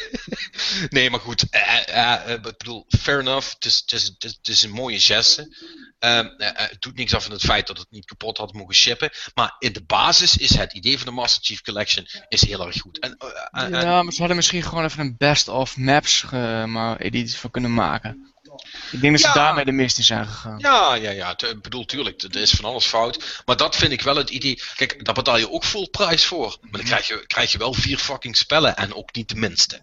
nee, 0.88 1.10
maar 1.10 1.20
goed. 1.20 1.44
eh, 1.50 2.20
ik 2.26 2.42
bedoel, 2.42 2.86
fair 2.98 3.20
enough. 3.20 3.52
Het 3.54 3.64
is, 3.64 3.82
het 3.86 3.92
is, 3.92 4.04
het 4.36 4.48
is, 4.48 4.62
een 4.62 4.70
mooie 4.70 5.00
geste. 5.00 5.56
Ehm, 5.98 6.26
eh, 6.26 6.48
eh, 6.48 6.54
het 6.56 6.82
doet 6.82 6.96
niks 6.96 7.14
af 7.14 7.22
van 7.22 7.32
het 7.32 7.42
feit 7.44 7.66
dat 7.66 7.78
het 7.78 7.90
niet 7.90 8.04
kapot 8.04 8.38
had 8.38 8.52
mogen 8.52 8.74
shippen. 8.74 9.10
Maar 9.34 9.56
in 9.58 9.72
de 9.72 9.84
basis 9.84 10.36
is 10.36 10.56
het 10.56 10.72
idee 10.72 10.96
van 10.96 11.06
de 11.06 11.12
Master 11.12 11.44
Chief 11.44 11.60
Collection 11.62 12.06
is 12.28 12.46
heel 12.46 12.66
erg 12.66 12.80
goed. 12.80 12.98
En, 12.98 13.16
Ja, 13.70 14.02
maar 14.02 14.12
ze 14.12 14.18
hadden 14.18 14.36
misschien 14.36 14.62
gewoon 14.62 14.84
even 14.84 15.00
een 15.00 15.14
best-of 15.18 15.76
maps 15.76 16.24
eh, 16.30 16.64
maar 16.64 16.96
edities 17.00 17.36
van 17.38 17.50
kunnen 17.50 17.74
maken. 17.74 18.33
Ik 18.92 19.00
denk 19.00 19.12
dat 19.12 19.20
ze 19.20 19.26
Ja. 19.26 19.32
daarmee 19.34 19.64
de 19.64 19.72
mist 19.72 19.98
in 19.98 20.04
zijn 20.04 20.26
gegaan. 20.26 20.58
Ja, 20.58 20.94
ja, 20.94 21.10
ja. 21.10 21.30
Ik 21.38 21.62
bedoel, 21.62 21.84
tuurlijk, 21.84 22.22
er 22.22 22.36
is 22.36 22.50
van 22.50 22.64
alles 22.64 22.84
fout. 22.86 23.42
Maar 23.46 23.56
dat 23.56 23.76
vind 23.76 23.92
ik 23.92 24.02
wel 24.02 24.16
het 24.16 24.30
idee. 24.30 24.62
Kijk, 24.76 25.04
daar 25.04 25.14
betaal 25.14 25.36
je 25.38 25.50
ook 25.50 25.64
full 25.64 25.88
prijs 25.90 26.24
voor. 26.24 26.56
Maar 26.60 26.70
dan 26.80 26.84
krijg 26.84 27.06
je, 27.08 27.24
krijg 27.26 27.52
je 27.52 27.58
wel 27.58 27.72
vier 27.74 27.98
fucking 27.98 28.36
spellen 28.36 28.76
en 28.76 28.94
ook 28.94 29.14
niet 29.14 29.28
de 29.28 29.34
minste. 29.34 29.82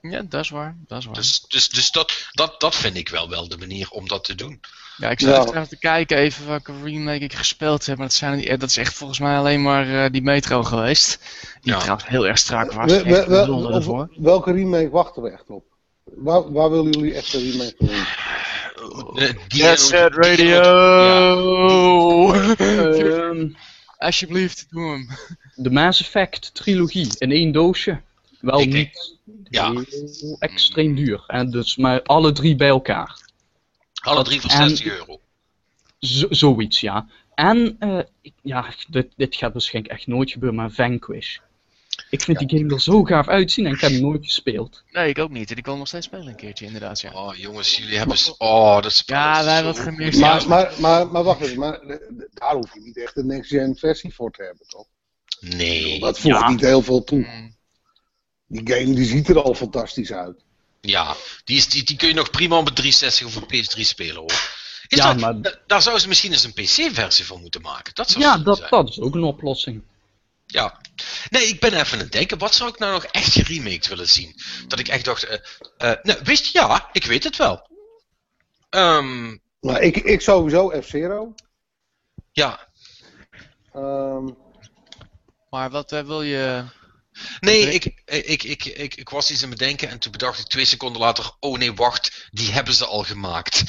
Ja, 0.00 0.22
dat 0.22 0.40
is 0.44 0.50
waar. 0.50 0.76
Dat 0.86 0.98
is 0.98 1.04
waar. 1.04 1.14
Dus, 1.14 1.40
dus, 1.48 1.68
dus 1.68 1.90
dat, 1.90 2.28
dat, 2.32 2.60
dat 2.60 2.74
vind 2.74 2.96
ik 2.96 3.08
wel, 3.08 3.28
wel 3.28 3.48
de 3.48 3.56
manier 3.58 3.90
om 3.90 4.08
dat 4.08 4.24
te 4.24 4.34
doen. 4.34 4.60
Ja, 4.96 5.08
ik 5.10 5.20
zat 5.20 5.48
Ja. 5.48 5.54
even 5.54 5.68
te 5.68 5.78
kijken 5.78 6.16
even 6.16 6.46
welke 6.46 6.72
remake 6.82 7.24
ik 7.24 7.34
gespeeld 7.34 7.86
heb. 7.86 7.96
Maar 7.98 8.06
dat, 8.06 8.16
zijn, 8.16 8.38
die- 8.38 8.56
dat 8.56 8.68
is 8.70 8.76
echt 8.76 8.94
volgens 8.94 9.18
mij 9.18 9.36
alleen 9.36 9.62
maar 9.62 10.04
eh, 10.04 10.10
die 10.10 10.22
Metro 10.22 10.62
geweest. 10.62 11.18
Die 11.60 11.72
Ja. 11.72 11.78
trouwens 11.78 12.08
heel 12.08 12.26
erg 12.26 12.38
strak 12.38 12.72
was. 12.72 12.92
We- 12.92 13.02
we- 13.26 13.52
op 13.52 14.08
welke 14.16 14.52
remake 14.52 14.90
wachten 14.90 15.22
we 15.22 15.30
echt 15.30 15.48
op? 15.48 15.64
Waar, 16.04 16.52
waar 16.52 16.70
willen 16.70 16.90
jullie 16.92 17.14
echt 17.14 17.34
een 17.34 17.50
remake 17.50 17.74
van 17.78 17.86
doen? 17.86 19.28
En- 19.60 19.78
Set 19.78 20.14
Radio! 20.14 20.60
Ehm, 22.32 23.48
Alsjeblieft, 23.98 24.66
doe 24.70 24.90
hem. 24.90 25.08
de 25.54 25.70
Mass 25.70 26.00
Effect 26.00 26.54
trilogie 26.54 27.08
in 27.18 27.30
één 27.30 27.52
doosje. 27.52 28.00
Wel 28.40 28.60
Ik 28.60 28.70
denk- 28.72 28.90
niet 29.24 29.48
Ja. 29.50 29.70
heel 29.72 30.36
extreem 30.38 30.94
duur. 30.94 31.24
En 31.26 31.50
dus 31.50 31.76
maar 31.76 32.02
alle 32.02 32.32
drie 32.32 32.56
bij 32.56 32.68
elkaar. 32.68 33.20
Alle 34.02 34.24
drie 34.24 34.40
voor 34.40 34.50
En- 34.50 34.68
60 34.68 34.86
euro. 34.98 35.20
Zoiets, 36.30 36.80
ja. 36.80 37.06
En, 37.34 37.76
eh, 37.78 37.98
ik- 38.20 38.32
ja, 38.42 38.64
dit, 38.88 39.06
dit 39.16 39.36
gaat 39.36 39.52
waarschijnlijk 39.52 39.94
echt 39.94 40.06
nooit 40.06 40.30
gebeuren, 40.30 40.58
maar 40.58 40.70
Vanquish. 40.70 41.38
Ik 42.14 42.22
vind 42.22 42.38
die 42.38 42.58
game 42.58 42.74
er 42.74 42.80
zo 42.80 43.02
gaaf 43.02 43.28
uitzien 43.28 43.66
en 43.66 43.72
ik 43.72 43.80
heb 43.80 43.90
hem 43.90 44.00
nooit 44.00 44.24
gespeeld. 44.24 44.82
Nee, 44.90 45.08
ik 45.08 45.18
ook 45.18 45.30
niet. 45.30 45.50
En 45.50 45.56
ik 45.56 45.62
wil 45.62 45.70
hem 45.72 45.78
nog 45.78 45.88
steeds 45.88 46.06
spelen 46.06 46.26
een 46.26 46.36
keertje, 46.36 46.64
inderdaad. 46.66 47.00
Ja, 47.00 47.12
Oh 47.12 47.34
jongens, 47.36 47.76
jullie 47.76 47.96
hebben... 47.98 48.16
Oh, 48.38 48.82
dat 48.82 48.92
spel 48.92 49.16
ja 49.16 49.44
wij 49.44 49.54
hebben 49.54 49.72
het 49.72 49.82
gemist. 49.82 50.18
Maar, 50.20 50.48
maar, 50.48 50.72
maar, 50.78 51.08
maar 51.08 51.22
wacht 51.22 51.40
even, 51.40 51.58
maar 51.58 51.80
eh, 51.80 51.96
daar 52.32 52.54
hoef 52.54 52.74
je 52.74 52.80
niet 52.80 52.98
echt 52.98 53.16
een 53.16 53.26
next-gen 53.26 53.76
versie 53.76 54.14
voor 54.14 54.30
te 54.30 54.42
hebben, 54.42 54.66
toch? 54.66 54.86
Nee. 55.40 56.00
Dat 56.00 56.18
voegt 56.18 56.38
Ja. 56.40 56.48
niet 56.48 56.60
heel 56.60 56.82
veel 56.82 57.04
toe. 57.04 57.18
Mm. 57.18 57.56
Die 58.46 58.74
game 58.74 58.94
die 58.94 59.04
ziet 59.06 59.28
er 59.28 59.42
al 59.42 59.54
fantastisch 59.54 60.12
uit. 60.12 60.44
Ja, 60.80 61.14
die, 61.44 61.56
is, 61.56 61.68
die, 61.68 61.82
die 61.84 61.96
kun 61.96 62.08
je 62.08 62.14
nog 62.14 62.30
prima 62.30 62.56
op 62.58 62.66
een 62.68 62.74
360 62.74 63.26
of 63.26 63.36
een 63.36 63.64
PS3 63.64 63.80
spelen 63.80 64.16
hoor. 64.16 64.52
Is 64.88 64.98
Ja, 64.98 65.12
dat, 65.12 65.20
maar- 65.20 65.40
da- 65.42 65.58
Daar 65.66 65.82
zou 65.82 65.98
ze 65.98 66.08
misschien 66.08 66.32
eens 66.32 66.44
een 66.44 66.52
PC-versie 66.52 67.24
van 67.24 67.40
moeten 67.40 67.60
maken. 67.60 67.94
Dat 67.94 68.10
zou 68.10 68.24
Ja, 68.24 68.38
dat, 68.38 68.56
zijn. 68.56 68.70
dat 68.70 68.88
is 68.88 69.00
ook 69.00 69.14
een 69.14 69.22
oplossing. 69.22 69.82
Ja. 70.54 70.80
Nee, 71.30 71.46
ik 71.46 71.60
ben 71.60 71.74
even 71.74 71.92
aan 71.98 72.04
het 72.04 72.12
denken, 72.12 72.38
wat 72.38 72.54
zou 72.54 72.70
ik 72.70 72.78
nou 72.78 72.92
nog 72.92 73.04
echt 73.04 73.32
geremaked 73.32 73.86
willen 73.86 74.08
zien? 74.08 74.34
Dat 74.66 74.78
ik 74.78 74.88
echt 74.88 75.04
dacht, 75.04 75.24
eh 75.24 75.38
eh, 75.76 75.98
nou, 76.02 76.20
wist 76.22 76.44
je, 76.52 76.58
ja, 76.58 76.88
ik 76.92 77.04
weet 77.04 77.24
het 77.24 77.36
wel. 77.36 77.68
Ehm, 78.70 79.36
Maar 79.60 79.80
ik, 79.82 79.96
ik 79.96 80.20
sowieso 80.20 80.80
F-Zero. 80.82 81.34
ja, 82.32 82.68
Ehm, 83.72 84.28
Maar 85.50 85.70
wat 85.70 85.92
eh, 85.92 86.02
wil 86.06 86.22
je... 86.22 86.64
nee, 87.40 87.72
ik, 87.72 87.84
ik, 88.04 88.42
ik, 88.42 88.64
ik, 88.64 88.94
ik 88.94 89.08
was 89.08 89.30
iets 89.30 89.42
aan 89.42 89.48
het 89.50 89.58
bedenken 89.58 89.88
en 89.88 89.98
toen 89.98 90.12
bedacht 90.12 90.38
ik 90.38 90.46
twee 90.46 90.64
seconden 90.64 91.00
later, 91.00 91.30
oh 91.40 91.58
nee, 91.58 91.72
wacht, 91.74 92.28
die 92.30 92.52
hebben 92.52 92.74
ze 92.74 92.86
al 92.86 93.02
gemaakt. 93.02 93.62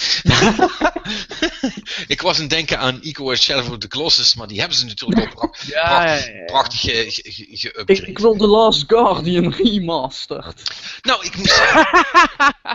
ik 2.07 2.21
was 2.21 2.35
aan 2.35 2.41
het 2.41 2.49
denken 2.49 2.79
aan 2.79 2.99
Ico 3.01 3.31
en 3.31 3.37
Shadow 3.37 3.71
of 3.71 3.77
the 3.77 3.87
Colossus, 3.87 4.35
maar 4.35 4.47
die 4.47 4.59
hebben 4.59 4.77
ze 4.77 4.85
natuurlijk 4.85 5.35
al 5.35 5.49
pra- 5.49 5.59
Ja, 5.67 6.05
ja, 6.05 6.13
ja, 6.15 6.25
ja. 6.25 6.43
prachtig 6.45 6.79
ge- 6.79 7.05
ge- 7.07 7.47
ge- 7.51 7.83
Ik, 8.05 8.19
wil 8.19 8.35
The 8.37 8.47
Last 8.47 8.83
Guardian 8.87 9.53
remastered. 9.53 10.61
Nou, 11.01 11.25
ik 11.25 11.37
moet 11.37 11.49
zeggen. 11.49 11.87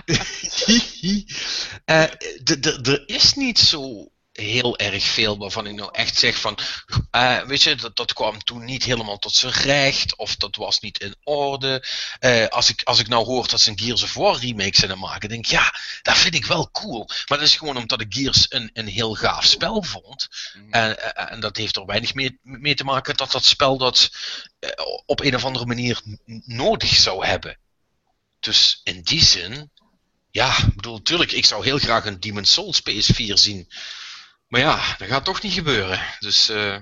Eh, 1.85 2.05
de- 2.43 2.59
de- 2.61 2.79
Er 2.83 3.03
is 3.07 3.35
niet 3.35 3.59
zo 3.59 4.09
heel 4.41 4.79
erg 4.79 5.05
veel 5.05 5.39
waarvan 5.39 5.67
ik 5.67 5.75
nou 5.75 5.89
echt 5.93 6.17
zeg 6.17 6.37
van. 6.41 6.59
eh, 7.11 7.43
weet 7.43 7.62
je, 7.62 7.75
dat, 7.75 7.97
dat 7.97 8.12
kwam 8.12 8.45
toen 8.45 8.65
niet 8.65 8.85
helemaal 8.85 9.19
tot 9.19 9.35
zijn 9.35 9.53
recht. 9.53 10.17
Of 10.17 10.37
dat 10.37 10.57
was 10.57 10.81
niet 10.81 10.99
in 10.99 11.15
orde. 11.23 11.85
Eh, 12.19 12.47
als, 12.47 12.69
ik, 12.69 12.83
als 12.83 12.99
ik 12.99 13.09
nou 13.09 13.25
hoor 13.25 13.49
dat 13.49 13.61
ze 13.61 13.71
een 13.71 13.79
Gears 13.79 14.03
of 14.03 14.15
War 14.15 14.39
remake 14.39 14.77
zijn 14.77 14.91
aan 14.91 14.99
maken, 14.99 15.29
denk 15.29 15.45
ik 15.45 15.51
ja, 15.51 15.75
dat 16.03 16.19
vind 16.19 16.35
ik 16.35 16.45
wel 16.47 16.71
cool. 16.71 17.05
Maar 17.07 17.39
dat 17.39 17.47
is 17.47 17.57
gewoon 17.57 17.77
omdat 17.77 18.01
ik 18.01 18.15
Gears 18.15 18.47
een, 18.49 18.71
een 18.73 18.89
heel 18.89 19.15
gaaf 19.15 19.45
spel 19.45 19.83
vond. 19.83 20.29
En, 20.71 21.17
en, 21.17 21.29
en 21.29 21.41
dat 21.41 21.57
heeft 21.57 21.77
er 21.77 21.87
weinig 21.87 22.15
mee, 22.15 22.39
mee 22.43 22.75
te 22.75 22.85
maken 22.85 23.17
dat 23.17 23.31
dat 23.31 23.45
spel 23.45 23.79
dat 23.79 24.11
eh, 24.59 24.71
op 25.07 25.21
een 25.21 25.35
of 25.35 25.45
andere 25.45 25.67
manier 25.67 26.01
nodig 26.45 26.97
zou 26.97 27.27
hebben. 27.27 27.59
Dus 28.41 28.81
in 28.85 29.03
die 29.03 29.25
zin, 29.25 29.71
ja, 30.31 30.59
ik 30.59 30.75
bedoel, 30.75 30.97
natuurlijk, 30.97 31.33
ik 31.33 31.45
zou 31.45 31.65
heel 31.65 31.79
graag 31.79 32.05
een 32.07 32.21
Demon's 32.21 32.53
Souls 32.53 32.81
PS4 32.81 33.33
zien. 33.33 33.69
Maar 34.51 34.61
ja, 34.61 34.97
dat 34.99 35.09
gaat 35.09 35.25
toch 35.25 35.43
niet 35.43 35.53
gebeuren. 35.53 36.01
Dus 36.19 36.49
eh, 36.49 36.77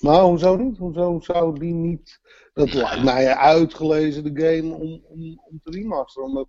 maar 0.00 0.20
hoezo 0.20 0.56
niet? 0.56 0.78
Hoezo 0.78 1.20
zou 1.22 1.58
die 1.58 1.72
niet... 1.72 2.20
Dat 2.52 2.72
lijkt 2.72 3.02
mij 3.02 3.34
uitgelezen 3.34 4.34
de 4.34 4.42
game 4.42 4.74
om, 4.74 5.04
om, 5.04 5.40
om 5.50 5.60
te 5.62 5.70
remasteren. 5.70 6.28
Omdat 6.28 6.48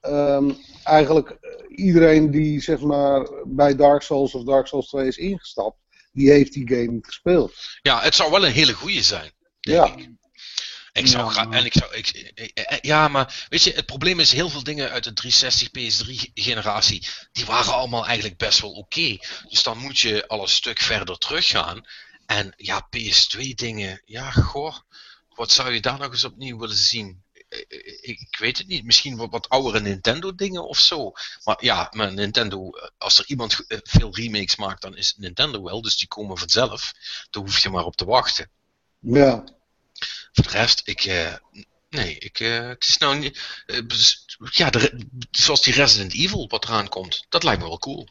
ehm, 0.00 0.52
eigenlijk 0.84 1.30
eh, 1.30 1.78
iedereen 1.78 2.30
die 2.30 2.60
zeg 2.60 2.80
maar 2.80 3.28
bij 3.44 3.76
Dark 3.76 4.02
Souls 4.02 4.34
of 4.34 4.44
Dark 4.44 4.66
Souls 4.66 4.88
2 4.88 5.06
is 5.06 5.16
ingestapt, 5.16 5.76
die 6.12 6.30
heeft 6.30 6.52
die 6.52 6.68
game 6.68 6.92
niet 6.92 7.06
gespeeld. 7.06 7.52
ja, 7.82 8.00
het 8.00 8.14
zou 8.14 8.30
wel 8.30 8.46
een 8.46 8.52
hele 8.52 8.72
goede 8.72 9.02
zijn. 9.02 9.30
denk 9.60 9.86
Ja. 9.86 9.96
ik. 9.96 10.08
Ik 10.96 11.06
zou 11.06 11.34
Ja, 11.34 11.50
en 11.50 11.64
ik 11.64 11.72
zou, 11.72 11.94
ik, 11.94 12.08
eh, 12.08 12.48
eh, 12.54 12.78
ja, 12.80 13.08
maar 13.08 13.46
weet 13.48 13.62
je, 13.62 13.72
het 13.72 13.86
probleem 13.86 14.20
is 14.20 14.32
heel 14.32 14.48
veel 14.48 14.62
dingen 14.62 14.90
uit 14.90 15.04
de 15.04 15.12
360 15.12 15.68
PS3 15.70 16.30
generatie, 16.34 17.06
die 17.32 17.44
waren 17.44 17.72
allemaal 17.72 18.06
eigenlijk 18.06 18.38
best 18.38 18.60
wel 18.60 18.72
oké. 18.72 19.18
Dus 19.48 19.62
dan 19.62 19.78
moet 19.78 19.98
je 19.98 20.28
al 20.28 20.42
een 20.42 20.48
stuk 20.48 20.78
verder 20.78 21.18
teruggaan. 21.18 21.86
En 22.26 22.54
ja, 22.56 22.88
PS2 22.96 23.54
dingen, 23.54 24.02
ja, 24.04 24.30
goh, 24.30 24.76
wat 25.34 25.52
zou 25.52 25.72
je 25.72 25.80
daar 25.80 25.98
nog 25.98 26.10
eens 26.10 26.24
opnieuw 26.24 26.58
willen 26.58 26.76
zien? 26.76 27.22
Eh, 27.48 27.58
Ik, 28.00 28.20
ik 28.20 28.36
weet 28.38 28.58
het 28.58 28.66
niet, 28.66 28.84
misschien 28.84 29.16
wat, 29.16 29.30
wat 29.30 29.48
oudere 29.48 29.80
Nintendo 29.80 30.34
dingen 30.34 30.68
of 30.68 30.78
zo. 30.78 31.12
Maar 31.44 31.64
ja, 31.64 31.92
maar 31.94 32.12
Nintendo, 32.12 32.70
als 32.98 33.18
er 33.18 33.24
iemand 33.26 33.64
veel 33.68 34.14
remakes 34.14 34.56
maakt, 34.56 34.82
dan 34.82 34.96
is 34.96 35.14
Nintendo 35.16 35.62
wel, 35.62 35.82
dus 35.82 35.96
die 35.96 36.08
komen 36.08 36.38
vanzelf. 36.38 36.92
Daar 37.30 37.42
hoef 37.42 37.58
je 37.58 37.70
maar 37.70 37.84
op 37.84 37.96
te 37.96 38.04
wachten. 38.04 38.50
Ja. 39.00 39.44
Voor 40.36 40.44
de 40.52 40.58
rest, 40.58 40.82
ik. 40.84 41.00
eh, 41.04 41.32
nee, 41.90 42.18
ik. 42.18 42.40
eh, 42.40 42.68
het 42.68 42.84
is 42.88 42.96
nou 42.98 43.18
niet. 43.18 43.40
eh, 43.66 43.78
ja, 44.50 44.70
de, 44.70 45.06
zoals 45.30 45.62
die 45.62 45.74
Resident 45.74 46.14
Evil 46.14 46.48
wat 46.48 46.64
eraan 46.64 46.88
komt. 46.88 47.26
Dat 47.28 47.42
lijkt 47.42 47.60
me 47.62 47.68
wel 47.68 47.78
cool. 47.78 48.08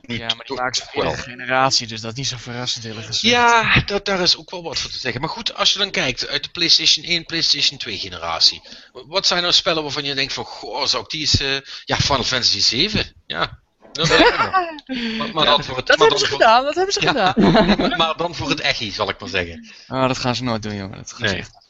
Nu, 0.00 0.18
Ja, 0.18 0.26
maar 0.34 0.46
die 0.46 0.56
voor 0.92 1.02
wel. 1.02 1.10
de 1.12 1.18
generatie, 1.18 1.86
dus 1.86 2.00
dat 2.00 2.10
is 2.12 2.16
niet 2.18 2.26
zo 2.26 2.36
verrassend 2.38 2.84
eerlijk 2.84 3.06
gezegd. 3.06 3.34
Ja, 3.34 3.80
dat, 3.86 4.04
daar 4.04 4.20
is 4.20 4.36
ook 4.36 4.50
wel 4.50 4.62
wat 4.62 4.78
voor 4.78 4.90
te 4.90 4.98
zeggen. 4.98 5.20
Maar 5.20 5.30
goed, 5.30 5.54
als 5.54 5.72
je 5.72 5.78
dan 5.78 5.90
kijkt 5.90 6.28
uit 6.28 6.42
de 6.44 6.50
PlayStation 6.50 7.04
1, 7.04 7.24
PlayStation 7.24 7.78
2 7.78 7.98
generatie. 7.98 8.62
Wat 8.92 9.26
zijn 9.26 9.42
nou 9.42 9.54
spellen 9.54 9.82
waarvan 9.82 10.04
je 10.04 10.14
denkt 10.14 10.32
van, 10.32 10.44
goh, 10.44 10.84
zou 10.86 11.02
ik 11.02 11.10
die 11.10 11.20
eens... 11.20 11.40
eh, 11.40 11.56
ja, 11.84 11.96
Final 11.96 12.24
Fantasy 12.24 12.60
7. 12.60 13.14
Ja. 13.26 13.60
Dat 13.92 14.08
weet 14.08 14.18
ik 14.20 14.34
wel. 14.36 14.50
maar, 15.18 15.32
maar 15.34 15.44
dan 15.44 15.64
voor 15.64 15.76
het, 15.76 15.86
Dat 15.86 15.98
maar 15.98 16.08
hebben 16.08 16.08
dan 16.08 16.18
ze 16.18 16.26
voor- 16.26 16.40
gedaan, 16.40 16.64
dat 16.64 16.74
hebben 16.74 16.94
ze 16.94 17.00
Ja. 17.00 17.32
gedaan. 17.32 17.96
maar, 17.98 18.16
dan 18.16 18.34
voor 18.34 18.48
het 18.50 18.60
echi, 18.60 18.90
zal 18.92 19.08
ik 19.08 19.20
maar 19.20 19.28
zeggen. 19.28 19.68
Oh, 19.88 20.06
dat 20.08 20.18
gaan 20.18 20.34
ze 20.36 20.42
nooit 20.44 20.62
doen, 20.62 20.76
jongen. 20.76 20.96
Dat 20.96 21.12
gaan 21.12 21.28
ze 21.28 21.34
Nee. 21.34 21.42
echt 21.42 21.64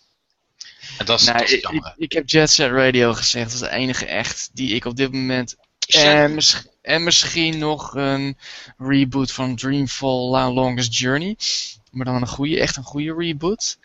En 0.98 1.06
dat 1.06 1.20
is, 1.20 1.26
Nee, 1.26 1.34
dat 1.34 1.42
is 1.48 1.52
ik, 1.52 1.62
jammer. 1.62 1.94
ik, 1.96 2.02
ik 2.02 2.12
heb 2.12 2.28
Jet 2.28 2.50
Set 2.50 2.70
Radio 2.70 3.12
gezegd. 3.12 3.44
Dat 3.44 3.54
is 3.62 3.68
de 3.68 3.74
enige 3.74 4.06
echt 4.06 4.50
die 4.52 4.74
ik 4.74 4.84
op 4.84 4.96
dit 4.96 5.12
moment. 5.12 5.56
En, 5.86 6.34
mis- 6.34 6.66
en 6.82 7.04
misschien 7.04 7.58
nog 7.58 7.94
een 7.94 8.36
reboot 8.78 9.32
van 9.32 9.56
Dreamfall 9.56 10.28
La 10.30 10.50
Longest 10.50 10.98
Journey. 10.98 11.36
Maar 11.90 12.04
dan 12.04 12.14
een 12.14 12.28
goede, 12.28 12.60
echt 12.60 12.76
een 12.76 12.82
goede 12.82 13.14
reboot. 13.18 13.78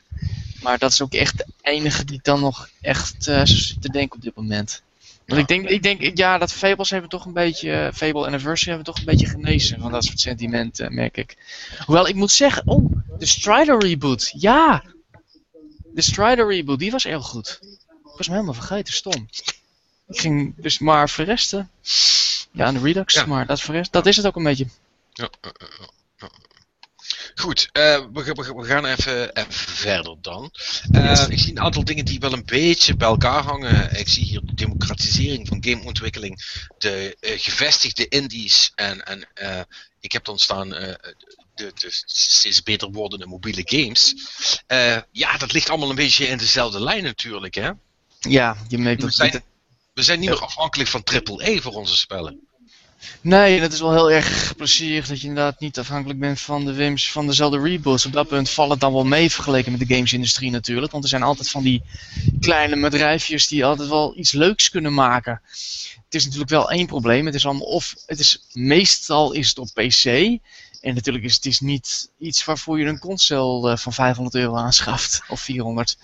Maar 0.61 0.77
dat 0.77 0.91
is 0.91 1.01
ook 1.01 1.13
echt 1.13 1.37
de 1.37 1.45
enige 1.61 2.05
die 2.05 2.15
ik 2.17 2.23
dan 2.23 2.39
nog 2.39 2.69
echt 2.81 3.23
zo 3.23 3.45
zit 3.45 3.81
te 3.81 3.89
denken 3.89 4.15
op 4.15 4.21
dit 4.23 4.35
moment. 4.35 4.81
Want 5.25 5.41
ik 5.41 5.47
denk, 5.47 5.69
ik 5.69 5.83
denk, 5.83 6.17
ja, 6.17 6.37
dat 6.37 6.53
Fables 6.53 6.89
hebben 6.89 7.09
toch 7.09 7.25
een 7.25 7.33
beetje, 7.33 7.91
Fable 7.93 8.25
Anniversary 8.25 8.69
hebben 8.75 8.93
toch 8.93 8.97
een 8.97 9.05
beetje 9.11 9.27
genezen 9.27 9.79
van 9.79 9.91
dat 9.91 10.03
soort 10.03 10.19
sentimenten, 10.19 10.93
merk 10.93 11.17
ik. 11.17 11.37
Hoewel, 11.85 12.07
ik 12.07 12.15
moet 12.15 12.31
zeggen, 12.31 12.63
oh, 12.65 12.91
de 13.17 13.25
Strider 13.25 13.79
reboot, 13.79 14.33
ja! 14.37 14.83
De 15.93 16.01
Strider 16.01 16.47
reboot, 16.47 16.79
die 16.79 16.91
was 16.91 17.03
heel 17.03 17.21
goed. 17.21 17.59
Ik 17.61 18.17
was 18.17 18.25
hem 18.25 18.35
helemaal 18.35 18.53
vergeten, 18.53 18.93
stom. 18.93 19.29
Ik 20.07 20.19
ging, 20.19 20.53
dus 20.57 20.79
maar 20.79 21.09
voor 21.09 21.25
de 21.25 21.31
rest, 21.31 21.53
eh, 21.53 21.63
Ja, 22.51 22.65
en 22.65 22.73
de 22.73 22.79
Redux, 22.79 23.13
Ja. 23.13 23.25
maar 23.25 23.45
dat, 23.45 23.61
voor 23.61 23.73
rest, 23.75 23.91
dat 23.91 24.05
is 24.05 24.17
het 24.17 24.25
ook 24.25 24.35
een 24.35 24.43
beetje. 24.43 24.67
Ja. 25.13 25.29
Goed, 27.35 27.69
eh, 27.71 28.05
we, 28.13 28.23
gaan- 28.23 28.35
we 28.35 28.43
gaan- 28.43 28.55
we 28.55 28.65
gaan 28.65 28.85
even, 28.85 29.33
even 29.35 29.53
verder 29.53 30.15
dan. 30.21 30.51
Eh, 30.91 31.25
ik 31.29 31.39
zie 31.39 31.51
een 31.51 31.59
aantal 31.59 31.83
dingen 31.83 32.05
die 32.05 32.19
wel 32.19 32.33
een 32.33 32.45
beetje 32.45 32.95
bij 32.95 33.07
elkaar 33.07 33.43
hangen. 33.43 33.99
Ik 33.99 34.07
zie 34.07 34.23
hier 34.23 34.41
de 34.43 34.53
democratisering 34.53 35.47
van 35.47 35.63
gameontwikkeling, 35.63 36.41
de 36.77 37.17
eh, 37.19 37.39
gevestigde 37.39 38.07
indies 38.07 38.71
en, 38.75 39.05
en 39.05 39.27
ik 39.99 40.11
heb 40.11 40.25
dan 40.25 40.39
staan 40.39 40.73
de, 41.65 41.71
de 41.75 41.87
steeds 42.05 42.63
beter 42.63 42.91
wordende 42.91 43.25
mobiele 43.25 43.61
games. 43.65 44.15
Eh, 44.67 44.97
ja, 45.11 45.37
dat 45.37 45.51
ligt 45.51 45.69
allemaal 45.69 45.89
een 45.89 45.95
beetje 45.95 46.27
in 46.27 46.37
dezelfde 46.37 46.83
lijn 46.83 47.03
natuurlijk. 47.03 47.55
Hè? 47.55 47.71
Ja, 48.19 48.57
je 48.67 48.77
merkt 48.77 49.01
We 49.01 49.07
dat... 49.07 49.15
zijn, 49.15 49.43
we 49.93 50.03
zijn 50.03 50.19
niet 50.19 50.29
meer 50.29 50.41
afhankelijk 50.41 50.89
van 50.89 51.03
AAA 51.03 51.61
voor 51.61 51.73
onze 51.73 51.95
spellen. 51.95 52.39
Nee, 53.21 53.59
het 53.59 53.73
is 53.73 53.79
wel 53.79 53.91
heel 53.91 54.11
erg 54.11 54.53
plezierig 54.57 55.07
dat 55.07 55.21
je 55.21 55.27
inderdaad 55.27 55.59
niet 55.59 55.79
afhankelijk 55.79 56.19
bent 56.19 56.39
van 56.41 56.65
de 56.65 56.73
WIMS 56.73 57.11
van 57.11 57.27
dezelfde 57.27 57.59
reboots. 57.59 58.05
Op 58.05 58.13
dat 58.13 58.27
punt 58.27 58.49
valt 58.49 58.71
het 58.71 58.79
dan 58.79 58.93
wel 58.93 59.05
mee 59.05 59.31
vergeleken 59.31 59.71
met 59.71 59.87
de 59.87 59.95
gamesindustrie 59.95 60.51
natuurlijk. 60.51 60.91
Want 60.91 61.03
er 61.03 61.09
zijn 61.09 61.23
altijd 61.23 61.49
van 61.49 61.63
die 61.63 61.83
kleine 62.39 62.79
bedrijfjes 62.79 63.47
die 63.47 63.65
altijd 63.65 63.89
wel 63.89 64.17
iets 64.17 64.31
leuks 64.31 64.69
kunnen 64.69 64.93
maken. 64.93 65.41
Het 66.05 66.15
is 66.15 66.23
natuurlijk 66.23 66.51
wel 66.51 66.71
één 66.71 66.85
probleem. 66.85 67.25
Het 67.25 67.35
is 67.35 67.45
allemaal 67.45 67.67
of 67.67 67.95
het 68.05 68.19
is 68.19 68.45
meestal 68.53 69.31
is 69.31 69.49
het 69.49 69.57
op 69.57 69.67
PC. 69.73 70.03
En 70.81 70.93
natuurlijk 70.95 71.25
is 71.25 71.35
het 71.35 71.45
is 71.45 71.59
niet 71.59 72.09
iets 72.19 72.45
waarvoor 72.45 72.79
je 72.79 72.85
een 72.85 72.99
console 72.99 73.71
eh, 73.71 73.77
van 73.77 73.93
500 73.93 74.35
euro 74.35 74.55
aanschaft. 74.55 75.21
Of 75.29 75.39
400. 75.41 75.97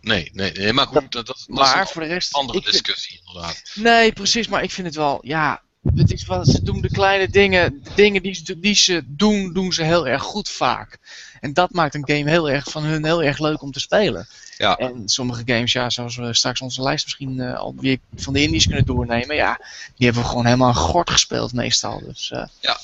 Nee, 0.00 0.30
nee, 0.32 0.52
nee 0.52 0.72
maar 0.72 0.86
goed, 0.86 0.94
dat, 0.94 1.12
dat, 1.12 1.26
dat 1.26 1.36
is 1.38 1.46
Maar 1.46 1.80
een 1.80 1.86
voor 1.86 2.02
de 2.02 2.08
rest. 2.08 2.32
andere 2.32 2.60
vind- 2.62 2.72
discussie 2.72 3.20
inderdaad. 3.26 3.62
Nee, 3.74 4.12
precies, 4.12 4.48
maar 4.48 4.62
ik 4.62 4.70
vind 4.70 4.86
het 4.86 4.96
wel, 4.96 5.18
ja, 5.22 5.62
het 5.94 6.12
is 6.12 6.26
wel, 6.26 6.44
ze 6.44 6.62
doen 6.62 6.80
de 6.80 6.90
kleine 6.90 7.28
dingen, 7.28 7.80
de 7.82 7.90
dingen 7.94 8.22
die, 8.22 8.34
ze- 8.34 8.60
die 8.60 8.74
ze 8.74 9.02
doen, 9.06 9.52
doen 9.52 9.72
ze 9.72 9.82
heel 9.82 10.06
erg 10.08 10.22
goed 10.22 10.48
vaak. 10.48 10.98
En 11.40 11.52
dat 11.52 11.72
maakt 11.72 11.94
een 11.94 12.08
game 12.08 12.30
heel 12.30 12.50
erg 12.50 12.70
van 12.70 12.82
hun 12.84 13.04
heel 13.04 13.22
erg 13.22 13.38
leuk 13.38 13.62
om 13.62 13.72
te 13.72 13.80
spelen. 13.80 14.28
Ja. 14.56 14.76
En 14.76 15.08
sommige 15.08 15.42
games, 15.46 15.72
ja, 15.72 15.90
zoals 15.90 16.16
we 16.16 16.34
straks 16.34 16.60
onze 16.60 16.82
lijst 16.82 17.04
misschien 17.04 17.40
eh, 17.40 17.54
al 17.58 17.74
weer 17.76 17.98
van 18.16 18.32
de 18.32 18.42
indies 18.42 18.66
kunnen 18.66 18.84
doornemen, 18.86 19.36
ja, 19.36 19.56
die 19.96 20.06
hebben 20.06 20.22
we 20.22 20.28
gewoon 20.28 20.44
helemaal 20.44 20.74
gort 20.74 21.10
gespeeld 21.10 21.52
meestal. 21.52 22.00
Dus 22.04 22.30
eh, 22.30 22.44
Ja, 22.60 22.78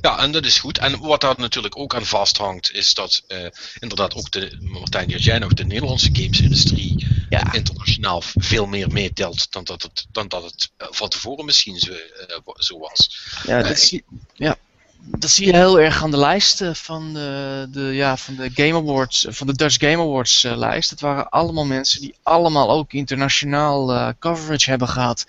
en 0.00 0.32
dat 0.32 0.44
is 0.44 0.58
goed. 0.58 0.78
En 0.78 0.98
wat 0.98 1.20
daar 1.20 1.34
natuurlijk 1.38 1.78
ook 1.78 1.94
aan 1.94 2.06
vasthangt, 2.06 2.72
is 2.72 2.94
dat 2.94 3.22
eh, 3.26 3.46
inderdaad 3.78 4.14
ook 4.14 4.30
de, 4.30 4.56
Martijn, 4.60 5.08
jij 5.08 5.38
nog, 5.38 5.54
de 5.54 5.64
Nederlandse 5.64 6.10
gamesindustrie 6.12 7.06
ja, 7.28 7.52
internationaal 7.52 8.22
veel 8.22 8.66
meer 8.66 8.92
meetelt 8.92 9.52
dan 9.52 9.64
dat 9.64 9.82
het, 9.82 10.06
dan 10.12 10.28
dat 10.28 10.42
het 10.42 10.70
eh, 10.76 10.86
van 10.90 11.08
tevoren 11.08 11.44
misschien 11.44 11.78
zo, 11.78 11.92
eh, 11.92 12.38
zo 12.54 12.78
was. 12.78 13.18
ja, 13.46 13.62
dat, 13.62 13.78
zie, 13.78 14.04
ja, 14.34 14.58
dat 15.00 15.30
zie 15.30 15.46
je 15.46 15.56
heel 15.56 15.80
erg 15.80 16.02
aan 16.02 16.10
de 16.10 16.16
lijsten 16.16 16.76
van 16.76 17.12
de, 17.12 17.66
de, 17.70 17.80
ja, 17.80 18.16
van 18.16 18.34
de 18.34 18.50
Game 18.54 18.74
Awards, 18.74 19.26
van 19.28 19.46
de 19.46 19.52
Dutch 19.52 19.76
Game 19.78 20.02
Awards 20.02 20.44
eh, 20.44 20.56
lijst. 20.56 20.90
Het 20.90 21.00
waren 21.00 21.28
allemaal 21.28 21.64
mensen 21.64 22.00
die 22.00 22.14
allemaal 22.22 22.70
ook 22.70 22.92
internationaal 22.92 23.92
eh, 23.92 24.08
coverage 24.18 24.70
hebben 24.70 24.88
gehad. 24.88 25.26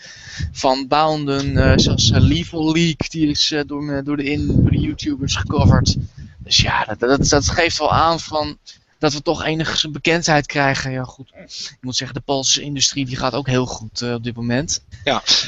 Van 0.52 0.88
Bounden, 0.88 1.58
eh, 1.58 1.74
zoals 1.76 2.10
uh, 2.10 2.20
Level 2.20 2.72
League, 2.72 3.10
die 3.10 3.30
is 3.30 3.52
eh, 3.52 3.62
door, 3.66 4.04
door, 4.04 4.18
de 4.18 4.46
door 4.46 4.72
de 4.72 4.80
YouTubers 4.80 5.36
gecoverd. 5.36 5.96
Dus 6.38 6.58
ja, 6.58 6.86
dat, 6.86 7.00
dat, 7.00 7.30
dat 7.30 7.50
geeft 7.50 7.78
wel 7.78 7.92
aan 7.92 8.20
van 8.20 8.58
dat 9.00 9.14
we 9.14 9.22
toch 9.22 9.44
enige 9.44 9.90
bekendheid 9.90 10.46
krijgen. 10.46 10.92
Ja, 10.92 11.04
goed. 11.04 11.32
Ik 11.48 11.78
moet 11.82 11.96
zeggen, 11.96 12.18
de 12.18 12.24
Poolse 12.24 12.62
industrie 12.62 13.06
die 13.06 13.16
gaat 13.18 13.34
ook 13.34 13.48
heel 13.48 13.66
goed 13.66 14.02
eh, 14.02 14.14
op 14.14 14.24
dit 14.24 14.36
moment. 14.36 14.84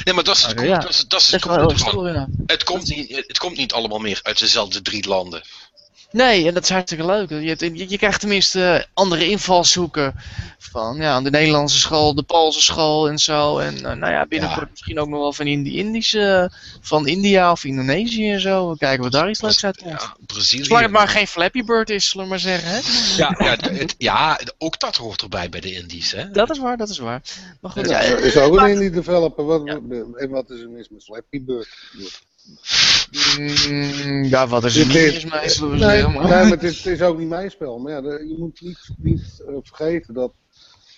Nee, 0.04 0.14
maar 0.14 0.24
dat 0.24 0.36
is 0.36 0.42
het, 0.42 0.58
Ah, 0.58 0.66
ja. 0.66 0.78
dat 0.78 0.90
is, 0.90 1.04
dat 1.08 1.20
is 1.20 1.26
Dat 1.30 1.70
het 1.70 1.72
is 1.72 1.84
ja. 2.12 2.28
Komt, 2.64 2.88
niet, 2.88 3.16
het 3.26 3.38
komt 3.38 3.56
niet 3.56 3.72
allemaal 3.72 3.98
meer 3.98 4.20
uit 4.22 4.38
dezelfde 4.38 4.82
drie 4.82 5.08
landen. 5.08 5.42
Nee, 6.12 6.46
en 6.46 6.54
dat 6.54 6.62
is 6.62 6.68
hartstikke 6.68 7.06
leuk. 7.06 7.28
Je, 7.30 7.48
hebt, 7.48 7.60
je, 7.60 7.88
je 7.90 7.98
krijgt 7.98 8.20
tenminste 8.20 8.86
andere 8.94 9.28
invalshoeken. 9.28 10.14
Van 10.58 10.96
ja, 10.96 11.20
de 11.20 11.30
Nederlandse 11.30 11.78
school, 11.78 12.14
de 12.14 12.22
Poolse 12.22 12.60
school 12.62 13.08
en 13.08 13.18
zo. 13.18 13.58
En 13.58 13.76
eh, 13.76 13.96
nou 13.96 14.12
ja, 14.12 14.26
binnenkort 14.26 14.60
Ja. 14.64 14.68
misschien 14.70 15.00
ook 15.00 15.08
nog 15.08 15.20
wel 15.20 15.32
van 15.32 15.44
die 15.44 15.76
Indische, 15.76 16.50
van 16.80 17.06
India 17.06 17.50
of 17.50 17.64
Indonesië 17.64 18.30
en 18.30 18.40
zo. 18.40 18.70
We 18.70 18.76
kijken 18.78 19.02
wat 19.02 19.12
daar 19.12 19.28
iets 19.30 19.40
leuks 19.40 19.64
uit 19.64 19.76
komt. 19.76 20.00
Ja, 20.00 20.16
Brazilië. 20.26 20.64
Zolang 20.64 20.82
het 20.82 20.92
maar 20.92 21.08
geen 21.08 21.26
Flappy 21.26 21.62
Bird 21.64 21.90
is, 21.90 22.08
zullen 22.08 22.24
we 22.24 22.30
maar 22.30 22.40
zeggen. 22.40 22.70
Hè? 22.70 22.80
ja, 23.16 23.34
ja, 23.38 23.70
het- 23.72 23.94
ja, 23.98 24.40
ook 24.58 24.80
dat 24.80 24.96
hoort 24.96 25.22
erbij 25.22 25.48
bij 25.48 25.60
de 25.60 25.72
Indies. 25.74 26.12
Hè? 26.12 26.30
Dat 26.30 26.50
is 26.50 26.58
waar, 26.58 26.76
dat 26.76 26.88
is 26.88 26.98
waar. 26.98 27.22
Maar 27.60 27.70
goed, 27.70 27.88
Ja, 27.88 28.02
ja, 28.02 28.14
eh, 28.16 28.24
is 28.24 28.36
ook 28.36 28.60
een 28.60 28.70
indie 28.70 28.90
developer. 28.90 29.44
Wat, 29.44 29.62
Ja. 29.64 29.80
En 30.16 30.28
wat 30.30 30.50
is 30.50 30.60
er 30.60 30.68
mis 30.68 30.88
met 30.88 31.04
Flappy 31.04 31.44
Bird? 31.44 31.68
Mm, 33.38 34.24
ja, 34.24 34.46
wat 34.46 34.64
is 34.64 34.74
Dit 34.74 34.86
niet 34.86 34.96
is- 34.96 35.24
Nee, 35.24 35.48
zeggen. 35.48 35.78
nee, 35.78 36.02
Maar... 36.02 36.12
maar 36.28 36.46
het 36.50 36.62
is, 36.62 36.84
het 36.84 36.92
is 36.94 37.02
ook 37.02 37.18
niet 37.18 37.28
mijn 37.28 37.50
spel. 37.50 37.78
Maar 37.78 37.92
ja, 37.92 37.98
je 38.12 38.34
moet 38.38 38.60
niet, 38.60 38.90
niet 38.98 39.42
eh, 39.48 39.54
vergeten 39.62 40.14
dat. 40.14 40.32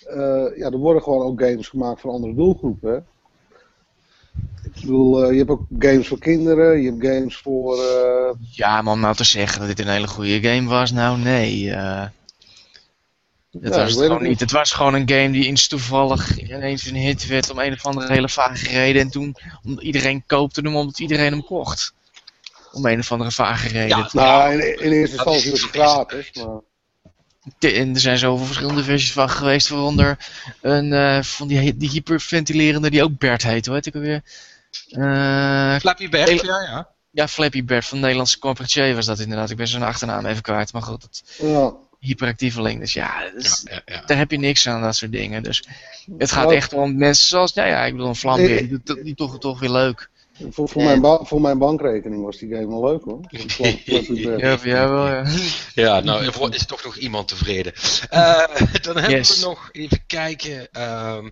eh, 0.06 0.56
ja, 0.56 0.70
er 0.70 0.76
worden 0.76 1.02
gewoon 1.02 1.26
ook 1.26 1.40
games 1.42 1.68
gemaakt 1.68 2.00
voor 2.00 2.10
andere 2.10 2.34
doelgroepen. 2.34 2.90
Hè? 2.92 2.96
Ik 4.62 4.80
bedoel, 4.80 5.24
eh, 5.24 5.30
je 5.32 5.38
hebt 5.38 5.50
ook 5.50 5.66
games 5.78 6.08
voor 6.08 6.18
kinderen, 6.18 6.80
je 6.82 6.90
hebt 6.90 7.06
games 7.06 7.36
voor. 7.36 7.76
Ja, 8.50 8.82
maar 8.82 8.92
om 8.92 9.00
nou 9.00 9.14
te 9.14 9.24
zeggen 9.24 9.58
dat 9.58 9.68
dit 9.68 9.78
een 9.86 9.92
hele 9.92 10.06
goede 10.06 10.42
game 10.42 10.68
was, 10.68 10.92
nou 10.92 11.18
nee. 11.18 11.74
Het 13.62 13.74
Ja, 13.74 13.80
was 13.80 13.90
het 13.92 14.00
gewoon 14.02 14.20
niet. 14.20 14.28
niet. 14.28 14.40
Het 14.40 14.50
was 14.50 14.72
gewoon 14.72 14.94
een 14.94 15.08
game 15.08 15.30
die 15.30 15.46
eens 15.46 15.66
toevallig 15.66 16.38
ineens 16.38 16.86
een 16.86 16.94
hit 16.96 17.26
werd 17.26 17.50
om 17.50 17.58
een 17.58 17.72
of 17.72 17.86
andere 17.86 18.12
hele 18.12 18.28
vage 18.28 18.68
reden. 18.68 19.02
En 19.02 19.10
toen 19.10 19.36
om, 19.64 19.78
iedereen 19.80 20.24
koopte 20.26 20.60
hem 20.60 20.76
omdat 20.76 20.98
iedereen 20.98 21.32
hem 21.32 21.44
kocht. 21.44 21.92
Om 22.72 22.86
een 22.86 22.98
of 22.98 23.12
andere 23.12 23.30
vage 23.30 23.68
reden. 23.68 23.98
Ja, 23.98 24.08
nou, 24.12 24.52
in, 24.52 24.80
in 24.82 24.92
eerste 24.92 25.16
instantie 25.16 25.44
is- 25.44 25.50
was 25.50 25.60
het 25.60 25.70
gratis. 25.70 26.30
Maar, 26.32 26.60
En 27.72 27.94
er 27.94 28.00
zijn 28.00 28.18
zoveel 28.18 28.46
verschillende 28.46 28.84
versies 28.84 29.12
van 29.12 29.30
geweest, 29.30 29.68
waaronder 29.68 30.16
een 30.60 30.92
eh, 30.92 31.22
van 31.22 31.48
die, 31.48 31.76
die 31.76 31.90
hyperventilerende 31.90 32.90
die 32.90 33.02
ook 33.02 33.18
Bert 33.18 33.42
heet, 33.42 33.66
hoe 33.66 33.74
heet 33.74 33.86
ik 33.86 33.94
alweer? 33.94 34.22
Eh, 34.88 35.76
Flappy 35.80 36.08
Bird, 36.08 36.28
Hele- 36.28 36.46
ja, 36.46 36.60
ja. 36.60 36.88
ja, 37.10 37.28
Flappy 37.28 37.64
Bert 37.64 37.84
van 37.84 38.00
Nederlandse 38.00 38.38
Corporatier 38.38 38.94
was 38.94 39.06
dat 39.06 39.18
inderdaad. 39.18 39.50
Ik 39.50 39.56
ben 39.56 39.68
zijn 39.68 39.82
achternaam 39.82 40.26
even 40.26 40.42
kwijt, 40.42 40.72
maar 40.72 40.82
goed, 40.82 41.22
ja. 41.38 41.72
Hyperactieveling. 42.04 42.80
Dus 42.80 42.92
ja, 42.92 43.22
is- 43.36 43.60
ja, 43.64 43.72
ja, 43.86 43.94
ja. 43.94 44.02
daar 44.06 44.18
heb 44.18 44.30
je 44.30 44.38
niks 44.38 44.68
aan, 44.68 44.82
dat 44.82 44.96
soort 44.96 45.12
dingen. 45.12 45.42
Dus 45.42 45.64
het 46.18 46.32
gaat 46.32 46.52
echt 46.52 46.72
om 46.72 46.96
mensen 46.96 47.28
zoals, 47.28 47.54
nou 47.54 47.68
ja, 47.68 47.84
ik 47.84 47.92
bedoel, 47.92 48.08
een 48.08 48.16
Vlambeer, 48.16 48.68
die, 48.68 48.80
doet- 48.84 49.04
die 49.04 49.14
toch, 49.14 49.38
toch 49.38 49.60
weer 49.60 49.70
leuk. 49.70 50.12
Voor, 50.50 50.68
voor, 50.68 50.82
En- 50.82 51.00
mijn 51.00 51.26
voor 51.26 51.40
mijn 51.40 51.58
bankrekening 51.58 52.24
was 52.24 52.38
die 52.38 52.54
game 52.54 52.68
wel 52.68 52.84
leuk 52.84 53.02
hoor. 53.04 53.20
Bird. 53.30 53.56
Ja, 54.40 54.58
voor 54.58 54.68
jou 54.68 54.92
wel, 54.92 55.06
ja. 55.08 55.24
Ja, 55.74 56.00
nou 56.00 56.24
er 56.24 56.54
is 56.54 56.66
toch 56.66 56.84
nog 56.84 56.96
iemand 56.96 57.28
tevreden. 57.28 57.72
Eh, 58.10 58.44
dan 58.82 58.96
hebben 58.96 59.10
Yes. 59.10 59.38
we 59.40 59.46
nog, 59.46 59.68
even 59.72 60.06
kijken. 60.06 60.68
ehm, 60.72 61.28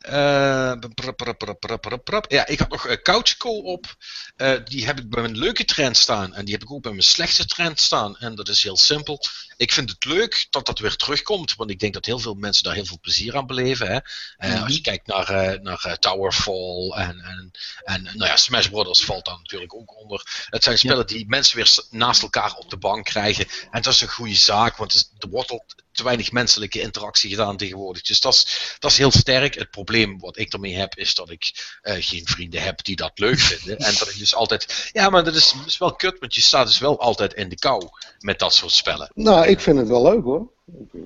eh, 0.00 0.72
prap, 0.94 1.16
prap, 1.16 1.38
prap, 1.38 1.60
prap, 1.60 1.80
prap, 1.80 2.04
prap. 2.04 2.30
Ja, 2.32 2.46
ik 2.46 2.58
had 2.58 2.68
nog 2.68 2.86
uh, 2.88 2.92
Couch 3.02 3.36
Co-op. 3.36 3.94
Eh, 4.36 4.56
die 4.64 4.86
heb 4.86 4.98
ik 4.98 5.10
bij 5.10 5.22
mijn 5.22 5.38
leuke 5.38 5.64
trend 5.64 5.96
staan. 5.96 6.34
En 6.34 6.44
die 6.44 6.54
heb 6.54 6.62
ik 6.62 6.70
ook 6.70 6.82
bij 6.82 6.90
mijn 6.92 7.02
slechte 7.02 7.46
trend 7.46 7.80
staan. 7.80 8.16
En 8.16 8.34
dat 8.34 8.48
is 8.48 8.62
heel 8.62 8.76
simpel. 8.76 9.20
Ik 9.56 9.72
vind 9.72 9.90
het 9.90 10.04
leuk 10.04 10.46
dat 10.50 10.66
dat 10.66 10.78
weer 10.78 10.96
terugkomt. 10.96 11.54
Want 11.54 11.70
ik 11.70 11.78
denk 11.78 11.94
dat 11.94 12.06
heel 12.06 12.18
veel 12.18 12.34
mensen 12.34 12.64
daar 12.64 12.74
heel 12.74 12.84
veel 12.84 12.98
plezier 13.00 13.36
aan 13.36 13.46
beleven. 13.46 13.86
Hè? 13.86 13.98
Eh, 14.36 14.62
Als 14.62 14.74
je 14.74 14.80
kijkt 14.80 15.06
naar, 15.06 15.28
eh, 15.28 15.60
naar 15.60 15.98
Towerfall 15.98 16.90
en, 16.90 17.20
en, 17.20 17.50
en 17.84 18.02
nou 18.02 18.24
ja, 18.24 18.36
Smash 18.36 18.68
Brothers 18.68 19.04
valt 19.04 19.24
daar 19.24 19.38
natuurlijk 19.38 19.74
ook 19.74 19.96
onder. 20.00 20.46
Het 20.50 20.62
zijn 20.62 20.78
spellen 20.78 21.06
die 21.06 21.28
mensen 21.28 21.56
weer 21.56 21.74
naast 21.90 22.22
elkaar 22.22 22.54
op 22.54 22.70
de 22.70 22.76
bank 22.76 23.04
krijgen. 23.04 23.46
En 23.70 23.82
dat 23.82 23.92
is 23.92 24.00
een 24.00 24.08
goede 24.08 24.34
zaak, 24.34 24.76
want 24.76 25.10
wordt 25.30 25.50
al 25.50 25.66
te 25.96 26.04
weinig 26.04 26.32
menselijke 26.32 26.80
interactie 26.80 27.30
gedaan 27.30 27.56
tegenwoordig. 27.56 28.02
Dus 28.02 28.20
dat 28.20 28.34
is, 28.34 28.74
dat 28.78 28.90
is 28.90 28.98
heel 28.98 29.10
sterk. 29.10 29.54
Het 29.54 29.70
probleem 29.70 30.18
wat 30.18 30.38
ik 30.38 30.52
ermee 30.52 30.74
heb, 30.76 30.96
is 30.96 31.14
dat 31.14 31.30
ik 31.30 31.76
eh, 31.82 31.94
geen 31.98 32.26
vrienden 32.26 32.62
heb 32.62 32.84
die 32.84 32.96
dat 32.96 33.12
leuk 33.14 33.38
vinden. 33.38 33.78
En 33.78 33.94
dat 33.98 34.08
ik 34.08 34.18
dus 34.18 34.34
altijd. 34.34 34.90
Ja, 34.92 35.10
maar 35.10 35.24
dat 35.24 35.34
is, 35.34 35.54
is 35.66 35.78
wel 35.78 35.94
kut, 35.94 36.18
want 36.18 36.34
je 36.34 36.40
staat 36.40 36.66
dus 36.66 36.78
wel 36.78 37.00
altijd 37.00 37.32
in 37.34 37.48
de 37.48 37.58
kou 37.58 37.88
met 38.18 38.38
dat 38.38 38.54
soort 38.54 38.72
spellen. 38.72 39.10
Nou, 39.14 39.46
ik 39.46 39.60
vind 39.60 39.78
het 39.78 39.88
wel 39.88 40.02
leuk 40.02 40.22
hoor. 40.22 40.50
Ik, 40.80 41.00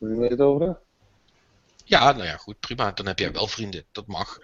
eh, 0.00 0.28
het 0.30 0.40
over. 0.40 0.78
Ja, 1.84 2.12
nou 2.12 2.24
ja, 2.26 2.36
goed, 2.36 2.60
prima. 2.60 2.92
Dan 2.92 3.06
heb 3.06 3.18
jij 3.18 3.32
wel 3.32 3.46
vrienden. 3.46 3.84
Dat 3.92 4.06
mag. 4.06 4.38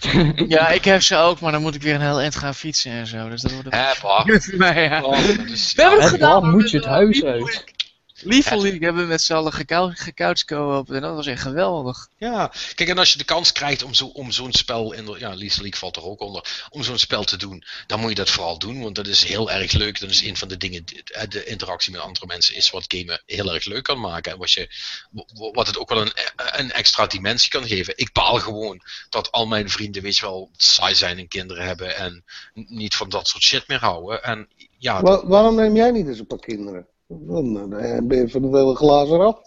Ja, 0.48 0.68
ik 0.68 0.84
heb 0.84 1.02
ze 1.02 1.16
ook, 1.16 1.40
maar 1.40 1.52
dan 1.52 1.62
moet 1.62 1.74
ik 1.74 1.82
weer 1.82 1.94
een 1.94 2.00
heel 2.00 2.20
eind 2.20 2.36
gaan 2.36 2.54
fietsen 2.54 2.92
en 2.92 3.06
zo. 3.06 3.28
Dus 3.28 3.42
dat 3.42 3.52
wordt 3.52 3.68
Hè, 3.70 3.92
Bart? 4.02 4.52
Nee, 4.58 4.88
ja. 4.88 5.02
Oh, 5.02 5.18
is- 5.18 5.72
We 5.74 5.82
hebben 5.82 6.00
het 6.00 6.10
gedaan. 6.10 6.50
moet 6.50 6.70
je 6.70 6.76
het 6.76 6.86
huis 6.86 7.24
uit. 7.24 7.64
League 8.62 8.84
hebben 8.84 9.02
we 9.02 9.08
met 9.08 9.22
z'n 9.22 9.32
allen 9.32 9.52
gecou- 9.52 9.94
gecouch 9.94 10.44
co-op 10.44 10.90
en 10.90 11.00
dat 11.00 11.14
was 11.14 11.26
echt 11.26 11.42
geweldig. 11.42 12.08
Ja, 12.16 12.52
kijk, 12.74 12.88
en 12.88 12.98
als 12.98 13.12
je 13.12 13.18
de 13.18 13.24
kans 13.24 13.52
krijgt 13.52 13.82
om, 13.82 13.94
zo, 13.94 14.06
om 14.06 14.30
zo'n 14.30 14.52
spel, 14.52 14.92
in 14.92 15.04
de, 15.04 15.16
ja, 15.18 15.34
Lethal 15.34 15.62
League 15.62 15.78
valt 15.78 15.96
er 15.96 16.04
ook 16.04 16.20
onder, 16.20 16.66
om 16.70 16.82
zo'n 16.82 16.98
spel 16.98 17.24
te 17.24 17.36
doen, 17.36 17.64
dan 17.86 18.00
moet 18.00 18.08
je 18.08 18.14
dat 18.14 18.30
vooral 18.30 18.58
doen, 18.58 18.82
want 18.82 18.94
dat 18.94 19.06
is 19.06 19.24
heel 19.24 19.50
erg 19.50 19.72
leuk. 19.72 20.00
Dat 20.00 20.10
is 20.10 20.22
een 20.22 20.36
van 20.36 20.48
de 20.48 20.56
dingen, 20.56 20.84
die- 20.84 21.02
eh, 21.04 21.28
de 21.28 21.44
interactie 21.44 21.92
met 21.92 22.00
andere 22.00 22.26
mensen 22.26 22.54
is 22.54 22.70
wat 22.70 22.84
gamen 22.88 23.22
heel 23.26 23.54
erg 23.54 23.64
leuk 23.64 23.82
kan 23.84 24.00
maken. 24.00 24.32
En 24.32 24.38
wat, 24.38 24.50
je, 24.52 24.68
wat 25.52 25.66
het 25.66 25.78
ook 25.78 25.88
wel 25.88 26.00
een, 26.00 26.12
een 26.36 26.72
extra 26.72 27.06
dimensie 27.06 27.50
kan 27.50 27.66
geven. 27.66 27.92
Ik 27.96 28.12
baal 28.12 28.38
gewoon 28.38 28.80
dat 29.08 29.32
al 29.32 29.46
mijn 29.46 29.70
vrienden, 29.70 30.02
weet 30.02 30.16
je 30.16 30.22
wel, 30.26 30.50
saai 30.56 30.94
zijn 30.94 31.18
en 31.18 31.28
kinderen 31.28 31.64
hebben 31.66 31.96
en 31.96 32.24
niet 32.52 32.94
van 32.94 33.08
dat 33.08 33.28
soort 33.28 33.42
shit 33.42 33.68
meer 33.68 33.78
houden. 33.80 34.22
En 34.22 34.48
ja, 34.78 35.02
Wa- 35.02 35.26
waarom 35.26 35.54
neem 35.54 35.76
jij 35.76 35.90
niet 35.90 36.08
eens 36.08 36.18
een 36.18 36.26
paar 36.26 36.38
kinderen? 36.38 36.86
Dan 37.08 37.72
eh, 37.78 37.98
ben 38.02 38.18
je 38.18 38.28
van 38.28 38.42
het 38.42 38.52
hele 38.52 38.74
glazen 38.74 39.20
af. 39.20 39.38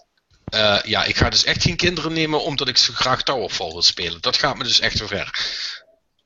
eh, 0.44 0.78
ja, 0.82 1.04
ik 1.04 1.16
ga 1.16 1.30
dus 1.30 1.44
echt 1.44 1.62
geen 1.62 1.76
kinderen 1.76 2.12
nemen 2.12 2.42
omdat 2.42 2.68
ik 2.68 2.76
zo 2.76 2.92
graag 2.92 3.22
Towerfall 3.22 3.70
wil 3.70 3.82
spelen. 3.82 4.20
Dat 4.20 4.36
gaat 4.36 4.56
me 4.58 4.64
dus 4.64 4.80
echt 4.80 4.96
te 4.96 5.06
ver. 5.06 5.38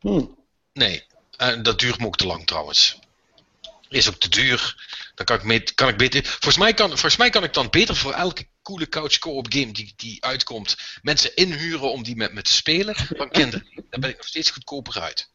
Hm. 0.01 0.25
Nee, 0.73 1.05
en 1.37 1.63
dat 1.63 1.79
duurt 1.79 1.99
me 1.99 2.07
ook 2.07 2.17
te 2.17 2.27
lang 2.27 2.47
trouwens. 2.47 2.99
Is 3.89 4.09
ook 4.09 4.19
te 4.19 4.29
duur. 4.29 4.83
Dan 5.15 5.27
kan 5.27 5.37
ik, 5.37 5.43
mee, 5.43 5.63
kan 5.75 5.89
ik 5.89 5.97
beter. 5.97 6.25
Volgens 6.25 6.57
mij, 6.57 6.75
kan, 6.75 6.89
volgens 6.89 7.17
mij 7.17 7.31
kan 7.31 7.45
ik 7.45 7.55
dan 7.55 7.71
beter 7.71 7.97
voor 7.97 8.13
elke 8.13 8.47
coole 8.63 8.89
couch 8.89 9.19
co-op 9.19 9.47
game 9.53 9.73
die, 9.73 9.93
die 9.97 10.25
uitkomt, 10.25 10.77
mensen 11.03 11.37
inhuren 11.37 11.91
om 11.93 12.03
die 12.03 12.17
met 12.17 12.33
me 12.33 12.43
te 12.43 12.53
spelen. 12.53 12.95
Dan 13.17 13.31
kinderen. 13.31 13.67
Daar 13.91 14.01
ben 14.01 14.11
ik 14.11 14.17
nog 14.17 14.27
steeds 14.27 14.51
goedkoper 14.51 15.01
uit. 15.01 15.31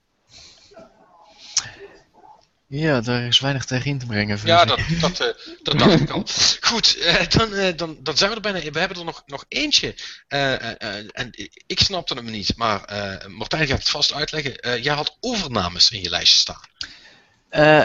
Ja, 2.72 3.02
daar 3.02 3.22
is 3.22 3.40
weinig 3.40 3.66
tegen 3.66 3.92
in 3.92 4.00
te 4.00 4.06
brengen. 4.06 4.40
Ja, 4.44 4.66
dat, 4.66 4.80
dat, 5.02 5.20
eh, 5.20 5.28
dat 5.64 5.80
dacht 5.80 6.00
ik 6.00 6.10
al. 6.10 6.24
Goed, 6.62 6.98
eh, 6.98 7.28
dan, 7.28 7.54
eh, 7.54 7.78
dan, 7.78 7.98
dan 8.00 8.18
zijn 8.18 8.30
we 8.30 8.36
er 8.36 8.42
bijna. 8.42 8.72
We 8.72 8.80
hebben 8.80 8.98
er 8.98 9.06
nog, 9.06 9.24
nog 9.26 9.46
eentje. 9.48 9.96
En 10.28 11.32
ik 11.68 11.80
snapte 11.80 12.14
hem 12.14 12.26
niet, 12.26 12.58
maar 12.58 12.82
Martijn 13.28 13.68
gaat 13.68 13.78
het 13.78 13.90
vast 13.90 14.14
uitleggen. 14.14 14.82
Jij 14.82 14.94
had 14.94 15.18
overnames 15.20 15.92
in 15.92 16.02
je 16.02 16.10
lijstje 16.10 16.40
staan. 16.40 16.62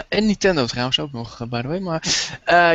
En 0.09 0.25
Nintendo 0.25 0.65
trouwens 0.65 0.99
ook 0.99 1.11
nog, 1.11 1.47
by 1.47 1.61
the 1.61 1.67
way. 1.67 1.79
Maar 1.79 2.03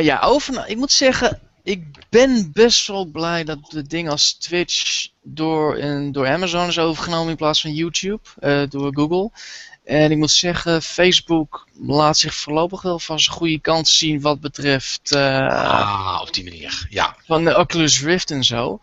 ja, 0.03 0.19
over, 0.19 0.67
ik 0.67 0.77
moet 0.77 0.91
zeggen, 0.91 1.39
ik 1.63 1.83
ben 2.09 2.51
best 2.53 2.87
wel 2.87 3.05
blij 3.05 3.43
dat 3.43 3.59
de 3.69 3.87
ding 3.87 4.09
als 4.09 4.33
Twitch 4.33 5.07
door, 5.21 5.81
door 6.11 6.27
Amazon 6.27 6.67
is 6.67 6.79
overgenomen 6.79 7.29
in 7.29 7.35
plaats 7.35 7.61
van 7.61 7.73
YouTube, 7.73 8.67
door 8.69 8.93
Google. 8.95 9.31
En 9.91 10.11
ik 10.11 10.17
moet 10.17 10.31
zeggen, 10.31 10.81
Facebook 10.81 11.67
laat 11.87 12.17
zich 12.17 12.33
voorlopig 12.33 12.81
wel 12.81 12.99
van 12.99 13.19
zijn 13.19 13.35
goede 13.35 13.59
kant 13.59 13.87
zien 13.87 14.21
wat 14.21 14.39
betreft 14.39 15.11
eh, 15.11 15.47
Ah, 15.47 16.19
op 16.21 16.33
die 16.33 16.43
manier. 16.43 16.87
Ja, 16.89 17.15
van 17.25 17.43
de 17.43 17.57
Oculus 17.57 18.01
Rift 18.01 18.31
en 18.31 18.43
zo. 18.43 18.79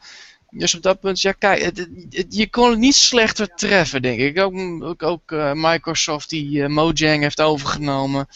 Dus 0.51 0.75
op 0.75 0.83
dat 0.83 1.01
punt, 1.01 1.20
ja 1.20 1.33
kijk, 1.33 1.87
je 2.29 2.51
kon 2.51 2.70
het 2.70 2.79
niet 2.79 2.95
slechter 2.95 3.55
treffen, 3.55 4.03
denk 4.03 4.19
ik. 4.20 4.39
Ook, 4.39 4.83
ook, 4.83 5.03
ook 5.03 5.33
eh, 5.33 5.53
Microsoft 5.53 6.31
die 6.31 6.62
eh, 6.62 6.69
Mojang 6.69 7.23
heeft 7.23 7.41
overgenomen. 7.41 8.29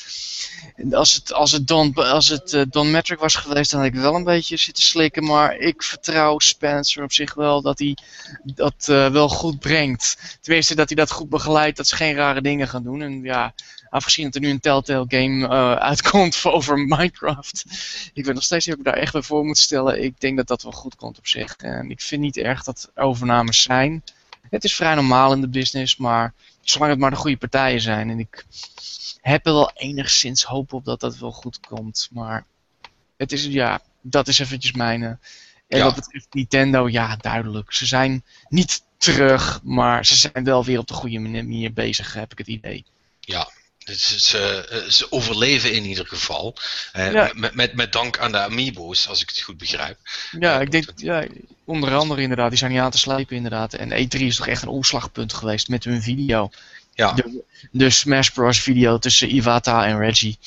En 0.76 0.94
Als 0.94 1.14
het, 1.14 1.32
als 1.32 1.52
het, 1.52 1.66
Don, 1.66 1.94
als 1.94 2.28
het 2.28 2.52
eh, 2.52 2.62
Don 2.70 2.90
Metric 2.90 3.18
was 3.18 3.34
geweest, 3.34 3.70
dan 3.70 3.80
had 3.80 3.88
ik 3.88 4.00
wel 4.00 4.14
een 4.14 4.24
beetje 4.24 4.56
zitten 4.56 4.82
slikken. 4.82 5.24
Maar 5.24 5.56
ik 5.56 5.82
vertrouw 5.82 6.38
Spencer 6.38 7.02
op 7.02 7.12
zich 7.12 7.34
wel 7.34 7.62
dat 7.62 7.78
hij 7.78 7.96
dat 8.44 8.84
wel 8.86 9.28
goed 9.28 9.58
brengt. 9.58 10.38
Tenminste, 10.40 10.74
dat 10.74 10.88
hij 10.88 10.96
dat 10.96 11.10
goed 11.10 11.28
begeleidt, 11.28 11.76
dat 11.76 11.86
ze 11.86 11.96
geen 11.96 12.14
rare 12.14 12.40
dingen 12.40 12.68
gaan 12.68 12.82
doen. 12.82 13.02
En 13.02 13.22
ja, 13.22 13.54
afgezien 13.92 14.24
dat 14.24 14.34
er 14.34 14.40
nu 14.40 14.48
een 14.50 14.60
Telltale 14.60 15.04
game 15.08 15.48
eh, 15.48 15.72
uitkomt 15.74 16.36
voor 16.36 16.52
over 16.52 16.78
Minecraft. 16.78 17.64
Ik 18.12 18.24
weet 18.24 18.34
nog 18.34 18.42
steeds 18.42 18.66
niet 18.66 18.74
of 18.74 18.80
ik 18.80 18.86
daar 18.86 18.96
echt 19.02 19.12
bij 19.12 19.22
voor 19.22 19.44
moet 19.44 19.58
stellen. 19.58 20.02
Ik 20.02 20.20
denk 20.20 20.36
dat 20.36 20.46
dat 20.46 20.62
wel 20.62 20.72
goed 20.72 20.96
komt 20.96 21.18
op 21.18 21.26
zich. 21.26 21.56
En 21.56 21.90
ik 21.90 22.00
vind 22.00 22.20
niet 22.22 22.36
erg 22.36 22.62
dat 22.64 22.90
er 22.94 23.02
overnames 23.02 23.62
zijn. 23.62 24.02
Het 24.50 24.64
is 24.64 24.74
vrij 24.74 24.94
normaal 24.94 25.32
in 25.32 25.40
de 25.40 25.48
business, 25.48 25.96
maar 25.96 26.34
zolang 26.60 26.90
het 26.90 27.00
maar 27.00 27.10
de 27.10 27.16
goede 27.16 27.36
partijen 27.36 27.80
zijn. 27.80 28.10
En 28.10 28.18
ik 28.18 28.44
heb 29.20 29.46
er 29.46 29.52
wel 29.52 29.70
enigszins 29.74 30.42
hoop 30.42 30.72
op 30.72 30.84
dat 30.84 31.00
dat 31.00 31.16
wel 31.18 31.32
goed 31.32 31.60
komt. 31.60 32.08
Maar 32.12 32.44
het 33.16 33.32
is, 33.32 33.44
ja, 33.44 33.80
dat 34.00 34.28
is 34.28 34.38
eventjes 34.38 34.72
mijn... 34.72 35.02
eh, 35.02 35.08
en 35.08 35.78
Ja. 35.78 35.84
wat 35.84 35.94
betreft 35.94 36.26
Nintendo, 36.34 36.88
ja, 36.88 37.16
duidelijk. 37.16 37.72
Ze 37.72 37.86
zijn 37.86 38.24
niet 38.48 38.82
terug, 38.96 39.60
maar 39.62 40.06
ze 40.06 40.14
zijn 40.16 40.44
wel 40.44 40.64
weer 40.64 40.78
op 40.78 40.86
de 40.86 40.94
goede 40.94 41.18
manier 41.18 41.72
bezig, 41.72 42.14
heb 42.14 42.32
ik 42.32 42.38
het 42.38 42.46
idee. 42.46 42.84
Dus 43.84 44.16
ze, 44.16 44.66
eh, 44.70 44.90
ze 44.90 45.12
overleven 45.12 45.72
in 45.72 45.84
ieder 45.84 46.06
geval. 46.06 46.56
Eh, 46.92 47.12
Ja. 47.12 47.30
met, 47.34 47.54
met, 47.54 47.74
met 47.74 47.92
dank 47.92 48.18
aan 48.18 48.32
de 48.32 48.38
Amiibo's, 48.38 49.08
als 49.08 49.22
ik 49.22 49.28
het 49.28 49.40
goed 49.40 49.58
begrijp. 49.58 49.98
Ja, 50.30 50.38
Ja, 50.52 50.60
ik 50.60 50.70
denk, 50.70 50.84
ja, 50.96 51.26
onder 51.64 51.94
andere 51.94 52.22
inderdaad, 52.22 52.48
die 52.48 52.58
zijn 52.58 52.70
niet 52.70 52.80
aan 52.80 52.90
te 52.90 52.98
slijpen 52.98 53.36
inderdaad. 53.36 53.74
En 53.74 53.90
E3 53.92 54.20
is 54.20 54.36
toch 54.36 54.46
echt 54.46 54.62
een 54.62 54.68
omslagpunt 54.68 55.32
geweest 55.32 55.68
met 55.68 55.84
hun 55.84 56.02
video. 56.02 56.50
Ja. 56.94 57.12
De, 57.12 57.44
de 57.70 57.90
Smash 57.90 58.28
Bros 58.28 58.60
video 58.60 58.98
tussen 58.98 59.34
Iwata 59.34 59.86
en 59.86 59.98
Reggie. 59.98 60.38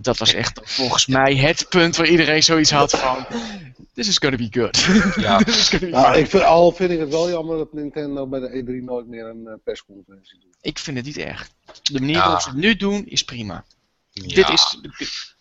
Dat 0.00 0.18
was 0.18 0.34
echt 0.34 0.60
volgens 0.62 1.06
mij 1.06 1.36
het 1.36 1.66
punt 1.68 1.96
waar 1.96 2.06
iedereen 2.06 2.42
zoiets 2.42 2.70
had 2.70 2.90
van... 2.90 3.26
This 3.94 4.08
is 4.08 4.18
gonna 4.18 4.36
be 4.36 4.48
good. 4.50 4.76
Ja. 5.24 5.38
This 5.44 5.56
is 5.56 5.68
gonna 5.68 5.86
be 5.86 5.92
Nou, 5.92 6.16
ik 6.16 6.26
vind, 6.26 6.42
al 6.42 6.72
vind 6.72 6.90
ik 6.90 6.98
het 6.98 7.08
wel 7.08 7.30
jammer 7.30 7.56
dat 7.56 7.72
Nintendo 7.72 8.26
bij 8.26 8.40
de 8.40 8.62
E3 8.62 8.84
nooit 8.84 9.06
meer 9.06 9.26
een 9.26 9.46
eh, 9.46 9.52
persconferentie 9.64 10.38
doet. 10.40 10.56
Ik 10.60 10.78
vind 10.78 10.96
het 10.96 11.06
niet 11.06 11.16
erg. 11.16 11.48
De 11.82 12.00
manier 12.00 12.14
Ja. 12.14 12.20
waarop 12.22 12.40
ze 12.40 12.48
het 12.48 12.58
nu 12.58 12.76
doen 12.76 13.06
is 13.06 13.24
prima. 13.24 13.64
Ja. 14.10 14.34
Dit 14.34 14.48
is... 14.48 14.80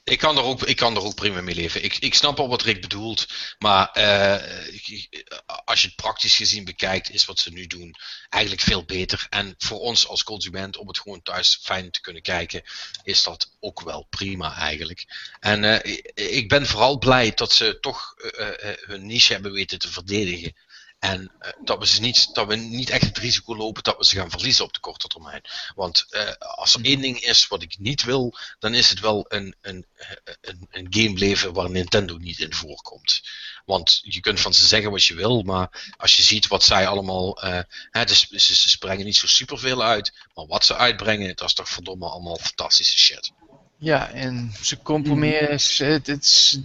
Ik 0.07 0.17
kan, 0.19 0.37
er 0.37 0.43
ook, 0.43 0.63
ik 0.63 0.75
kan 0.75 0.95
er 0.95 1.03
ook 1.03 1.15
prima 1.15 1.41
mee 1.41 1.55
leven. 1.55 1.83
Ik, 1.83 1.97
ik 1.97 2.13
snap 2.13 2.39
al 2.39 2.47
wat 2.49 2.61
Rick 2.61 2.81
bedoelt. 2.81 3.27
Maar 3.59 3.91
eh, 3.91 4.73
ik- 4.73 5.25
als 5.65 5.81
je 5.81 5.87
het 5.87 5.95
praktisch 5.95 6.35
gezien 6.35 6.63
bekijkt, 6.65 7.09
is 7.09 7.25
wat 7.25 7.39
ze 7.39 7.51
nu 7.51 7.67
doen 7.67 7.95
eigenlijk 8.29 8.63
veel 8.63 8.83
beter. 8.85 9.25
En 9.29 9.55
voor 9.57 9.79
ons 9.79 10.07
als 10.07 10.23
consument, 10.23 10.77
om 10.77 10.87
het 10.87 10.99
gewoon 10.99 11.21
thuis 11.21 11.59
fijn 11.61 11.91
te 11.91 12.01
kunnen 12.01 12.21
kijken, 12.21 12.63
is 13.03 13.23
dat 13.23 13.51
ook 13.59 13.81
wel 13.81 14.07
prima 14.09 14.55
eigenlijk. 14.55 15.05
En 15.39 15.63
eh, 15.83 15.97
ik- 16.13 16.49
ben 16.49 16.65
vooral 16.65 16.97
blij 16.97 17.31
dat 17.33 17.53
ze 17.53 17.77
toch 17.81 18.13
eh, 18.17 18.69
eh, 18.71 18.77
hun 18.79 19.05
niche 19.05 19.33
hebben 19.33 19.51
weten 19.51 19.79
te 19.79 19.91
verdedigen. 19.91 20.55
En 20.99 21.31
eh, 21.39 21.51
dat, 21.63 21.79
we 21.79 21.87
ze 21.87 22.01
niet, 22.01 22.33
dat 22.33 22.47
we 22.47 22.55
niet 22.55 22.89
echt 22.89 23.03
het 23.03 23.17
risico 23.17 23.55
lopen 23.55 23.83
dat 23.83 23.97
we 23.97 24.05
ze 24.05 24.15
gaan 24.15 24.29
verliezen 24.29 24.65
op 24.65 24.73
de 24.73 24.79
korte 24.79 25.07
termijn. 25.07 25.41
Want 25.75 26.05
eh, 26.09 26.31
als 26.39 26.73
er 26.73 26.85
één 26.85 27.01
ding 27.01 27.19
is 27.19 27.47
wat 27.47 27.61
ik 27.61 27.75
niet 27.79 28.03
wil, 28.03 28.37
dan 28.59 28.73
is 28.73 28.89
het 28.89 28.99
wel 28.99 29.25
een, 29.27 29.55
een, 29.61 29.85
een, 30.41 30.67
een 30.71 30.87
game 30.89 31.13
beleven 31.13 31.53
waar 31.53 31.69
Nintendo 31.69 32.17
niet 32.17 32.39
in 32.39 32.53
voorkomt. 32.53 33.21
Want 33.65 33.99
je 34.03 34.19
kunt 34.19 34.39
van 34.39 34.53
ze 34.53 34.65
zeggen 34.67 34.91
wat 34.91 35.05
je 35.05 35.15
wil, 35.15 35.41
maar 35.41 35.93
als 35.97 36.17
je 36.17 36.23
ziet 36.23 36.47
wat 36.47 36.63
zij 36.63 36.87
allemaal. 36.87 37.41
eh 37.41 37.59
hè, 37.91 38.05
dus, 38.05 38.27
ze, 38.27 38.69
ze 38.69 38.77
brengen 38.77 39.05
niet 39.05 39.15
zo 39.15 39.27
superveel 39.27 39.83
uit, 39.83 40.13
maar 40.33 40.45
wat 40.45 40.65
ze 40.65 40.75
uitbrengen, 40.75 41.35
dat 41.35 41.47
is 41.47 41.53
toch 41.53 41.69
verdomme 41.69 42.09
allemaal 42.09 42.37
fantastische 42.37 42.97
shit. 42.97 43.31
Ja, 43.79 44.09
en 44.09 44.53
ze 44.61 44.77
compromitteren, 44.77 45.59
ze, 45.59 45.83
het, 45.83 46.07
het, 46.07 46.25
ze, 46.25 46.63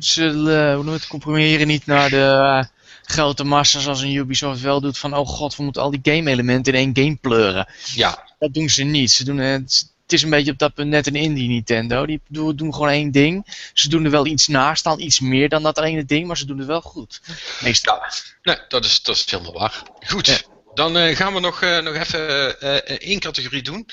ze 0.00 0.22
hoe 0.22 0.74
noem 0.74 0.86
je 0.86 0.90
het, 0.90 1.06
compromitteren 1.06 1.66
niet 1.66 1.86
naar 1.86 2.10
de 2.10 2.68
grote 3.10 3.44
massa's 3.44 3.86
als 3.86 4.00
een 4.00 4.14
Ubisoft 4.14 4.60
wel 4.60 4.80
doet 4.80 4.98
van 4.98 5.14
oh 5.16 5.26
god, 5.28 5.56
we 5.56 5.62
moeten 5.62 5.82
al 5.82 5.90
die 5.90 6.00
game 6.14 6.30
elementen 6.30 6.74
in 6.74 6.78
één 6.94 7.04
game 7.04 7.16
pleuren. 7.20 7.68
Ja, 7.94 8.32
Dat 8.38 8.54
doen 8.54 8.68
ze 8.68 8.82
niet. 8.82 9.10
Ze 9.10 9.24
doen 9.24 9.38
het, 9.38 9.92
het 10.02 10.12
is 10.12 10.22
een 10.22 10.30
beetje 10.30 10.52
op 10.52 10.58
dat 10.58 10.74
punt 10.74 10.88
net 10.88 11.06
een 11.06 11.14
indie 11.14 11.48
Nintendo. 11.48 12.06
Die 12.06 12.20
doen, 12.28 12.56
doen 12.56 12.72
gewoon 12.74 12.88
één 12.88 13.10
ding. 13.10 13.46
Ze 13.74 13.88
doen 13.88 14.04
er 14.04 14.10
wel 14.10 14.26
iets 14.26 14.46
naast 14.46 14.84
dan, 14.84 15.00
iets 15.00 15.20
meer 15.20 15.48
dan 15.48 15.62
dat 15.62 15.78
ene 15.80 16.04
ding, 16.04 16.26
maar 16.26 16.36
ze 16.36 16.46
doen 16.46 16.58
het 16.58 16.66
wel 16.66 16.80
goed. 16.80 17.20
Meestal. 17.60 17.94
ja. 17.94 18.10
Nee, 18.42 18.56
dat 18.68 18.84
is, 18.84 19.02
dat 19.02 19.14
is 19.16 19.30
helemaal 19.30 19.52
waar. 19.52 19.82
Goed. 20.06 20.26
Ja. 20.26 20.38
Dan 20.74 20.96
eh, 20.96 21.16
gaan 21.16 21.34
we 21.34 21.40
nog, 21.40 21.62
eh, 21.62 21.78
nog 21.78 21.94
even 21.94 22.28
eh, 22.60 22.76
eh, 22.76 22.96
één 22.98 23.20
categorie 23.20 23.62
doen. 23.62 23.86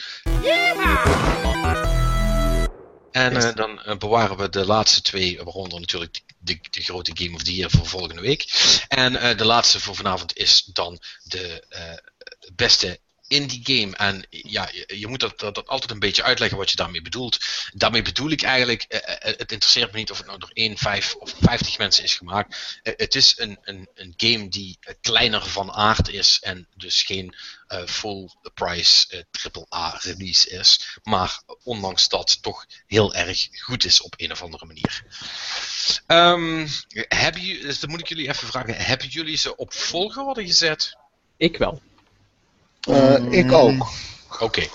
En 3.12 3.34
Yes. 3.34 3.44
eh, 3.46 3.56
dan 3.56 3.82
eh, 3.84 3.98
bewaren 3.98 4.38
we 4.38 4.50
de 4.50 4.66
laatste 4.66 5.02
twee, 5.02 5.40
waaronder 5.44 5.80
natuurlijk 5.80 6.22
de, 6.46 6.60
de 6.70 6.82
grote 6.82 7.12
Game 7.14 7.36
of 7.36 7.44
the 7.44 7.56
Year 7.56 7.70
voor 7.70 7.86
volgende 7.86 8.22
week. 8.22 8.46
En 8.88 9.16
eh, 9.16 9.38
de 9.38 9.46
laatste 9.46 9.80
voor 9.80 9.96
vanavond 9.96 10.38
is 10.38 10.64
dan 10.74 11.00
de 11.24 11.64
eh, 11.70 11.94
beste 13.28 13.44
indie 13.44 13.62
game. 13.64 13.96
En 13.96 14.26
ja, 14.30 14.70
je, 14.88 15.08
moet 15.08 15.20
dat, 15.20 15.40
dat, 15.40 15.56
dat 15.56 15.68
altijd 15.68 15.92
een 15.92 16.00
beetje 16.00 16.24
uitleggen 16.24 16.58
wat 16.58 16.70
je 16.70 16.76
daarmee 16.76 17.02
bedoelt. 17.02 17.38
Daarmee 17.74 18.02
bedoel 18.02 18.30
ik 18.30 18.42
eigenlijk, 18.42 18.84
eh, 18.84 19.00
eh, 19.00 19.38
het 19.38 19.52
interesseert 19.52 19.92
me 19.92 19.98
niet 19.98 20.12
of 20.12 20.18
het 20.18 20.28
nou 20.28 20.40
door 20.40 20.52
1, 20.54 20.78
5 20.78 21.16
of 21.16 21.34
50 21.42 21.78
mensen 21.78 22.04
is 22.04 22.16
gemaakt. 22.16 22.80
Eh, 22.84 22.94
het 22.98 23.16
is 23.16 23.34
een, 23.38 23.58
een, 23.62 23.90
een 23.94 24.14
game 24.18 24.48
die 24.50 24.78
eh, 24.80 24.94
kleiner 25.02 25.46
van 25.46 25.72
aard 25.72 26.10
is 26.10 26.40
en 26.42 26.68
dus 26.76 27.04
geen 27.04 27.36
eh, 27.68 27.86
full 27.86 28.30
price 28.54 29.08
eh, 29.10 29.20
triple 29.32 29.66
A 29.74 30.00
release 30.02 30.50
is. 30.50 30.98
Maar 31.04 31.42
ondanks 31.64 32.10
dat 32.10 32.42
toch 32.42 32.66
heel 32.88 33.14
erg 33.14 33.48
goed 33.52 33.86
is 33.86 34.02
op 34.02 34.14
een 34.18 34.32
of 34.32 34.42
andere 34.42 34.66
manier. 34.66 35.04
Ehm 36.08 36.68
hebben 37.08 37.42
dus 37.42 37.80
dan 37.80 37.90
moet 37.90 38.00
ik 38.00 38.08
jullie 38.08 38.28
even 38.28 38.48
vragen, 38.48 38.76
hebben 38.76 39.08
jullie 39.08 39.38
ze 39.38 39.56
op 39.56 39.74
volgorde 39.74 40.46
gezet? 40.46 40.98
Ik 41.38 41.58
wel. 41.58 41.82
Eh, 42.86 43.40
ik 43.40 43.52
ook. 43.52 43.92
Oké. 44.40 44.68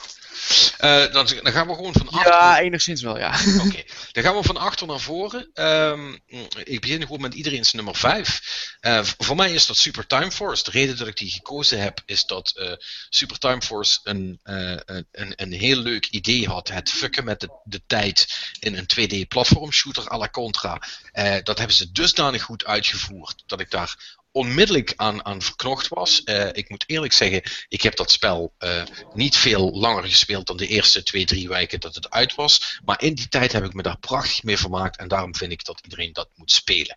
Eh, 0.78 1.12
dan, 1.12 1.26
dan 1.42 1.52
gaan 1.52 1.66
we 1.66 1.74
gewoon 1.74 1.92
van 1.92 2.08
achter. 2.08 2.32
Ja, 2.32 2.58
enigszins 2.58 3.02
wel, 3.02 3.18
ja. 3.18 3.28
Oké, 3.66 3.82
dan 4.12 4.22
gaan 4.22 4.36
we 4.36 4.42
van 4.42 4.56
achter 4.56 4.86
naar 4.86 5.00
voren. 5.00 5.50
Ehm, 5.54 6.16
ik 6.64 6.80
begin 6.80 7.00
gewoon 7.00 7.20
met 7.20 7.34
iedereen's 7.34 7.72
nummer 7.72 7.96
5. 7.96 8.76
Eh, 8.80 9.04
voor 9.18 9.36
mij 9.36 9.52
is 9.52 9.66
dat 9.66 9.76
Super 9.76 10.06
Time 10.06 10.30
Force. 10.30 10.64
De 10.64 10.70
reden 10.70 10.96
dat 10.96 11.06
ik 11.06 11.16
die 11.16 11.30
gekozen 11.30 11.80
heb, 11.80 12.02
is 12.06 12.24
dat 12.24 12.52
eh, 12.56 12.72
Super 13.08 13.38
Time 13.38 13.62
Force 13.62 14.00
een, 14.02 14.40
eh, 14.42 14.76
een, 15.12 15.32
een 15.36 15.52
heel 15.52 15.76
leuk 15.76 16.06
idee 16.06 16.46
had. 16.46 16.68
Het 16.68 16.90
fucken 16.90 17.24
met 17.24 17.40
de, 17.40 17.48
de 17.64 17.82
tijd 17.86 18.28
in 18.60 18.76
een 18.76 18.86
2D 18.86 19.28
platform 19.28 19.72
shooter 19.72 20.10
à 20.10 20.18
la 20.18 20.28
Contra. 20.28 20.82
Eh, 21.12 21.36
dat 21.42 21.58
hebben 21.58 21.76
ze 21.76 21.92
dusdanig 21.92 22.42
goed 22.42 22.64
uitgevoerd 22.64 23.42
dat 23.46 23.60
ik 23.60 23.70
daar 23.70 24.18
onmiddellijk 24.32 24.92
aan, 24.96 25.24
aan 25.24 25.42
verknocht 25.42 25.88
was. 25.88 26.22
Eh, 26.22 26.48
ik 26.52 26.68
moet 26.68 26.84
eerlijk 26.86 27.12
zeggen, 27.12 27.42
ik 27.68 27.82
heb 27.82 27.96
dat 27.96 28.10
spel 28.10 28.54
eh, 28.58 28.82
niet 29.14 29.36
veel 29.36 29.70
langer 29.70 30.04
gespeeld 30.04 30.46
dan 30.46 30.56
de 30.56 30.66
eerste 30.66 31.02
twee, 31.02 31.24
drie 31.24 31.48
weken 31.48 31.80
dat 31.80 31.94
het 31.94 32.10
uit 32.10 32.34
was. 32.34 32.80
Maar 32.84 33.02
in 33.02 33.14
die 33.14 33.28
tijd 33.28 33.52
heb 33.52 33.64
ik 33.64 33.74
me 33.74 33.82
daar 33.82 33.98
prachtig 33.98 34.42
mee 34.42 34.58
vermaakt 34.58 34.96
en 34.96 35.08
daarom 35.08 35.34
vind 35.34 35.52
ik 35.52 35.64
dat 35.64 35.80
iedereen 35.82 36.12
dat 36.12 36.28
moet 36.34 36.52
spelen. 36.52 36.96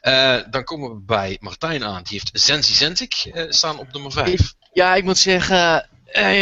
Eh, 0.00 0.38
dan 0.50 0.64
komen 0.64 0.90
we 0.90 1.00
bij 1.00 1.36
Martijn 1.40 1.84
aan. 1.84 2.02
Die 2.02 2.12
heeft 2.12 2.30
Zenzi 2.32 2.74
Zentik 2.74 3.30
staan 3.48 3.78
op 3.78 3.92
nummer 3.92 4.12
5. 4.12 4.54
Ja, 4.72 4.94
ik 4.94 5.04
moet 5.04 5.18
zeggen, 5.18 5.88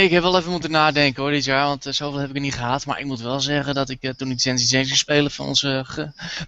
ik 0.05 0.11
heb 0.11 0.23
wel 0.23 0.39
even 0.39 0.51
moeten 0.51 0.71
nadenken 0.71 1.23
hoor 1.23 1.31
dit 1.31 1.45
jaar, 1.45 1.67
want 1.67 1.87
eh, 1.87 1.93
zoveel 1.93 2.21
heb 2.21 2.29
ik 2.29 2.35
er 2.35 2.41
niet 2.41 2.55
gehad. 2.55 2.87
Maar 2.87 2.99
ik 2.99 3.07
moet 3.07 3.21
wel 3.21 3.41
zeggen 3.41 3.75
dat 3.75 3.89
ik 3.89 4.03
eh, 4.03 4.11
toen 4.11 4.31
ik 4.31 4.41
Zenzi 4.41 4.65
Zenzi 4.65 4.97
spelen 4.97 5.31
van 5.31 5.47
onze 5.47 5.87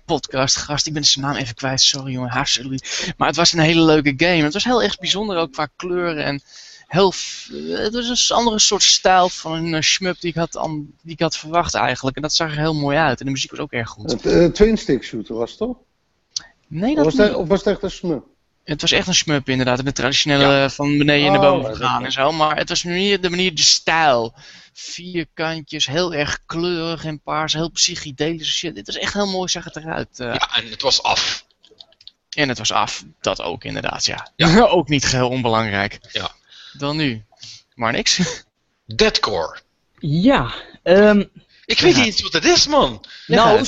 podcastgast, 0.04 0.86
ik 0.86 0.92
ben 0.92 1.04
zijn 1.04 1.24
naam 1.24 1.36
even 1.36 1.54
kwijt, 1.54 1.80
sorry 1.80 2.12
jongen, 2.12 2.30
hartstikke 2.30 2.78
Maar 3.16 3.28
het 3.28 3.36
was 3.36 3.52
een 3.52 3.58
hele 3.58 3.82
leuke 3.82 4.14
game. 4.16 4.42
Het 4.42 4.52
was 4.52 4.64
heel 4.64 4.82
erg 4.82 4.98
bijzonder 4.98 5.36
ook 5.36 5.52
qua 5.52 5.68
kleuren 5.76 6.24
en 6.24 6.42
heel, 6.92 7.12
eh, 7.50 7.78
het 7.78 7.94
was 7.94 8.30
een 8.30 8.36
andere 8.36 8.58
soort 8.58 8.82
stijl 8.82 9.28
van 9.28 9.52
een 9.52 9.72
uh, 9.72 9.80
shmup 9.80 10.20
die 10.20 10.30
ik, 10.30 10.36
had 10.36 10.68
die 11.02 11.12
ik 11.12 11.20
had 11.20 11.36
verwacht 11.36 11.74
eigenlijk. 11.74 12.16
En 12.16 12.22
dat 12.22 12.32
zag 12.32 12.50
er 12.50 12.58
heel 12.58 12.74
mooi 12.74 12.96
uit 12.96 13.20
en 13.20 13.26
de 13.26 13.32
muziek 13.32 13.50
was 13.50 13.60
ook 13.60 13.72
erg 13.72 13.88
goed. 13.88 14.10
Het 14.10 14.26
eh, 14.26 14.44
twin 14.46 14.76
stick 14.76 15.04
shooter 15.04 15.34
was 15.34 15.50
het 15.50 15.58
toch? 15.58 15.76
Nee, 16.66 16.90
Of 16.90 16.96
dat 16.96 17.04
was, 17.04 17.14
niet. 17.14 17.22
het, 17.22 17.34
of 17.34 17.48
was 17.48 17.58
het 17.58 17.68
echt 17.68 17.82
een 17.82 17.90
smuk? 17.90 18.24
Het 18.64 18.80
was 18.80 18.92
echt 18.92 19.06
een 19.06 19.14
shmup 19.14 19.48
inderdaad, 19.48 19.82
met 19.84 19.94
traditionele 19.94 20.70
van 20.70 20.98
beneden 20.98 21.32
naar 21.32 21.40
Oh, 21.40 21.50
boven 21.50 21.68
dat 21.70 21.78
gaan 21.78 22.00
is- 22.00 22.06
en 22.06 22.12
zo. 22.12 22.32
Maar 22.32 22.56
het 22.56 22.68
was 22.68 22.82
meer 22.82 23.20
de 23.20 23.30
manier, 23.30 23.54
de 23.54 23.62
stijl. 23.62 24.34
Vierkantjes, 24.72 25.86
heel 25.86 26.14
erg 26.14 26.38
kleurig 26.46 27.04
en 27.04 27.20
paars, 27.20 27.52
heel 27.52 27.70
psychedelische 27.70 28.52
shit. 28.58 28.74
Dit 28.74 28.86
was 28.86 28.96
echt 28.98 29.12
heel 29.12 29.26
mooi, 29.30 29.48
zag 29.48 29.64
het 29.64 29.76
eruit. 29.76 30.20
eh. 30.20 30.26
Ja, 30.34 30.54
en 30.56 30.70
het 30.70 30.82
was 30.82 31.02
af. 31.02 31.44
En 32.30 32.48
het 32.48 32.58
was 32.58 32.72
af, 32.72 33.04
dat 33.20 33.40
ook 33.42 33.64
inderdaad, 33.64 34.04
ja. 34.04 34.30
Ja. 34.36 34.60
ook 34.78 34.88
niet 34.88 35.04
geheel 35.04 35.28
onbelangrijk. 35.28 35.98
Ja. 36.12 36.30
Dan 36.72 36.96
nu. 36.96 37.24
Maar 37.74 37.92
niks. 37.92 38.20
Deadcore. 38.96 39.58
Ja, 39.98 40.52
ehm, 40.82 41.24
Ik 41.64 41.80
weet 41.80 41.92
Ja. 41.92 41.98
niet 41.98 42.06
eens 42.06 42.22
wat 42.22 42.32
het 42.32 42.44
is, 42.44 42.66
man. 42.66 43.04
Nou, 43.26 43.66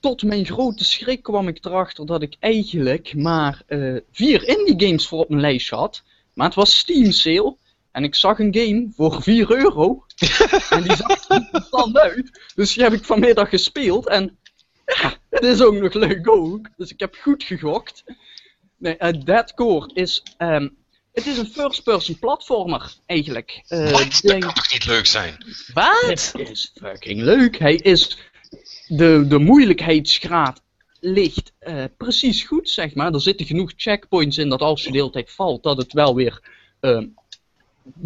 tot 0.00 0.22
mijn 0.22 0.46
grote 0.46 0.84
schrik 0.84 1.22
kwam 1.22 1.48
ik 1.48 1.64
erachter 1.64 2.06
dat 2.06 2.22
ik 2.22 2.36
eigenlijk 2.40 3.14
maar 3.14 3.62
eh, 3.66 3.96
vier 4.12 4.48
indie 4.48 4.86
games 4.86 5.06
voor 5.08 5.18
op 5.18 5.28
mijn 5.28 5.40
lijstje 5.40 5.76
had. 5.76 6.02
Maar 6.34 6.46
het 6.46 6.54
was 6.54 6.78
Steam 6.78 7.10
sale. 7.10 7.56
En 7.92 8.04
ik 8.04 8.14
zag 8.14 8.38
een 8.38 8.54
game 8.56 8.88
voor 8.96 9.22
4 9.22 9.50
euro. 9.50 10.04
en 10.70 10.82
die 10.82 10.96
zag 10.96 11.28
er 11.28 11.36
interessant 11.36 11.96
uit. 11.98 12.40
Dus 12.54 12.74
die 12.74 12.82
heb 12.82 12.92
ik 12.92 13.04
vanmiddag 13.04 13.48
gespeeld. 13.48 14.08
En 14.08 14.38
ja, 14.84 15.14
het 15.30 15.44
is 15.44 15.60
ook 15.62 15.74
nog 15.74 15.94
leuk 15.94 16.28
ook. 16.30 16.68
Dus 16.76 16.90
ik 16.90 17.00
heb 17.00 17.14
goed 17.20 17.42
gegokt. 17.44 18.04
Nee, 18.78 18.96
eh, 18.96 19.20
Deadcore 19.24 19.90
is... 19.94 20.22
ehm, 20.36 20.68
het 21.12 21.26
is 21.26 21.38
een 21.38 21.46
first-person 21.46 22.18
platformer, 22.18 22.94
eigenlijk. 23.06 23.62
Eh, 23.68 23.90
Wat? 23.90 24.00
ik 24.00 24.10
Dat 24.12 24.20
denk- 24.22 24.42
kan 24.42 24.54
toch 24.54 24.72
niet 24.72 24.86
leuk 24.86 25.06
zijn? 25.06 25.44
Wat? 25.74 26.32
het 26.32 26.48
is 26.50 26.72
fucking 26.74 27.20
leuk. 27.20 27.58
Hij 27.58 27.74
is. 27.74 28.18
De, 28.86 29.24
de 29.28 29.38
moeilijkheidsgraad 29.38 30.62
ligt 31.00 31.52
eh, 31.58 31.84
precies 31.96 32.42
goed, 32.44 32.68
zeg 32.70 32.94
maar. 32.94 33.12
Er 33.14 33.20
zitten 33.20 33.46
genoeg 33.46 33.72
checkpoints 33.76 34.38
in 34.38 34.48
dat 34.48 34.60
als 34.60 34.84
je 34.84 34.90
de 34.92 34.98
hele 34.98 35.10
tijd 35.10 35.30
valt, 35.30 35.62
dat 35.62 35.76
het 35.76 35.92
wel 35.92 36.14
weer 36.14 36.40
eh, 36.80 37.02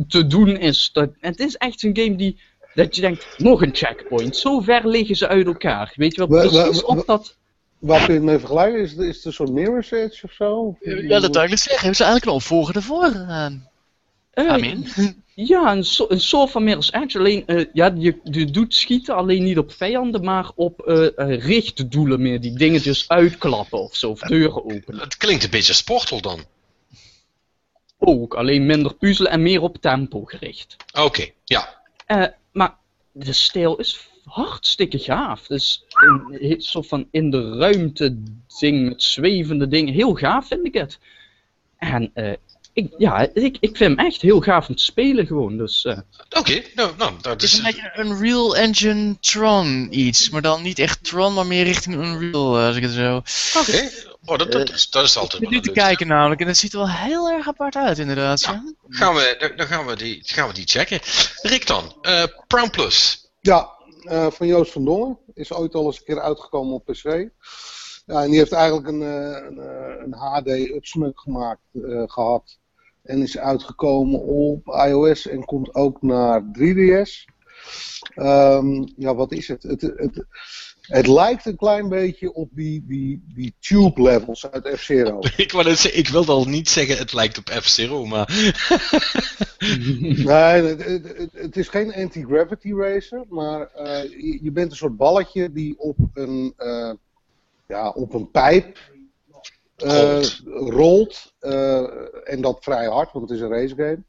te 0.09 0.27
doen 0.27 0.57
is. 0.57 0.91
Dat, 0.93 1.11
het 1.21 1.39
is 1.41 1.57
echt 1.57 1.83
een 1.83 1.97
game 1.97 2.17
die. 2.17 2.41
Dat 2.75 2.95
je 2.95 3.01
denkt, 3.01 3.27
nog 3.39 3.63
een 3.63 3.75
checkpoint. 3.75 4.37
Zo 4.37 4.61
ver 4.61 4.89
liggen 4.89 5.17
ze 5.17 5.29
uit 5.29 5.47
elkaar. 5.47 5.93
Weet 5.97 6.15
je 6.15 6.27
wel, 6.27 6.29
Wa- 6.43 6.51
wa- 6.51 6.63
precies 6.63 6.83
op 6.85 7.07
dat. 7.07 7.37
Waar 7.85 8.05
kun 8.05 8.15
je 8.15 8.21
het 8.21 8.29
mee 8.29 8.39
vergelijken? 8.39 8.81
Is 8.81 8.91
het, 8.91 9.01
is 9.01 9.17
het 9.17 9.25
een 9.25 9.33
soort 9.33 9.51
Mirror's 9.51 9.91
Edge 9.91 10.25
of 10.25 10.33
zo? 10.33 10.77
Ja, 10.81 11.21
dat 11.21 11.35
zou 11.35 11.51
ik 11.51 11.59
zeggen. 11.59 11.79
Hebben 11.79 11.97
ze 11.97 12.05
eigenlijk 12.05 12.25
een 12.25 12.37
opvolger 12.37 12.77
ervoor? 12.77 13.05
eh 13.05 13.47
eh, 14.31 14.49
Amin. 14.49 14.87
Ja, 15.37 15.73
een, 15.73 15.85
so 15.85 16.07
een 16.09 16.21
soort 16.21 16.51
van 16.51 16.65
Mirror's 16.65 16.93
Edge. 16.93 17.19
Alleen, 17.19 17.47
eh, 17.47 17.65
ja, 17.73 17.95
je, 17.97 18.19
je 18.23 18.45
doet 18.45 18.75
schieten 18.75 19.15
alleen 19.15 19.43
niet 19.43 19.59
op 19.59 19.73
vijanden, 19.73 20.25
maar 20.25 20.51
op 20.55 20.81
eh 20.81 21.19
eh, 21.19 21.45
richtdoelen 21.45 22.23
meer. 22.23 22.41
Die 22.41 22.59
dingetjes 22.59 23.09
uitklappen 23.09 23.83
of 23.83 23.97
zo, 23.97 24.11
of 24.11 24.21
deuren 24.21 24.65
openen. 24.65 25.01
Het 25.01 25.17
klinkt 25.17 25.45
een 25.45 25.51
beetje 25.51 25.73
Sportal 25.73 26.21
dan. 26.21 26.45
Ook, 27.99 28.35
alleen 28.35 28.67
minder 28.67 28.95
puzzelen 28.95 29.31
en 29.31 29.43
meer 29.43 29.63
op 29.63 29.77
tempo 29.81 30.25
gericht. 30.25 30.77
Oké, 30.93 31.31
ja. 31.45 31.83
Eh, 32.07 32.27
maar 32.53 32.77
de 33.13 33.33
stijl 33.33 33.77
is 33.77 34.09
hartstikke 34.25 34.99
gaaf. 34.99 35.47
Dus 35.47 35.85
een 36.31 36.55
soort 36.61 36.87
van 36.87 37.09
in 37.11 37.31
de 37.31 37.57
ruimte 37.57 38.17
ding 38.61 38.89
met 38.89 39.03
zwevende 39.03 39.69
dingen. 39.69 39.95
Heel 39.95 40.15
gaaf 40.15 40.47
vind 40.47 40.67
ik 40.67 40.75
het. 40.75 40.99
En 41.79 42.11
eh, 42.15 42.33
ik, 42.73 42.93
ja, 42.99 43.29
ik, 43.35 43.57
ik 43.61 43.77
vind 43.77 43.97
hem 43.97 44.07
echt 44.07 44.21
heel 44.23 44.41
gaaf 44.41 44.69
om 44.69 44.75
te 44.77 44.83
spelen 44.83 45.27
gewoon. 45.27 45.57
Dus 45.57 45.85
eh, 45.85 45.99
Oké, 46.39 46.63
nou, 46.75 46.93
nou, 46.99 47.13
dat 47.21 47.33
Het 47.33 47.43
is 47.43 47.53
is... 47.53 47.59
een 47.59 47.65
beetje 47.65 47.91
een 47.95 48.07
Unreal 48.07 48.57
Engine 48.57 49.17
Tron 49.21 49.87
iets. 49.91 50.31
Maar 50.31 50.43
dan 50.43 50.63
niet 50.63 50.79
echt 50.79 51.05
Tron, 51.05 51.35
maar 51.35 51.47
meer 51.47 51.65
richting 51.65 51.95
Unreal, 51.95 52.59
eh, 52.59 52.67
als 52.67 52.77
ik 52.77 52.83
het 52.83 52.93
zo... 52.93 53.17
Oké, 53.59 53.91
oh, 54.25 54.39
dat, 54.39 54.53
dat, 54.53 54.71
is, 54.73 54.91
dat 54.91 55.05
is 55.05 55.17
altijd 55.17 55.43
Ik 55.43 55.49
wel 55.49 55.59
nu 55.59 55.65
te 55.65 55.73
kijken 55.73 56.07
namelijk. 56.07 56.41
En 56.41 56.47
het 56.47 56.57
ziet 56.57 56.73
er 56.73 56.79
wel 56.79 56.91
heel 56.91 57.31
erg 57.31 57.49
apart 57.49 57.77
uit 57.77 57.99
inderdaad. 57.99 58.41
Ja. 58.41 58.65
Gaan 58.89 59.15
we, 59.15 59.37
dan- 59.39 59.57
dan 59.57 59.67
gaan 59.67 59.87
we, 59.87 59.97
die, 59.97 60.21
gaan 60.25 60.49
we 60.49 60.55
die 60.55 60.67
checken. 60.67 61.01
Rick 61.43 61.67
dan, 61.67 61.95
eh 62.03 62.23
Prime 62.47 62.71
Plus. 62.71 63.29
Ja, 63.41 63.69
eh, 64.05 64.31
van 64.31 64.47
Joost 64.47 64.73
van 64.73 64.85
Dongen. 64.85 65.19
Is 65.35 65.53
ooit 65.53 65.75
al 65.75 65.87
eens 65.87 65.99
een 65.99 66.05
keer 66.05 66.21
uitgekomen 66.21 66.75
op 66.75 66.85
PC. 66.85 67.31
Ja, 68.07 68.23
en 68.23 68.29
die 68.29 68.39
heeft 68.39 68.53
eigenlijk 68.53 68.89
een, 68.89 69.03
eh, 69.03 69.47
een, 69.47 69.59
eh, 69.59 70.03
een 70.05 70.13
HD-upsmuk 70.13 71.21
gemaakt 71.21 71.63
eh, 71.73 72.03
gehad. 72.07 72.59
En 73.03 73.23
is 73.23 73.39
uitgekomen 73.39 74.21
op 74.21 74.67
iOS 74.67 75.27
en 75.27 75.45
komt 75.45 75.75
ook 75.75 76.03
naar 76.03 76.51
3DS. 76.53 77.25
Ehm, 78.15 78.87
ja, 78.97 79.15
wat 79.15 79.33
is 79.33 79.49
het? 79.49 79.63
Het, 79.63 79.81
het, 79.81 80.27
het 80.87 81.07
lijkt 81.07 81.47
een 81.47 81.57
klein 81.57 81.89
beetje 81.89 82.33
op 82.33 82.49
die, 82.53 82.85
die, 82.87 83.25
die 83.35 83.55
tube 83.61 84.03
levels 84.03 84.51
uit 84.51 84.69
F-Zero. 84.77 85.19
Ik, 85.37 85.53
ik 85.93 86.09
wilde 86.09 86.33
al 86.33 86.45
niet 86.45 86.69
zeggen 86.69 86.97
het 86.97 87.13
lijkt 87.13 87.39
op 87.39 87.49
F-Zero, 87.49 88.05
maar... 88.05 88.29
Nee, 89.99 90.63
het, 91.33 91.57
is 91.57 91.69
geen 91.69 91.95
anti-gravity 91.95 92.73
racer, 92.73 93.25
maar 93.29 93.71
eh, 93.71 94.03
je, 94.03 94.39
je 94.43 94.51
bent 94.51 94.71
een 94.71 94.77
soort 94.77 94.97
balletje 94.97 95.53
die 95.53 95.79
op 95.79 95.97
een, 96.15 96.55
eh, 96.57 96.93
ja, 97.67 97.89
op 97.89 98.15
een 98.15 98.31
pijp 98.31 98.79
eh, 99.77 100.23
Rolt. 100.45 101.35
en 102.25 102.41
dat 102.41 102.59
vrij 102.61 102.87
hard, 102.87 103.13
want 103.13 103.29
het 103.29 103.39
is 103.39 103.45
een 103.45 103.53
racegame. 103.53 104.03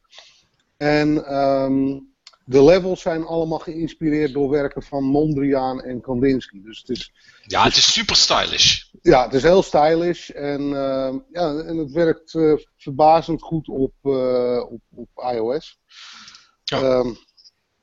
En 0.78 1.26
ehm, 1.26 1.98
de 2.46 2.64
levels 2.64 3.02
zijn 3.02 3.26
allemaal 3.26 3.60
geïnspireerd 3.60 4.34
door 4.34 4.50
werken 4.50 4.84
van 4.84 5.04
Mondriaan 5.04 5.82
en 5.82 6.02
Kandinsky. 6.02 6.62
Dus 6.62 6.80
het 6.80 6.90
is, 6.90 7.12
Ja, 7.46 7.64
het 7.64 7.76
is 7.78 7.94
super 7.94 8.16
stylish. 8.16 8.84
ja, 9.02 9.24
het 9.24 9.34
is 9.34 9.44
heel 9.44 9.64
stylish 9.64 10.30
en, 10.30 10.62
ehm, 10.62 11.18
ja, 11.32 11.56
en 11.56 11.78
het 11.78 11.92
werkt 11.92 12.34
eh, 12.36 12.54
verbazend 12.78 13.42
goed 13.42 13.68
op, 13.68 13.94
eh, 14.02 14.64
op, 14.70 14.82
op 14.96 15.10
iOS. 15.34 15.80
Ja. 16.64 16.82
Ehm, 16.82 17.14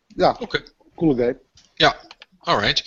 ja, 0.06 0.36
Oké. 0.40 0.62
coole 0.94 1.14
game. 1.16 1.40
Ja, 1.74 1.96
alright. 2.38 2.82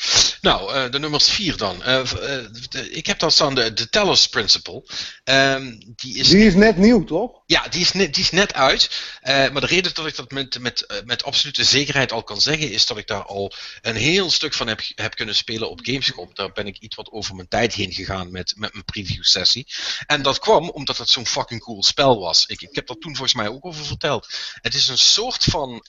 Nou, 0.45 0.73
eh, 0.73 0.91
de 0.91 0.99
nummers 0.99 1.29
vier 1.29 1.57
dan. 1.57 1.83
Eh, 1.83 1.99
eh, 1.99 2.45
de- 2.69 2.91
ik 2.91 3.05
heb 3.05 3.19
dan 3.19 3.31
staan 3.31 3.55
de, 3.55 3.73
de 3.73 3.89
Tellers 3.89 4.27
Principle. 4.27 4.83
Ehm, 5.23 5.75
die 5.95 6.17
is, 6.17 6.27
Die 6.27 6.45
is 6.45 6.53
net 6.53 6.77
nieuw, 6.77 7.03
toch? 7.03 7.31
ja, 7.45 7.67
die 7.67 7.81
is, 7.81 7.91
net, 7.91 8.13
die 8.13 8.23
is 8.23 8.31
net 8.31 8.53
uit. 8.53 8.89
Maar 9.23 9.61
de 9.61 9.65
reden 9.65 9.93
dat 9.93 10.05
ik 10.07 10.15
dat 10.15 10.31
met, 10.31 10.59
met, 10.59 11.01
met 11.05 11.23
absolute 11.23 11.63
zekerheid 11.63 12.11
al 12.11 12.23
kan 12.23 12.41
zeggen, 12.41 12.71
is 12.71 12.85
dat 12.85 12.97
ik 12.97 13.07
daar 13.07 13.23
al 13.23 13.53
een 13.81 13.95
heel 13.95 14.31
stuk 14.31 14.53
van 14.53 14.67
heb, 14.67 14.81
heb 14.95 15.15
kunnen 15.15 15.35
spelen 15.35 15.69
op 15.69 15.79
Gamescom. 15.83 16.29
Daar 16.33 16.51
ben 16.51 16.67
ik 16.67 16.77
iets 16.77 16.95
wat 16.95 17.11
over 17.11 17.35
mijn 17.35 17.47
tijd 17.47 17.73
heen 17.73 17.91
gegaan 17.93 18.31
met, 18.31 18.53
met 18.57 18.73
mijn 18.73 18.85
preview 18.85 19.23
sessie. 19.23 19.67
En 20.05 20.21
dat 20.21 20.39
kwam 20.39 20.69
omdat 20.69 20.97
het 20.97 21.09
zo'n 21.09 21.27
fucking 21.27 21.61
cool 21.61 21.83
spel 21.83 22.19
was. 22.19 22.45
Ik, 22.45 22.61
ik 22.61 22.75
heb 22.75 22.87
daar 22.87 22.97
toen 22.97 23.15
volgens 23.15 23.33
mij 23.37 23.47
ook 23.47 23.65
over 23.65 23.85
verteld. 23.85 24.27
Het 24.61 24.73
is 24.73 24.87
een 24.87 24.97
soort 24.97 25.43
van. 25.43 25.85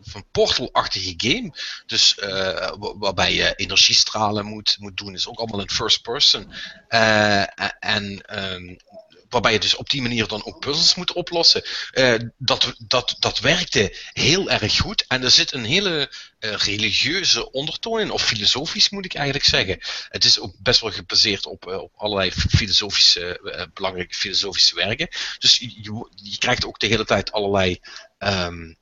Van 0.00 0.24
Portal-achtige 0.30 1.14
game. 1.16 1.52
Dus 1.86 2.14
eh, 2.18 2.72
wa- 2.78 2.96
waarbij 2.98 3.34
je 3.34 3.54
energiestralen 3.54 4.46
moet, 4.46 4.76
moet 4.78 4.96
doen. 4.96 5.14
Is 5.14 5.28
ook 5.28 5.38
allemaal 5.38 5.60
in 5.60 5.70
first 5.70 6.02
person. 6.02 6.52
Eh, 6.88 7.60
en 7.80 8.22
ehm, 8.26 8.76
waarbij 9.28 9.52
je 9.52 9.58
dus 9.58 9.74
op 9.76 9.90
die 9.90 10.02
manier 10.02 10.26
dan 10.26 10.44
ook 10.44 10.60
puzzels 10.60 10.94
moet 10.94 11.12
oplossen. 11.12 11.62
Eh, 11.90 12.14
dat, 12.38 12.74
dat, 12.78 13.16
dat 13.18 13.38
werkte 13.38 13.96
heel 14.12 14.50
erg 14.50 14.76
goed. 14.76 15.04
En 15.08 15.22
er 15.24 15.30
zit 15.30 15.52
een 15.52 15.64
hele 15.64 16.10
religieuze 16.40 17.52
ondertoon 17.52 18.00
in, 18.00 18.10
of 18.10 18.22
filosofisch 18.24 18.90
moet 18.90 19.04
ik 19.04 19.14
eigenlijk 19.14 19.44
zeggen. 19.44 19.78
Het 20.08 20.24
is 20.24 20.38
ook 20.38 20.54
best 20.58 20.80
wel 20.80 20.90
gebaseerd 20.90 21.46
op, 21.46 21.66
op 21.66 21.92
allerlei 21.96 22.32
filosofische, 22.32 23.68
belangrijke 23.74 24.14
filosofische 24.14 24.74
werken. 24.74 25.08
Dus 25.38 25.56
je, 25.58 25.66
je, 25.82 26.08
je 26.14 26.38
krijgt 26.38 26.64
ook 26.64 26.78
de 26.80 26.86
hele 26.86 27.04
tijd 27.04 27.32
allerlei. 27.32 27.80
ehm, 28.18 28.72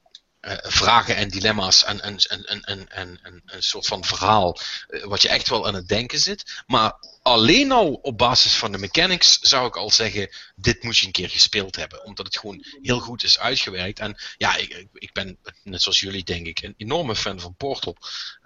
eh, 0.40 0.56
vragen 0.60 1.16
en 1.16 1.28
dilemma's 1.28 1.85
en, 1.85 2.01
en, 2.01 2.16
en, 2.16 2.44
en, 2.44 2.65
en, 2.65 2.89
en, 2.90 3.19
en 3.23 3.43
een 3.47 3.62
soort 3.62 3.86
van 3.86 4.05
verhaal 4.05 4.59
eh, 4.89 5.05
wat 5.05 5.23
je 5.23 5.28
echt 5.28 5.48
wel 5.48 5.66
aan 5.66 5.74
het 5.74 5.89
denken 5.89 6.19
zit. 6.19 6.62
Maar 6.66 6.93
alleen 7.28 7.72
al 7.72 7.92
op 7.92 8.18
basis 8.18 8.55
van 8.56 8.72
de 8.72 8.78
mechanics 8.78 9.38
zou 9.40 9.66
ik 9.66 9.76
al 9.76 9.90
zeggen, 9.90 10.28
dit 10.56 10.82
moet 10.82 10.98
je 10.98 11.06
een 11.06 11.12
keer 11.12 11.28
gespeeld 11.30 11.76
hebben. 11.76 12.05
Omdat 12.05 12.26
het 12.26 12.38
gewoon 12.38 12.64
heel 12.82 12.98
goed 13.00 13.22
is 13.22 13.38
uitgewerkt. 13.38 13.98
En 13.98 14.16
ja, 14.36 14.56
ik, 14.56 14.86
ik- 14.92 15.12
ben, 15.12 15.38
net 15.62 15.82
zoals 15.82 16.00
jullie 16.00 16.24
denk 16.24 16.46
ik, 16.46 16.62
een 16.62 16.74
enorme 16.76 17.16
fan 17.16 17.40
van 17.40 17.55
Portal. 17.55 17.96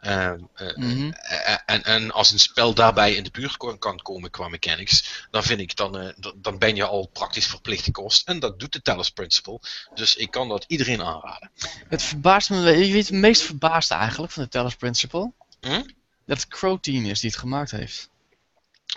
Ehm, 0.00 0.38
eh, 0.54 0.76
Mhm. 0.76 1.10
eh, 1.12 1.56
en, 1.66 1.84
en 1.84 2.10
als 2.10 2.30
een 2.30 2.38
spel 2.38 2.74
daarbij 2.74 3.14
in 3.14 3.22
de 3.22 3.30
buurt 3.30 3.56
kan 3.78 4.02
komen 4.02 4.30
qua 4.30 4.48
mechanics, 4.48 5.26
dan 5.30 5.42
vind 5.42 5.60
ik, 5.60 5.76
dan, 5.76 5.98
eh, 5.98 6.08
dan 6.36 6.58
ben 6.58 6.76
je 6.76 6.84
al 6.84 7.06
praktisch 7.06 7.46
verplicht 7.46 7.84
gekost. 7.84 8.28
En 8.28 8.38
dat 8.38 8.58
doet 8.58 8.72
de 8.72 8.82
Talos 8.82 9.10
Principle. 9.10 9.60
Dus 9.94 10.16
ik 10.16 10.30
kan 10.30 10.48
dat 10.48 10.64
iedereen 10.68 11.02
aanraden. 11.02 11.50
Het 11.88 12.02
verbaast 12.02 12.50
me, 12.50 12.86
je 12.86 12.96
het 12.96 13.10
meest 13.10 13.42
verbaast 13.42 13.90
eigenlijk 13.90 14.32
van 14.32 14.42
de 14.42 14.48
Talos 14.48 14.74
Principle? 14.74 15.32
Hm? 15.60 15.82
Dat 16.26 16.36
het 16.40 16.48
Crow 16.48 16.78
Team 16.80 17.04
is 17.04 17.20
die 17.20 17.30
het 17.30 17.38
gemaakt 17.38 17.70
heeft. 17.70 18.10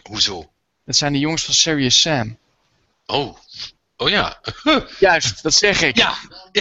Hoezo? 0.03 0.51
Dat 0.85 0.95
zijn 0.95 1.13
de 1.13 1.19
jongens 1.19 1.43
van 1.43 1.53
Serious 1.53 2.01
Sam. 2.01 2.37
Oh. 3.05 3.37
Oh 3.97 4.09
ja. 4.09 4.39
Juist, 4.99 5.43
dat 5.43 5.53
zeg 5.53 5.81
ik. 5.81 5.97
Ja. 5.97 6.13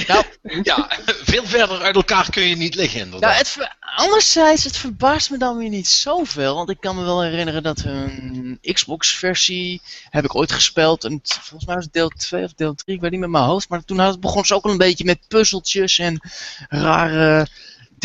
Nou, 0.06 0.24
ja, 0.62 0.89
veel 1.06 1.47
verder 1.47 1.81
uit 1.82 1.94
elkaar 1.94 2.31
kun 2.31 2.43
je 2.43 2.56
niet 2.56 2.74
liggen 2.74 3.01
inderdaad. 3.01 3.28
Nou, 3.31 3.39
het 3.43 3.48
ver- 3.48 3.77
anderzijds, 3.97 4.65
het 4.65 4.77
verbaast 4.77 5.31
me 5.31 5.39
dan 5.39 5.56
weer 5.56 5.69
niet 5.69 5.89
zoveel. 5.89 6.55
Want 6.55 6.70
ik 6.70 6.81
kan 6.81 6.97
me 6.97 7.02
wel 7.05 7.23
herinneren 7.23 7.62
dat 7.62 7.81
een 7.85 8.59
Xbox-versie 8.73 9.81
heb 10.11 10.24
ik 10.24 10.35
ooit 10.35 10.52
gespeeld. 10.52 11.05
En 11.05 11.12
het- 11.12 11.32
volgens 11.32 11.65
mij 11.65 11.74
was 11.74 11.85
het 11.85 11.93
deel 11.93 12.09
2 12.09 12.44
of 12.44 12.52
deel 12.55 12.74
3, 12.74 12.94
ik 12.97 13.01
weet 13.02 13.11
niet 13.11 13.20
met 13.20 13.31
mijn 13.31 13.44
hoofd. 13.44 13.69
Maar 13.69 13.85
toen 13.85 13.98
had 13.98 14.11
het 14.11 14.20
begon 14.20 14.44
ze 14.44 14.55
ook 14.55 14.65
al 14.65 14.70
een 14.70 14.77
beetje 14.78 15.05
met 15.05 15.28
puzzeltjes 15.28 15.98
en 15.98 16.20
rare 16.69 17.47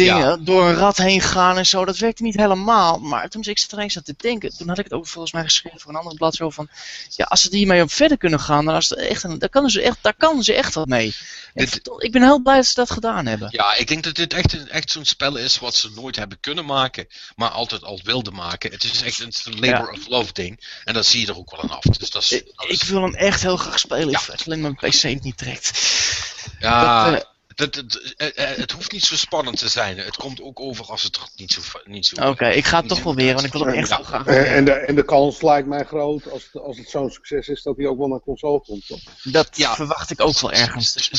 dingen 0.04 0.28
Ja. 0.28 0.38
door 0.40 0.68
een 0.68 0.76
rad 0.76 0.98
heen 0.98 1.22
gaan 1.22 1.58
en 1.58 1.66
zo. 1.66 1.86
Dat 1.86 1.98
werkte 1.98 2.24
niet 2.24 2.36
helemaal. 2.36 3.00
Maar 3.00 3.30
toen 3.30 3.44
ik 3.44 3.60
zat 3.60 3.72
er 3.72 3.78
ineens 3.78 3.98
aan 3.98 4.04
te 4.04 4.14
denken, 4.18 4.58
toen 4.58 4.68
had 4.68 4.78
ik 4.78 4.84
het 4.84 4.94
ook 4.94 5.08
volgens 5.08 5.34
mij 5.34 5.44
geschreven 5.44 5.80
voor 5.80 5.92
een 5.92 5.98
ander 5.98 6.16
blad 6.16 6.36
zo 6.36 6.50
van... 6.50 6.70
Ja, 7.10 7.26
als 7.26 7.42
ze 7.42 7.56
hiermee 7.56 7.82
op 7.82 7.92
verder 7.92 8.18
kunnen 8.18 8.40
gaan, 8.40 8.66
dan 8.66 8.76
is 8.76 8.90
het 8.90 9.00
echt 9.00 9.24
een, 9.24 9.40
daar, 9.40 9.50
kunnen 9.50 9.72
ze 9.72 9.82
echt, 9.82 9.98
daar 10.02 10.14
kan 10.18 10.44
ze 10.44 10.54
echt 10.54 10.74
wat 10.74 10.88
mee. 10.88 11.16
Dit- 11.54 11.90
ik 11.98 12.12
ben 12.12 12.22
heel 12.22 12.42
blij 12.42 12.56
dat 12.56 12.66
ze 12.66 12.74
dat 12.76 12.92
gedaan 12.92 13.26
hebben. 13.26 13.48
Ja, 13.52 13.76
ik 13.76 13.88
denk 13.88 14.04
dat 14.04 14.16
dit 14.16 14.34
echt, 14.34 14.54
een- 14.54 14.70
echt 14.70 14.92
zo'n 14.92 15.06
spel 15.06 15.36
is 15.36 15.60
wat 15.60 15.76
ze 15.76 15.90
nooit 15.96 16.16
hebben 16.16 16.40
kunnen 16.40 16.66
maken, 16.66 17.08
maar 17.36 17.50
altijd 17.50 17.84
al 17.84 18.00
wilden 18.04 18.34
maken. 18.34 18.72
Het 18.72 18.84
is 18.84 19.02
echt 19.02 19.20
een, 19.20 19.60
labor 19.60 19.92
of 19.92 20.08
love 20.08 20.34
ding. 20.34 20.82
En 20.84 20.94
dat 20.94 21.06
zie 21.06 21.22
je 21.22 21.28
er 21.28 21.38
ook 21.38 21.52
wel 21.52 21.62
aan 21.62 21.70
af. 21.70 21.84
Dus 21.84 22.10
dat 22.10 22.22
is, 22.22 22.32
Ik, 22.32 22.46
dat 22.56 22.70
is- 22.70 22.82
ik 22.82 22.88
wil 22.88 23.02
hem 23.02 23.16
echt 23.16 23.42
heel 23.42 23.58
graag 23.58 23.80
spelen. 23.80 24.10
Ja. 24.10 24.20
Alleen 24.46 24.62
mijn 24.62 24.76
PC 24.76 25.02
het 25.02 25.24
niet 25.24 25.38
trekt. 25.38 25.72
ja, 26.60 27.12
dat, 27.12 27.22
eh, 27.22 27.28
dat, 27.60 27.74
dat- 27.74 28.14
eh, 28.18 28.28
eh, 28.52 28.58
het 28.58 28.72
hoeft 28.72 28.92
niet 28.92 29.04
zo 29.04 29.16
spannend 29.16 29.58
te 29.58 29.68
zijn. 29.70 29.98
Het 29.98 30.16
komt 30.16 30.42
ook 30.42 30.60
over 30.60 30.86
als 30.86 31.04
het 31.04 31.16
er 31.16 31.22
niet 31.36 31.52
zo, 31.52 31.62
niet 31.86 32.06
zo 32.06 32.28
Oké, 32.30 32.48
ik 32.50 32.66
ga 32.66 32.78
het 32.80 32.88
toch 32.88 33.02
proberen, 33.02 33.34
want 33.34 33.46
ik 33.46 33.52
wil 33.52 33.66
hem 33.66 33.74
echt 33.74 33.90
Ja. 33.90 34.04
graag 34.04 34.26
En, 34.26 34.46
en, 34.54 34.66
de, 34.66 34.72
en 34.72 34.96
de 34.96 35.04
kans 35.06 35.42
lijkt 35.42 35.68
mij 35.68 35.84
groot, 35.86 36.32
als 36.32 36.44
het, 36.52 36.62
als 36.62 36.78
het 36.78 36.90
zo'n 36.90 37.10
succes 37.12 37.48
is, 37.48 37.62
dat 37.64 37.78
hij 37.78 37.86
ook 37.88 37.98
wel 37.98 38.08
naar 38.08 38.20
console 38.20 38.62
komt. 38.62 38.88
Toch? 38.88 39.00
Dat 39.24 39.50
Ja. 39.58 39.76
verwacht 39.76 40.12
ik 40.12 40.22
ook 40.22 40.40
wel 40.40 40.52
ergens. 40.52 40.94
Dus. 40.94 41.10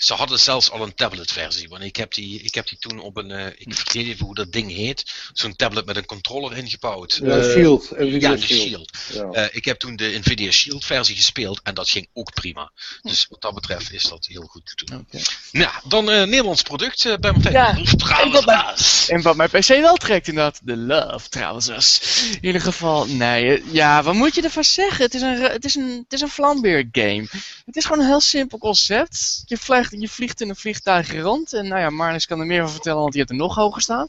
Ze, 0.00 0.14
hadden 0.14 0.38
zelfs 0.40 0.70
al 0.70 0.82
een 0.82 0.94
tabletversie. 0.94 1.68
Want 1.68 1.82
ik 1.82 1.96
heb 1.96 2.14
die, 2.14 2.40
ik 2.42 2.54
heb 2.54 2.68
die 2.68 2.78
toen 2.78 3.00
op 3.00 3.16
een. 3.16 3.30
eh, 3.30 3.46
ik 3.46 3.74
vergeet 3.74 4.06
even 4.06 4.24
hoe 4.26 4.34
dat 4.34 4.52
ding 4.52 4.72
heet. 4.72 5.12
Zo'n 5.32 5.56
tablet 5.56 5.86
met 5.86 5.96
een 5.96 6.06
controller 6.06 6.56
ingebouwd. 6.56 7.20
Ja, 7.22 7.36
Eh, 7.38 7.42
Shield. 7.50 7.90
Nvidia 7.90 8.30
Ja, 8.30 8.36
de 8.36 8.42
Shield. 8.42 8.60
Shield. 8.68 8.90
Ja. 9.12 9.42
Eh, 9.42 9.56
ik 9.56 9.64
heb 9.64 9.78
toen 9.78 9.96
de 9.96 10.18
Nvidia 10.18 10.50
Shield 10.50 10.84
versie 10.84 11.16
gespeeld 11.16 11.60
en 11.62 11.74
dat 11.74 11.90
ging 11.90 12.08
ook 12.12 12.32
prima. 12.34 12.72
Dus 13.02 13.26
wat 13.28 13.40
dat 13.40 13.54
betreft 13.54 13.92
is 13.92 14.02
dat 14.02 14.26
heel 14.26 14.42
goed 14.42 14.72
te 14.76 14.84
doen. 14.84 15.06
Nou, 15.52 15.72
dan 15.84 16.10
eh 16.10 16.24
Nederlands 16.24 16.62
product 16.62 17.16
bij 17.20 17.32
Martijn. 17.32 17.54
Ja, 17.54 17.76
ah, 17.98 18.74
En 19.08 19.22
wat 19.22 19.36
mijn 19.36 19.50
PC 19.50 19.66
wel 19.66 19.96
trekt 19.96 20.28
inderdaad, 20.28 20.60
de 20.62 20.76
Love 20.76 21.28
Trousers. 21.28 22.00
In 22.30 22.44
ieder 22.46 22.60
geval, 22.60 23.06
nee, 23.06 23.62
ja, 23.72 24.02
wat 24.02 24.14
moet 24.14 24.34
je 24.34 24.42
ervan 24.42 24.64
zeggen? 24.64 25.04
Het 25.04 25.14
is 25.14 25.20
een, 25.22 25.40
het 25.40 25.64
is 25.64 25.74
een, 25.74 26.00
het 26.04 26.12
is 26.12 26.20
een 26.20 26.28
Flambeer 26.28 26.88
game. 26.92 27.26
Het 27.66 27.76
is 27.76 27.84
gewoon 27.84 28.00
een 28.00 28.06
heel 28.06 28.20
simpel 28.20 28.58
concept. 28.58 29.42
Je 29.46 29.56
vliegt, 29.56 29.89
je 29.98 30.08
vliegt 30.08 30.40
in 30.40 30.48
een 30.48 30.56
vliegtuig 30.56 31.12
rond 31.20 31.52
en 31.52 31.68
nou 31.68 31.80
ja, 31.80 31.90
Marnus 31.90 32.26
kan 32.26 32.40
er 32.40 32.46
meer 32.46 32.62
van 32.62 32.70
vertellen, 32.70 32.98
want 33.00 33.12
die 33.12 33.20
heeft 33.20 33.32
er 33.32 33.38
nog 33.46 33.54
hoger 33.54 33.82
staan. 33.82 34.06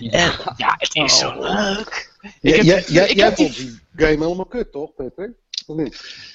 En 0.00 0.32
ja, 0.56 0.74
het 0.78 0.94
is 0.94 1.18
zo 1.18 1.34
leuk. 1.40 2.10
Ik 2.40 2.54
heb, 2.54 2.64
Jij- 2.64 2.84
jij- 2.88 3.08
ik 3.08 3.16
jij 3.16 3.24
heb 3.26 3.36
die 3.36 3.80
game 3.96 4.08
helemaal 4.10 4.44
kut, 4.46 4.72
toch, 4.72 4.94
Patrick? 4.94 5.30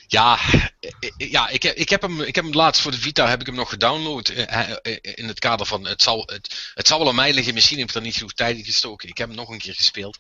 Ja, 0.07 0.39
eh, 0.79 0.89
ja 1.17 1.47
ik, 1.49 1.63
heb, 1.63 1.75
ik, 1.75 1.89
heb 1.89 2.01
hem, 2.01 2.21
ik 2.21 2.35
heb 2.35 2.43
hem 2.43 2.53
laatst 2.53 2.81
voor 2.81 2.91
de 2.91 2.97
Vita 2.99 3.27
heb 3.29 3.39
ik 3.39 3.45
hem 3.45 3.55
nog 3.55 3.69
gedownload. 3.69 4.27
eh, 4.29 4.71
eh, 4.81 4.97
in 5.01 5.27
het 5.27 5.39
kader 5.39 5.65
van 5.65 5.87
het 5.87 6.01
zal, 6.01 6.21
het, 6.25 6.71
het 6.73 6.87
zal 6.87 6.99
wel 6.99 7.07
aan 7.07 7.15
mij 7.15 7.33
liggen. 7.33 7.53
Misschien 7.53 7.79
heb 7.79 7.89
ik 7.89 7.95
er 7.95 8.01
niet 8.01 8.15
genoeg 8.15 8.33
tijd 8.33 8.57
in 8.57 8.63
gestoken. 8.63 9.09
Ik 9.09 9.17
heb 9.17 9.27
hem 9.27 9.37
nog 9.37 9.49
een 9.49 9.57
keer 9.57 9.73
gespeeld. 9.73 10.17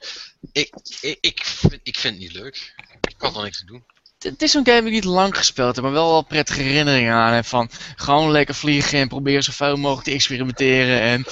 Ik, 0.51 0.73
ik, 1.01 1.17
ik, 1.21 1.43
vind, 1.43 1.79
ik 1.83 1.97
vind 1.97 2.13
het 2.13 2.23
niet 2.23 2.33
leuk. 2.33 2.73
Ik 3.07 3.15
kan 3.17 3.35
er 3.37 3.43
niks 3.43 3.59
aan 3.59 3.65
doen. 3.67 3.85
Het- 4.19 4.41
is 4.41 4.51
zo'n 4.51 4.65
game 4.65 4.79
die 4.79 4.87
ik 4.87 4.93
niet 4.93 5.03
lang 5.03 5.37
gespeeld 5.37 5.75
heb, 5.75 5.83
maar 5.83 5.93
wel 5.93 6.09
wel 6.11 6.21
prettige 6.23 6.61
herinneringen 6.61 7.13
aan 7.13 7.33
heb. 7.33 7.45
Van 7.45 7.69
gewoon 7.95 8.31
lekker 8.31 8.55
vliegen 8.55 8.99
en 8.99 9.07
proberen 9.07 9.43
zoveel 9.43 9.75
mogelijk 9.75 10.07
te 10.07 10.13
experimenteren. 10.13 11.01
En 11.01 11.25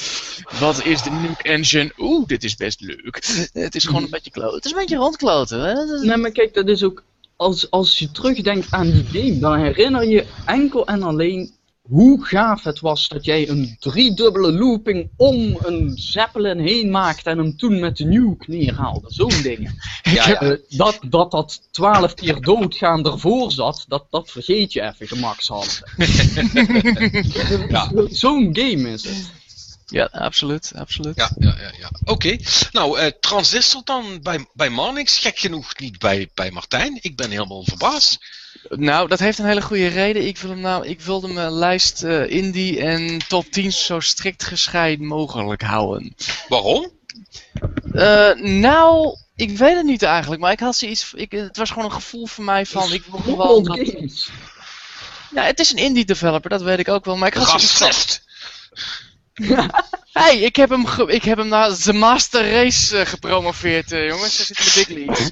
wat 0.60 0.84
is 0.86 1.02
de 1.02 1.10
nuke 1.10 1.44
engine? 1.44 1.92
Oeh, 1.98 2.28
dit 2.28 2.44
is 2.44 2.56
best 2.56 2.82
leuk. 2.82 3.24
Het 3.54 3.76
is 3.76 3.86
gewoon 3.86 4.04
een 4.04 4.10
beetje 4.10 4.32
kloten. 4.32 4.56
Het 4.56 4.66
is 4.66 4.72
een 4.72 4.78
beetje 4.78 4.96
rondkloten. 4.98 5.60
Hè? 5.60 6.00
Nee, 6.06 6.18
maar 6.18 6.32
kijk, 6.32 6.54
dat 6.54 6.68
is 6.68 6.84
ook. 6.84 7.04
Als, 7.38 7.72
als 7.72 8.00
je 8.00 8.12
terugdenkt 8.12 8.72
aan 8.72 8.92
die 8.92 9.06
game, 9.12 9.40
dan 9.40 9.60
herinner 9.60 10.08
je 10.08 10.26
enkel 10.46 10.88
en 10.88 11.04
alleen 11.04 11.52
hoe 11.88 12.26
gaaf 12.26 12.64
het 12.64 12.80
was 12.80 13.08
dat 13.08 13.26
jij 13.26 13.50
een 13.50 13.76
driedubbele 13.80 14.52
looping 14.52 15.10
om 15.18 15.58
een 15.62 15.92
Zeppelin 15.96 16.60
heen 16.60 16.92
maakte 16.92 17.30
en 17.30 17.38
hem 17.38 17.58
toen 17.58 17.80
met 17.80 17.98
de 17.98 18.06
nuke 18.06 18.52
neerhaalde. 18.52 19.06
Zo'n 19.08 19.42
ding. 19.42 19.82
Ja, 20.04 20.12
ja. 20.30 20.42
Eh, 20.42 20.58
dat, 20.70 21.00
dat 21.10 21.32
dat 21.32 21.62
twaalf 21.72 22.14
keer 22.14 22.42
doodgaan 22.42 23.06
ervoor 23.06 23.52
zat, 23.52 23.86
dat, 23.88 24.06
dat 24.10 24.32
vergeet 24.32 24.74
je 24.74 24.82
even 24.82 25.08
gemakshalve. 25.08 25.84
Ja. 27.70 27.92
Zo'n 28.10 28.50
game 28.56 28.90
is 28.90 29.04
het. 29.04 29.32
Ja, 29.86 30.10
absoluut, 30.12 30.72
absoluut. 30.76 31.16
Ja, 31.16 31.32
ja, 31.38 31.56
ja. 31.60 31.72
ja. 31.80 31.92
Oké. 32.04 32.38
Nou, 32.72 33.00
eh, 33.00 33.12
Transistor 33.20 33.82
dan 33.84 34.20
bij, 34.22 34.46
bij 34.54 34.70
Marnix. 34.70 35.18
Gek 35.18 35.40
genoeg 35.40 35.80
niet 35.80 36.00
bij, 36.00 36.30
bij 36.34 36.52
Martijn. 36.52 36.98
Ik 37.02 37.16
ben 37.16 37.30
helemaal 37.30 37.64
verbaasd. 37.64 38.20
Nou, 38.70 39.08
dat 39.08 39.20
heeft 39.20 39.38
een 39.38 39.46
hele 39.46 39.62
goede 39.62 39.88
reden. 39.88 40.28
Ik 40.28 40.38
wil 40.38 40.50
hem 40.50 40.60
nou, 40.60 40.88
ik 40.88 41.02
wilde 41.02 41.28
mijn 41.28 41.52
lijst 41.52 42.04
eh, 42.04 42.30
indie 42.30 42.80
en 42.80 43.28
top 43.28 43.46
10 43.52 43.72
zo 43.72 44.00
strikt 44.00 44.44
gescheiden 44.44 45.06
mogelijk 45.06 45.62
houden. 45.62 46.16
Waarom? 46.48 46.92
Eh, 47.94 48.34
nou, 48.36 49.18
ik 49.36 49.58
weet 49.58 49.76
het 49.76 49.86
niet 49.86 50.04
eigenlijk, 50.04 50.42
maar 50.42 50.52
ik 50.52 50.60
had 50.60 50.76
zoiets. 50.76 51.14
Ik, 51.14 51.32
het 51.32 51.58
was 51.58 51.70
gewoon 51.70 51.86
een 51.86 51.92
gevoel 51.92 52.28
voor 52.28 52.44
mij 52.44 52.66
van. 52.66 52.94
Ik 52.94 53.04
wil 53.06 53.20
gewoon 53.20 53.64
dat-. 53.64 54.30
Ja, 55.32 55.44
het 55.44 55.60
is 55.60 55.72
een 55.72 55.78
indie 55.78 56.06
developer, 56.06 56.50
dat 56.50 56.62
weet 56.62 56.80
ik 56.80 56.88
ook 56.88 57.06
wel. 57.06 57.18
Maar 57.18 57.28
ik 57.28 57.34
had 57.34 57.62
zoiets. 57.62 58.22
Hey, 60.16 60.38
ik 60.40 60.56
heb 60.56 60.70
hem, 60.70 60.86
ik 61.08 61.24
heb 61.24 61.38
hem 61.38 61.48
naar 61.48 61.70
de 61.84 61.94
Master 61.94 62.52
Race 62.52 62.98
eh, 62.98 63.06
gepromoveerd, 63.06 63.92
eh, 63.92 64.08
jongens. 64.08 64.38
Hij 64.48 64.66
zit 64.68 64.90
in 64.90 64.96
de 64.96 65.06
Big 65.06 65.06
Leagues. 65.08 65.30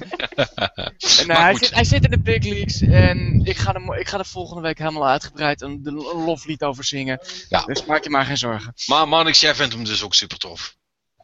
en, 1.20 1.28
eh, 1.28 1.42
hij, 1.42 1.54
zit, 1.54 1.74
hij 1.74 1.84
zit 1.84 2.04
in 2.04 2.10
de 2.10 2.20
Big 2.20 2.44
Leagues 2.44 2.80
en 2.80 3.40
ik 3.44 3.56
ga, 3.56 3.74
er, 3.74 3.98
ik 3.98 4.08
ga 4.08 4.18
er 4.18 4.26
volgende 4.26 4.62
week 4.62 4.78
helemaal 4.78 5.06
uitgebreid 5.06 5.60
een, 5.60 5.80
een 5.84 5.94
loflied 6.24 6.62
over 6.62 6.84
zingen. 6.84 7.20
Ja. 7.48 7.62
Dus 7.64 7.84
maak 7.84 8.04
je 8.04 8.10
maar 8.10 8.24
geen 8.24 8.38
zorgen. 8.38 8.74
Maar 8.86 9.08
Marnix, 9.08 9.40
jij 9.40 9.54
vindt 9.54 9.74
hem 9.74 9.84
dus 9.84 10.02
ook 10.02 10.14
super 10.14 10.38
tof. 10.38 10.76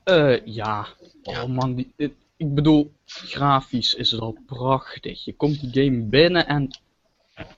Eh, 0.04 0.46
ja. 0.46 0.86
Ja. 1.22 1.42
Oh 1.42 1.48
man, 1.48 1.74
die, 1.74 1.92
dit- 1.96 2.12
ik 2.36 2.54
bedoel, 2.54 2.92
grafisch 3.06 3.94
is 3.94 4.10
het 4.10 4.20
al 4.20 4.36
prachtig. 4.46 5.24
Je 5.24 5.34
komt 5.36 5.60
die 5.72 5.84
game 5.84 6.02
binnen 6.02 6.46
en 6.46 6.78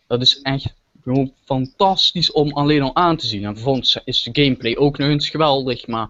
dat 0.06 0.22
is 0.22 0.40
echt 0.42 0.74
gewoon 1.02 1.32
fantastisch 1.44 2.32
om 2.32 2.52
alleen 2.52 2.82
al 2.82 2.94
aan 2.96 3.16
te 3.16 3.26
zien. 3.26 3.44
En 3.44 3.54
vervolgens 3.54 3.98
is 4.04 4.22
de 4.22 4.42
gameplay 4.42 4.76
ook 4.76 4.98
nog 4.98 5.08
eens 5.08 5.28
geweldig, 5.30 5.86
maar 5.86 6.08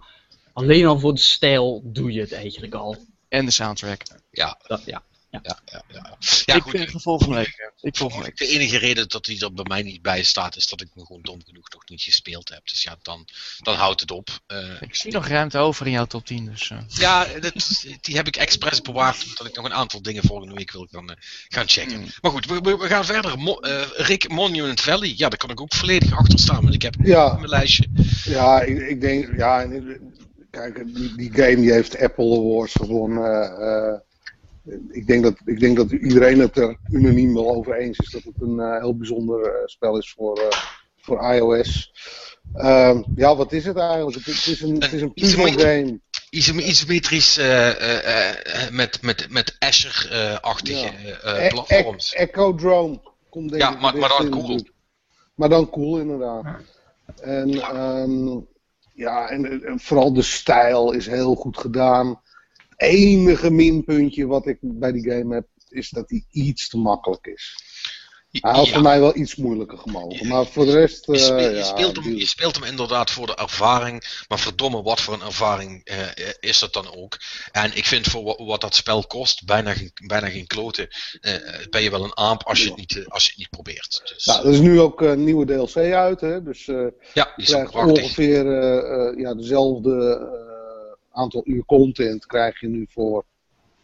alleen 0.52 0.86
al 0.86 0.98
voor 0.98 1.14
de 1.14 1.20
stijl 1.20 1.82
doe 1.84 2.12
je 2.12 2.20
het 2.20 2.32
eigenlijk 2.32 2.74
al. 2.74 2.96
En 3.28 3.44
de 3.44 3.50
soundtrack. 3.50 4.02
Ja, 4.30 4.58
Dat, 4.66 4.82
ja. 4.84 5.02
Ja, 5.42 5.58
ja. 5.64 5.82
ja. 5.88 6.16
ja 6.44 6.54
ik 6.54 6.62
goed. 6.62 6.70
vind 6.70 6.92
het 6.92 7.02
volgende 7.02 7.34
week. 7.34 7.72
Ik 7.80 7.96
volgende 7.96 8.24
week. 8.24 8.36
De 8.36 8.46
enige 8.46 8.78
reden 8.78 9.08
dat 9.08 9.26
hij 9.26 9.36
er 9.38 9.52
bij 9.52 9.64
mij 9.68 9.82
niet 9.82 10.02
bij 10.02 10.22
staat, 10.22 10.56
is 10.56 10.66
dat 10.68 10.80
ik 10.80 10.88
me 10.94 11.06
gewoon 11.06 11.22
dom 11.22 11.40
genoeg 11.44 11.68
nog 11.70 11.88
niet 11.88 12.02
gespeeld 12.02 12.48
heb. 12.48 12.68
Dus 12.68 12.82
ja, 12.82 12.96
dan, 13.02 13.26
dan 13.58 13.74
houdt 13.74 14.00
het 14.00 14.10
op. 14.10 14.28
Eh, 14.46 14.80
Ik 14.82 14.94
zie 14.94 15.12
nog 15.12 15.26
ruimte 15.26 15.58
over 15.58 15.86
in 15.86 15.92
jouw 15.92 16.04
top 16.06 16.26
10. 16.26 16.44
Dus, 16.44 16.70
eh. 16.70 16.78
ja, 16.88 17.24
dat, 17.40 17.52
die 18.00 18.16
heb 18.16 18.26
ik 18.26 18.36
expres 18.36 18.80
bewaard, 18.82 19.24
omdat 19.28 19.46
ik 19.46 19.56
nog 19.56 19.64
een 19.64 19.74
aantal 19.74 20.02
dingen 20.02 20.22
volgende 20.24 20.54
week 20.54 20.70
wil 20.72 20.86
gaan, 20.90 21.10
eh, 21.10 21.16
gaan 21.48 21.68
checken. 21.68 21.94
Hmm. 21.96 22.08
Maar 22.20 22.30
goed, 22.30 22.46
we, 22.46 22.60
we, 22.60 22.76
we 22.76 22.86
gaan 22.86 23.04
verder. 23.04 23.38
Mo 23.38 23.58
eh, 23.60 23.82
Rick, 23.96 24.28
Monument 24.28 24.80
Valley, 24.80 25.14
ja, 25.16 25.28
daar 25.28 25.38
kan 25.38 25.50
ik 25.50 25.60
ook 25.60 25.74
volledig 25.74 26.16
achter 26.16 26.38
staan, 26.38 26.62
want 26.62 26.74
ik 26.74 26.82
heb 26.82 26.94
Ja. 27.04 27.32
mijn 27.34 27.48
lijstje. 27.48 27.86
Ja, 28.24 28.60
ik, 28.60 28.78
ik 28.78 29.00
denk, 29.00 29.36
ja, 29.36 29.66
kijk, 30.50 30.94
die, 30.94 31.14
die 31.16 31.30
game 31.32 31.56
die 31.56 31.72
heeft 31.72 31.98
Apple 31.98 32.36
Awards 32.36 32.72
gewonnen. 32.72 34.02
Ik, 34.90 35.06
denk 35.06 35.22
dat, 35.22 35.34
ik 35.44 35.60
denk 35.60 35.76
dat 35.76 35.90
iedereen 35.90 36.38
het 36.38 36.56
er 36.56 36.78
unaniem 36.88 37.34
wel 37.34 37.50
over 37.54 37.74
eens 37.74 37.98
is 37.98 38.10
dat 38.10 38.22
het 38.22 38.40
een 38.40 38.60
eh, 38.60 38.78
heel 38.80 38.96
bijzonder 38.96 39.44
eh, 39.46 39.52
spel 39.64 39.98
is 39.98 40.10
voor, 40.16 40.38
eh, 40.38 40.58
voor 40.96 41.32
iOS. 41.34 41.92
Ehm, 42.52 43.02
ja, 43.14 43.36
wat 43.36 43.52
is 43.52 43.64
het 43.64 43.76
eigenlijk? 43.76 44.16
Het, 44.16 44.26
het 44.26 44.46
is 44.46 44.60
een, 44.60 44.74
het 44.82 44.92
is 44.92 45.00
een 45.02 45.12
puzzel 45.12 45.46
game. 45.52 46.00
Iso- 46.30 46.54
Isometrisch 46.58 47.36
eh, 47.38 47.68
eh, 47.70 48.64
eh, 48.64 48.70
met, 48.70 49.02
met, 49.02 49.26
met 49.30 49.56
Azure-achtige 49.58 50.78
Ja. 51.02 51.18
eh, 51.22 51.44
E- 51.44 51.48
platforms. 51.48 52.12
E- 52.14 52.16
Echo 52.16 52.54
Drone 52.54 53.00
komt 53.30 53.50
denk 53.50 53.62
Ja, 53.62 53.72
ik 53.72 53.80
maar- 53.80 53.96
maar 53.96 54.08
dan 54.08 54.28
cool. 54.30 54.60
Maar 55.34 55.48
dan 55.48 55.70
cool, 55.70 55.98
inderdaad. 55.98 56.44
En, 57.20 57.50
ehm, 57.60 58.38
ja, 58.94 59.28
en, 59.28 59.64
en 59.64 59.80
vooral 59.80 60.12
de 60.12 60.22
stijl 60.22 60.92
is 60.92 61.06
heel 61.06 61.34
goed 61.34 61.58
gedaan. 61.58 62.20
Enige 62.82 63.50
minpuntje 63.50 64.26
wat 64.26 64.46
ik 64.46 64.58
bij 64.60 64.92
die 64.92 65.10
game 65.10 65.34
heb, 65.34 65.46
is 65.68 65.90
dat 65.90 66.10
hij 66.10 66.24
iets 66.30 66.68
te 66.68 66.76
makkelijk 66.78 67.26
is. 67.26 67.54
Hij 68.30 68.52
had 68.52 68.66
Ja. 68.66 68.72
voor 68.72 68.82
mij 68.82 69.00
wel 69.00 69.16
iets 69.16 69.36
moeilijker 69.36 69.78
gemogen. 69.78 70.28
Maar 70.28 70.46
voor 70.46 70.64
de 70.64 70.72
rest. 70.72 71.06
Je, 71.06 71.12
eh, 71.12 71.18
speel- 71.18 71.50
je 71.50 71.56
ja, 71.56 71.64
speelt 71.64 71.96
hem, 71.96 72.14
je 72.16 72.26
speelt 72.26 72.54
hem 72.54 72.64
inderdaad 72.64 73.10
voor 73.10 73.26
de 73.26 73.34
ervaring, 73.34 74.24
maar 74.28 74.38
verdomme, 74.38 74.82
wat 74.82 75.00
voor 75.00 75.14
een 75.14 75.20
ervaring 75.22 75.84
eh, 75.84 75.96
is 76.40 76.58
dat 76.58 76.72
dan 76.72 76.94
ook? 76.96 77.18
En 77.52 77.76
ik 77.76 77.86
vind 77.86 78.06
voor 78.06 78.22
wa- 78.24 78.44
wat, 78.44 78.60
dat 78.60 78.74
spel 78.74 79.06
kost, 79.06 79.44
bijna 79.44 79.72
geen, 79.74 79.90
bijna 80.06 80.28
geen 80.28 80.46
kloten, 80.46 80.88
eh, 81.20 81.32
ben 81.70 81.82
je 81.82 81.90
wel 81.90 82.04
een 82.04 82.16
aap 82.16 82.42
als 82.42 82.62
je 82.62 82.68
het 82.68 82.76
niet, 82.76 83.04
als 83.08 83.24
je 83.24 83.30
het 83.30 83.38
niet 83.38 83.50
probeert. 83.50 84.00
Dus, 84.14 84.24
Nou, 84.24 84.46
er 84.46 84.52
is 84.52 84.60
nu 84.60 84.80
ook 84.80 85.00
een 85.00 85.24
nieuwe 85.24 85.46
DLC 85.46 85.76
uit, 85.76 86.20
hè? 86.20 86.42
dus 86.42 86.64
ja, 87.14 87.32
je 87.36 87.44
krijgt 87.44 87.74
ongeveer 87.74 88.44
ja, 89.18 89.34
dezelfde 89.34 90.20
aantal 91.12 91.42
uur 91.44 91.64
content 91.64 92.26
krijg 92.26 92.60
je 92.60 92.68
nu 92.68 92.86
voor. 92.90 93.24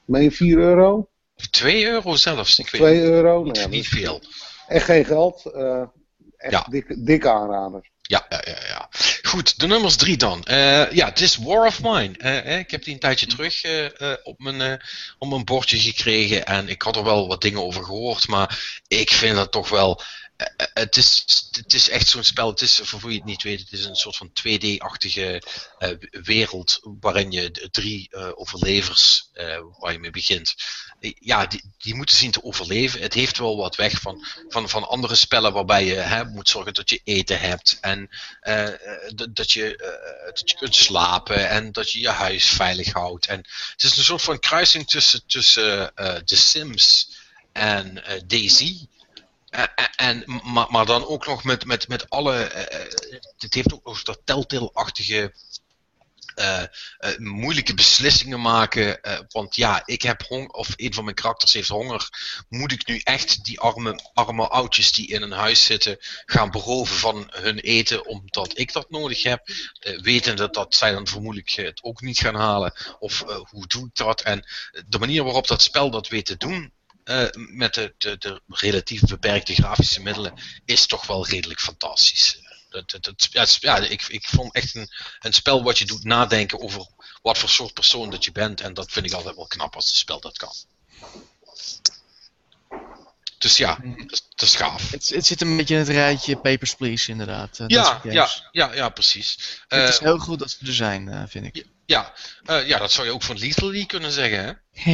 Meen 0.05 0.33
4 0.33 0.59
euro? 0.59 1.09
2 1.51 1.87
euro 1.87 2.15
zelfs, 2.17 2.59
ik 2.59 2.71
weet 2.71 2.81
2 2.81 3.01
euro? 3.03 3.43
niet, 3.43 3.53
Nou 3.53 3.65
ja, 3.65 3.69
niet 3.77 3.89
veel. 3.89 4.23
Echt 4.69 4.85
geen 4.85 5.05
geld. 5.05 5.47
eh 5.47 5.83
echt 6.37 6.53
Ja. 6.53 6.67
dikke, 6.71 7.03
dikke 7.03 7.31
aanrader. 7.31 7.91
Ja, 8.03 8.27
ja, 8.29 8.43
ja, 8.45 8.67
ja. 8.69 8.89
Goed, 9.23 9.61
de 9.61 9.67
nummers 9.67 9.97
drie 9.97 10.17
dan. 10.17 10.45
Eh, 10.45 10.91
ja, 10.91 11.07
het 11.07 11.21
is 11.21 11.37
War 11.37 11.67
of 11.67 11.83
Mine. 11.83 12.17
Eh, 12.19 12.59
ik 12.59 12.71
heb 12.71 12.85
die 12.85 12.95
een 12.95 13.01
tijdje 13.01 13.27
terug 13.27 13.63
op, 14.23 14.39
mijn, 14.39 14.83
op 15.19 15.29
mijn 15.29 15.45
bordje 15.45 15.79
gekregen. 15.79 16.47
En 16.47 16.69
ik 16.69 16.83
had 16.83 16.97
er 16.97 17.05
wel 17.05 17.29
wat 17.29 17.41
dingen 17.41 17.63
over 17.63 17.85
gehoord. 17.85 18.29
Maar 18.29 18.81
ik 18.89 19.11
vind 19.11 19.35
dat 19.37 19.53
toch 19.53 19.69
wel. 19.69 20.03
Het, 20.75 20.97
is, 20.97 21.25
het 21.51 21.75
is 21.75 21.89
echt 21.89 22.09
zo'n 22.09 22.25
spel. 22.25 22.51
Het 22.51 22.61
is, 22.61 22.81
voor 22.83 23.01
wie 23.01 23.17
het 23.17 23.25
niet 23.25 23.43
weet, 23.43 23.61
het 23.61 23.73
is 23.73 23.85
een 23.85 23.97
soort 23.97 24.17
van 24.17 24.31
2D-achtige 24.31 25.43
eh, 25.79 25.91
wereld. 26.11 26.81
Waarin 27.01 27.31
je 27.31 27.69
drie 27.71 28.09
eh, 28.11 28.31
overlevers, 28.35 29.29
eh, 29.33 29.59
waar 29.79 29.93
je 29.93 29.99
mee 29.99 30.11
begint. 30.11 30.55
ja, 31.19 31.47
die, 31.47 31.63
die 31.79 31.95
moeten 31.95 32.17
zien 32.17 32.31
te 32.31 32.43
overleven. 32.43 33.01
Het 33.01 33.15
heeft 33.15 33.39
wel 33.39 33.57
wat 33.57 33.77
weg 33.77 34.01
van, 34.01 34.27
van, 34.49 34.69
van 34.69 34.89
andere 34.89 35.15
spellen 35.15 35.53
waarbij 35.53 35.85
je 35.85 35.95
hè, 35.95 36.25
moet 36.25 36.49
zorgen 36.49 36.75
dat 36.75 36.91
je 36.91 37.01
eten 37.05 37.41
hebt. 37.41 37.79
En 37.81 38.09
dat, 39.31 39.53
je, 39.53 39.77
dat 40.35 40.51
je 40.51 40.57
kunt 40.57 40.75
slapen 40.75 41.49
en 41.49 41.73
dat 41.73 41.91
je 41.91 42.01
je 42.01 42.09
huis 42.09 42.47
veilig 42.47 42.93
houdt. 42.93 43.27
En 43.27 43.39
het 43.73 43.83
is 43.83 43.97
een 43.97 44.05
soort 44.05 44.23
van 44.23 44.39
kruising 44.39 44.89
tussen, 44.89 45.27
tussen 45.27 45.93
The 46.25 46.37
Sims 46.37 47.11
en 47.53 48.03
Daisy. 48.27 48.87
En, 49.97 50.25
maar, 50.71 50.87
dan 50.87 51.07
ook 51.07 51.27
nog 51.27 51.45
met, 51.45 51.65
met, 51.65 51.89
met 51.89 52.11
alle. 52.11 52.37
eh, 52.37 52.81
eh, 52.81 53.21
het 53.39 53.55
heeft 53.55 53.73
ook 53.73 53.85
nog 53.85 54.03
dat 54.03 54.21
telltale-achtige. 54.25 55.35
eh, 56.35 56.63
moeilijke 57.17 57.75
beslissingen 57.75 58.41
maken. 58.41 59.01
want 59.29 59.57
ja, 59.57 59.83
ik 59.85 60.03
heb 60.03 60.23
honger, 60.23 60.49
of 60.49 60.69
een 60.77 60.95
van 60.95 61.05
mijn 61.05 61.17
karakters 61.17 61.53
heeft 61.53 61.69
honger. 61.69 62.09
Moet 62.49 62.73
ik 62.73 62.87
nu 62.87 63.01
echt 63.03 63.45
die 63.45 63.61
arme, 63.61 64.11
arme 64.15 64.49
oudjes 64.49 64.93
die 64.93 65.09
in 65.09 65.23
een 65.23 65.33
huis 65.33 65.65
zitten 65.65 65.97
gaan 66.25 66.51
beroven 66.51 66.97
van 66.97 67.27
hun 67.31 67.59
eten 67.59 68.07
omdat 68.07 68.59
ik 68.59 68.73
dat 68.73 68.91
nodig 68.91 69.23
heb? 69.23 69.49
Wetende 70.03 70.51
dat 70.51 70.75
zij 70.75 70.93
dan 70.93 71.07
vermoedelijk 71.07 71.51
het 71.51 71.83
ook 71.83 72.01
niet 72.01 72.19
gaan 72.19 72.35
halen. 72.35 72.73
Of 72.99 73.25
hoe 73.51 73.67
doe 73.67 73.87
ik 73.87 73.95
dat? 73.95 74.21
En 74.21 74.47
de 74.87 74.99
manier 74.99 75.25
waarop 75.25 75.47
dat 75.47 75.63
spel 75.63 75.91
dat 75.91 76.09
weet 76.09 76.27
te 76.27 76.37
doen. 76.37 76.73
Eh, 77.09 77.27
met 77.35 77.75
de, 77.75 77.95
de, 77.99 78.17
de 78.19 78.41
relatief 78.47 79.01
beperkte 79.01 79.55
grafische 79.55 80.01
middelen 80.03 80.33
is 80.65 80.87
toch 80.87 81.07
wel 81.07 81.27
redelijk 81.27 81.61
fantastisch. 81.61 82.39
Dat, 82.69 82.91
dat, 82.91 83.05
dat- 83.33 83.57
ja, 83.61 83.77
ik, 83.79 84.03
ik 84.09 84.25
vond 84.29 84.55
echt 84.55 84.75
een, 84.75 84.89
een 85.21 85.33
spel 85.33 85.63
wat 85.63 85.79
je 85.79 85.85
doet 85.85 86.05
nadenken 86.05 86.61
over 86.61 86.87
wat 87.23 87.39
voor 87.39 87.49
soort 87.49 87.75
persoon 87.75 88.11
dat 88.11 88.25
je 88.25 88.33
bent. 88.33 88.61
En 88.61 88.75
dat 88.75 88.93
vind 88.93 89.07
ik 89.07 89.13
altijd 89.13 89.37
wel 89.37 89.47
knap 89.47 89.75
als 89.75 89.91
een 89.91 89.97
spel 89.97 90.21
dat 90.21 90.37
kan. 90.39 90.53
Dus 93.39 93.57
ja, 93.57 93.79
dat, 94.07 94.43
is- 94.43 94.55
gaaf. 94.57 94.91
Het, 94.91 95.09
het 95.09 95.27
zit 95.27 95.41
een 95.41 95.57
beetje 95.57 95.75
in 95.75 95.81
het 95.81 95.89
rijtje 95.89 96.37
Papers, 96.37 96.75
Please, 96.75 97.11
inderdaad. 97.11 97.59
eh, 97.59 97.65
Ja, 97.69 98.01
ja, 98.05 98.29
ja, 98.51 98.73
ja, 98.75 98.89
precies. 98.89 99.61
het 99.69 99.89
is 99.89 99.97
Eh, 99.99 100.03
heel 100.05 100.19
goed 100.19 100.39
dat 100.39 100.51
ze 100.51 100.67
er 100.67 100.75
zijn, 100.75 101.29
vind 101.29 101.57
ik. 101.57 101.67
Ja, 101.89 102.13
eh, 102.45 102.69
ja, 102.69 102.79
dat 102.79 102.93
zou 102.93 103.07
je 103.07 103.13
ook 103.13 103.23
van 103.23 103.39
Lethal 103.39 103.69
League 103.69 103.87
kunnen 103.87 104.13
zeggen, 104.13 104.45
hè? 104.45 104.53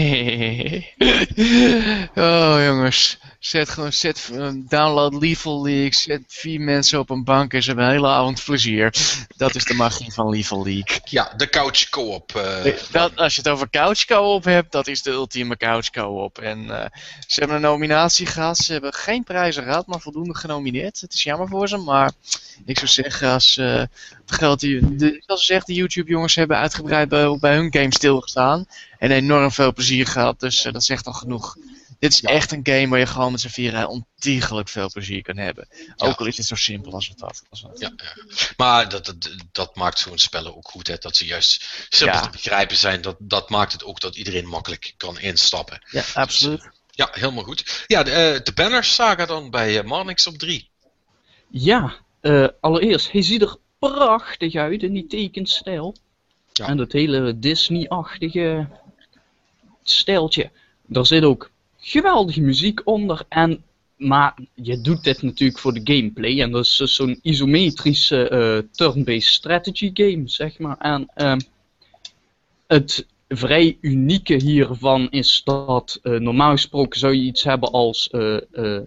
oh 2.17 2.65
jongens, 2.65 3.19
zet 3.39 3.69
gewoon, 3.69 3.93
zet, 3.93 4.31
eh, 4.33 4.49
download 4.55 5.23
Lethal 5.23 5.63
League, 5.63 5.95
zet 5.95 6.23
vier 6.27 6.61
mensen 6.61 6.99
op 6.99 7.11
een 7.11 7.25
bank 7.25 7.53
en 7.53 7.63
ze 7.63 7.69
hebben 7.69 7.87
een 7.87 7.93
hele 7.93 8.09
avond 8.09 8.45
plezier. 8.45 8.95
Dat 9.37 9.55
is 9.55 9.65
de 9.65 9.75
magie 9.75 10.13
van 10.13 10.29
Lethal 10.29 10.65
League. 10.65 11.01
Ja, 11.05 11.33
de 11.37 11.49
couch 11.49 11.89
co-op. 11.89 12.37
eh, 12.37 12.73
Dat, 12.91 13.17
als 13.17 13.35
je 13.35 13.41
het 13.41 13.51
over 13.51 13.71
couch 13.71 14.05
co-op 14.05 14.45
hebt, 14.45 14.73
dat 14.73 14.87
is 14.87 15.03
de 15.03 15.11
ultieme 15.11 15.57
couch 15.57 15.91
co-op. 15.91 16.39
En 16.39 16.67
ze 17.27 17.39
hebben 17.39 17.57
een 17.57 17.63
nominatie 17.63 18.27
gehad, 18.27 18.57
ze 18.57 18.73
hebben 18.73 18.93
geen 18.93 19.25
prijzen 19.25 19.63
gehad, 19.63 19.87
maar 19.87 20.01
voldoende 20.01 20.37
genomineerd. 20.37 21.01
Het 21.01 21.15
is 21.15 21.23
jammer 21.23 21.49
voor 21.49 21.69
ze, 21.69 21.77
maar 21.77 22.13
ik 22.65 22.79
zou 22.79 22.91
zeggen, 22.91 23.31
als 23.31 23.55
het 23.55 23.89
geld 24.27 24.61
die, 24.61 24.97
de, 24.97 25.23
zoals 25.27 25.41
gezegd, 25.41 25.67
de 25.67 25.75
YouTube 25.75 26.11
jongens 26.11 26.35
hebben 26.35 26.57
uitgebreid 26.93 27.09
bij, 27.09 27.39
bij 27.51 27.57
hun 27.57 27.73
game 27.73 27.95
stilgestaan. 27.95 28.67
En 28.99 29.11
enorm 29.11 29.51
veel 29.51 29.73
plezier 29.73 30.07
gehad, 30.07 30.41
dus 30.41 30.65
eh, 30.65 30.73
dat 30.73 30.85
zegt 30.85 31.07
al 31.07 31.13
genoeg. 31.13 31.57
Dit 31.99 32.13
is 32.13 32.23
echt 32.23 32.53
een 32.53 32.61
game 32.63 32.89
waar 32.89 32.99
je 32.99 33.07
gewoon 33.07 33.33
met 33.33 33.41
z'n 33.41 33.49
vieren 33.49 33.89
ontiegelijk 33.89 34.69
veel 34.69 34.91
plezier 34.93 35.23
kan 35.23 35.37
hebben. 35.37 35.69
Ook 35.97 36.21
al 36.21 36.27
is 36.27 36.37
het 36.37 36.47
zo 36.47 36.55
simpel 36.55 36.93
als 36.93 37.09
het 37.09 37.19
dat. 37.19 37.43
Als 37.51 37.63
het. 37.63 37.79
Ja, 37.81 37.93
ja. 37.97 38.15
Maar 38.57 38.89
dat, 38.89 39.05
dat, 39.05 39.31
dat 39.53 39.77
maakt 39.77 39.99
zo'n 39.99 40.19
spellen 40.19 40.57
ook 40.57 40.69
goed, 40.69 40.87
hè? 40.87 40.97
dat 40.99 41.17
ze 41.17 41.27
juist 41.27 41.65
simpel 41.89 42.17
Ja. 42.17 42.23
te 42.23 42.31
begrijpen 42.31 42.77
zijn. 42.77 43.01
Dat, 43.01 43.17
dat 43.19 43.51
maakt 43.51 43.73
het 43.73 43.85
ook 43.85 44.01
dat 44.01 44.17
iedereen 44.17 44.47
makkelijk 44.47 44.95
kan 44.97 45.19
instappen. 45.19 45.83
ja, 45.91 46.05
absoluut. 46.15 46.69
Ja, 46.91 47.09
helemaal 47.13 47.45
goed. 47.45 47.85
Ja, 47.87 48.03
de, 48.03 48.11
eh, 48.11 48.41
de 48.45 48.53
banners 48.55 48.95
saga 48.95 49.27
dan 49.27 49.51
bij 49.51 49.83
Marnix 49.83 50.27
op 50.27 50.39
3. 50.39 50.71
Ja, 51.51 51.95
eh, 52.21 52.49
allereerst, 52.61 53.13
hij 53.13 53.23
ziet 53.23 53.43
er 53.43 53.57
prachtig 53.79 54.55
uit 54.55 54.83
in 54.83 54.93
die 54.93 55.07
tekenstijl. 55.07 55.97
En 56.63 56.77
dat 56.77 56.93
hele 56.93 57.39
Disney-achtige 57.39 58.67
stijltje. 59.83 60.51
Daar 60.87 61.07
zit 61.07 61.25
ook 61.25 61.51
geweldige 61.79 62.41
muziek 62.41 62.81
onder. 62.85 63.23
En, 63.29 63.63
maar 63.97 64.35
je 64.55 64.81
doet 64.81 65.05
dit 65.05 65.23
natuurlijk 65.23 65.59
voor 65.59 65.73
de 65.73 65.95
gameplay. 65.95 66.41
En 66.41 66.51
dat 66.51 66.65
is 66.65 66.77
dus 66.77 66.95
zo'n 66.95 67.19
isometrische 67.23 68.29
eh, 68.29 68.59
turn-based 68.71 69.33
strategy 69.33 69.91
game, 69.95 70.23
zeg 70.29 70.59
maar. 70.59 70.79
En 70.79 71.11
ehm, 71.15 71.41
het 72.67 73.07
vrij 73.29 73.79
unieke 73.81 74.35
hiervan 74.35 75.11
is 75.11 75.43
dat 75.45 75.99
eh, 76.03 76.13
normaal 76.13 76.51
gesproken 76.51 76.99
zou 76.99 77.15
je 77.15 77.23
iets 77.23 77.45
hebben 77.45 77.71
als 77.71 78.11
eh 78.11 78.37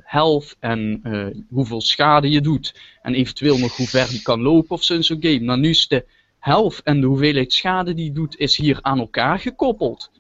health 0.03 0.56
en 0.60 1.02
hoeveel 1.49 1.81
schade 1.81 2.30
je 2.30 2.41
doet. 2.41 2.76
En 3.02 3.14
eventueel 3.14 3.57
nog 3.57 3.76
hoe 3.76 3.88
ver 3.88 4.10
die 4.10 4.22
kan 4.22 4.41
lopen 4.41 4.69
of 4.69 4.84
zo'n 4.84 5.03
game. 5.03 5.39
Nou, 5.39 5.60
nu 5.60 5.69
is 5.69 5.88
de 5.88 6.06
health 6.47 6.81
en 6.83 7.01
de 7.01 7.07
hoeveelheid 7.07 7.53
schade 7.53 7.93
die 7.93 8.11
doet, 8.11 8.37
is 8.37 8.57
hier 8.57 8.79
aan 8.81 8.99
elkaar 8.99 9.39
gekoppeld. 9.39 10.11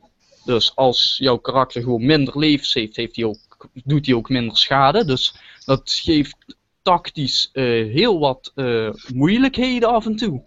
Dus 0.45 0.75
als 0.75 1.15
jouw 1.19 1.37
karakter 1.37 1.81
gewoon 1.81 2.05
minder 2.05 2.39
levens 2.39 2.73
heeft, 2.73 2.95
heeft 2.95 3.23
ook, 3.23 3.69
doet 3.83 4.05
hij 4.05 4.15
ook 4.15 4.29
minder 4.29 4.57
schade. 4.57 5.05
Dus 5.05 5.35
dat 5.65 5.91
geeft 6.03 6.37
tactisch 6.81 7.49
eh, 7.53 7.63
heel 7.93 8.19
wat 8.19 8.51
eh, 8.55 8.89
moeilijkheden 9.13 9.89
af 9.89 10.05
en 10.05 10.15
toe. 10.15 10.43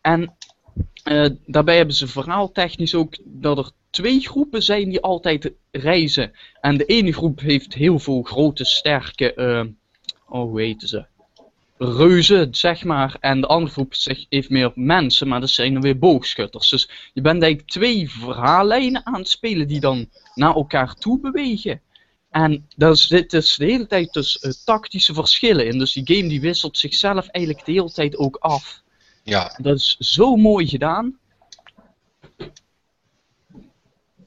En 0.00 0.36
eh, 1.02 1.26
daarbij 1.46 1.76
hebben 1.76 1.94
ze 1.94 2.06
verhaaltechnisch 2.06 2.94
ook 2.94 3.16
dat 3.24 3.58
er 3.58 3.70
twee 3.90 4.20
groepen 4.20 4.62
zijn 4.62 4.88
die 4.88 5.00
altijd 5.00 5.52
reizen. 5.70 6.32
En 6.60 6.76
de 6.76 6.84
ene 6.84 7.12
groep 7.12 7.40
heeft 7.40 7.74
heel 7.74 7.98
veel 7.98 8.22
grote, 8.22 8.64
sterke, 8.64 9.32
oh 10.28 10.42
hoe 10.42 10.60
heten 10.60 10.88
ze? 10.88 11.06
Reuzen, 11.78 12.54
zeg 12.54 12.84
maar. 12.84 13.16
En 13.20 13.40
de 13.40 13.46
andere 13.46 13.72
groep 13.72 13.94
zeg, 13.94 14.26
heeft 14.28 14.50
meer 14.50 14.72
mensen, 14.74 15.28
maar 15.28 15.40
dat 15.40 15.50
zijn 15.50 15.72
dan 15.72 15.82
weer 15.82 15.98
boogschutters. 15.98 16.68
Dus 16.68 16.90
je 17.12 17.20
bent 17.20 17.42
eigenlijk 17.42 17.70
twee 17.70 18.10
verhaallijnen 18.10 19.06
aan 19.06 19.14
het 19.14 19.28
spelen 19.28 19.68
die 19.68 19.80
dan 19.80 20.08
naar 20.34 20.54
elkaar 20.54 20.94
toe 20.94 21.20
bewegen. 21.20 21.80
En 22.30 22.68
daar 22.76 22.96
zitten 22.96 23.40
dus 23.40 23.56
de 23.56 23.64
hele 23.64 23.86
tijd 23.86 24.12
dus 24.12 24.38
eh, 24.38 24.50
tactische 24.64 25.14
verschillen 25.14 25.66
in. 25.66 25.78
Dus 25.78 25.92
die 25.92 26.16
game 26.16 26.28
die 26.28 26.40
wisselt 26.40 26.78
zichzelf 26.78 27.28
eigenlijk 27.28 27.66
de 27.66 27.72
hele 27.72 27.92
tijd 27.92 28.16
ook 28.16 28.36
af. 28.36 28.82
Ja, 29.22 29.58
Dat 29.62 29.76
is 29.76 29.96
zo 29.98 30.36
mooi 30.36 30.66
gedaan. 30.66 31.18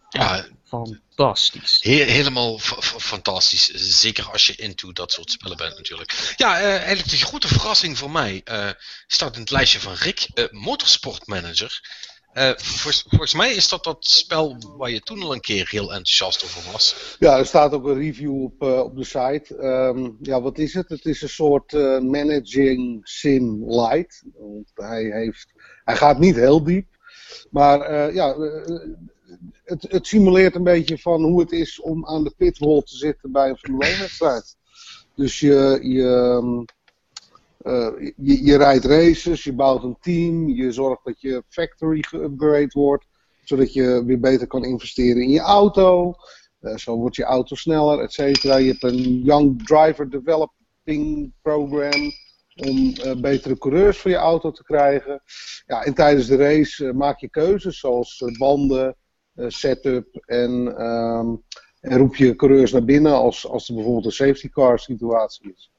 ja 0.09 0.45
Fantastisch. 0.71 1.79
he- 1.81 2.03
helemaal 2.03 2.59
fantastisch. 2.97 3.65
Zeker 3.99 4.29
als 4.31 4.45
je 4.45 4.55
into 4.55 4.91
dat 4.91 5.11
soort 5.11 5.31
spellen 5.31 5.57
bent 5.57 5.75
natuurlijk. 5.77 6.33
Ja, 6.37 6.59
eh, 6.59 6.75
eigenlijk 6.75 7.09
de 7.09 7.17
grote 7.17 7.47
verrassing 7.47 7.97
voor 7.97 8.11
mij 8.11 8.41
eh, 8.43 8.69
staat 9.07 9.33
in 9.35 9.41
het 9.41 9.51
lijstje 9.51 9.79
van 9.79 9.93
Rick, 9.93 10.27
eh, 10.33 10.45
Motorsport 10.51 11.27
Manager. 11.27 11.81
Eh, 12.33 12.51
volgens, 12.55 13.05
volgens 13.07 13.33
mij 13.33 13.53
is 13.53 13.67
dat 13.69 13.83
dat 13.83 14.05
spel 14.05 14.75
waar 14.77 14.89
je 14.89 14.99
toen 14.99 15.21
al 15.21 15.33
een 15.33 15.41
keer 15.41 15.67
heel 15.69 15.89
enthousiast 15.93 16.43
over 16.43 16.71
was. 16.71 16.95
Ja, 17.19 17.37
er 17.37 17.45
staat 17.45 17.73
ook 17.73 17.85
een 17.87 17.99
review 17.99 18.43
op, 18.43 18.61
eh, 18.61 18.79
op 18.79 18.95
de 18.95 19.03
site. 19.03 19.55
Ehm, 19.57 20.09
ja, 20.21 20.41
wat 20.41 20.57
is 20.57 20.73
het? 20.73 20.89
Het 20.89 21.05
is 21.05 21.21
een 21.21 21.29
soort 21.29 21.73
eh, 21.73 21.99
managing 21.99 22.99
sim 23.03 23.63
light. 23.71 24.23
Want 24.33 24.71
hij, 24.73 25.03
heeft, 25.03 25.47
hij 25.83 25.95
gaat 25.95 26.19
niet 26.19 26.35
heel 26.35 26.63
diep. 26.63 26.87
Maar 27.49 27.81
eh, 27.81 28.15
ja, 28.15 28.33
eh, 28.33 28.79
het, 29.63 29.85
het 29.89 30.07
simuleert 30.07 30.55
een 30.55 30.63
beetje 30.63 30.97
van 30.97 31.23
hoe 31.23 31.39
het 31.39 31.51
is 31.51 31.81
om 31.81 32.05
aan 32.05 32.23
de 32.23 32.33
pitwall 32.37 32.81
te 32.81 32.95
zitten 32.95 33.31
bij 33.31 33.49
een 33.49 33.57
Formule 33.57 33.85
1 33.85 33.99
wedstrijd. 33.99 34.55
Dus 35.15 35.39
je, 35.39 35.79
je, 35.81 36.03
ehm, 36.03 36.63
eh, 37.57 38.11
je, 38.17 38.45
je 38.45 38.57
rijdt 38.57 38.85
races, 38.85 39.43
je 39.43 39.53
bouwt 39.53 39.83
een 39.83 39.97
team, 40.01 40.49
je 40.49 40.71
zorgt 40.71 41.05
dat 41.05 41.21
je 41.21 41.43
factory 41.49 42.01
geupgrade 42.01 42.69
wordt. 42.73 43.05
Zodat 43.43 43.73
je 43.73 44.03
weer 44.05 44.19
beter 44.19 44.47
kan 44.47 44.65
investeren 44.65 45.21
in 45.21 45.29
je 45.29 45.39
auto. 45.39 46.13
Eh, 46.59 46.75
zo 46.75 46.95
wordt 46.95 47.15
je 47.15 47.23
auto 47.23 47.55
sneller, 47.55 47.99
et 47.99 48.13
cetera. 48.13 48.55
Je 48.55 48.71
hebt 48.71 48.83
een 48.83 49.21
Young 49.23 49.65
Driver 49.65 50.09
Developing 50.09 51.33
Program 51.41 52.11
om 52.55 52.93
eh, 52.93 53.15
betere 53.15 53.57
coureurs 53.57 53.97
voor 53.97 54.11
je 54.11 54.17
auto 54.17 54.51
te 54.51 54.63
krijgen. 54.63 55.21
Ja, 55.67 55.83
en 55.83 55.93
tijdens 55.93 56.27
de 56.27 56.35
race 56.35 56.93
maak 56.93 57.19
je 57.19 57.29
keuzes 57.29 57.79
zoals 57.79 58.23
banden, 58.37 58.95
setup 59.35 60.15
en, 60.25 60.77
ehm, 60.77 61.27
en 61.79 61.97
roep 61.97 62.15
je 62.15 62.35
coureurs 62.35 62.71
naar 62.71 62.83
binnen 62.83 63.13
als, 63.13 63.47
als 63.47 63.67
er 63.67 63.75
bijvoorbeeld 63.75 64.05
een 64.05 64.11
safety 64.11 64.49
car 64.49 64.79
situatie 64.79 65.53
is. 65.55 65.71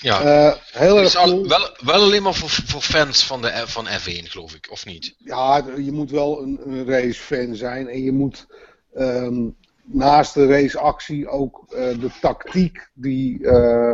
Ja. 0.00 0.20
Eh, 0.20 0.56
heel 0.72 0.98
erg 0.98 1.12
cool. 1.12 1.48
wel, 1.48 1.76
wel 1.84 2.00
alleen 2.00 2.22
maar 2.22 2.34
voor, 2.34 2.48
voor 2.48 2.80
fans 2.80 3.26
van, 3.26 3.42
de, 3.42 3.62
van 3.66 3.86
F1, 3.86 4.24
geloof 4.24 4.54
ik, 4.54 4.68
of 4.70 4.86
niet? 4.86 5.14
Ja, 5.18 5.64
je 5.76 5.92
moet 5.92 6.10
wel 6.10 6.42
een, 6.42 6.60
een 6.64 6.86
racefan 6.86 7.54
zijn 7.54 7.88
en 7.88 8.02
je 8.02 8.12
moet 8.12 8.46
ehm, 8.94 9.48
naast 9.84 10.34
de 10.34 10.46
raceactie 10.46 11.28
ook 11.28 11.64
eh, 11.68 12.00
de 12.00 12.10
tactiek 12.20 12.90
die 12.94 13.46
eh 13.46 13.92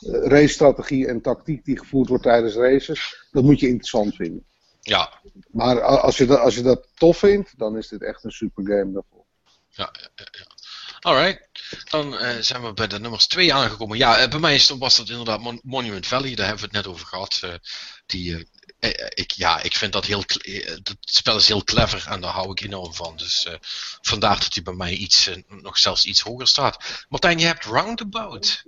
racestrategie 0.00 1.06
en 1.06 1.20
tactiek 1.20 1.64
die 1.64 1.78
gevoerd 1.78 2.08
wordt 2.08 2.24
tijdens 2.24 2.54
races, 2.54 3.28
dat 3.30 3.44
moet 3.44 3.60
je 3.60 3.68
interessant 3.68 4.14
vinden. 4.14 4.44
Ja, 4.80 5.20
Maar 5.50 5.82
als 5.82 6.16
je 6.16 6.26
dat, 6.26 6.38
als 6.38 6.54
je 6.54 6.62
dat 6.62 6.86
tof 6.94 7.18
vindt, 7.18 7.58
dan 7.58 7.76
is 7.76 7.88
dit 7.88 8.02
echt 8.02 8.24
een 8.24 8.30
super 8.30 8.64
game 8.66 8.92
daarvoor. 8.92 9.24
ja, 9.68 9.90
ja, 9.92 10.26
ja. 10.30 10.46
Alright, 11.00 11.48
dan 11.90 12.18
eh, 12.18 12.36
zijn 12.40 12.62
we 12.62 12.72
bij 12.72 12.86
de 12.86 13.00
nummers 13.00 13.26
2 13.26 13.54
aangekomen. 13.54 13.98
Ja, 13.98 14.18
eh, 14.18 14.28
bij 14.28 14.38
mij 14.38 14.54
is, 14.54 14.68
was 14.68 14.96
dat 14.96 15.08
inderdaad 15.08 15.40
Mon- 15.40 15.60
Monument 15.64 16.06
Valley, 16.06 16.34
daar 16.34 16.46
hebben 16.46 16.70
we 16.70 16.76
het 16.76 16.84
net 16.84 16.94
over 16.94 17.06
gehad. 17.06 17.40
eh, 17.42 17.54
die, 18.06 18.48
ik, 19.14 19.30
ja, 19.30 19.62
ik 19.62 19.76
vind 19.76 19.92
dat 19.92 20.06
heel, 20.06 20.24
cle- 20.24 20.52
eh, 20.52 20.76
spel 21.00 21.36
is 21.36 21.48
heel 21.48 21.64
clever 21.64 22.04
en 22.08 22.20
daar 22.20 22.32
hou 22.32 22.50
ik 22.50 22.60
enorm 22.60 22.94
van. 22.94 23.16
Dus 23.16 23.44
eh, 23.44 23.54
vandaar 24.02 24.38
dat 24.40 24.54
hij 24.54 24.62
bij 24.62 24.74
mij 24.74 24.92
iets, 24.92 25.26
eh, 25.26 25.36
nog 25.48 25.78
zelfs 25.78 26.04
iets 26.04 26.20
hoger 26.20 26.46
staat. 26.46 27.04
Martijn, 27.08 27.38
je 27.38 27.46
hebt 27.46 27.64
Roundabout. 27.64 28.64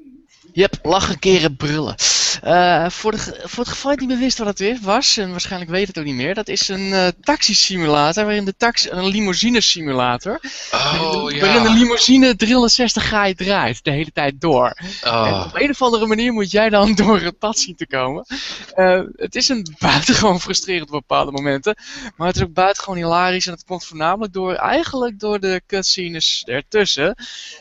Yep, 0.52 0.78
lachen, 0.82 1.18
keren, 1.18 1.56
brullen. 1.56 1.94
Eh, 2.42 2.90
voor, 2.90 3.10
de, 3.10 3.40
voor 3.44 3.64
het 3.64 3.72
geval 3.72 3.90
je 3.90 3.96
het 3.96 4.00
niet 4.00 4.08
meer 4.08 4.18
wist 4.18 4.38
wat 4.38 4.58
het 4.58 4.80
was, 4.80 5.16
en 5.16 5.30
waarschijnlijk 5.30 5.70
weet 5.70 5.86
het 5.86 5.98
ook 5.98 6.04
niet 6.04 6.14
meer, 6.14 6.34
dat 6.34 6.48
is 6.48 6.68
een 6.68 6.92
eh 6.92 7.08
taxi-simulator, 7.20 8.24
waarin 8.24 8.44
de 8.44 8.56
taxi, 8.56 8.88
een 8.90 9.06
limousine-simulator, 9.06 10.40
Oh 10.72 11.12
waarin 11.12 11.62
de 11.62 11.68
ja. 11.68 11.72
limousine 11.72 12.36
360 12.36 13.04
graden 13.04 13.36
draait, 13.36 13.84
de 13.84 13.90
hele 13.90 14.12
tijd 14.12 14.40
door. 14.40 14.76
En 15.02 15.10
Oh, 15.12 15.44
op 15.46 15.60
een 15.60 15.70
of 15.70 15.82
andere 15.82 16.06
manier 16.06 16.32
moet 16.32 16.50
jij 16.50 16.68
dan 16.68 16.94
door 17.04 17.20
het 17.20 17.38
pad 17.38 17.58
zien 17.58 17.76
te 17.76 17.86
komen. 17.86 18.26
Eh, 18.74 19.00
het 19.16 19.34
is 19.34 19.48
een 19.48 19.74
buitengewoon 20.00 20.40
frustrerend 20.40 20.90
op 20.90 21.00
bepaalde 21.00 21.30
momenten. 21.30 21.76
Maar 22.16 22.26
het 22.26 22.36
is 22.36 22.42
ook 22.42 22.52
buitengewoon 22.52 22.96
hilarisch. 22.96 23.46
En 23.46 23.52
het 23.52 23.64
komt 23.64 23.84
voornamelijk 23.84 24.32
door, 24.32 24.54
eigenlijk 24.54 25.18
door 25.18 25.40
de 25.40 25.62
cutscenes 25.66 26.42
ertussen. 26.46 27.14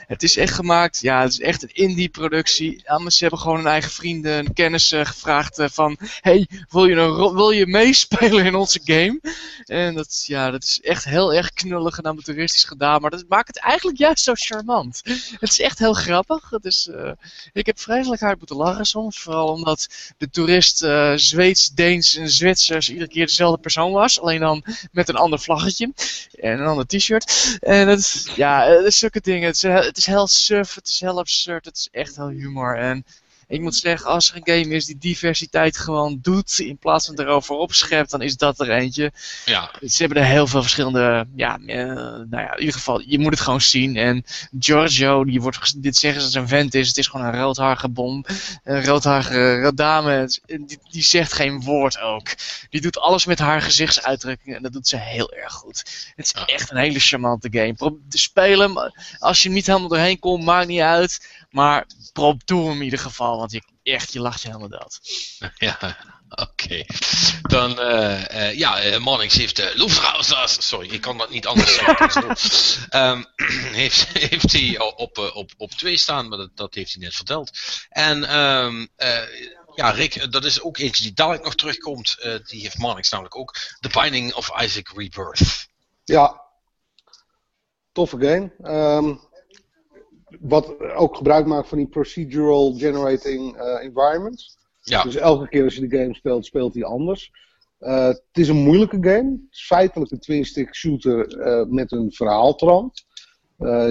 Het 0.07 0.23
is 0.23 0.37
echt 0.37 0.53
gemaakt, 0.53 0.99
ja, 0.99 1.21
het 1.21 1.31
is 1.31 1.39
echt 1.39 1.63
een 1.63 1.73
indie 1.73 2.09
productie. 2.09 2.83
Maar 2.85 3.11
ze 3.11 3.21
hebben 3.21 3.39
gewoon 3.39 3.57
hun 3.57 3.67
eigen 3.67 3.91
vrienden 3.91 4.31
en 4.31 4.53
kennissen 4.53 5.05
gevraagd 5.05 5.59
eh, 5.59 5.67
van... 5.71 5.97
Hey, 6.21 6.47
wil 6.69 6.85
je, 6.85 6.95
een 6.95 7.33
wil 7.33 7.51
je 7.51 7.67
meespelen 7.67 8.45
in 8.45 8.55
onze 8.55 8.79
game? 8.83 9.21
En 9.65 9.95
dat, 9.95 10.23
ja, 10.25 10.51
dat 10.51 10.63
is 10.63 10.81
echt 10.81 11.03
heel 11.03 11.33
erg 11.33 11.53
knullig 11.53 11.97
en 11.97 12.05
amateuristisch 12.05 12.63
gedaan. 12.63 13.01
Maar 13.01 13.11
dat 13.11 13.25
maakt 13.27 13.47
het 13.47 13.59
eigenlijk 13.59 13.97
juist 13.97 14.23
zo 14.23 14.33
charmant. 14.35 15.01
Het 15.39 15.49
is 15.49 15.59
echt 15.59 15.79
heel 15.79 15.93
grappig. 15.93 16.49
Het 16.49 16.89
eh, 16.95 17.11
ik 17.53 17.65
heb 17.65 17.79
vreselijk 17.79 18.21
hard 18.21 18.37
moeten 18.37 18.55
lachen 18.55 18.85
soms. 18.85 19.19
Vooral 19.19 19.47
omdat 19.47 19.87
de 20.17 20.29
toerist 20.29 20.83
eh, 20.83 21.13
Zweeds, 21.15 21.69
Deens 21.69 22.15
en 22.15 22.28
Zwitsers 22.29 22.89
iedere 22.89 23.09
keer 23.09 23.25
dezelfde 23.25 23.61
persoon 23.61 23.91
was. 23.91 24.21
Alleen 24.21 24.39
dan 24.39 24.63
met 24.91 25.09
een 25.09 25.15
ander 25.15 25.39
vlaggetje. 25.39 25.93
En 26.31 26.59
een 26.59 26.65
ander 26.65 26.85
t-shirt. 26.87 27.57
En 27.59 27.87
het 27.87 27.99
is, 27.99 28.27
ja, 28.35 28.67
het 28.67 28.85
is 28.85 28.97
zulke 28.97 29.21
dingen. 29.21 29.47
Het 29.47 29.55
is, 29.55 29.61
het 29.61 29.97
is 29.97 30.05
heel 30.05 30.27
suf, 30.27 30.75
het 30.75 30.87
is 30.87 30.99
heel 30.99 31.17
absurd, 31.17 31.65
het 31.65 31.77
is 31.77 31.87
echt 31.91 32.15
heel 32.15 32.29
humor. 32.29 32.77
En 32.77 33.05
ik 33.49 33.61
moet 33.61 33.75
zeggen, 33.75 34.09
als 34.09 34.29
er 34.31 34.35
een 34.35 34.61
game 34.63 34.75
is 34.75 34.85
die 34.85 34.97
diversiteit 34.97 35.77
gewoon 35.77 36.19
doet, 36.21 36.59
in 36.59 36.77
plaats 36.77 37.05
van 37.05 37.19
erover 37.19 37.55
opschept, 37.55 38.11
dan 38.11 38.21
is 38.21 38.37
dat 38.37 38.59
er 38.59 38.69
eentje. 38.71 39.11
ja. 39.45 39.71
Ze 39.81 39.97
hebben 39.97 40.17
er 40.17 40.29
heel 40.29 40.47
veel 40.47 40.61
verschillende, 40.61 41.27
ja, 41.35 41.59
eh, 41.65 41.85
nou 41.85 42.27
ja, 42.31 42.53
in 42.53 42.59
ieder 42.59 42.73
geval, 42.75 43.01
je 43.05 43.19
moet 43.19 43.31
het 43.31 43.39
gewoon 43.41 43.61
zien. 43.61 43.95
En 43.95 44.25
Giorgio, 44.59 45.25
die 45.25 45.41
wordt, 45.41 45.83
dit 45.83 45.95
zeggen 45.97 46.21
ze 46.21 46.25
dat 46.27 46.33
het 46.35 46.43
een 46.43 46.57
vent 46.57 46.73
is, 46.73 46.87
het 46.87 46.97
is 46.97 47.07
gewoon 47.07 47.25
een 47.25 47.39
roodharige 47.39 47.89
bom, 47.89 48.25
een 48.63 48.85
roodharige 48.85 49.71
dame, 49.75 50.11
Het 50.11 50.29
is- 50.29 50.41
en 50.55 50.65
die, 50.65 50.79
die 50.91 51.03
zegt 51.03 51.33
geen 51.33 51.61
woord 51.61 51.99
ook. 51.99 52.27
Die 52.69 52.81
doet 52.81 52.97
alles 52.99 53.25
met 53.25 53.39
haar 53.39 53.61
gezichtsuitdrukking 53.61 54.55
en 54.55 54.61
dat 54.61 54.73
doet 54.73 54.87
ze 54.87 54.97
heel 54.97 55.31
erg 55.33 55.53
goed. 55.53 55.77
Het 56.15 56.25
is 56.25 56.33
echt 56.45 56.71
een 56.71 56.77
hele 56.77 56.99
charmante 56.99 57.47
game. 57.51 57.73
Probeer 57.73 57.99
te 58.09 58.17
spelen, 58.17 58.73
maar 58.73 59.15
als 59.19 59.43
je 59.43 59.49
niet 59.49 59.65
helemaal 59.67 59.87
doorheen 59.89 60.19
komt, 60.19 60.43
maakt 60.43 60.67
niet 60.67 60.79
uit. 60.79 61.27
Maar 61.49 61.85
probeer 62.13 62.41
doe 62.45 62.67
hem 62.67 62.77
in 62.77 62.83
ieder 62.83 62.99
geval, 62.99 63.37
want 63.37 63.51
je, 63.51 63.61
echt, 63.83 64.13
je 64.13 64.19
lacht 64.19 64.41
je 64.41 64.47
helemaal 64.47 64.69
dood. 64.79 64.99
Ja, 65.57 65.97
oké. 66.29 66.85
Dan, 67.41 67.79
eh, 67.79 68.47
eh, 68.49 68.57
ja, 68.57 68.79
eh, 68.79 68.99
Mannix 68.99 69.35
heeft 69.35 69.59
uh, 69.59 69.65
Lufthansa, 69.73 70.47
sorry, 70.47 70.89
ik 70.89 71.01
kan 71.01 71.17
dat 71.17 71.29
niet 71.29 71.47
anders 71.47 71.75
zeggen. 71.75 72.35
Ehm, 72.99 73.23
heeft, 73.81 74.07
heeft 74.07 74.51
hij 74.51 74.79
al 74.79 74.89
op, 74.89 75.17
op, 75.33 75.51
op 75.57 75.71
twee 75.71 75.97
staan, 75.97 76.27
maar 76.27 76.37
dat, 76.37 76.49
dat 76.55 76.73
heeft 76.75 76.93
hij 76.93 77.03
net 77.03 77.15
verteld. 77.15 77.51
En 77.89 78.23
ehm, 78.23 78.85
eh, 78.95 79.21
ja, 79.75 79.89
Rick, 79.89 80.31
dat 80.31 80.45
is 80.45 80.61
ook 80.61 80.77
eentje 80.77 81.03
die 81.03 81.13
dadelijk 81.13 81.43
nog 81.43 81.55
terugkomt. 81.55 82.15
eh, 82.19 82.33
die 82.43 82.61
heeft 82.61 82.77
Mannix 82.77 83.09
namelijk 83.09 83.35
ook. 83.35 83.55
The 83.79 83.89
Binding 83.89 84.33
of 84.33 84.61
Isaac 84.61 84.91
Rebirth. 84.95 85.67
Ja, 86.03 86.41
toffe 87.91 88.17
game. 88.19 88.51
Ehm, 88.63 89.15
wat 90.39 90.79
ook 90.95 91.15
gebruik 91.15 91.45
maakt 91.45 91.67
van 91.67 91.77
die 91.77 91.87
procedural 91.87 92.73
generating 92.73 93.55
eh, 93.55 93.83
environments. 93.83 94.57
Ja, 94.81 95.03
Dus 95.03 95.15
elke 95.15 95.49
keer 95.49 95.63
als 95.63 95.75
je 95.75 95.87
de 95.87 95.97
game 95.97 96.15
speelt, 96.15 96.45
speelt 96.45 96.73
hij 96.73 96.83
anders. 96.83 97.31
Eh, 97.79 98.07
het 98.07 98.23
is 98.31 98.47
een 98.47 98.63
moeilijke 98.63 98.97
game. 99.01 99.31
Het 99.31 99.51
is 99.51 99.65
feitelijk 99.65 100.11
een 100.11 100.19
twin-stick 100.19 100.75
shooter 100.75 101.39
eh, 101.39 101.65
met 101.65 101.91
een 101.91 102.11
verhaaltrand. 102.11 103.07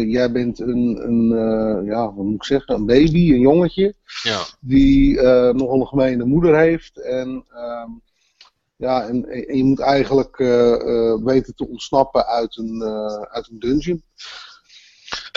Jij 0.07 0.33
bent 0.33 0.61
een, 0.61 1.01
een 1.07 1.85
ja, 1.85 2.15
wat 2.15 2.25
moet 2.25 2.35
ik 2.35 2.45
zeggen, 2.45 2.75
een 2.75 2.87
baby, 2.87 3.33
een 3.33 3.41
jongetje 3.41 3.95
ja, 4.23 4.45
die 4.61 5.21
eh, 5.21 5.55
nogal 5.55 5.81
een 5.81 5.87
gemene 5.87 6.25
moeder 6.25 6.59
heeft. 6.59 7.01
En, 7.01 7.45
ehm, 7.51 7.91
ja, 8.77 9.09
en, 9.09 9.29
en 9.29 9.57
je 9.57 9.65
moet 9.65 9.81
eigenlijk 9.81 10.37
weten 11.25 11.55
te 11.55 11.69
ontsnappen 11.69 12.27
uit 12.27 12.57
een, 12.57 12.83
uit 13.31 13.49
een 13.49 13.59
dungeon. 13.59 14.03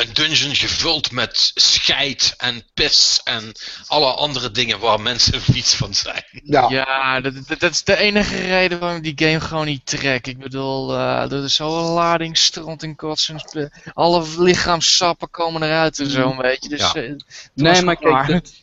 Een 0.01 0.13
dungeon 0.13 0.55
gevuld 0.55 1.11
met 1.11 1.51
scheid 1.53 2.33
en 2.37 2.63
pis 2.73 3.21
en 3.23 3.51
alle 3.87 4.11
andere 4.13 4.51
dingen 4.51 4.79
waar 4.79 5.01
mensen 5.01 5.41
vies 5.51 5.73
van 5.73 5.93
zijn. 5.93 6.23
Ja, 6.43 6.69
Ja, 6.69 7.21
dat, 7.21 7.33
dat, 7.47 7.59
dat 7.59 7.71
is 7.71 7.83
de 7.83 7.97
enige 7.97 8.35
reden 8.41 8.79
waarom 8.79 9.03
ik 9.03 9.17
die 9.17 9.27
game 9.27 9.39
gewoon 9.41 9.65
niet 9.65 9.85
trek. 9.85 10.27
Ik 10.27 10.37
bedoel, 10.37 10.93
eh, 10.93 11.31
er 11.31 11.43
is 11.43 11.55
zo'n 11.55 11.69
lading 11.83 12.37
stront 12.37 12.83
en 12.83 12.95
kots 12.95 13.29
en 13.29 13.69
alle 13.93 14.25
lichaamssappen 14.37 15.29
komen 15.29 15.63
eruit 15.63 15.99
en 15.99 16.09
zo, 16.09 16.35
weet 16.37 16.63
je. 16.63 16.69
Dus, 16.69 16.79
Ja. 16.79 16.93
eh, 16.95 17.13
Nee, 17.53 17.81
maar 17.81 17.95
klaar. 17.97 18.25
kijk, 18.25 18.43
dat, 18.43 18.53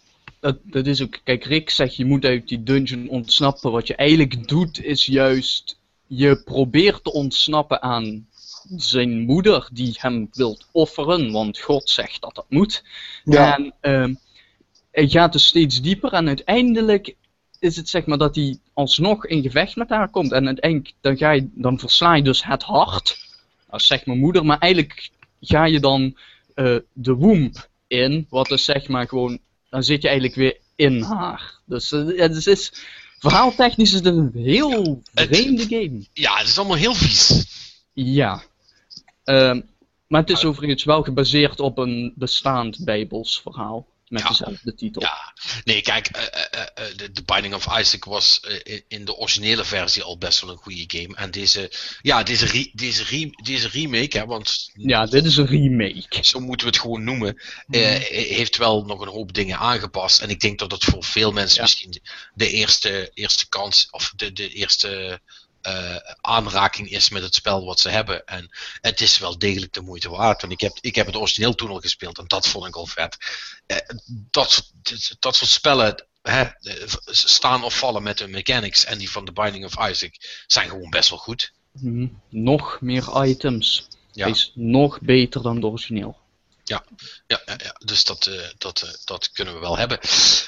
dat, 0.40 0.58
dat 0.64 0.86
is 0.86 1.02
ook. 1.02 1.18
Kijk, 1.24 1.44
Rick 1.44 1.70
zegt 1.70 1.96
je 1.96 2.04
moet 2.04 2.24
uit 2.24 2.48
die 2.48 2.62
dungeon 2.62 3.08
ontsnappen. 3.08 3.70
Wat 3.72 3.86
je 3.86 3.94
eigenlijk 3.96 4.48
doet, 4.48 4.82
is 4.84 5.04
juist. 5.06 5.76
Je 6.06 6.42
probeert 6.44 7.04
te 7.04 7.12
ontsnappen 7.12 7.82
aan 7.82 8.27
zijn 8.76 9.20
moeder, 9.20 9.68
die 9.72 9.96
hem 9.98 10.28
wilt 10.32 10.68
offeren, 10.72 11.32
want 11.32 11.60
God 11.60 11.90
zegt 11.90 12.20
dat 12.20 12.34
dat 12.34 12.46
moet. 12.48 12.84
ja. 13.24 13.56
En 13.56 13.74
ehm 13.80 14.14
hij 14.98 15.08
gaat 15.08 15.32
dus 15.32 15.46
steeds 15.46 15.80
dieper 15.80 16.12
en 16.12 16.26
uiteindelijk 16.26 17.14
is 17.58 17.76
het 17.76 17.88
zeg 17.88 18.06
maar 18.06 18.18
dat 18.18 18.34
hij 18.34 18.58
alsnog 18.72 19.26
in 19.26 19.42
gevecht 19.42 19.76
met 19.76 19.88
haar 19.88 20.08
komt. 20.08 20.32
En 20.32 20.46
uiteindelijk 20.46 20.92
dan, 21.00 21.16
ga 21.16 21.30
je, 21.30 21.48
dan 21.54 21.78
versla 21.78 22.14
je 22.14 22.22
dus 22.22 22.44
het 22.44 22.62
hart. 22.62 23.26
Dat 23.70 23.82
zegt 23.82 24.06
mijn 24.06 24.18
moeder, 24.18 24.44
maar 24.44 24.58
eigenlijk 24.58 25.10
ga 25.40 25.64
je 25.64 25.80
dan 25.80 26.16
eh, 26.54 26.76
de 26.92 27.14
womb 27.14 27.68
in. 27.86 28.26
Wat 28.30 28.48
dus 28.48 28.64
zeg 28.64 28.88
maar 28.88 29.08
gewoon, 29.08 29.38
dan 29.70 29.82
zit 29.82 30.02
je 30.02 30.08
eigenlijk 30.08 30.38
weer 30.38 30.58
in 30.76 31.02
haar. 31.02 31.58
Dus 31.64 31.92
eh, 31.92 32.06
het 32.06 32.34
is, 32.34 32.46
is, 32.46 32.72
verhaaltechnisch 33.18 33.92
is 33.92 33.94
het 33.94 34.06
een 34.06 34.30
heel 34.34 35.02
vreemde 35.14 35.62
game. 35.62 36.04
Ja, 36.12 36.36
het 36.36 36.48
is 36.48 36.58
allemaal 36.58 36.76
heel 36.76 36.94
vies. 36.94 37.46
Ja. 37.92 38.42
Ehm, 39.28 39.60
maar 40.06 40.20
het 40.20 40.30
is 40.30 40.44
overigens 40.44 40.84
wel 40.84 41.02
gebaseerd 41.02 41.60
op 41.60 41.78
een 41.78 42.12
bestaand 42.16 42.84
Bijbels 42.84 43.40
verhaal. 43.42 43.86
Met 44.08 44.22
Ja. 44.22 44.28
dezelfde 44.28 44.74
titel. 44.74 45.02
Ja, 45.02 45.32
nee, 45.64 45.80
kijk, 45.82 46.06
eh, 46.06 46.22
eh, 46.24 46.66
eh, 46.74 46.96
de, 46.96 47.12
de 47.12 47.22
Binding 47.24 47.54
of 47.54 47.78
Isaac 47.78 48.04
was 48.04 48.40
eh, 48.40 48.80
in- 48.88 49.04
de 49.04 49.16
originele 49.16 49.64
versie 49.64 50.02
al 50.02 50.18
best 50.18 50.40
wel 50.40 50.50
een 50.50 50.56
goede 50.56 50.84
game. 50.86 51.14
En 51.16 51.30
deze, 51.30 51.70
ja, 52.02 52.22
deze, 52.22 52.46
re- 52.46 52.70
deze, 52.72 53.04
re- 53.04 53.30
deze 53.42 53.68
remake, 53.68 54.18
hè, 54.18 54.26
want 54.26 54.70
Ja, 54.74 55.06
dit 55.06 55.24
is 55.24 55.36
een 55.36 55.46
remake. 55.46 56.04
zo 56.20 56.40
moeten 56.40 56.66
we 56.66 56.72
het 56.72 56.80
gewoon 56.82 57.04
noemen, 57.04 57.42
eh, 57.68 57.80
heeft 58.28 58.56
wel 58.56 58.84
nog 58.84 59.00
een 59.00 59.08
hoop 59.08 59.32
dingen 59.32 59.58
aangepast. 59.58 60.20
En 60.20 60.30
ik 60.30 60.40
denk 60.40 60.58
dat 60.58 60.70
het 60.72 60.84
voor 60.84 61.04
veel 61.04 61.32
mensen 61.32 61.56
Ja. 61.56 61.62
misschien 61.62 61.90
de, 61.90 62.00
de 62.34 62.50
eerste, 62.50 63.10
eerste 63.14 63.48
kans, 63.48 63.88
of 63.90 64.12
de, 64.16 64.32
de 64.32 64.48
eerste 64.48 65.20
eh, 65.68 66.14
aanraking 66.20 66.90
is 66.90 67.10
met 67.10 67.22
het 67.22 67.34
spel 67.34 67.64
wat 67.64 67.80
ze 67.80 67.88
hebben. 67.88 68.26
En 68.26 68.50
het 68.80 69.00
is 69.00 69.18
wel 69.18 69.38
degelijk 69.38 69.72
de 69.72 69.80
moeite 69.80 70.10
waard. 70.10 70.40
Want 70.40 70.52
ik 70.52 70.60
heb, 70.60 70.78
ik 70.80 70.94
heb 70.94 71.06
het 71.06 71.16
origineel 71.16 71.54
toen 71.54 71.70
al 71.70 71.80
gespeeld 71.80 72.18
en 72.18 72.26
dat 72.26 72.48
vond 72.48 72.66
ik 72.66 72.76
al 72.76 72.86
vet. 72.86 73.16
Eh, 73.66 73.76
dat, 74.30 74.50
soort, 74.50 75.16
dat 75.18 75.36
soort 75.36 75.50
spellen 75.50 76.06
hè, 76.22 76.42
eh, 76.42 76.86
staan 77.06 77.64
of 77.64 77.78
vallen 77.78 78.02
met 78.02 78.18
de 78.18 78.28
mechanics 78.28 78.84
en 78.84 78.98
die 78.98 79.10
van 79.10 79.24
The 79.24 79.32
Binding 79.32 79.64
of 79.64 79.88
Isaac 79.88 80.44
zijn 80.46 80.68
gewoon 80.68 80.90
best 80.90 81.10
wel 81.10 81.18
goed. 81.18 81.52
Hm, 81.80 82.06
Nog 82.28 82.80
meer 82.80 83.24
items. 83.26 83.88
Ja. 84.12 84.26
Is 84.26 84.52
nog 84.54 85.00
beter 85.00 85.42
dan 85.42 85.60
de 85.60 85.66
origineel. 85.66 86.16
Ja, 86.68 86.84
ja, 87.26 87.40
ja, 87.46 87.74
dus 87.84 88.04
dat, 88.04 88.26
eh, 88.26 88.34
dat, 88.58 88.82
eh, 88.82 88.90
dat 89.04 89.30
kunnen 89.32 89.54
we 89.54 89.60
wel 89.60 89.78
hebben. 89.78 89.98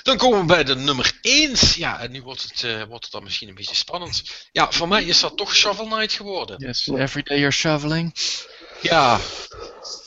Dan 0.02 0.16
komen 0.16 0.40
we 0.40 0.44
bij 0.44 0.64
de 0.64 0.76
nummer 0.76 1.18
1. 1.22 1.56
Ja, 1.74 2.00
en 2.00 2.10
nu 2.10 2.22
wordt 2.22 2.42
het, 2.42 2.62
eh, 2.64 2.82
wordt 2.82 3.04
het 3.04 3.12
dan 3.12 3.22
misschien 3.22 3.48
een 3.48 3.54
beetje 3.54 3.74
spannend. 3.74 4.22
Ja, 4.52 4.70
voor 4.72 4.88
mij 4.88 5.04
is 5.04 5.20
dat 5.20 5.36
toch 5.36 5.54
Shovel 5.54 5.84
Knight 5.86 6.12
geworden. 6.12 6.66
Yes, 6.66 6.86
every 6.88 7.22
day 7.22 7.36
you're 7.36 7.52
shoveling. 7.52 8.14
Ja, 8.80 9.20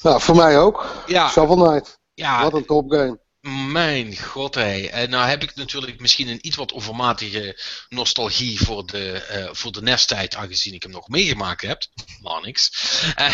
Nou, 0.02 0.22
voor 0.22 0.36
mij 0.36 0.60
ook. 0.60 1.04
ja, 1.08 1.30
Shovel 1.30 1.56
Knight. 1.68 2.00
ja. 2.14 2.42
Wat 2.44 2.54
een 2.54 2.66
topgame. 2.66 3.20
Mijn 3.50 4.18
god, 4.18 4.56
hé. 4.56 4.86
En 4.86 5.10
nou 5.10 5.28
heb 5.30 5.44
ik 5.44 5.56
natuurlijk 5.56 6.00
misschien 6.00 6.28
een 6.28 6.48
iets 6.48 6.56
wat 6.56 6.74
overmatige 6.74 7.60
nostalgie 7.90 8.62
voor 8.62 8.86
de, 8.86 9.12
eh 9.12 9.50
voor 9.52 9.72
de 9.72 9.82
nesttijd, 9.82 10.36
aangezien 10.36 10.74
ik 10.74 10.84
hem 10.84 10.92
nog 10.92 11.08
meegemaakt 11.08 11.62
heb. 11.62 11.86
Maar 12.22 12.42
niks. 12.42 12.72
Eh, 13.16 13.34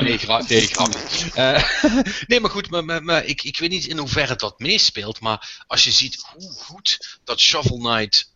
nee, 0.00 0.18
gra 0.18 0.44
nee, 0.48 0.66
grapje. 0.66 1.30
Eh, 1.34 1.64
nee, 2.26 2.40
maar 2.40 2.50
goed, 2.50 2.70
maar, 2.70 2.84
maar, 2.84 3.02
maar 3.02 3.24
ik, 3.24 3.42
ik 3.42 3.58
weet 3.58 3.70
niet 3.70 3.86
in 3.86 3.98
hoeverre 3.98 4.36
dat 4.36 4.58
meespeelt. 4.58 5.20
Maar 5.20 5.64
als 5.66 5.84
je 5.84 5.90
ziet 5.90 6.24
hoe 6.32 6.52
goed 6.52 7.18
dat 7.24 7.40
Shovel 7.40 7.78
Knight 7.78 8.32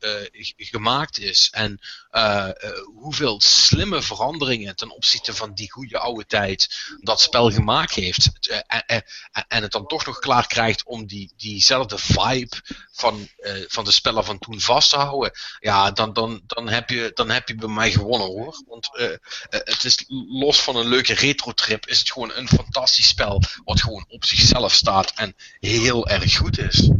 gemaakt 0.56 1.18
is. 1.18 1.48
En 1.52 1.80
eh, 2.16 2.48
eh, 2.48 2.70
hoeveel 2.94 3.40
slimme 3.40 4.02
veranderingen 4.02 4.76
ten 4.76 4.90
opzichte 4.90 5.34
van 5.34 5.54
die 5.54 5.70
goede 5.70 5.98
oude 5.98 6.26
tijd 6.26 6.68
dat 7.00 7.20
spel 7.20 7.50
gemaakt 7.50 7.94
heeft. 7.94 8.30
eh, 8.48 8.58
en, 8.66 9.04
en, 9.32 9.44
en 9.48 9.62
het 9.62 9.72
dan 9.72 9.86
toch 9.86 10.06
nog 10.06 10.18
klaar 10.18 10.46
krijgt 10.46 10.84
om 10.84 11.06
die, 11.06 11.32
diezelfde 11.36 11.98
vibe 11.98 12.56
van, 12.92 13.28
eh, 13.36 13.52
van 13.66 13.84
de 13.84 13.90
spellen 13.90 14.24
van 14.24 14.38
toen 14.38 14.60
vast 14.60 14.90
te 14.90 14.96
houden. 14.96 15.32
Ja, 15.60 15.90
dan, 15.90 16.12
dan, 16.12 16.42
dan, 16.46 16.68
heb, 16.68 16.90
je, 16.90 17.10
dan 17.14 17.30
heb 17.30 17.48
je 17.48 17.54
bij 17.54 17.68
mij 17.68 17.90
gewonnen 17.90 18.28
hoor. 18.28 18.62
Want 18.66 18.96
eh, 18.96 19.12
eh, 19.12 19.18
het 19.48 19.84
is 19.84 20.04
los 20.28 20.60
van 20.60 20.76
een 20.76 20.88
leuke 20.88 21.14
retro 21.14 21.52
trip, 21.52 21.86
is 21.86 21.98
het 21.98 22.10
gewoon 22.12 22.32
een 22.34 22.48
fantastisch 22.48 23.08
spel. 23.08 23.42
Wat 23.64 23.82
gewoon 23.82 24.04
op 24.08 24.24
zichzelf 24.24 24.72
staat 24.72 25.12
en 25.14 25.36
heel 25.60 26.08
erg 26.08 26.36
goed 26.36 26.58
is. 26.58 26.90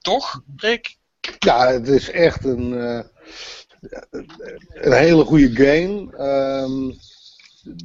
Toch, 0.00 0.40
Rick? 0.56 0.98
Ja, 1.38 1.66
het 1.66 1.88
is 1.88 2.10
echt 2.10 2.44
een, 2.44 2.80
eh, 2.80 3.00
een 4.72 4.92
hele 4.92 5.24
goede 5.24 5.50
game. 5.50 6.16
Ehm, 6.16 6.88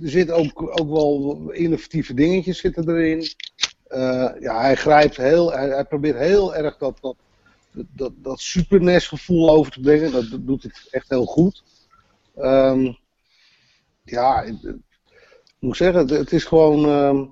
er 0.03 0.09
zitten 0.09 0.35
ook, 0.35 0.79
ook 0.79 0.89
wel 0.89 1.39
innovatieve 1.51 2.13
dingetjes 2.13 2.57
zitten 2.57 2.89
erin. 2.89 3.27
Eh, 3.87 4.31
ja, 4.39 4.61
hij 4.61 4.75
grijpt 4.75 5.17
heel, 5.17 5.51
hij, 5.51 5.69
hij 5.69 5.85
probeert 5.85 6.17
heel 6.17 6.55
erg 6.55 6.77
dat, 6.77 6.97
dat, 7.01 7.15
dat, 7.71 8.11
dat 8.15 8.41
NES 8.69 9.07
gevoel 9.07 9.49
over 9.49 9.71
te 9.71 9.79
brengen. 9.79 10.11
Dat, 10.11 10.25
doet 10.39 10.63
het 10.63 10.87
echt 10.91 11.09
heel 11.09 11.25
goed. 11.25 11.63
Ehm, 12.35 12.91
ja, 14.03 14.41
ik, 14.41 14.55
moet 15.59 15.77
zeggen, 15.77 15.99
het, 15.99 16.09
het 16.09 16.31
is 16.31 16.43
gewoon. 16.43 16.85
ehm, 16.85 17.25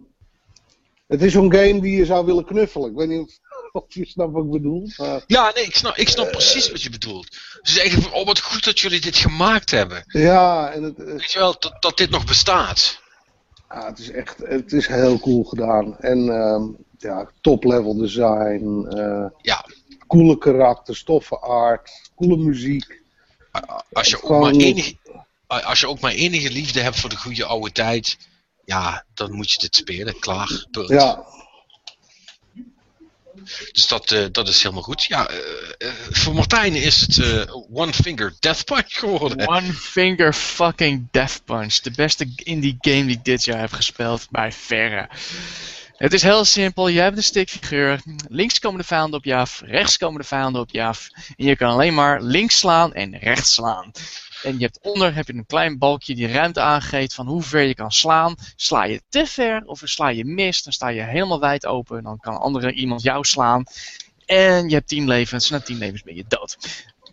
het 1.08 1.22
is 1.22 1.32
zo'n 1.32 1.54
game 1.54 1.82
die 1.82 1.98
je 1.98 2.06
zou 2.06 2.26
willen 2.26 2.46
knuffelen. 2.46 2.90
Ik 2.90 2.96
weet 2.96 3.08
niet 3.08 3.40
of, 3.80 3.84
je 3.88 4.06
snapt 4.06 4.32
wat 4.34 4.44
ik 4.46 4.52
bedoel. 4.52 4.90
Maar, 4.98 5.24
Ja, 5.28 5.52
nee, 5.56 5.64
ik 5.64 5.76
snap, 5.76 5.96
ik 5.96 6.10
snap 6.10 6.32
precies 6.32 6.72
wat 6.72 6.82
je 6.82 6.90
bedoelt. 6.90 7.34
Ze 7.62 7.74
zeggen 7.74 8.02
van, 8.02 8.12
oh 8.14 8.26
wat 8.26 8.40
goed 8.40 8.64
dat 8.64 8.80
jullie 8.80 9.02
dit 9.02 9.16
gemaakt 9.18 9.72
hebben. 9.72 10.04
ja, 10.08 10.72
en 10.72 10.84
het, 10.84 10.98
het- 10.98 11.08
Weet 11.08 11.32
je 11.32 11.40
wel, 11.40 11.56
dat, 11.60 11.76
dat 11.80 11.98
dit 11.98 12.10
nog 12.10 12.26
bestaat. 12.26 13.02
Ja, 13.70 13.86
het 13.86 14.00
is 14.00 14.10
echt 14.12 14.38
het 14.38 14.74
is 14.74 14.88
heel 14.88 15.20
cool 15.20 15.44
gedaan. 15.44 15.98
En 16.00 16.30
ehm, 16.30 16.64
ja, 16.98 17.30
top 17.42 17.64
level 17.64 17.98
design, 17.98 18.86
eh, 18.90 19.26
Ja, 19.42 19.66
coole 20.08 20.38
karakters, 20.38 21.04
toffe 21.04 21.38
art, 21.40 21.90
coole 22.16 22.38
muziek. 22.38 23.02
als 23.92 24.10
je, 24.10 24.16
ook 24.16 24.22
Gewoon- 24.26 24.42
maar 24.42 24.52
enige, 24.52 24.96
als 25.48 25.80
je 25.80 25.88
ook 25.88 26.00
maar 26.00 26.12
enige 26.12 26.52
liefde 26.52 26.80
hebt 26.80 27.00
voor 27.00 27.10
de 27.10 27.18
goede 27.18 27.46
oude 27.46 27.72
tijd, 27.72 28.18
ja, 28.66 29.06
dan 29.14 29.32
moet 29.34 29.52
je 29.52 29.60
dit 29.60 29.76
spelen. 29.76 30.20
Klaar. 30.20 30.66
Punt. 30.72 30.90
Ja, 30.90 31.26
Dus 33.72 33.88
dat, 33.88 34.12
eh, 34.12 34.26
dat 34.32 34.48
is 34.48 34.64
helemaal 34.64 34.84
goed. 34.84 35.04
Ja, 35.04 35.28
eh, 35.28 35.38
eh, 35.78 35.94
voor 36.10 36.34
Martijn 36.34 36.76
is 36.76 37.02
het 37.02 37.48
One 37.74 37.94
Finger 37.94 38.34
Death 38.40 38.66
Punch 38.66 38.84
geworden. 38.88 39.48
One 39.48 39.74
Finger 39.74 40.34
fucking 40.34 41.08
Death 41.12 41.42
Punch. 41.46 41.76
De 41.76 41.92
beste 41.92 42.32
indie 42.36 42.78
game 42.80 43.06
die 43.06 43.18
ik 43.18 43.24
dit 43.24 43.44
jaar 43.44 43.60
heb 43.60 43.72
gespeeld, 43.72 44.28
bij 44.30 44.52
verre. 44.52 45.10
Het 45.98 46.14
is 46.14 46.22
heel 46.22 46.46
simpel. 46.46 46.88
Je 46.88 47.00
hebt 47.00 47.18
een 47.18 47.24
stickfiguur. 47.24 48.02
Links 48.28 48.60
komen 48.60 48.80
de 48.80 48.86
vijanden 48.86 49.20
op 49.20 49.26
je 49.26 49.36
af. 49.36 49.62
Rechts 49.66 49.98
komen 49.98 50.22
de 50.22 50.28
vijanden 50.28 50.62
op 50.62 50.70
je 50.72 50.84
af. 50.84 51.10
En 51.36 51.46
je 51.46 51.56
kan 51.56 51.70
alleen 51.70 51.94
maar 51.94 52.22
links 52.22 52.60
slaan 52.60 52.94
en 52.94 53.18
rechts 53.18 53.54
slaan. 53.54 53.92
En 54.44 54.58
je 54.58 54.66
hebt 54.66 54.80
onder 54.82 55.16
heb 55.16 55.28
je 55.28 55.34
een 55.34 55.46
klein 55.46 55.78
balkje 55.78 56.16
die 56.16 56.28
ruimte 56.28 56.62
aangeeft 56.62 57.14
van 57.14 57.28
hoe 57.28 57.42
ver 57.42 57.62
je 57.62 57.76
kan 57.76 57.92
slaan. 57.92 58.36
Sla 58.56 58.84
je 58.84 59.02
te 59.10 59.26
ver 59.26 59.64
of 59.66 59.82
sla 59.84 60.08
je 60.08 60.26
mis, 60.26 60.64
dan 60.64 60.74
sta 60.74 60.88
je 60.88 61.02
helemaal 61.02 61.40
wijd 61.40 61.66
open. 61.66 62.04
Dan 62.04 62.18
kan 62.20 62.38
andere 62.38 62.72
iemand 62.72 63.02
jou 63.02 63.26
slaan. 63.26 63.64
En 64.26 64.70
je 64.70 64.76
hebt 64.76 64.88
10 64.88 65.08
levens. 65.08 65.50
Na 65.50 65.60
10 65.60 65.78
levens 65.78 66.04
ben 66.04 66.16
je 66.16 66.26
dood. 66.28 66.58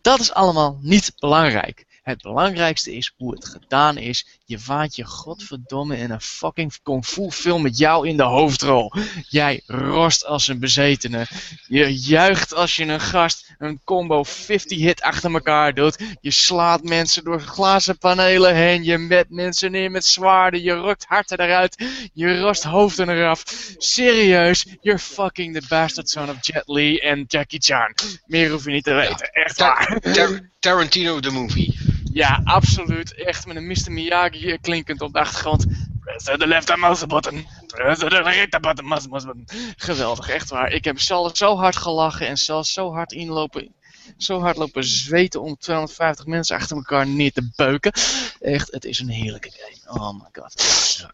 Dat 0.02 0.20
is 0.20 0.32
allemaal 0.32 0.78
niet 0.82 1.12
belangrijk. 1.18 1.86
Het 2.02 2.22
belangrijkste 2.22 2.94
is 2.96 3.12
hoe 3.16 3.34
het 3.34 3.44
gedaan 3.48 3.96
is. 3.96 4.26
Je 4.44 4.58
waait 4.66 4.96
je 4.96 5.04
godverdomme 5.04 5.96
in 5.96 6.10
een 6.10 6.20
fucking 6.20 6.72
kung 6.82 7.04
fu 7.04 7.30
film 7.30 7.62
met 7.62 7.78
jou 7.78 8.08
in 8.08 8.16
de 8.16 8.22
hoofdrol. 8.22 8.92
Jij 9.28 9.62
rost 9.66 10.24
als 10.26 10.48
een 10.48 10.58
bezetene. 10.58 11.26
Je 11.66 11.94
juicht 12.00 12.54
als 12.54 12.76
je 12.76 12.84
een 12.84 13.00
gast 13.00 13.54
een 13.58 13.80
combo 13.84 14.22
50 14.22 14.78
hit 14.78 15.00
achter 15.02 15.32
elkaar 15.32 15.74
doet. 15.74 15.98
Je 16.20 16.30
slaat 16.30 16.82
mensen 16.82 17.24
door 17.24 17.40
glazen 17.40 17.98
panelen 17.98 18.54
heen. 18.54 18.84
Je 18.84 18.98
met 18.98 19.30
mensen 19.30 19.70
neer 19.70 19.90
met 19.90 20.04
zwaarden. 20.04 20.62
Je 20.62 20.80
rukt 20.80 21.04
harten 21.08 21.40
eruit. 21.40 21.84
Je 22.12 22.40
rost 22.40 22.62
hoofden 22.62 23.08
eraf. 23.08 23.42
Serieus, 23.78 24.66
you're 24.80 24.98
fucking 24.98 25.54
the 25.60 25.66
bastard 25.68 26.08
son 26.08 26.30
of 26.30 26.36
Jet 26.40 26.62
Li 26.68 26.98
en 26.98 27.24
Jackie 27.28 27.60
Chan. 27.62 27.94
Meer 28.26 28.50
hoef 28.50 28.64
je 28.64 28.70
niet 28.70 28.84
te 28.84 28.92
weten. 28.94 29.30
Echt 29.32 29.58
waar. 29.58 29.98
Tar- 30.12 30.48
Tarantino 30.58 31.20
the 31.20 31.30
movie. 31.30 31.89
Ja, 32.12 32.40
absoluut. 32.44 33.14
Echt 33.14 33.46
met 33.46 33.56
een 33.56 33.66
Mr. 33.66 33.92
Miyagi 33.92 34.58
klinkend 34.60 35.00
op 35.00 35.12
de 35.12 35.18
achtergrond. 35.18 35.66
Press 36.00 36.24
the 36.24 36.46
left 36.46 36.76
mouse 36.76 37.06
button. 37.06 37.46
Press 37.66 38.00
the 38.00 38.08
right 38.08 38.60
button, 38.60 38.86
mouse 38.86 39.08
button. 39.08 39.44
Geweldig, 39.76 40.28
echt 40.28 40.50
waar. 40.50 40.70
Ik 40.70 40.84
heb 40.84 41.00
zelf 41.00 41.36
zo 41.36 41.56
hard 41.56 41.76
gelachen 41.76 42.26
en 42.26 42.36
zelfs 42.36 42.72
zo 42.72 42.92
hard 42.92 43.12
inlopen. 43.12 43.74
Zo 44.18 44.40
hard 44.40 44.56
lopen 44.56 44.84
zweten 44.84 45.42
om 45.42 45.56
250 45.58 46.26
mensen 46.26 46.56
achter 46.56 46.76
elkaar 46.76 47.06
neer 47.06 47.32
te 47.32 47.50
beuken. 47.56 47.92
Echt, 48.40 48.72
het 48.72 48.84
is 48.84 48.98
een 48.98 49.08
heerlijke 49.08 49.50
game. 49.50 50.00
Oh 50.00 50.12
my 50.12 50.28
god. 50.32 50.62
Ja, 50.98 51.12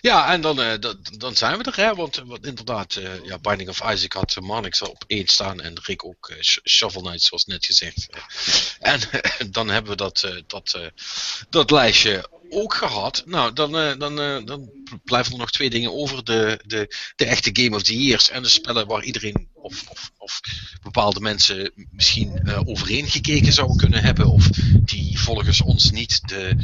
ja, 0.00 0.32
en 0.32 0.40
dan, 0.40 0.60
eh, 0.60 0.78
dan, 0.80 0.98
dan 1.16 1.36
zijn 1.36 1.58
we 1.58 1.64
er, 1.64 1.76
hè? 1.76 1.94
Want, 1.94 2.16
eh, 2.16 2.24
inderdaad, 2.40 2.96
eh, 2.96 3.24
ja, 3.24 3.38
Binding 3.38 3.68
of 3.68 3.92
Isaac 3.92 4.12
had 4.12 4.36
uh, 4.38 4.48
Marnix 4.48 4.82
op 4.82 5.04
één 5.06 5.26
staan 5.26 5.60
en 5.60 5.78
Rick 5.82 6.04
ook 6.04 6.32
Sh- 6.40 6.58
Shovel 6.64 7.02
Knight, 7.02 7.22
zoals 7.22 7.44
net 7.44 7.64
gezegd. 7.64 8.08
en 8.80 9.00
dan 9.50 9.68
hebben 9.68 9.90
we 9.90 9.96
dat, 9.96 10.28
dat, 10.46 10.78
dat 11.50 11.70
lijstje 11.70 12.28
ook 12.50 12.74
gehad. 12.74 13.22
Nou, 13.26 13.52
dan, 13.52 13.72
dan, 13.98 14.16
dan 14.44 14.70
blijven 15.04 15.32
er 15.32 15.38
nog 15.38 15.50
twee 15.50 15.70
dingen 15.70 15.92
over. 15.94 16.24
De, 16.24 16.60
de, 16.66 16.94
de 17.16 17.24
echte 17.24 17.50
Game 17.52 17.76
of 17.76 17.82
the 17.82 18.02
Years 18.02 18.30
en 18.30 18.42
de 18.42 18.48
spellen 18.48 18.86
waar 18.86 19.02
iedereen 19.04 19.48
of, 19.54 19.84
of, 19.88 20.10
of 20.18 20.40
bepaalde 20.82 21.20
mensen 21.20 21.72
misschien 21.90 22.40
eh, 22.44 22.60
overeen 22.64 23.08
gekeken 23.08 23.52
zouden 23.52 23.76
kunnen 23.76 24.02
hebben. 24.02 24.26
Of 24.26 24.48
die 24.80 25.18
volgens 25.20 25.60
ons 25.60 25.90
niet 25.90 26.28
de, 26.28 26.56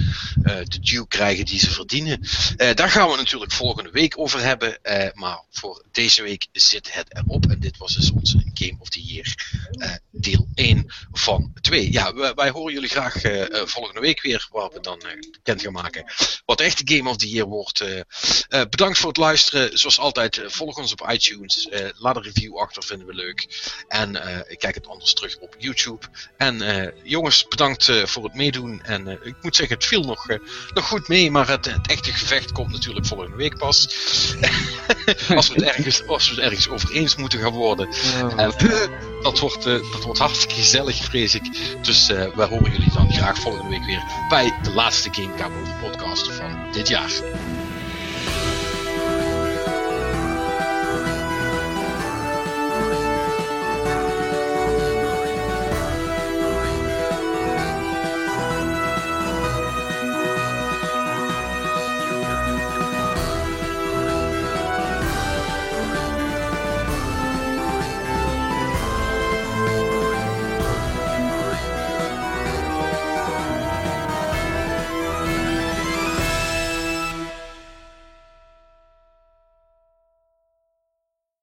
eh, 0.42 0.56
de 0.64 0.80
due 0.80 1.06
krijgen 1.08 1.44
die 1.44 1.58
ze 1.58 1.70
verdienen. 1.70 2.20
Eh, 2.56 2.74
daar 2.74 2.90
gaan 2.90 3.08
we 3.10 3.16
natuurlijk 3.16 3.52
volgende 3.52 3.90
week 3.90 4.18
over 4.18 4.40
hebben. 4.42 4.82
eh, 4.82 5.12
maar 5.14 5.42
voor 5.50 5.84
deze 5.92 6.22
week 6.22 6.46
zit 6.52 6.94
het 6.94 7.14
erop. 7.16 7.46
En 7.50 7.60
dit 7.60 7.76
was 7.76 7.94
dus 7.94 8.10
onze 8.10 8.50
Game 8.54 8.76
of 8.78 8.88
the 8.88 9.02
Year 9.02 9.34
eh, 9.70 9.90
deel 10.10 10.48
1 10.54 10.92
van 11.12 11.52
2. 11.60 11.92
Ja, 11.92 12.34
wij, 12.34 12.50
horen 12.50 12.72
jullie 12.72 12.88
graag 12.88 13.22
eh, 13.22 13.60
eh, 13.60 13.66
volgende 13.66 14.00
week 14.00 14.22
weer. 14.22 14.48
Waar 14.50 14.70
we 14.72 14.80
dan 14.80 15.00
eh, 15.00 15.18
bekend 15.30 15.62
gaan 15.62 15.72
maken 15.72 16.04
wat 16.46 16.58
de 16.58 16.64
echte 16.64 16.94
Game 16.96 17.10
of 17.10 17.16
the 17.16 17.28
Year 17.28 17.46
wordt. 17.46 17.84
Eh. 18.48 18.62
Bedankt 18.70 18.98
voor 18.98 19.08
het 19.08 19.18
luisteren. 19.18 19.78
Zoals 19.78 19.98
altijd, 19.98 20.38
eh, 20.38 20.48
volg 20.48 20.76
ons 20.76 20.92
op 20.92 21.10
iTunes. 21.10 21.68
Eh, 21.68 21.88
laat 21.96 22.16
een 22.16 22.22
review 22.22 22.56
achter, 22.56 22.82
vinden 22.82 23.06
we 23.06 23.14
leuk. 23.14 23.72
En 23.88 24.16
eh, 24.16 24.56
kijk 24.56 24.74
het 24.74 24.86
anders 24.86 25.12
terug 25.14 25.38
op 25.38 25.54
YouTube. 25.58 26.06
En 26.36 26.92
jongens, 27.02 27.48
bedankt 27.48 27.92
voor 28.04 28.24
het 28.24 28.34
meedoen. 28.34 28.82
En 28.82 29.08
ik 29.08 29.34
moet 29.40 29.56
zeggen, 29.56 29.76
het 29.76 29.84
viel 29.84 30.02
nog, 30.02 30.26
nog 30.74 30.88
goed 30.88 31.08
mee. 31.08 31.30
Maar 31.30 31.48
het, 31.48 31.64
het 31.64 31.86
echte 31.86 32.12
gevecht 32.12 32.52
komt 32.52 32.72
natuurlijk 32.72 33.06
volgende 33.06 33.36
week 33.36 33.58
pas. 33.58 33.86
als, 35.36 35.48
we 35.48 35.54
het 35.54 35.62
ergens, 35.62 36.06
als 36.06 36.28
we 36.28 36.34
het 36.34 36.44
ergens 36.44 36.68
over 36.68 36.92
eens 36.92 37.16
moeten 37.16 37.40
gaan 37.40 37.52
worden. 37.52 37.88
En, 38.36 38.52
dat, 39.22 39.38
wordt, 39.38 39.62
dat 39.64 40.04
wordt 40.04 40.18
hartstikke 40.18 40.54
gezellig, 40.54 40.96
vrees 40.96 41.34
ik. 41.34 41.42
Dus 41.82 42.06
wij 42.06 42.46
horen 42.46 42.72
jullie 42.72 42.92
dan 42.92 43.12
graag 43.12 43.38
volgende 43.38 43.68
week 43.68 43.84
weer 43.84 44.02
bij 44.28 44.58
de 44.62 44.70
laatste 44.70 45.08
Game 45.12 45.34
Cowboy 45.34 45.74
podcast 45.80 46.32
van 46.32 46.72
dit 46.72 46.88
jaar. 46.88 47.10